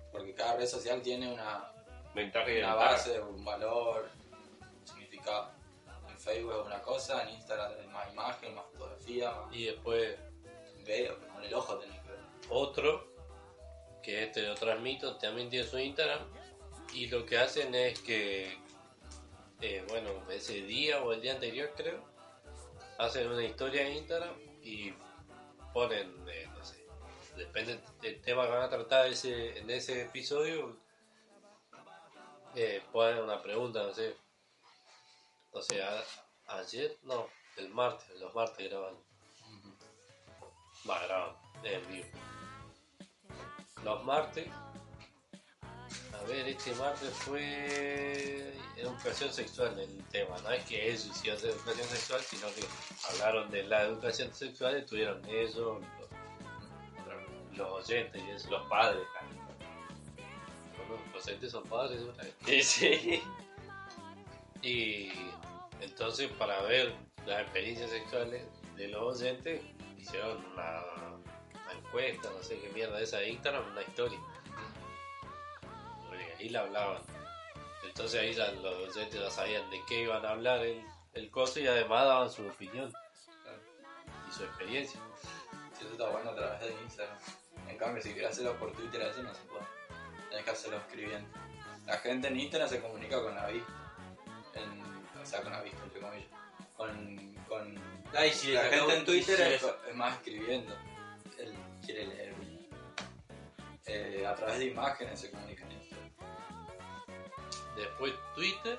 Porque 0.10 0.34
cada 0.34 0.56
red 0.56 0.68
social 0.68 1.02
tiene 1.02 1.34
una, 1.34 1.70
Ventaja 2.16 2.50
y 2.50 2.60
una 2.60 2.76
base, 2.76 3.20
un 3.20 3.44
valor, 3.44 4.10
un 4.62 4.88
significado. 4.88 5.52
En 6.08 6.18
Facebook 6.18 6.54
es 6.62 6.66
una 6.66 6.82
cosa, 6.82 7.24
en 7.24 7.30
Instagram 7.36 7.74
es 7.78 7.88
más 7.88 8.14
imagen, 8.14 8.56
más 8.56 8.66
fotografía, 8.72 9.32
más 9.32 9.54
y 9.54 9.66
después 9.66 10.18
con 11.34 11.44
el 11.44 11.54
ojo 11.54 11.78
tenés 11.80 12.00
que 12.02 12.12
ver. 12.12 12.20
otro 12.50 13.08
que 14.02 14.24
este 14.24 14.42
lo 14.44 14.56
transmito 14.56 15.18
también 15.18 15.50
tiene 15.50 15.68
su 15.68 15.78
Instagram 15.78 16.22
y 16.94 17.08
lo 17.08 17.26
que 17.26 17.38
hacen 17.38 17.76
es 17.76 18.00
que 18.00 18.58
eh, 19.60 19.86
bueno 19.90 20.10
ese 20.32 20.62
día 20.62 21.04
o 21.04 21.12
el 21.12 21.22
día 21.22 21.34
anterior 21.34 21.74
creo 21.76 22.02
hacen 23.00 23.28
una 23.28 23.44
historia 23.44 23.86
en 23.86 23.98
Instagram 23.98 24.34
y 24.62 24.94
ponen 25.74 26.10
eh, 26.30 26.48
no 26.56 26.64
sé 26.64 26.86
depende 27.36 27.82
del 28.02 28.22
tema 28.22 28.46
que 28.46 28.52
van 28.52 28.64
a 28.64 28.70
tratar 28.70 29.08
ese, 29.08 29.60
en 29.60 29.70
ese 29.70 30.04
episodio 30.04 30.80
eh, 32.56 32.82
ponen 32.94 33.24
una 33.24 33.44
pregunta 33.44 33.84
no 33.84 33.94
sé 33.94 34.16
o 35.52 35.62
sea 35.62 36.02
ayer 36.48 36.98
no 37.04 37.28
el 37.58 37.68
martes 37.70 38.10
los 38.22 38.34
martes 38.34 38.70
graban 38.70 39.07
graban 40.96 41.36
en 41.64 41.88
vivo 41.88 42.08
los 43.84 44.04
martes. 44.04 44.48
A 46.14 46.24
ver, 46.28 46.48
este 46.48 46.74
martes 46.76 47.10
fue 47.10 48.54
educación 48.76 49.32
sexual 49.32 49.80
el 49.80 50.04
tema. 50.06 50.36
No 50.44 50.52
es 50.52 50.66
que 50.66 50.90
ellos 50.90 51.06
hicieron 51.06 51.40
educación 51.42 51.88
sexual, 51.88 52.22
sino 52.22 52.48
que 52.48 52.66
hablaron 53.10 53.50
de 53.50 53.64
la 53.64 53.84
educación 53.84 54.34
sexual 54.34 54.76
y 54.76 54.80
estuvieron 54.80 55.24
ellos, 55.30 55.56
los, 55.56 55.82
los 57.58 57.72
oyentes 57.72 58.22
y 58.22 58.30
eso. 58.32 58.52
Los 58.52 58.68
padres. 58.68 59.08
Bueno, 60.88 61.02
los 61.14 61.26
oyentes 61.26 61.52
son 61.52 61.64
padres, 61.64 62.02
¿no? 62.02 62.14
Sí, 62.46 62.62
sí. 62.62 63.24
Y 64.62 65.12
entonces 65.82 66.30
para 66.32 66.62
ver 66.64 66.94
las 67.26 67.44
experiencias 67.44 67.92
sexuales 67.92 68.44
de 68.76 68.88
los 68.90 69.22
oyentes 69.22 69.62
hicieron 70.08 70.44
una, 70.54 70.84
encuesta, 71.76 72.30
no 72.32 72.42
sé 72.42 72.60
qué 72.60 72.70
mierda 72.70 73.00
esa 73.02 73.18
de 73.18 73.30
Instagram, 73.30 73.72
una 73.72 73.82
historia. 73.82 74.20
Porque 76.08 76.34
ahí 76.40 76.50
la 76.50 76.62
hablaban. 76.62 77.02
Entonces 77.86 78.22
ahí 78.22 78.34
ya 78.34 78.52
los 78.52 78.90
oyentes 78.90 79.20
ya 79.20 79.30
sabían 79.30 79.70
de 79.70 79.82
qué 79.88 80.04
iban 80.04 80.26
a 80.26 80.32
hablar 80.32 80.66
el, 80.66 80.82
el 81.14 81.30
coso 81.30 81.60
y 81.60 81.68
además 81.68 82.06
daban 82.06 82.32
su 82.32 82.48
opinión 82.48 82.94
y 84.30 84.34
su 84.34 84.44
experiencia. 84.44 85.00
Si 85.78 85.84
eso 85.84 85.94
está 85.94 86.10
bueno 86.10 86.32
a 86.32 86.36
través 86.36 86.62
de 86.62 86.82
Instagram. 86.84 87.18
En 87.68 87.78
cambio, 87.78 88.02
si 88.02 88.14
quieres 88.14 88.32
hacerlo 88.32 88.58
por 88.58 88.72
Twitter, 88.74 89.02
así 89.02 89.22
no 89.22 89.34
se 89.34 89.42
puede. 89.42 89.66
Tenés 90.30 90.46
que 90.46 90.52
hacerlo 90.52 90.78
escribiendo. 90.78 91.30
La 91.86 91.98
gente 91.98 92.28
en 92.28 92.40
Instagram 92.40 92.70
se 92.70 92.82
comunica 92.82 93.22
con 93.22 93.36
la 93.36 93.48
vi. 93.48 93.64
En, 94.54 95.22
o 95.22 95.26
sea, 95.26 95.42
con 95.42 95.52
la 95.52 95.62
vista, 95.62 95.84
entre 95.84 96.00
comillas. 96.00 96.37
Con, 96.78 97.36
con 97.50 97.76
Ay, 98.16 98.32
la 98.54 98.64
gente 98.64 98.98
en 98.98 99.06
Twitter 99.06 99.40
es, 99.42 99.96
más 99.96 100.16
escribiendo. 100.16 100.74
Él 101.38 101.54
quiere 101.86 102.08
leer. 102.08 102.38
Eh, 103.86 104.26
a 104.28 104.36
través 104.36 104.60
de 104.60 104.66
imágenes 104.66 105.20
se 105.20 105.32
comunican 105.32 105.72
en 105.72 105.78
Instagram. 105.78 106.12
Después 107.76 108.14
Twitter, 108.36 108.78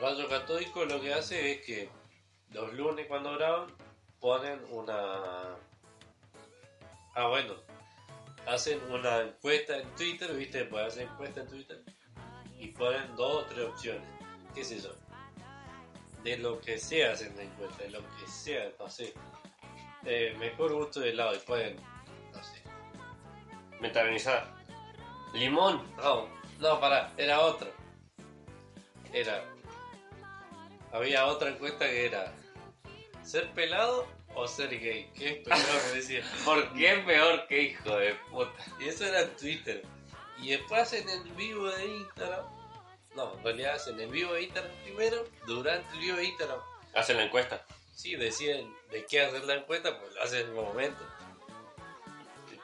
Rayo 0.00 0.28
Católico 0.28 0.84
lo 0.84 1.00
que 1.00 1.14
hace 1.14 1.52
es 1.52 1.60
que 1.64 1.90
los 2.52 2.72
lunes 2.74 3.06
cuando 3.06 3.32
graban 3.34 3.68
ponen 4.18 4.60
una... 4.70 5.56
Ah, 7.14 7.26
bueno, 7.28 7.54
hacen 8.46 8.80
una 8.90 9.20
encuesta 9.20 9.78
en 9.78 9.88
Twitter, 9.94 10.34
¿viste? 10.34 10.64
Pues 10.64 10.86
hacen 10.86 11.08
encuesta 11.08 11.42
en 11.42 11.48
Twitter 11.48 11.84
y 12.58 12.68
ponen 12.68 13.14
dos 13.16 13.44
o 13.44 13.46
tres 13.46 13.66
opciones. 13.66 14.02
¿Qué 14.54 14.64
sé 14.64 14.80
yo? 14.80 14.90
De 16.22 16.36
lo 16.36 16.60
que 16.60 16.78
sea 16.78 17.12
hacen 17.12 17.34
la 17.36 17.42
encuesta, 17.42 17.82
de 17.82 17.90
lo 17.90 18.00
que 18.00 18.26
sea, 18.26 18.70
no 18.78 18.88
sé. 18.88 19.14
Eh, 20.04 20.34
mejor 20.38 20.72
gusto 20.74 21.00
de 21.00 21.10
helado 21.10 21.34
y 21.34 21.38
ponen, 21.38 21.76
no 22.32 22.42
sé. 22.42 22.62
Metabolizar. 23.80 24.54
Limón. 25.32 25.82
No, 25.96 26.28
no, 26.58 26.80
pará, 26.80 27.12
era 27.16 27.40
otro. 27.40 27.70
Era. 29.12 29.44
Había 30.92 31.26
otra 31.26 31.50
encuesta 31.50 31.86
que 31.86 32.06
era. 32.06 32.32
¿Ser 33.22 33.50
pelado 33.52 34.06
o 34.34 34.46
ser 34.46 34.70
gay? 34.70 35.10
¿Qué 35.14 35.30
es 35.30 35.36
peor? 35.38 35.58
Me 35.88 35.92
decía. 35.96 36.22
¿Por 36.44 36.72
qué 36.74 37.02
peor 37.06 37.46
que 37.46 37.62
hijo 37.62 37.96
de 37.96 38.14
puta? 38.30 38.52
Y 38.80 38.88
eso 38.88 39.06
era 39.06 39.22
en 39.22 39.36
Twitter. 39.36 39.82
Y 40.38 40.50
después 40.50 40.82
hacen 40.82 41.08
el 41.08 41.30
vivo 41.32 41.68
de 41.70 41.86
Instagram. 41.86 42.59
No, 43.14 43.34
en 43.36 43.44
realidad 43.44 43.74
hacen 43.74 43.98
el 44.00 44.10
vivo 44.10 44.32
de 44.34 44.42
Instagram 44.42 44.72
primero. 44.84 45.24
Durante 45.46 45.92
el 45.94 46.00
vivo 46.00 46.16
de 46.16 46.24
Instagram. 46.26 46.60
Hacen 46.94 47.16
la 47.16 47.24
encuesta. 47.24 47.64
Sí, 47.94 48.16
deciden 48.16 48.74
de 48.90 49.04
qué 49.04 49.22
hacer 49.22 49.44
la 49.44 49.56
encuesta, 49.56 49.98
pues 49.98 50.14
lo 50.14 50.22
hacen 50.22 50.40
en 50.40 50.48
el 50.48 50.54
momento. 50.54 51.04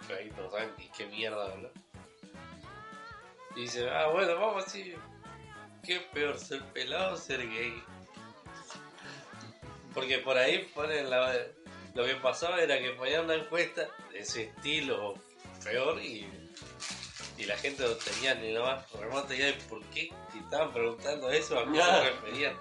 Y 0.09 0.13
ahí 0.13 0.33
no 0.37 0.51
saben 0.51 0.73
ni 0.79 0.89
qué 0.91 1.07
mierda 1.07 1.53
hablar. 1.53 1.73
Y 3.57 3.63
dice, 3.63 3.89
ah, 3.91 4.07
bueno, 4.09 4.35
vamos 4.39 4.67
así. 4.67 4.95
¿Qué 5.85 6.01
peor, 6.01 6.39
ser 6.39 6.63
pelado 6.73 7.15
o 7.15 7.17
ser 7.17 7.49
gay? 7.49 7.83
Porque 9.95 10.19
por 10.19 10.37
ahí 10.37 10.71
ponen 10.75 11.11
la... 11.11 11.35
Lo 11.95 12.05
que 12.05 12.17
pasaba 12.17 12.61
era 12.61 12.79
que 12.79 12.91
ponían 12.91 13.25
una 13.25 13.35
encuesta 13.35 13.89
de 14.11 14.19
ese 14.19 14.45
estilo 14.45 15.15
peor 15.65 16.03
y 16.03 16.29
Y 17.39 17.45
la 17.45 17.57
gente 17.59 17.83
no 17.83 17.95
tenía 17.97 18.35
ni 18.35 18.53
la 18.53 18.63
más 18.63 18.93
remota 18.93 19.35
idea 19.35 19.47
de 19.47 19.53
por 19.69 19.83
qué 19.87 20.11
si 20.33 20.39
estaban 20.39 20.73
preguntando 20.73 21.31
eso, 21.31 21.59
a 21.59 21.71
qué 21.71 21.79
se 21.83 22.11
referían. 22.11 22.57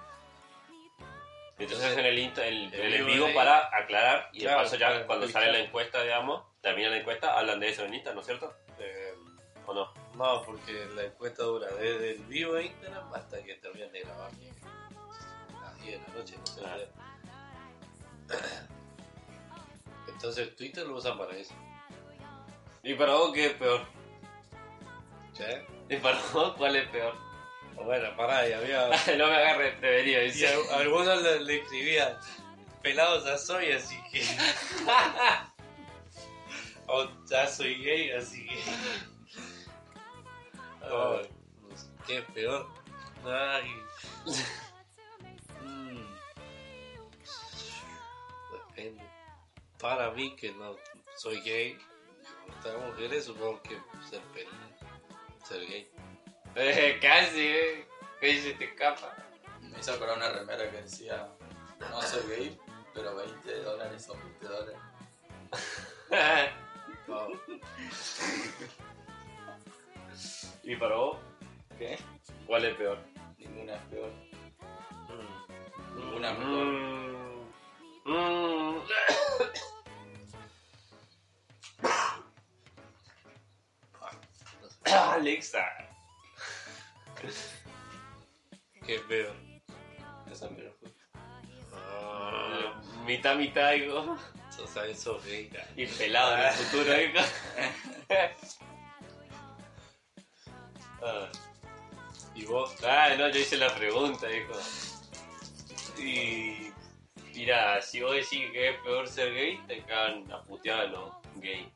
Entonces 1.58 1.96
en 1.96 2.04
el, 2.04 2.18
insta- 2.18 2.44
el, 2.44 2.72
El 2.74 2.80
el 2.80 2.94
en 2.94 3.06
vivo 3.06 3.28
para 3.34 3.74
aclarar 3.74 4.28
y 4.34 4.40
Claro, 4.40 4.58
de 4.58 4.64
paso 4.64 4.76
ya 4.76 4.88
para 4.88 5.06
cuando 5.06 5.28
sale 5.28 5.50
la 5.52 5.58
encuesta, 5.60 6.02
digamos, 6.02 6.42
termina 6.60 6.90
la 6.90 6.98
encuesta, 6.98 7.38
hablan 7.38 7.58
de 7.60 7.70
eso 7.70 7.84
en 7.84 7.94
Insta, 7.94 8.12
¿no 8.12 8.20
es 8.20 8.26
cierto? 8.26 8.54
Eh, 8.78 9.14
¿O 9.64 9.72
no? 9.72 9.90
no, 10.14 10.42
porque 10.42 10.86
la 10.94 11.04
encuesta 11.04 11.42
dura 11.44 11.68
desde 11.68 12.12
el 12.12 12.22
vivo 12.24 12.54
de 12.54 12.66
Instagram 12.66 13.12
hasta 13.14 13.42
que 13.42 13.54
terminan 13.54 13.90
de 13.90 14.00
grabar. 14.00 14.30
A 14.30 15.60
las 15.62 15.80
10 15.82 16.00
de 16.00 16.08
la 16.08 16.14
noche, 16.14 16.36
no 16.38 16.46
sé. 16.46 16.60
Ah. 16.66 16.76
Entonces 20.08 20.54
Twitter 20.56 20.86
lo 20.86 20.96
usan 20.96 21.16
para 21.18 21.34
eso. 21.36 21.54
¿Y 22.82 22.94
para 22.94 23.14
vos 23.14 23.32
qué 23.32 23.46
es 23.46 23.52
peor? 23.54 23.80
¿Sí? 25.36 25.44
¿Y 25.90 25.96
para 25.96 26.18
vos 26.32 26.54
cuál 26.56 26.76
es 26.76 26.88
peor? 26.88 27.14
Bueno, 27.74 28.16
pará, 28.16 28.48
y 28.48 28.52
había. 28.52 28.88
no 29.18 29.26
me 29.28 29.36
agarre 29.36 29.72
prevenido, 29.72 30.22
Y 30.24 30.44
a- 30.44 30.76
algunos 30.78 31.22
le, 31.22 31.40
le 31.40 31.56
escribían 31.62 32.16
pelados 32.82 33.24
ya 33.24 33.36
soy, 33.36 33.72
así 33.72 33.98
que. 34.10 34.22
o 36.88 37.06
ya 37.26 37.46
soy 37.46 37.74
gay, 37.82 38.10
así 38.12 38.46
que. 38.46 38.56
Sé, 38.56 40.84
¿Qué 42.06 42.22
peor? 42.22 42.68
Ay. 43.24 43.68
Mm. 45.64 46.06
Depende. 48.52 49.04
Para 49.78 50.10
mí, 50.12 50.34
que 50.36 50.52
no 50.52 50.76
soy 51.16 51.40
gay, 51.42 51.76
gustan 52.46 52.80
mujeres, 52.86 53.24
supongo 53.24 53.60
que 53.62 53.76
ser 54.08 54.20
pel 54.32 54.46
ser 55.46 55.66
gay. 55.66 55.88
Eh, 56.56 56.98
casi, 57.00 57.40
eh. 57.40 57.86
¿Qué 58.20 58.40
se 58.40 58.54
te 58.54 58.64
escapa? 58.64 59.14
Me 59.60 59.78
hizo 59.78 59.92
acordar 59.92 60.16
una 60.16 60.30
remera 60.30 60.70
que 60.70 60.82
decía, 60.82 61.28
no 61.90 62.02
soy 62.02 62.22
gay, 62.28 62.58
pero 62.94 63.14
20 63.14 63.62
dólares 63.62 64.04
son 64.04 64.18
20 64.20 64.46
dólares. 64.46 64.76
¿Y 70.64 70.74
para 70.76 70.96
vos 70.96 71.18
¿Qué? 71.78 71.98
cuál 72.46 72.64
es 72.64 72.74
peor? 72.76 72.98
Ninguna 73.38 73.74
es 73.74 73.82
peor. 73.82 74.10
Mm. 75.08 75.96
Ninguna 75.96 76.32
es 76.32 76.38
mejor. 76.38 76.64
Mm. 76.64 77.05
Alexa. 85.16 85.64
¿Qué 88.84 88.94
es 88.96 89.00
peor? 89.02 89.34
Esa 90.30 90.48
me 90.50 90.62
lo 90.62 90.72
fui. 90.74 90.92
Ah, 91.72 92.80
Mitad, 93.06 93.36
mitad, 93.36 93.72
digo. 93.72 94.16
sos, 94.94 95.24
gay. 95.24 95.48
cara. 95.48 95.66
Y 95.76 95.86
pelado 95.86 96.36
en 96.36 96.44
el 96.44 96.52
futuro, 96.52 96.92
digo. 96.94 97.20
Ah. 101.02 101.28
¿Y 102.34 102.44
vos? 102.44 102.74
Ah, 102.84 103.14
no, 103.18 103.28
yo 103.28 103.38
hice 103.38 103.56
la 103.56 103.74
pregunta, 103.74 104.26
hijo. 104.30 104.52
Y. 105.98 106.72
Mira, 107.34 107.80
si 107.82 108.00
vos 108.00 108.14
decís 108.14 108.50
que 108.50 108.70
es 108.70 108.80
peor 108.82 109.06
ser 109.08 109.32
gay, 109.34 109.58
te 109.66 109.82
cagan 109.84 110.30
a 110.32 110.42
putear 110.42 110.80
a 110.80 110.84
los 110.84 111.12
gays. 111.36 111.68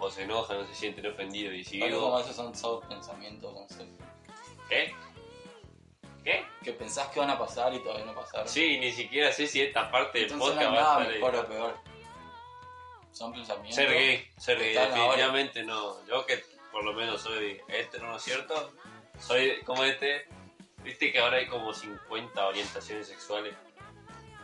O 0.00 0.10
se 0.10 0.22
enojan, 0.22 0.58
o 0.58 0.66
se 0.66 0.74
sienten 0.74 1.06
ofendidos. 1.06 1.54
Y 1.54 1.64
si 1.64 1.80
digo, 1.80 2.00
como 2.02 2.20
esos 2.20 2.36
son 2.36 2.54
solo 2.54 2.80
pensamientos 2.88 3.52
conceptos. 3.52 4.06
¿Qué? 4.68 4.94
¿Qué? 6.24 6.44
Que 6.62 6.72
pensás 6.72 7.08
que 7.08 7.20
van 7.20 7.30
a 7.30 7.38
pasar 7.38 7.72
y 7.74 7.78
todavía 7.80 8.04
no 8.04 8.14
pasaron. 8.14 8.48
Sí, 8.48 8.78
ni 8.78 8.92
siquiera 8.92 9.32
sé 9.32 9.46
si 9.46 9.60
esta 9.62 9.90
parte 9.90 10.20
del 10.20 10.32
Entonces 10.32 10.56
no 10.56 10.60
podcast 10.62 10.70
hay 10.70 10.76
va 10.76 10.80
a 10.80 10.98
nada 11.00 11.12
estar 11.12 11.14
ahí. 11.14 11.20
mejor 11.32 11.36
o 11.36 11.48
peor. 11.48 11.74
Son 13.12 13.32
pensamientos. 13.32 13.74
Ser 13.74 13.90
gay, 13.90 14.30
ser 14.36 14.58
gay, 14.58 14.68
Están 14.68 14.84
ahora. 14.92 15.00
definitivamente 15.02 15.64
no. 15.64 16.06
Yo 16.06 16.26
que 16.26 16.44
por 16.70 16.84
lo 16.84 16.92
menos 16.92 17.22
soy 17.22 17.60
hetero, 17.68 18.06
¿no 18.06 18.16
es 18.16 18.22
cierto? 18.22 18.72
Soy 19.18 19.60
como 19.64 19.84
este. 19.84 20.26
Viste 20.84 21.10
que 21.10 21.18
ahora 21.18 21.38
hay 21.38 21.48
como 21.48 21.74
50 21.74 22.46
orientaciones 22.46 23.08
sexuales. 23.08 23.54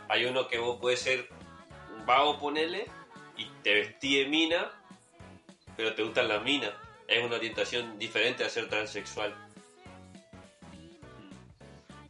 Hay 0.09 0.25
uno 0.25 0.47
que 0.47 0.57
vos 0.59 0.77
puedes 0.81 0.99
ser 0.99 1.29
un 1.95 2.05
vago, 2.05 2.37
ponele, 2.39 2.85
y 3.37 3.45
te 3.63 3.73
vestí 3.73 4.19
de 4.19 4.25
mina, 4.27 4.71
pero 5.75 5.93
te 5.95 6.03
gustan 6.03 6.27
las 6.27 6.43
minas. 6.43 6.71
Es 7.07 7.23
una 7.23 7.35
orientación 7.35 7.97
diferente 7.99 8.43
a 8.43 8.49
ser 8.49 8.67
transexual. 8.69 9.33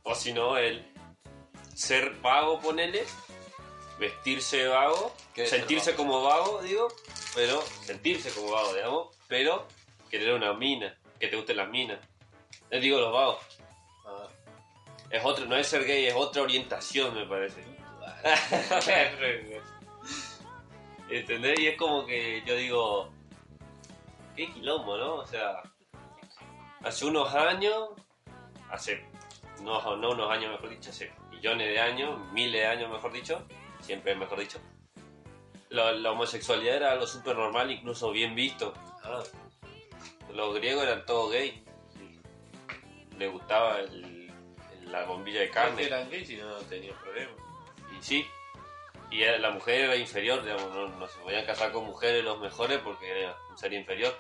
O 0.04 0.16
si 0.16 0.32
no, 0.34 0.58
el 0.58 0.86
ser 1.74 2.12
vago, 2.22 2.62
ponele, 2.62 3.04
vestirse 4.00 4.68
vago, 4.68 5.14
¿Qué 5.34 5.44
es 5.44 5.50
ser 5.50 5.60
sentirse 5.60 5.92
vago? 5.92 6.04
como 6.04 6.24
vago, 6.24 6.62
digo, 6.62 6.88
pero 7.34 7.62
sentirse 7.62 8.30
como 8.32 8.52
vago, 8.52 8.74
digamos, 8.74 9.08
pero 9.28 9.68
querer 10.10 10.34
una 10.34 10.54
mina, 10.54 10.96
que 11.20 11.28
te 11.28 11.36
gusten 11.36 11.58
las 11.58 11.70
minas. 11.70 12.00
Les 12.70 12.82
digo 12.82 13.00
los 13.00 13.12
vagos. 13.12 13.38
Ah, 14.06 14.28
Es 15.10 15.26
otro, 15.26 15.46
no 15.46 15.56
es 15.58 15.68
ser 15.68 15.84
gay, 15.86 16.06
es 16.06 16.14
otra 16.16 16.44
orientación, 16.44 17.14
me 17.16 17.26
parece. 17.26 17.64
¿Entendés? 21.10 21.60
Y 21.60 21.68
es 21.68 21.78
como 21.78 22.06
que 22.06 22.44
yo 22.46 22.56
digo, 22.56 23.10
qué 24.36 24.52
quilombo, 24.53 24.98
¿no? 24.98 25.16
O 25.16 25.26
sea, 25.26 25.62
hace 26.84 27.06
unos 27.06 27.34
años, 27.34 27.90
hace, 28.70 29.06
no, 29.62 29.95
no 29.98 30.12
unos 30.12 30.30
años 30.32 30.52
mejor 30.52 30.70
dicho, 30.70 30.90
hace 30.90 31.12
millones 31.32 31.68
de 31.68 31.80
años, 31.80 32.20
miles 32.32 32.62
de 32.62 32.68
años 32.68 32.91
mejor 32.91 33.12
dicho, 33.12 33.45
siempre 33.82 34.16
mejor 34.16 34.40
dicho, 34.40 34.60
la, 35.70 35.91
la 35.94 36.12
homosexualidad 36.12 36.76
era 36.78 36.91
algo 36.91 37.07
súper 37.07 37.36
normal, 37.36 37.72
incluso 37.72 38.12
bien 38.12 38.36
visto. 38.36 38.74
ah, 39.03 39.24
Los 40.34 40.53
griegos 40.56 40.84
eran 40.84 41.06
todos 41.06 41.32
gay. 41.32 41.64
Les 43.18 43.32
gustaba 43.32 43.80
el- 43.80 44.32
la 44.91 45.06
bombilla 45.06 45.40
de 45.41 45.49
carne. 45.49 45.84
eran 45.84 46.10
gays 46.10 46.30
y 46.30 46.38
no 46.38 46.56
tenían 46.70 46.95
problema. 46.98 47.32
Y 47.98 48.03
sí. 48.03 48.26
Y 49.16 49.24
la 49.40 49.50
mujer 49.52 49.82
era 49.86 49.96
inferior, 49.96 50.44
digamos, 50.44 50.74
no, 50.76 50.88
no 50.90 51.08
se 51.08 51.18
podían 51.20 51.46
casar 51.46 51.72
con 51.72 51.86
mujeres 51.86 52.22
los 52.24 52.38
mejores 52.40 52.80
porque 52.80 53.10
era 53.22 53.38
un 53.50 53.58
ser 53.58 53.72
inferior. 53.74 54.14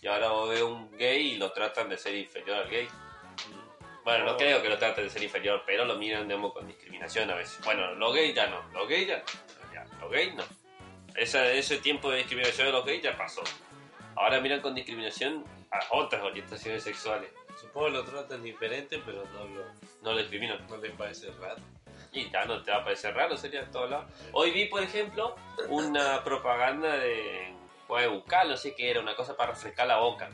Y 0.00 0.06
ahora 0.06 0.32
ves 0.48 0.62
un 0.62 0.90
gay 0.96 1.32
y 1.32 1.36
lo 1.36 1.52
tratan 1.52 1.90
de 1.90 1.98
ser 1.98 2.14
inferior 2.14 2.56
al 2.58 2.70
gay. 2.70 2.88
Bueno, 4.04 4.24
no 4.24 4.32
Oh. 4.32 4.36
creo 4.38 4.62
que 4.62 4.68
lo 4.70 4.78
traten 4.78 5.04
de 5.04 5.10
ser 5.10 5.22
inferior, 5.22 5.62
pero 5.66 5.84
lo 5.84 5.96
miran, 5.96 6.26
digamos, 6.26 6.54
con 6.54 6.66
discriminación 6.66 7.30
a 7.30 7.34
veces. 7.34 7.62
Bueno, 7.64 7.94
los 7.96 8.14
gays 8.14 8.34
ya 8.34 8.46
no, 8.46 8.62
los 8.72 8.88
gays 8.88 9.08
ya 9.08 9.18
no. 9.18 9.24
Ya, 9.74 9.84
los 10.00 10.10
gays 10.10 10.34
no. 10.34 10.42
Ese, 11.14 11.58
ese 11.58 11.76
tiempo 11.78 12.10
de 12.10 12.18
discriminación 12.18 12.68
de 12.68 12.72
los 12.72 12.84
gays 12.86 13.02
ya 13.02 13.16
pasó. 13.16 13.42
Ahora 14.16 14.40
miran 14.40 14.60
con 14.62 14.74
discriminación 14.74 15.44
a 15.70 15.80
otras 15.90 16.22
orientaciones 16.22 16.82
sexuales. 16.82 17.30
Supongo 17.60 17.86
que 17.88 17.92
lo 17.92 18.04
tratan 18.04 18.42
diferente, 18.42 19.02
pero 19.04 19.22
no, 19.34 19.44
lo, 19.44 19.64
No 20.02 20.12
lo 20.12 20.16
discriminan. 20.18 20.66
no 20.66 20.78
les 20.78 20.92
parece 20.92 21.30
raro. 21.32 21.60
Y 22.12 22.28
ya 22.30 22.44
no 22.44 22.62
te 22.62 22.70
va 22.70 22.78
a 22.78 22.84
parecer 22.84 23.14
raro, 23.14 23.36
sería 23.36 23.60
en 23.60 23.70
todos 23.70 23.90
lados. 23.90 24.06
Hoy 24.32 24.50
vi, 24.50 24.66
por 24.66 24.82
ejemplo, 24.82 25.36
una 25.68 26.24
propaganda 26.24 26.96
de 26.96 27.54
bucal, 28.08 28.48
no 28.48 28.56
sé 28.56 28.74
qué 28.74 28.90
era, 28.90 29.00
una 29.00 29.14
cosa 29.14 29.36
para 29.36 29.52
refrescar 29.52 29.86
la 29.86 29.98
boca. 29.98 30.30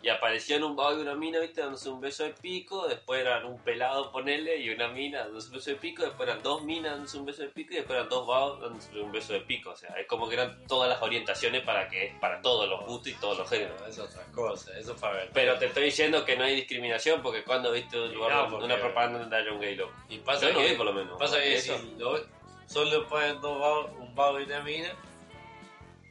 Y 0.00 0.10
aparecían 0.10 0.62
un 0.62 0.76
vago 0.76 0.96
y 0.98 1.02
una 1.02 1.16
mina, 1.16 1.40
viste, 1.40 1.60
dándose 1.60 1.88
un 1.88 2.00
beso 2.00 2.22
de 2.22 2.30
pico, 2.30 2.86
después 2.86 3.20
eran 3.20 3.44
un 3.44 3.58
pelado, 3.58 4.12
ponele, 4.12 4.56
y 4.58 4.70
una 4.70 4.86
mina 4.86 5.24
dándose 5.24 5.48
un 5.48 5.54
beso 5.54 5.70
de 5.70 5.76
pico, 5.76 6.04
después 6.04 6.28
eran 6.28 6.40
dos 6.40 6.62
minas 6.62 6.92
dándose 6.92 7.18
un 7.18 7.26
beso 7.26 7.42
de 7.42 7.48
pico, 7.48 7.72
y 7.72 7.76
después 7.78 7.96
eran 7.96 8.08
dos 8.08 8.24
vagos 8.24 8.60
dándose 8.60 9.00
un 9.00 9.10
beso 9.10 9.32
de 9.32 9.40
pico. 9.40 9.70
O 9.70 9.76
sea, 9.76 9.90
es 9.98 10.06
como 10.06 10.28
que 10.28 10.34
eran 10.36 10.64
todas 10.68 10.88
las 10.88 11.02
orientaciones 11.02 11.62
para 11.64 11.88
que 11.88 12.14
para 12.20 12.40
todos 12.40 12.68
los 12.68 12.86
gustos 12.86 13.08
y 13.08 13.14
todos 13.16 13.38
los 13.38 13.50
géneros. 13.50 13.82
Es 13.88 13.98
otra 13.98 14.22
cosa, 14.32 14.78
eso 14.78 14.92
es 14.94 15.00
para 15.00 15.14
ver. 15.14 15.30
Pero 15.34 15.58
te 15.58 15.66
estoy 15.66 15.84
diciendo 15.86 16.24
que 16.24 16.36
no 16.36 16.44
hay 16.44 16.54
discriminación, 16.54 17.20
porque 17.20 17.42
cuando 17.42 17.72
viste 17.72 17.98
un 18.00 18.14
lugar, 18.14 18.32
No, 18.44 18.50
porque- 18.50 18.66
una 18.66 18.76
propaganda 18.78 19.18
donde 19.18 19.36
haya 19.36 19.52
un 19.52 19.60
gay 19.60 19.74
loco. 19.74 19.92
Y 20.08 20.18
pasa 20.18 20.46
Yo 20.46 20.52
no 20.52 20.60
que, 20.60 20.68
vi, 20.70 20.76
por 20.76 20.86
lo 20.86 20.92
menos. 20.92 21.18
pasa 21.18 21.38
que 21.38 21.54
Eso. 21.56 21.76
si 21.76 21.94
lo- 21.98 22.24
solo 22.66 23.08
ponen 23.08 23.40
dos 23.40 23.58
vagos, 23.58 23.90
un 23.98 24.14
vago 24.14 24.38
y 24.38 24.44
una 24.44 24.60
mina, 24.60 24.90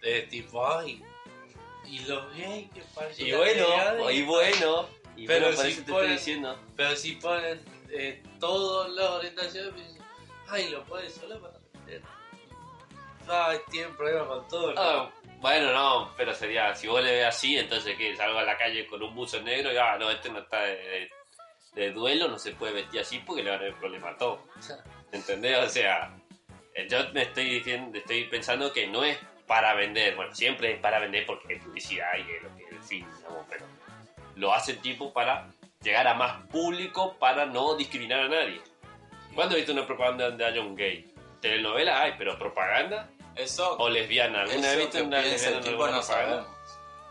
es 0.02 0.28
tipo, 0.30 0.68
ay, 0.68 1.02
y 1.88 2.00
los 2.00 2.36
gays 2.36 2.70
que 2.72 2.82
parecen 2.94 3.28
Y 3.28 3.32
bueno, 3.34 4.12
y 4.12 4.22
bueno, 4.24 4.90
y 5.16 5.26
Pero 5.28 5.46
bueno, 5.46 5.56
por 5.56 5.66
si 5.66 5.72
eso 5.72 5.82
te 5.84 5.92
ponen- 5.92 6.02
estoy 6.04 6.08
diciendo. 6.10 6.60
Pero 6.76 6.96
si 6.96 7.12
ponen 7.14 7.62
eh, 7.90 8.24
todas 8.40 8.90
las 8.92 9.10
orientaciones, 9.10 9.72
pues, 9.74 9.88
ay, 10.50 10.70
lo 10.70 10.84
ponen 10.86 11.12
solo 11.12 11.42
para 11.42 11.54
meter. 11.86 12.02
Ay, 13.30 13.58
tienen 13.72 13.96
problemas 13.96 14.28
con 14.28 14.48
todo. 14.48 14.74
¿no? 14.74 14.82
Ah, 14.82 15.12
bueno, 15.40 15.72
no, 15.74 16.14
pero 16.18 16.34
sería, 16.34 16.74
si 16.76 16.88
vos 16.88 17.04
le 17.04 17.12
ves 17.12 17.26
así, 17.26 17.58
entonces 17.58 17.98
que 17.98 18.16
salgo 18.16 18.40
a 18.40 18.44
la 18.44 18.58
calle 18.58 18.88
con 18.88 19.02
un 19.04 19.14
buzo 19.16 19.42
negro 19.42 19.72
y 19.72 19.78
ah, 19.78 19.98
no, 20.00 20.10
este 20.10 20.30
no 20.30 20.40
está 20.40 20.62
de, 20.64 20.76
de- 20.78 21.12
de 21.74 21.92
duelo, 21.92 22.28
no 22.28 22.40
se 22.40 22.54
puede 22.54 22.74
vestir 22.74 23.02
así 23.02 23.20
porque 23.20 23.44
le 23.44 23.52
van 23.52 23.60
a 23.60 23.64
dar 23.66 23.80
problema 23.80 24.10
a 24.10 24.18
todo. 24.18 24.42
¿Entendés? 25.12 25.58
O 25.60 25.70
sea, 25.70 26.16
eh, 26.74 26.88
yo 26.90 26.98
me 27.14 27.24
estoy 27.24 27.46
diciendo, 27.46 27.98
estoy 27.98 28.24
pensando 28.26 28.72
que 28.74 28.88
no 28.88 29.04
es 29.04 29.18
para 29.48 29.74
vender, 29.74 30.16
bueno, 30.16 30.36
siempre 30.36 30.74
es 30.74 30.80
para 30.80 31.00
vender 31.00 31.26
porque 31.26 31.54
es 31.54 31.64
publicidad 31.64 32.12
y 32.18 32.22
es 32.32 32.44
lo 32.44 32.56
que 32.56 32.68
fin, 32.88 33.08
digamos, 33.18 33.46
pero 33.50 33.66
lo 34.36 34.54
hace 34.54 34.74
el 34.74 34.80
tipo 34.80 35.12
para 35.14 35.50
llegar 35.82 36.08
a 36.08 36.14
más 36.14 36.46
público 36.48 37.16
para 37.18 37.46
no 37.46 37.76
discriminar 37.76 38.22
a 38.22 38.28
nadie. 38.28 38.62
¿Cuándo 39.34 39.56
viste 39.56 39.72
una 39.72 39.86
propaganda 39.86 40.30
donde 40.30 40.46
haya 40.46 40.62
un 40.62 40.76
gay? 40.76 41.14
Telenovela 41.42 42.02
hay, 42.02 42.16
pero 42.18 42.38
propaganda 42.38 43.10
Eso, 43.36 43.78
o 43.78 43.90
lesbiana. 43.90 44.42
¿Alguna 44.42 44.70
vez 44.70 44.78
viste 44.78 45.02
una 45.02 45.22
lesbiana 45.22 45.58
el 45.58 45.64
tipo 45.64 45.88
no 45.88 46.00
propaganda? 46.00 46.04
sabemos. 46.04 46.48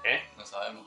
¿Eh? 0.05 0.23
No 0.37 0.47
sabemos. 0.47 0.87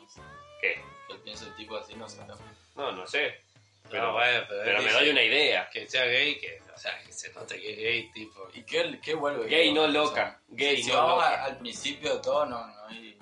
¿Qué? 0.62 0.82
Que 1.08 1.16
piensa 1.16 1.46
el 1.46 1.56
tipo 1.56 1.78
así 1.78 1.96
no 1.96 2.08
sabemos. 2.10 2.40
No, 2.76 2.92
no 2.92 3.08
sé. 3.08 3.42
Pero, 3.90 4.08
No, 4.08 4.14
bueno, 4.14 4.46
pero 4.48 4.82
me 4.82 4.92
doy 4.92 5.10
una 5.10 5.24
idea. 5.24 5.70
Que 5.70 5.88
sea 5.88 6.06
gay, 6.06 6.40
que, 6.40 6.62
o 6.74 6.78
sea, 6.78 6.98
que 7.04 7.12
se 7.12 7.34
note 7.34 7.60
que 7.60 7.72
es 7.72 7.78
gay, 7.78 8.12
tipo. 8.12 8.48
¿Y 8.54 8.64
qué, 8.64 9.00
qué 9.02 9.14
vuelve? 9.16 9.48
Gay 9.48 9.74
no 9.74 9.82
O 9.82 9.92
sea, 9.92 9.94
loca. 9.94 10.42
Gay 10.50 10.84
si 10.84 10.90
no 10.90 10.98
vamos 10.98 11.24
loca. 11.24 11.44
al 11.46 11.58
principio 11.58 12.16
de 12.16 12.22
todo, 12.22 12.46
no, 12.46 12.68
no 12.68 12.86
hay, 12.88 13.18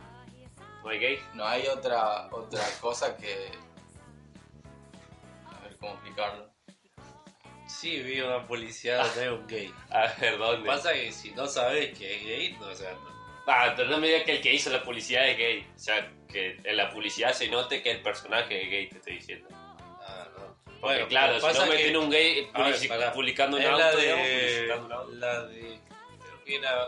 ¿No 0.84 0.90
hay 0.90 1.00
gay? 1.00 1.20
no 1.34 1.46
hay 1.46 1.68
otra, 1.68 2.28
otra 2.32 2.64
cosa 2.80 3.16
que... 3.18 3.52
A 5.46 5.60
ver 5.62 5.78
cómo 5.78 5.94
explicarlo. 5.94 6.50
Sí, 7.68 8.02
vi 8.02 8.22
una 8.22 8.48
policía 8.48 8.98
donde 8.98 9.22
hay 9.22 9.28
un 9.28 9.48
gay. 9.48 9.74
A 9.90 10.14
ver, 10.20 10.38
¿dónde? 10.38 10.68
Pasa 10.68 10.94
que 10.94 11.12
si 11.12 11.32
no 11.32 11.48
sabes 11.48 11.98
que 11.98 12.16
es 12.16 12.24
gay, 12.26 12.58
no, 12.60 12.68
o 12.68 12.76
sea, 12.76 12.92
no. 12.94 13.18
Ah, 13.48 13.74
pero 13.76 13.90
no 13.90 13.98
me 13.98 14.08
digas 14.08 14.24
que 14.24 14.34
el 14.34 14.42
que 14.42 14.54
hizo 14.54 14.70
la 14.70 14.84
publicidad 14.84 15.28
es 15.30 15.38
gay. 15.38 15.68
O 15.76 15.80
sea, 15.80 16.12
que 16.28 16.60
en 16.64 16.78
la 16.78 16.90
publicidad 16.90 17.34
se 17.34 17.48
note 17.48 17.82
que 17.82 17.92
el 17.92 18.02
personaje 18.02 18.62
es 18.62 18.70
gay, 18.70 18.90
te 18.90 18.98
estoy 18.98 19.14
diciendo. 19.14 19.48
No. 20.78 20.82
Porque 20.82 21.08
claro, 21.08 21.36
si 21.36 21.42
pasa 21.42 21.66
no 21.66 21.72
que- 21.72 21.98
un 21.98 22.10
gay 22.10 22.50
A 22.54 22.64
ver, 22.64 23.14
publicando 23.14 23.58
un 23.58 23.64
auto, 23.64 23.78
la 23.80 23.96
digamos, 23.96 24.26
de. 24.28 24.74
auto. 24.74 25.08
La 25.14 25.44
de. 25.44 25.80
Creo 26.20 26.44
que 26.46 26.56
era. 26.56 26.88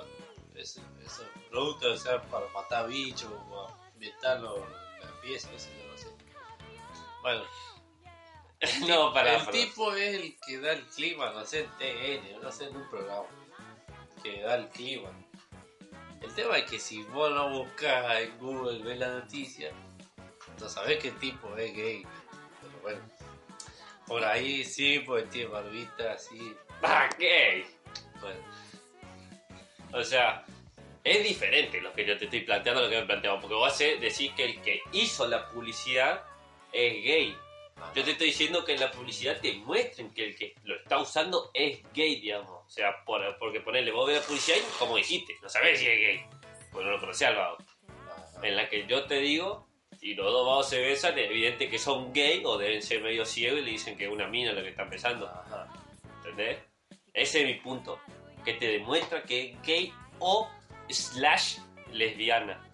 Ese, 0.55 0.81
ese 1.05 1.23
producto, 1.49 1.93
o 1.93 1.97
sea, 1.97 2.21
para 2.23 2.47
matar 2.49 2.87
bichos 2.87 3.31
o 3.31 3.67
ambientarlo 3.93 4.57
en 5.01 5.07
la 5.07 5.21
pieza, 5.21 5.49
eso 5.55 5.69
no 5.89 5.97
sé. 5.97 6.07
Bueno, 7.21 7.43
No, 8.87 9.13
para, 9.13 9.37
el 9.37 9.47
tipo 9.47 9.93
es 9.93 10.15
el 10.15 10.35
que 10.45 10.59
da 10.59 10.73
el 10.73 10.85
clima, 10.87 11.31
no 11.31 11.45
sé, 11.45 11.61
en 11.61 11.69
TN, 11.77 12.41
no 12.41 12.51
sé, 12.51 12.65
en 12.67 12.75
un 12.75 12.89
programa. 12.89 13.23
Que 14.21 14.41
da 14.41 14.55
el 14.55 14.67
clima. 14.67 15.09
El 16.21 16.33
tema 16.35 16.57
es 16.57 16.69
que 16.69 16.77
si 16.77 17.03
vos 17.03 17.31
lo 17.31 17.49
buscas 17.49 18.19
en 18.19 18.37
Google, 18.37 18.83
ves 18.83 18.99
la 18.99 19.07
noticia, 19.07 19.71
no 20.59 20.67
sabés 20.67 20.99
qué 21.01 21.11
tipo 21.11 21.55
es 21.55 21.73
gay. 21.73 22.03
Pero 22.61 22.81
bueno, 22.81 22.99
por 24.09 24.25
ahí 24.25 24.65
sí, 24.65 24.99
pues 25.05 25.29
tiene 25.29 25.47
barbita 25.49 26.11
así. 26.13 26.53
Ah, 26.81 27.07
gay. 27.17 27.65
Bueno, 28.19 28.39
O 29.93 30.03
sea, 30.03 30.43
es 31.03 31.23
diferente 31.23 31.79
lo 31.81 31.93
que 31.93 32.05
yo 32.05 32.17
te 32.17 32.25
estoy 32.25 32.41
planteando, 32.41 32.81
lo 32.83 32.89
que 32.89 32.99
me 32.99 33.05
planteamos. 33.05 33.39
Porque 33.41 33.55
vos 33.55 33.77
decís 33.77 34.31
que 34.35 34.43
el 34.45 34.61
que 34.61 34.81
hizo 34.91 35.27
la 35.27 35.47
publicidad 35.47 36.23
es 36.73 36.93
gay. 37.03 37.37
Yo 37.95 38.03
te 38.03 38.11
estoy 38.11 38.27
diciendo 38.27 38.65
que 38.65 38.73
en 38.73 38.81
la 38.81 38.91
publicidad 38.91 39.39
te 39.39 39.53
muestren 39.53 40.13
que 40.13 40.25
el 40.25 40.35
que 40.35 40.53
lo 40.65 40.75
está 40.75 40.97
usando 40.97 41.49
es 41.53 41.79
gay, 41.93 42.19
digamos. 42.19 42.65
O 42.65 42.69
sea, 42.69 43.03
por- 43.05 43.37
porque 43.37 43.61
ponerle, 43.61 43.91
vos 43.91 44.05
ves 44.07 44.19
la 44.19 44.25
publicidad 44.27 44.57
y 44.57 44.77
como 44.79 44.97
dijiste, 44.97 45.33
no 45.41 45.47
sabés 45.47 45.79
si 45.79 45.87
es 45.87 45.97
gay. 45.97 46.25
Pues 46.73 46.85
no 46.85 46.91
lo 46.91 46.99
conocés 46.99 47.27
al. 47.29 47.37
En 48.43 48.55
la 48.57 48.67
que 48.67 48.85
yo 48.85 49.05
te 49.05 49.19
digo, 49.19 49.68
si 49.99 50.13
los 50.13 50.31
dos 50.31 50.47
vagos 50.47 50.69
se 50.69 50.79
besan, 50.79 51.17
es 51.19 51.29
evidente 51.29 51.69
que 51.69 51.77
son 51.77 52.13
gay 52.13 52.41
o 52.45 52.57
deben 52.57 52.81
ser 52.81 53.01
medio 53.01 53.25
ciegos 53.25 53.59
y 53.59 53.63
le 53.63 53.71
dicen 53.71 53.97
que 53.97 54.05
es 54.05 54.11
una 54.11 54.27
mina 54.27 54.53
lo 54.53 54.63
que 54.63 54.69
está 54.69 54.89
pensando. 54.89 55.27
Ajá. 55.27 55.67
¿Entendés? 56.19 56.59
Ese 57.13 57.41
es 57.41 57.47
mi 57.47 57.55
punto. 57.55 57.99
Que 58.45 58.53
te 58.53 58.67
demuestra 58.67 59.23
que 59.23 59.51
es 59.51 59.61
gay 59.63 59.93
o 60.19 60.49
slash 60.89 61.57
lesbiana. 61.91 62.65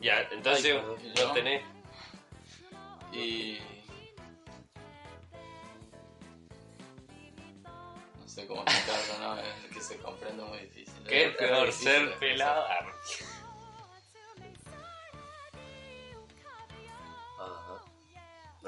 Ya, 0.00 0.28
entonces 0.32 0.76
Ay, 0.76 1.12
¿no? 1.16 1.32
tenés. 1.32 1.62
Y... 3.12 3.58
No 8.18 8.28
sé 8.28 8.46
cómo 8.46 8.62
explicarlo, 8.62 9.18
¿no? 9.20 9.40
Es 9.40 9.74
que 9.74 9.80
se 9.80 9.98
comprende 9.98 10.42
muy 10.42 10.58
difícil. 10.58 10.87
¿Qué 11.08 11.34
peor, 11.38 11.72
ser 11.72 12.18
pelado? 12.18 12.66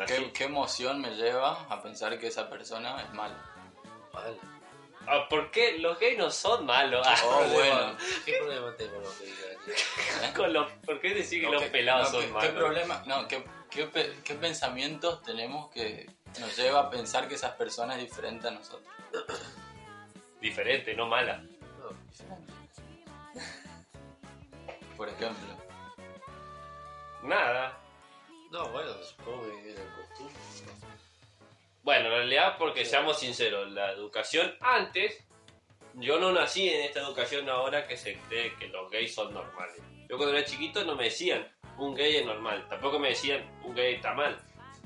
¿Qué. 0.06 0.32
¿Qué 0.32 0.44
emoción 0.44 1.00
me 1.00 1.10
lleva 1.14 1.62
a 1.68 1.82
pensar 1.82 2.18
que 2.18 2.28
esa 2.28 2.48
persona 2.48 3.02
es 3.02 3.12
mala? 3.12 3.36
Vale. 4.12 4.36
Ah, 5.06 5.26
¿Por 5.28 5.50
qué 5.50 5.78
los 5.78 5.98
gays 5.98 6.16
no 6.18 6.30
son 6.30 6.64
malos? 6.66 7.06
Ah, 7.06 7.16
Oh, 7.24 7.40
¿Qué 7.42 7.48
bueno. 7.52 7.74
problema- 7.74 7.98
¿Qué 8.24 8.32
problema 8.38 8.76
tengo 8.76 8.92
con 8.94 9.02
los 9.04 9.18
gays? 9.20 10.34
con 10.36 10.52
los- 10.52 10.72
¿Por 10.86 11.00
qué 11.00 11.14
decir 11.14 11.40
que 11.40 11.46
No, 11.46 11.52
los 11.54 11.62
¿qué- 11.64 11.70
pelados 11.70 12.12
no, 12.12 12.18
son 12.20 12.26
¿qué, 12.26 12.32
malos? 12.32 12.48
¿Qué 12.50 12.56
problema? 12.56 13.02
No, 13.06 13.28
¿qué, 13.28 13.44
qué, 13.70 13.90
qué 14.24 14.34
pensamientos 14.34 15.22
tenemos 15.22 15.70
que 15.70 16.08
nos 16.38 16.56
lleva 16.56 16.80
a 16.80 16.90
pensar 16.90 17.28
que 17.28 17.34
esas 17.34 17.52
personas 17.56 17.96
es 17.98 18.04
diferente 18.04 18.48
a 18.48 18.52
nosotros? 18.52 18.82
Diferente, 20.40 20.94
no 20.94 21.06
mala. 21.06 21.42
Por 24.96 25.08
ejemplo. 25.08 25.56
Nada. 27.22 27.78
No, 28.50 28.68
bueno, 28.70 28.92
supongo 29.02 29.44
que 29.44 29.72
era 29.72 29.82
costumbre. 29.94 30.34
Bueno, 31.82 32.06
en 32.06 32.12
realidad, 32.12 32.56
porque 32.58 32.84
seamos 32.84 33.18
sinceros, 33.18 33.70
la 33.72 33.92
educación 33.92 34.54
antes, 34.60 35.24
yo 35.94 36.18
no 36.18 36.32
nací 36.32 36.68
en 36.68 36.82
esta 36.82 37.00
educación 37.00 37.48
ahora 37.48 37.86
que 37.86 37.96
se 37.96 38.18
cree 38.28 38.54
que 38.56 38.68
los 38.68 38.90
gays 38.90 39.14
son 39.14 39.32
normales. 39.32 39.80
Yo 40.08 40.16
cuando 40.16 40.36
era 40.36 40.44
chiquito 40.44 40.84
no 40.84 40.96
me 40.96 41.04
decían 41.04 41.48
un 41.78 41.94
gay 41.94 42.16
es 42.16 42.26
normal, 42.26 42.66
tampoco 42.68 42.98
me 42.98 43.08
decían 43.08 43.48
un 43.64 43.74
gay 43.74 43.94
está 43.94 44.12
mal. 44.14 44.38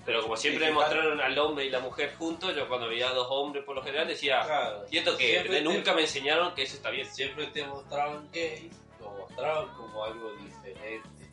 Pero 0.05 0.21
como 0.23 0.37
siempre 0.37 0.67
me 0.67 0.73
mostraron 0.73 1.19
al 1.21 1.39
hombre 1.39 1.65
y 1.65 1.71
la 1.71 1.81
mujer 1.81 2.15
juntos, 2.17 2.55
yo 2.55 2.69
cuando 2.69 2.89
veía 2.89 3.09
a 3.09 3.15
dos 3.15 3.27
hombres 3.31 3.65
por 3.65 3.75
lo 3.75 3.83
general 3.83 4.07
decía, 4.07 4.43
Claro. 4.45 4.85
y 4.91 4.99
esto 4.99 5.17
que 5.17 5.41
te- 5.49 5.63
nunca 5.63 5.95
me 5.95 6.03
enseñaron 6.03 6.55
que 6.55 6.63
eso 6.65 6.77
está 6.77 6.91
bien. 6.91 7.07
Siempre 7.07 7.47
te 7.47 7.65
mostraban 7.67 8.29
gays, 8.31 8.73
lo 9.01 9.11
mostraban 9.13 9.69
como 9.75 10.05
algo 10.05 10.33
diferente. 10.37 11.31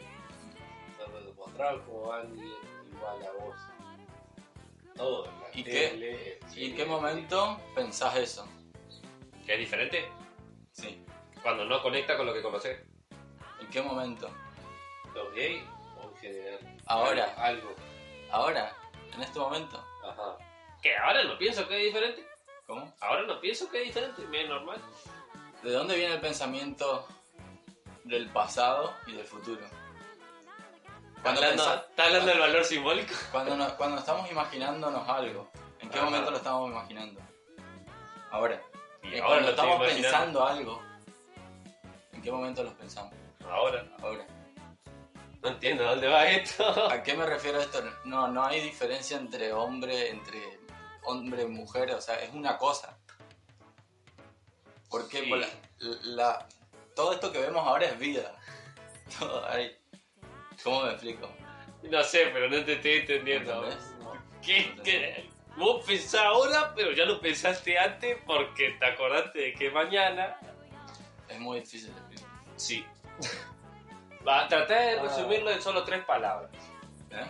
O 0.93 0.95
sea, 1.11 1.19
lo 1.19 1.33
mostraban 1.33 1.81
como 1.81 2.13
alguien 2.13 2.53
igual 2.93 3.23
a 3.25 3.31
vos. 3.43 3.55
Todo, 4.95 5.25
en 5.25 5.39
la 5.41 5.47
¿Y 5.53 5.63
qué- 5.63 5.71
tele, 5.89 6.39
en 6.53 6.57
¿Y 6.59 6.65
en 6.69 6.75
qué 6.75 6.85
momento 6.85 7.59
pensás 7.75 8.15
eso? 8.17 8.47
¿Que 9.45 9.53
es 9.53 9.59
diferente? 9.59 10.09
Sí. 10.71 11.03
Cuando 11.41 11.65
no 11.65 11.81
conecta 11.81 12.15
con 12.15 12.25
lo 12.25 12.33
que 12.33 12.41
conoces. 12.41 12.79
¿En 13.59 13.67
qué 13.67 13.81
momento? 13.81 14.29
¿Los 15.15 15.33
gays 15.33 15.63
o 16.01 16.09
en 16.09 16.15
general? 16.17 16.59
Ahora. 16.85 17.33
Algo. 17.37 17.73
Ahora, 18.31 18.73
en 19.13 19.21
este 19.21 19.39
momento. 19.39 19.83
Ajá. 20.03 20.37
Que 20.81 20.95
ahora 20.97 21.23
no 21.23 21.37
pienso 21.37 21.67
que 21.67 21.77
es 21.77 21.85
diferente. 21.93 22.27
¿Cómo? 22.65 22.93
Ahora 23.01 23.23
no 23.23 23.39
pienso 23.39 23.69
que 23.69 23.81
es 23.81 23.87
diferente, 23.87 24.21
me 24.27 24.43
es 24.43 24.49
normal. 24.49 24.81
¿De 25.63 25.71
dónde 25.71 25.95
viene 25.95 26.15
el 26.15 26.21
pensamiento 26.21 27.05
del 28.05 28.29
pasado 28.29 28.93
y 29.07 29.11
del 29.13 29.25
futuro? 29.25 29.61
Cuando, 31.21 31.41
hablando, 31.41 31.73
¿Está 31.75 32.05
hablando 32.05 32.27
del 32.31 32.39
valor 32.39 32.63
simbólico? 32.65 33.13
cuando, 33.31 33.55
nos- 33.55 33.73
cuando 33.73 33.97
estamos 33.97 34.31
imaginándonos 34.31 35.07
algo, 35.07 35.51
¿en 35.79 35.89
qué 35.89 35.97
Ajá. 35.97 36.05
momento 36.05 36.31
lo 36.31 36.37
estamos 36.37 36.71
imaginando? 36.71 37.21
Ahora. 38.31 38.59
Y 39.03 39.19
ahora 39.19 39.25
cuando 39.27 39.41
lo 39.45 39.49
estamos 39.49 39.75
imaginando. 39.75 40.01
pensando 40.01 40.47
algo, 40.47 40.81
¿en 42.13 42.21
qué 42.23 42.31
momento 42.31 42.63
los 42.63 42.73
pensamos? 42.73 43.13
Ahora. 43.47 43.85
Ahora. 44.01 44.25
No 45.41 45.49
entiendo 45.49 45.83
dónde 45.83 46.07
va 46.07 46.27
esto. 46.27 46.89
¿A 46.91 47.01
qué 47.01 47.15
me 47.15 47.25
refiero 47.25 47.59
esto? 47.59 47.81
No, 48.05 48.27
no 48.27 48.45
hay 48.45 48.61
diferencia 48.61 49.17
entre 49.17 49.51
hombre, 49.53 50.09
entre 50.09 50.59
hombre 51.03 51.43
y 51.43 51.47
mujer, 51.47 51.91
o 51.91 52.01
sea, 52.01 52.21
es 52.21 52.31
una 52.33 52.57
cosa. 52.57 52.97
Porque 54.89 55.21
Sí. 55.23 55.29
por 55.29 55.39
la- 55.39 55.47
la- 56.03 56.47
todo 56.95 57.13
esto 57.13 57.31
que 57.31 57.39
vemos 57.39 57.65
ahora 57.65 57.85
es 57.87 57.97
vida. 57.97 58.35
Todo. 59.19 59.47
¿Cómo 60.63 60.83
me 60.83 60.91
explico? 60.91 61.29
No 61.83 62.03
sé, 62.03 62.27
pero 62.31 62.47
no 62.49 62.63
te 62.63 62.73
estoy 62.73 62.91
entendiendo. 62.93 63.63
¿Entendés? 63.65 63.93
¿Qué, 64.45 64.75
qué? 64.83 65.29
Vos 65.57 65.83
pensás 65.85 66.21
ahora, 66.21 66.71
pero 66.75 66.91
ya 66.91 67.05
lo 67.05 67.19
pensaste 67.19 67.77
antes 67.77 68.17
porque 68.25 68.75
te 68.79 68.85
acordaste 68.85 69.39
de 69.39 69.53
que 69.53 69.71
mañana. 69.71 70.37
Es 71.27 71.39
muy 71.39 71.61
difícil 71.61 71.93
de 71.93 71.99
explicar. 71.99 72.29
Sí. 72.57 72.85
Va, 74.27 74.47
traté 74.47 74.73
de 74.73 74.99
Ah. 74.99 75.03
resumirlo 75.03 75.51
en 75.51 75.61
solo 75.61 75.83
tres 75.83 76.03
palabras. 76.05 76.51
¿eh? 77.11 77.25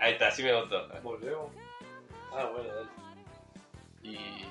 Ahí 0.00 0.12
está, 0.12 0.30
sí 0.30 0.42
me 0.42 0.54
gustó. 0.60 0.86
Volvemos. 1.02 1.50
Ah, 2.32 2.44
bueno, 2.52 2.68
dale. 2.74 2.88
Y 4.02 4.44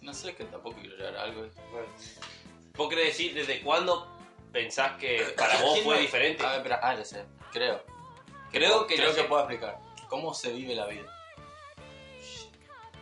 no 0.00 0.14
sé, 0.14 0.34
que 0.34 0.44
tampoco 0.44 0.78
quiero 0.80 0.96
llegar 0.96 1.16
a 1.16 1.22
algo. 1.24 1.46
Bueno. 1.70 1.86
¿Vos 2.76 2.88
querés 2.88 3.06
decir 3.08 3.34
desde 3.34 3.60
cuándo 3.60 4.16
pensás 4.52 4.92
que 4.98 5.34
para 5.36 5.60
vos 5.60 5.72
¿Quién 5.74 5.84
fue 5.84 5.94
no- 5.96 6.00
diferente? 6.00 6.44
A 6.44 6.48
ver, 6.50 6.56
espera, 6.58 6.80
ah, 6.82 6.94
ya 6.94 7.04
sé, 7.04 7.24
creo. 7.52 7.82
Creo 8.52 8.86
que 8.86 8.96
creo 8.96 9.10
que 9.14 9.22
sé. 9.22 9.24
puedo 9.24 9.42
explicar. 9.42 9.78
¿Cómo 10.08 10.32
se 10.34 10.52
vive 10.52 10.74
la 10.74 10.86
vida? 10.86 11.06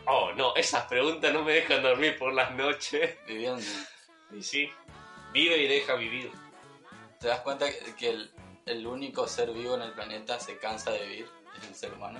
Oh, 0.05 0.31
no, 0.33 0.55
esas 0.55 0.85
preguntas 0.85 1.31
no 1.33 1.43
me 1.43 1.53
dejan 1.53 1.81
dormir 1.83 2.17
por 2.17 2.33
las 2.33 2.51
noches. 2.51 3.15
Viviendo. 3.27 3.61
Y 4.31 4.41
sí, 4.43 4.69
vive 5.31 5.57
y 5.57 5.67
deja 5.67 5.95
vivir. 5.95 6.31
¿Te 7.19 7.27
das 7.27 7.41
cuenta 7.41 7.65
que- 7.97 8.09
el, 8.09 8.31
el 8.65 8.87
único 8.87 9.27
ser 9.27 9.51
vivo 9.51 9.75
en 9.75 9.81
el 9.81 9.91
planeta 9.93 10.39
se 10.39 10.57
cansa 10.57 10.91
de 10.91 11.05
vivir? 11.05 11.29
Es 11.57 11.67
el 11.67 11.75
ser 11.75 11.93
humano. 11.93 12.19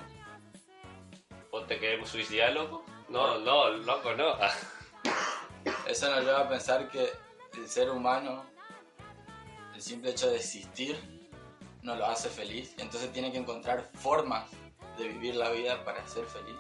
¿Vos 1.51 1.65
te 1.67 1.80
querés 1.80 2.07
suicidar, 2.09 2.51
loco? 2.53 2.84
No, 3.07 3.39
no, 3.39 3.69
loco, 3.69 4.13
no. 4.13 4.35
Eso 5.88 6.09
nos 6.11 6.23
lleva 6.23 6.41
a 6.41 6.49
pensar 6.49 6.89
que 6.89 7.09
el 7.53 7.67
ser 7.69 7.89
humano, 7.89 8.45
el 9.73 9.81
simple 9.81 10.11
hecho 10.11 10.30
de 10.30 10.35
existir, 10.38 10.99
no 11.81 11.95
lo 11.95 12.05
hace 12.05 12.30
feliz. 12.30 12.76
Entonces 12.77 13.11
tiene 13.13 13.31
que 13.31 13.38
encontrar 13.38 13.89
formas 13.95 14.49
de 14.97 15.07
vivir 15.07 15.35
la 15.35 15.49
vida 15.49 15.84
para 15.85 16.05
ser 16.07 16.26
feliz. 16.26 16.57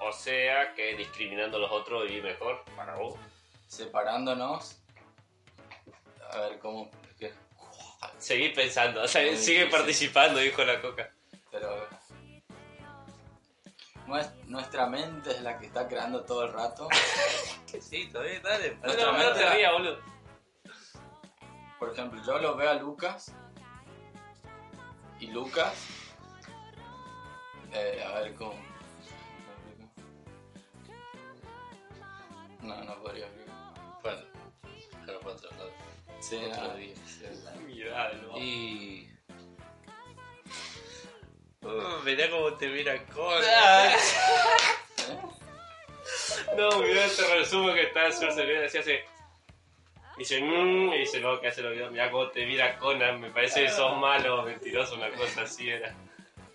O 0.00 0.12
sea 0.12 0.72
que 0.74 0.96
discriminando 0.96 1.58
a 1.58 1.60
los 1.60 1.70
otros 1.70 2.04
vivís 2.08 2.24
mejor 2.24 2.64
para 2.74 2.96
vos. 2.96 3.16
Separándonos. 3.68 4.78
A 6.32 6.38
ver 6.38 6.58
cómo. 6.58 6.90
Seguí 8.18 8.50
pensando, 8.50 9.02
o 9.02 9.08
sea, 9.08 9.22
Muy 9.22 9.36
sigue 9.36 9.60
difícil. 9.60 9.70
participando, 9.78 10.38
dijo 10.40 10.64
la 10.64 10.80
coca. 10.80 11.10
Pero. 11.50 11.86
nues- 14.06 14.34
Nuestra 14.46 14.86
mente 14.86 15.30
es 15.30 15.40
la 15.42 15.58
que 15.58 15.66
está 15.66 15.86
creando 15.88 16.24
todo 16.24 16.44
el 16.44 16.52
rato. 16.52 16.88
Sí, 17.80 18.08
todavía 18.08 18.40
dale. 18.40 18.74
Nuestra 18.82 19.06
no, 19.06 19.12
no 19.12 19.18
mente 19.18 19.38
te 19.38 19.50
rías, 19.54 19.72
boludo. 19.72 19.98
Por 21.78 21.92
ejemplo, 21.92 22.20
yo 22.26 22.38
lo 22.40 22.56
veo 22.56 22.68
a 22.70 22.74
Lucas. 22.74 23.32
Y 25.20 25.28
Lucas. 25.28 25.72
eh, 27.72 28.02
a 28.04 28.18
ver 28.18 28.34
cómo. 28.34 28.60
No, 32.60 32.82
no 32.84 33.00
podría. 33.02 33.28
Bueno, 34.02 34.22
pero 35.06 35.20
para 35.20 35.34
otro 35.36 35.50
lado. 35.52 35.70
Sí, 36.20 36.36
Otro 36.36 36.74
día. 36.76 36.94
Y. 38.36 39.08
Uh, 41.62 42.02
mirá 42.04 42.30
cómo 42.30 42.54
te 42.54 42.68
mira 42.68 43.04
con. 43.06 43.42
No, 46.56 46.80
mirá 46.80 47.04
este 47.04 47.22
resumen 47.34 47.74
que 47.74 47.82
está 47.84 48.06
en 48.06 48.12
su 48.12 48.26
así 48.26 48.78
hace. 48.78 49.04
Dice, 50.18 50.40
mmm, 50.42 50.92
y 50.92 50.98
dice, 50.98 51.20
no, 51.20 51.40
que 51.40 51.48
hace 51.48 51.62
lo 51.62 51.70
video. 51.70 51.90
Mirá 51.90 52.10
cómo 52.10 52.28
te 52.28 52.44
mira 52.44 52.76
Conan, 52.78 53.20
me 53.20 53.30
parece 53.30 53.62
que 53.62 53.70
sos 53.70 53.96
malo, 53.98 54.42
mentiroso, 54.42 54.96
una 54.96 55.10
cosa 55.10 55.42
así 55.42 55.70
era. 55.70 55.94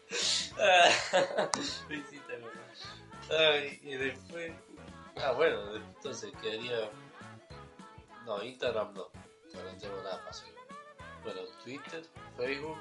Ay, 3.32 3.80
y 3.82 3.96
después. 3.96 4.52
Ah, 5.18 5.32
bueno, 5.32 5.76
entonces 5.76 6.32
quedaría. 6.42 6.90
No, 8.26 8.44
Instagram 8.44 8.94
no. 8.94 9.25
Tengo 9.80 10.02
nada 10.04 10.22
más. 10.26 10.44
Bueno, 11.24 11.42
Twitter, 11.64 12.04
Facebook. 12.38 12.78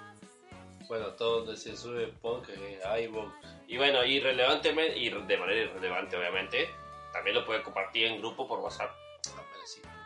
Bueno, 0.88 1.09
todo 1.14 1.38
donde 1.40 1.56
se 1.56 1.76
sube 1.76 2.09
podcast, 2.20 2.59
iVoox. 3.01 3.32
Y 3.68 3.78
bueno, 3.78 4.05
irrelevantemente, 4.05 4.98
y 4.98 5.09
de 5.09 5.36
manera 5.38 5.60
irrelevante, 5.62 6.16
obviamente, 6.16 6.68
también 7.12 7.36
lo 7.36 7.46
puedes 7.46 7.62
compartir 7.62 8.06
en 8.06 8.18
grupo 8.18 8.46
por 8.46 8.60
WhatsApp. 8.60 8.90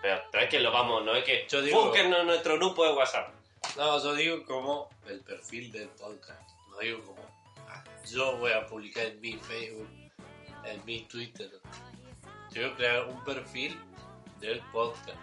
Pero 0.00 0.22
es 0.44 0.48
que 0.48 0.60
lo 0.60 0.70
vamos, 0.70 1.04
no 1.04 1.14
es 1.16 1.24
que 1.24 1.46
Yo 1.48 1.60
digo- 1.60 1.86
búsquenos 1.86 2.20
en 2.20 2.26
nuestro 2.28 2.56
grupo 2.56 2.84
de 2.86 2.92
WhatsApp. 2.92 3.34
No, 3.76 4.00
yo 4.00 4.14
digo 4.14 4.44
como 4.44 4.88
el 5.08 5.20
perfil 5.22 5.72
del 5.72 5.88
podcast. 5.88 6.40
No 6.70 6.78
digo 6.78 7.02
como 7.04 7.20
ah, 7.68 7.82
yo 8.08 8.36
voy 8.36 8.52
a 8.52 8.64
publicar 8.66 9.06
en 9.06 9.20
mi 9.20 9.32
Facebook, 9.36 9.88
en 10.64 10.84
mi 10.84 11.00
Twitter. 11.02 11.50
Yo 12.52 12.62
voy 12.62 12.70
a 12.70 12.76
crear 12.76 13.04
un 13.08 13.24
perfil 13.24 13.76
del 14.38 14.60
podcast. 14.70 15.18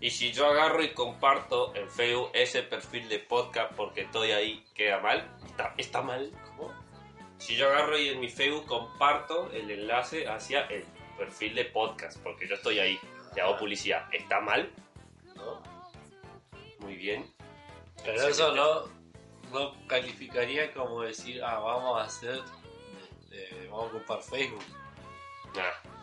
Y 0.00 0.10
si 0.10 0.32
yo 0.32 0.46
agarro 0.46 0.82
y 0.82 0.92
comparto 0.92 1.74
en 1.74 1.90
Facebook 1.90 2.30
ese 2.32 2.62
perfil 2.62 3.08
de 3.08 3.18
podcast 3.18 3.72
porque 3.74 4.02
estoy 4.02 4.30
ahí, 4.30 4.64
queda 4.74 5.00
mal. 5.00 5.28
Está, 5.46 5.74
está 5.76 6.02
mal. 6.02 6.30
¿Cómo? 6.46 6.72
Si 7.38 7.56
yo 7.56 7.68
agarro 7.68 7.98
y 7.98 8.08
en 8.08 8.20
mi 8.20 8.28
Facebook 8.28 8.66
comparto 8.66 9.50
el 9.52 9.70
enlace 9.70 10.28
hacia 10.28 10.66
el 10.66 10.84
perfil 11.16 11.54
de 11.56 11.64
podcast 11.64 12.22
porque 12.22 12.46
yo 12.46 12.54
estoy 12.54 12.78
ahí 12.78 12.98
y 13.34 13.40
hago 13.40 13.56
publicidad, 13.56 14.08
¿está 14.12 14.40
mal? 14.40 14.70
¿No? 15.34 15.62
Muy 16.78 16.94
bien. 16.94 17.32
Pero 18.04 18.28
eso 18.28 18.54
no, 18.54 18.84
no 19.52 19.74
calificaría 19.88 20.72
como 20.72 21.02
decir, 21.02 21.42
ah, 21.42 21.58
vamos 21.58 22.00
a 22.00 22.04
hacer, 22.04 22.40
eh, 23.32 23.68
vamos 23.68 23.92
a 23.92 23.96
ocupar 23.96 24.22
Facebook. 24.22 24.64
Nah. 25.56 25.97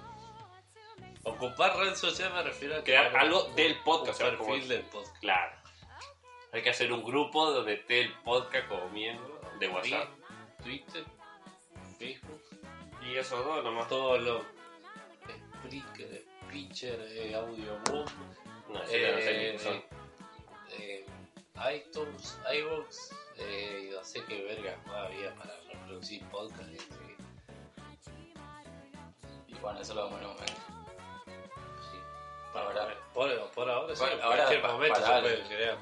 Ocupar 1.25 1.75
red 1.77 1.95
social 1.95 2.31
me 2.33 2.43
refiero 2.43 2.77
a 2.77 2.83
Crear 2.83 3.15
algo 3.17 3.45
un- 3.45 3.55
del 3.55 3.77
podcast, 3.83 4.21
Un 4.21 4.27
o 4.27 4.29
sea, 4.29 4.37
como- 4.37 4.49
perfil 4.51 4.69
del 4.69 4.81
podcast. 4.83 5.17
Claro. 5.19 5.57
Hay 6.51 6.61
que 6.61 6.69
hacer 6.69 6.91
un 6.93 7.03
grupo 7.03 7.51
donde 7.51 7.73
esté 7.73 8.01
el 8.01 8.13
podcast 8.19 8.67
como 8.69 8.87
miembro 8.89 9.41
de 9.59 9.67
WhatsApp. 9.67 10.07
Twitter, 10.63 11.03
Facebook. 11.99 12.41
Y 13.01 13.15
esos 13.17 13.43
dos 13.43 13.63
nomás. 13.63 13.87
todos 13.89 14.21
los 14.21 14.43
Spreaker, 15.65 16.23
Pitcher, 16.49 16.99
eh, 17.09 17.31
No, 18.69 18.81
eso 18.83 18.91
sé 18.91 19.31
eh, 19.31 19.39
quiénes 19.39 19.61
son. 19.61 19.83
eh, 20.77 21.05
iTunes, 21.75 22.39
iVoox, 22.53 23.11
eh, 23.37 23.89
no 23.93 24.03
sé 24.03 24.23
qué 24.25 24.43
verga 24.43 24.77
más 24.85 25.07
había 25.07 25.33
para 25.35 25.59
reproducir 25.71 26.23
podcast. 26.29 26.69
eh, 26.69 27.17
Y 29.47 29.53
bueno, 29.55 29.79
eso 29.81 29.93
lo 29.95 30.03
vamos 30.05 30.21
un 30.21 30.27
momento. 30.27 30.84
Ahora, 32.55 32.87
Por, 33.13 33.51
por 33.51 33.69
ahora, 33.69 33.95
sí, 33.95 34.01
Bueno, 34.01 34.23
ahora 34.23 34.35
cualquier 34.45 34.63
momento 34.71 35.01
pará, 35.01 35.15
se 35.15 35.21
puede 35.21 35.43
crear. 35.47 35.77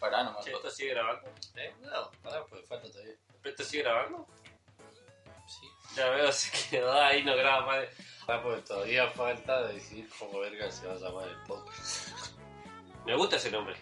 pará 0.00 0.22
nomás. 0.24 0.44
Che, 0.44 0.52
¿Esto 0.52 0.70
sigue 0.70 0.90
grabando? 0.90 1.30
¿Eh? 1.56 1.74
No, 1.80 2.10
pará, 2.22 2.44
pues 2.46 2.66
falta 2.66 2.90
todavía. 2.90 3.14
¿Esto 3.44 3.64
sigue 3.64 3.82
grabando? 3.82 4.26
Sí. 5.46 5.68
Ya 5.96 6.08
veo, 6.10 6.32
se 6.32 6.68
quedó 6.70 6.92
ahí, 6.92 7.22
no 7.22 7.36
graba 7.36 7.66
más. 7.66 7.80
de- 7.80 7.90
Ah, 8.26 8.40
pues 8.42 8.64
todavía 8.64 9.06
falta 9.10 9.64
decidir 9.68 10.08
cómo 10.18 10.38
verga 10.40 10.70
se 10.70 10.86
va 10.86 10.94
a 10.94 10.96
llamar 10.96 11.28
el 11.28 11.36
podcast. 11.42 12.08
Me 13.04 13.14
gusta 13.16 13.36
ese 13.36 13.50
nombre. 13.50 13.76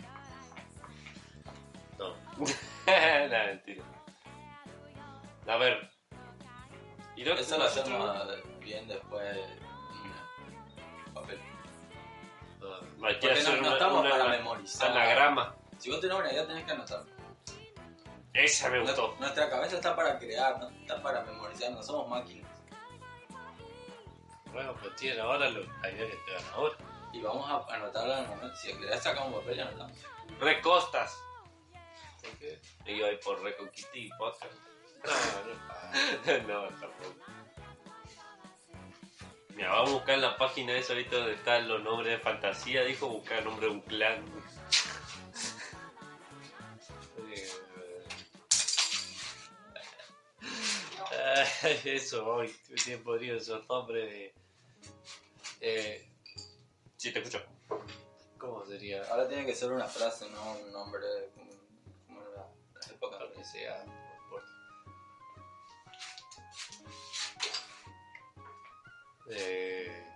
No. 1.98 2.08
no, 2.38 3.46
mentira. 3.46 3.84
A 5.46 5.56
ver. 5.58 5.90
¿Y 7.14 7.24
no, 7.24 7.34
Eso 7.34 7.56
lo 7.58 7.64
hacemos 7.64 8.10
bien 8.60 8.88
después. 8.88 9.38
Hay 12.80 13.18
que 13.18 13.28
Porque 13.28 13.28
no, 13.28 13.32
hacer 13.48 13.54
no 13.54 13.60
una, 13.66 13.72
estamos 13.72 14.00
una- 14.00 14.10
para 14.10 14.28
memorizar. 14.28 14.90
anagrama. 14.90 15.54
Si 15.78 15.90
vos 15.90 16.00
tenés 16.00 16.16
una 16.16 16.32
idea, 16.32 16.46
tenés 16.46 16.64
que 16.64 16.72
anotarla. 16.72 17.12
Esa 18.34 18.70
me 18.70 18.80
gustó. 18.80 19.02
Nuestra- 19.08 19.20
Nuestra 19.20 19.50
cabeza 19.50 19.76
está 19.76 19.96
para 19.96 20.18
crear, 20.18 20.58
no 20.58 20.68
está 20.70 21.02
para 21.02 21.22
memorizar, 21.22 21.70
no 21.72 21.82
somos 21.82 22.08
máquinas. 22.08 22.50
Bueno, 24.52 24.74
pues 24.80 24.94
tienen 24.96 25.20
ahora 25.20 25.48
lo, 25.48 25.60
la 25.80 25.90
idea 25.90 26.06
que 26.10 26.16
te 26.26 26.32
dan 26.32 26.44
ahora. 26.54 26.76
Y 27.12 27.20
vamos 27.20 27.50
a 27.50 27.74
anotarla 27.74 28.18
en 28.18 28.24
el 28.24 28.30
momento. 28.30 28.56
Si 28.56 28.72
querés, 28.74 29.02
sacamos 29.02 29.40
papel 29.40 29.58
y 29.58 29.60
anotamos. 29.60 29.98
Recostas. 30.40 31.14
¿Por 32.22 32.30
qué? 32.38 32.60
Y 32.86 32.98
yo 32.98 33.06
ahí 33.06 33.16
por 33.18 33.42
Reconquistí 33.42 34.08
podcast. 34.18 34.52
No, 35.04 36.38
no, 36.48 36.62
no, 36.62 36.68
tampoco. 36.78 37.14
Mira, 39.54 39.70
vamos 39.70 39.90
a 39.90 39.92
buscar 39.94 40.14
en 40.14 40.22
la 40.22 40.36
página 40.36 40.76
esa 40.76 40.92
ahorita 40.92 41.16
donde 41.16 41.34
están 41.34 41.68
los 41.68 41.82
nombres 41.82 42.10
de 42.10 42.18
fantasía. 42.18 42.84
Dijo 42.84 43.08
buscar 43.08 43.38
el 43.38 43.44
nombre 43.44 43.66
de 43.66 43.72
un 43.72 43.80
clan. 43.82 44.24
Eh, 51.12 51.80
eso, 51.96 52.26
hoy 52.26 52.54
tiempo 52.84 53.10
podría 53.10 53.38
ser 53.40 53.62
nombre 53.68 54.06
de. 54.06 54.34
Eh, 55.60 56.08
Sí, 57.02 57.12
te 57.12 57.18
escucho. 57.18 57.42
¿Cómo 58.38 58.64
sería? 58.64 59.02
Ahora 59.10 59.26
tiene 59.26 59.44
que 59.44 59.56
ser 59.56 59.72
una 59.72 59.88
frase, 59.88 60.30
no 60.30 60.52
un 60.52 60.72
nombre 60.72 61.02
como, 61.34 61.50
como 62.06 62.20
en 62.20 62.34
la, 62.36 62.48
las 62.74 62.90
épocas. 62.90 63.18
Que 63.36 63.44
sea. 63.44 63.84
Eh, 69.34 70.06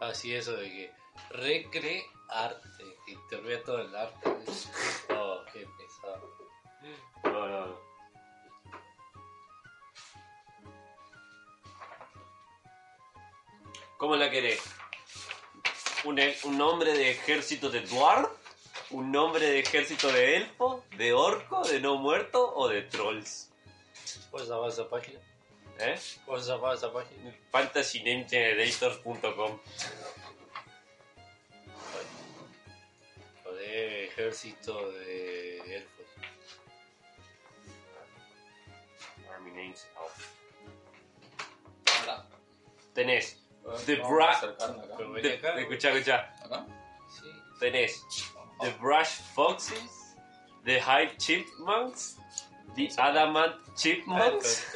así 0.00 0.34
eso 0.34 0.52
de 0.56 0.68
que 0.70 0.92
recrearte, 1.30 2.84
intervía 3.06 3.62
todo 3.62 3.80
el 3.80 3.94
arte. 3.94 4.30
Oh, 5.10 5.42
qué 5.52 5.66
pesado. 5.78 6.36
No, 7.24 7.48
no, 7.48 7.66
no. 7.66 7.90
¿Cómo 13.98 14.16
la 14.16 14.30
querés? 14.30 14.62
¿Un, 16.04 16.18
un 16.44 16.58
nombre 16.58 16.94
de 16.94 17.10
ejército 17.10 17.68
de 17.68 17.82
Dwarf? 17.82 18.30
¿Un 18.90 19.12
nombre 19.12 19.46
de 19.46 19.60
ejército 19.60 20.10
de 20.10 20.38
elfo? 20.38 20.82
¿De 20.96 21.12
orco? 21.12 21.62
¿De 21.68 21.80
no 21.80 21.96
muerto? 21.96 22.54
¿O 22.56 22.66
de 22.66 22.82
trolls? 22.82 23.50
¿Cómo 24.30 24.42
se 24.42 24.50
llama 24.50 24.68
esa 24.68 24.88
página? 24.88 25.20
¿Eh? 25.80 25.98
¿Cómo 26.26 26.38
se 26.38 26.50
llama 26.50 26.74
esa 26.74 26.92
página? 26.92 27.34
FantasyNameGenerators.com 27.50 29.58
Joder, 33.44 33.70
Eh, 33.72 34.04
ejército 34.06 34.90
de 34.92 35.76
elfos. 35.76 36.06
Army 39.32 39.50
names. 39.52 39.86
Oh. 39.96 40.10
Ahora, 42.00 42.26
Tenés. 42.94 43.36
The 43.86 43.96
vamos 43.96 44.12
Bra- 44.18 44.26
a 44.26 44.30
acercarme 44.32 44.82
acá. 44.82 44.94
Pero 44.96 45.12
ven 45.12 45.22
de- 45.22 45.34
acá. 45.34 45.60
escuchá, 45.60 45.90
escuchá. 45.92 46.34
Acá. 46.44 46.66
Sí. 47.08 47.30
Tenés 47.60 48.04
The 48.60 48.70
Brush 48.80 49.20
Foxes, 49.34 50.16
The 50.64 50.80
High 50.80 51.16
Chipmunks, 51.18 52.16
The 52.74 52.88
Adamant 52.98 53.54
Ah, 53.56 53.60
Chipmunks, 53.76 54.66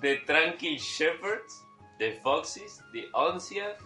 The 0.00 0.16
Tranquil 0.26 0.78
Shepherds, 0.78 1.64
The 1.98 2.20
Foxes, 2.22 2.80
The 2.92 3.08
Oncia, 3.12 3.76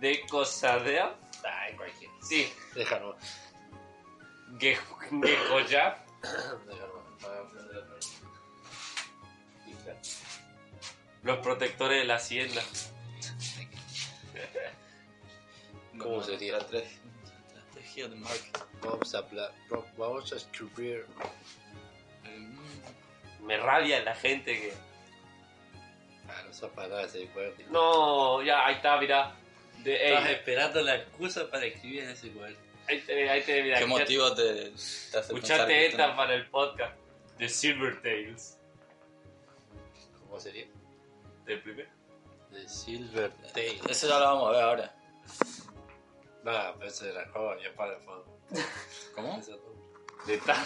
The 0.00 0.22
Cosadea, 0.30 1.14
Ay, 1.44 1.74
cualquiera. 1.76 2.12
sí, 2.22 2.50
Déjalo. 2.74 3.16
Ge- 4.58 4.78
Gekoyap, 5.10 6.06
Déjalo. 6.22 7.04
Para 7.20 7.40
aprender 7.40 7.76
otra 7.76 7.94
vez. 7.94 8.20
Los 11.22 11.38
Protectores 11.38 11.98
de 12.00 12.04
la 12.04 12.16
Hacienda. 12.16 12.62
¿Cómo 15.98 16.22
sería? 16.22 16.52
La 16.54 16.58
estrategia 16.58 18.08
de. 18.08 18.16
Vamos 18.82 19.14
a, 19.14 19.24
vamos 19.96 20.32
a 20.32 20.36
escribir. 20.36 21.06
Me 23.42 23.56
rabia 23.58 24.02
la 24.02 24.14
gente 24.14 24.52
que... 24.58 24.74
Ah, 26.28 26.42
no 26.46 26.52
nada 26.88 27.02
ese 27.02 27.26
cuaderno. 27.28 27.66
No, 27.70 28.42
ya, 28.42 28.66
ahí 28.66 28.76
está, 28.76 28.98
mirá. 28.98 29.34
De, 29.82 29.94
ey, 29.94 30.32
esperando 30.32 30.80
la 30.82 30.96
excusa 30.96 31.50
para 31.50 31.66
escribir 31.66 32.04
en 32.04 32.10
ese 32.10 32.30
cuaderno. 32.32 32.58
ahí 32.88 33.00
te, 33.00 33.28
ahí 33.30 33.42
te, 33.42 33.62
mira. 33.62 33.78
¿Qué 33.78 33.86
motivo 33.86 34.34
te, 34.34 34.42
te 34.70 34.74
hace 34.74 35.18
Escuchate 35.18 35.86
esta 35.86 36.08
no- 36.08 36.16
para 36.16 36.34
el 36.34 36.46
podcast. 36.48 36.96
The 37.38 37.48
Silver 37.48 38.00
Tales. 38.00 38.58
¿Cómo 40.20 40.40
sería? 40.40 40.66
¿Del 41.44 41.60
primer? 41.62 41.88
The 42.52 42.68
Silver 42.68 43.32
Tail. 43.52 43.80
Eso 43.88 44.08
ya 44.08 44.18
lo 44.18 44.24
vamos 44.26 44.48
a 44.48 44.52
ver 44.52 44.62
ahora. 44.62 44.94
Nada, 46.44 46.74
pero 46.78 46.88
eso 46.90 47.04
de 47.04 47.12
la 47.14 47.28
jova 47.28 47.56
ya 47.62 47.74
para 47.74 47.96
el 47.96 48.02
fondo. 48.02 48.38
¿Cómo? 49.14 49.38
Eso 49.38 49.52
no. 49.56 50.24
De 50.26 50.38
ta- 50.38 50.64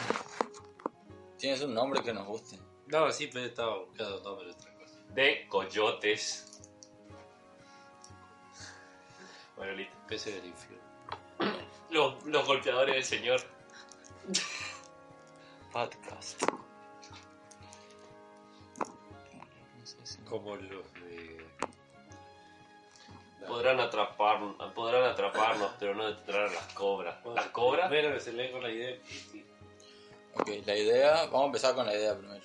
Tienes 1.39 1.60
un 1.62 1.72
nombre 1.74 2.02
que 2.02 2.12
nos 2.12 2.26
guste. 2.26 2.59
No, 2.89 3.10
sí, 3.12 3.28
pero 3.32 3.47
estaba 3.47 3.78
buscando 3.78 4.20
nombre 4.22 4.55
de 5.14 5.47
coyotes. 5.48 6.60
Bueno, 9.56 9.72
listo. 9.72 9.97
Pese 10.06 10.32
del 10.32 10.47
infierno. 10.47 10.78
Los, 11.90 12.24
los 12.24 12.47
golpeadores 12.47 12.94
del 12.94 13.05
señor. 13.05 13.40
Podcast. 15.72 16.43
Como 20.28 20.56
los 20.56 20.93
de. 20.94 21.47
Podrán 23.47 23.80
atraparnos, 23.80 24.72
podrán 24.74 25.05
atraparnos, 25.05 25.72
pero 25.78 25.94
no 25.94 26.06
detendrán 26.06 26.51
a 26.51 26.52
las 26.52 26.72
cobras. 26.74 27.24
¿Las 27.35 27.47
cobras? 27.47 27.89
Primero 27.89 28.14
que 28.14 28.20
se 28.20 28.32
lee 28.32 28.51
con 28.52 28.62
la 28.62 28.70
idea. 28.70 28.98
Ok, 30.35 30.48
la 30.66 30.76
idea. 30.76 31.14
Vamos 31.26 31.43
a 31.43 31.47
empezar 31.47 31.74
con 31.74 31.86
la 31.86 31.94
idea 31.94 32.16
primero. 32.16 32.44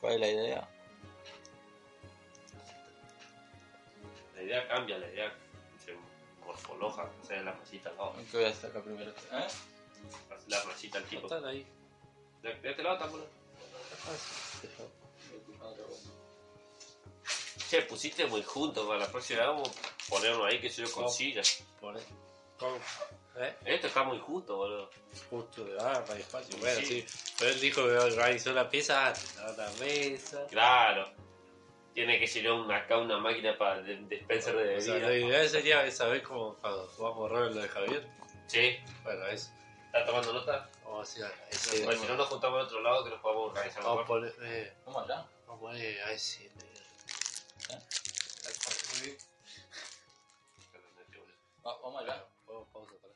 ¿Cuál 0.00 0.14
es 0.14 0.20
la 0.20 0.28
idea? 0.28 0.69
Idea 4.50 4.68
cambia, 4.68 4.98
la 4.98 5.08
idea 5.08 5.32
se 5.84 5.94
morfoloja, 6.44 7.08
o 7.22 7.26
sea, 7.26 7.40
la 7.42 7.52
rayita 7.52 7.90
al 7.90 7.96
lado. 7.96 8.14
¿Qué 8.30 8.36
voy 8.36 8.46
a 8.46 8.48
acá 8.48 8.82
primero? 8.82 9.10
¿Eh? 9.10 9.46
La 10.48 10.62
rayita 10.64 10.98
al 10.98 11.04
tipo. 11.04 11.26
Están 11.26 11.44
ahí. 11.44 11.66
De, 12.42 12.54
de 12.54 12.70
este 12.70 12.82
lado. 12.82 13.28
Che, 17.68 17.82
pusiste 17.82 18.26
muy 18.26 18.42
juntos, 18.42 18.86
para 18.86 18.98
la 18.98 19.08
próxima 19.12 19.46
vamos 19.46 19.68
a 19.68 20.10
ponernos 20.10 20.44
ahí 20.46 20.60
que 20.60 20.68
yo 20.68 20.84
con 20.86 21.04
¿Cómo? 21.04 21.08
sillas. 21.08 21.62
Por 21.80 21.96
ahí. 21.96 22.02
¿Cómo? 22.58 22.76
¿Eh? 23.36 23.54
Esto 23.64 23.86
está 23.86 24.02
muy 24.02 24.18
justo, 24.18 24.56
boludo. 24.56 24.90
Justo 25.28 25.64
de 25.64 25.78
ah, 25.80 26.04
para 26.04 26.18
espacio. 26.18 26.58
Bueno, 26.58 26.80
Sí. 26.80 27.02
sí. 27.06 27.32
Pero 27.38 27.50
él 27.52 27.60
dijo 27.60 27.86
que 27.86 27.92
organizó 27.96 28.52
la 28.52 28.68
pieza 28.68 29.06
antes. 29.06 29.36
¿no? 29.36 29.52
La 29.52 29.70
mesa. 29.78 30.46
Claro. 30.48 31.12
Tiene 32.00 32.18
que 32.18 32.26
llenar 32.26 32.52
una, 32.52 32.76
acá 32.78 32.96
una 32.96 33.18
máquina 33.18 33.58
para 33.58 33.82
de, 33.82 33.94
dispenser 33.96 34.56
de 34.56 34.76
O 34.78 34.80
sea, 34.80 34.94
bebida. 34.94 35.08
la 35.10 35.16
idea 35.18 35.46
sería 35.50 35.84
esa 35.84 36.06
vez 36.06 36.22
como 36.22 36.54
cuando 36.54 36.86
jugamos 36.96 37.30
rol 37.30 37.54
lo 37.54 37.60
de 37.60 37.68
Javier. 37.68 38.08
Sí, 38.46 38.78
Bueno, 39.02 39.26
eso. 39.26 39.50
¿estás 39.84 40.06
tomando 40.06 40.32
nota? 40.32 40.70
Vamos 40.82 41.00
a 41.00 41.02
hacer 41.26 41.30
ese. 41.50 41.84
Pues 41.84 42.00
si 42.00 42.06
no 42.06 42.16
nos 42.16 42.26
juntamos 42.28 42.60
en 42.60 42.64
otro 42.64 42.80
lado 42.80 43.04
que 43.04 43.10
nos 43.10 43.20
podamos 43.20 43.50
organizar 43.50 43.82
Vamos 43.82 43.98
a 43.98 44.00
mejor. 44.00 44.32
poner. 44.34 44.50
Eh, 44.50 44.72
¿Cómo 44.86 45.00
allá? 45.00 45.26
vamos 45.46 45.58
a 45.58 45.60
poner 45.60 46.00
a 46.04 46.12
ese. 46.12 46.50
Va- 51.66 51.78
vamos 51.82 52.02
allá. 52.02 52.24
Vamos, 52.46 52.68
pausa 52.72 52.92
para. 53.02 53.14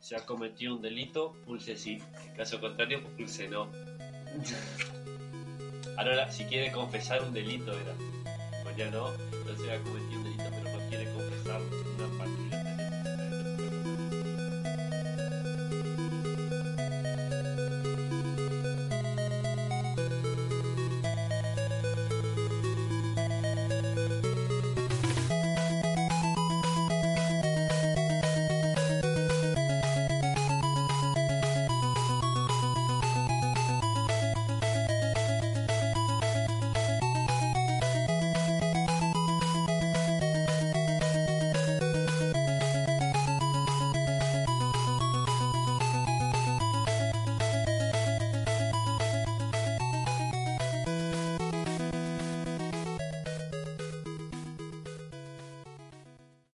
Se 0.00 0.16
ha 0.16 0.26
cometido 0.26 0.74
un 0.74 0.82
delito, 0.82 1.32
pulse 1.46 1.76
sí. 1.76 2.02
En 2.26 2.36
caso 2.36 2.60
contrario, 2.60 3.02
pulse 3.16 3.46
no. 3.48 3.70
Ahora, 5.96 6.30
si 6.30 6.44
quiere 6.44 6.72
confesar 6.72 7.22
un 7.22 7.32
delito, 7.32 7.72
era. 7.72 7.94
Pues 8.62 8.76
ya 8.76 8.90
no, 8.90 9.12
entonces 9.32 9.70
ha 9.70 9.82
cometido 9.82 10.18
un 10.18 10.24
delito, 10.24 10.44
pero 10.50 10.78
no 10.78 10.88
quiere 10.88 11.12
confesarlo. 11.12 11.93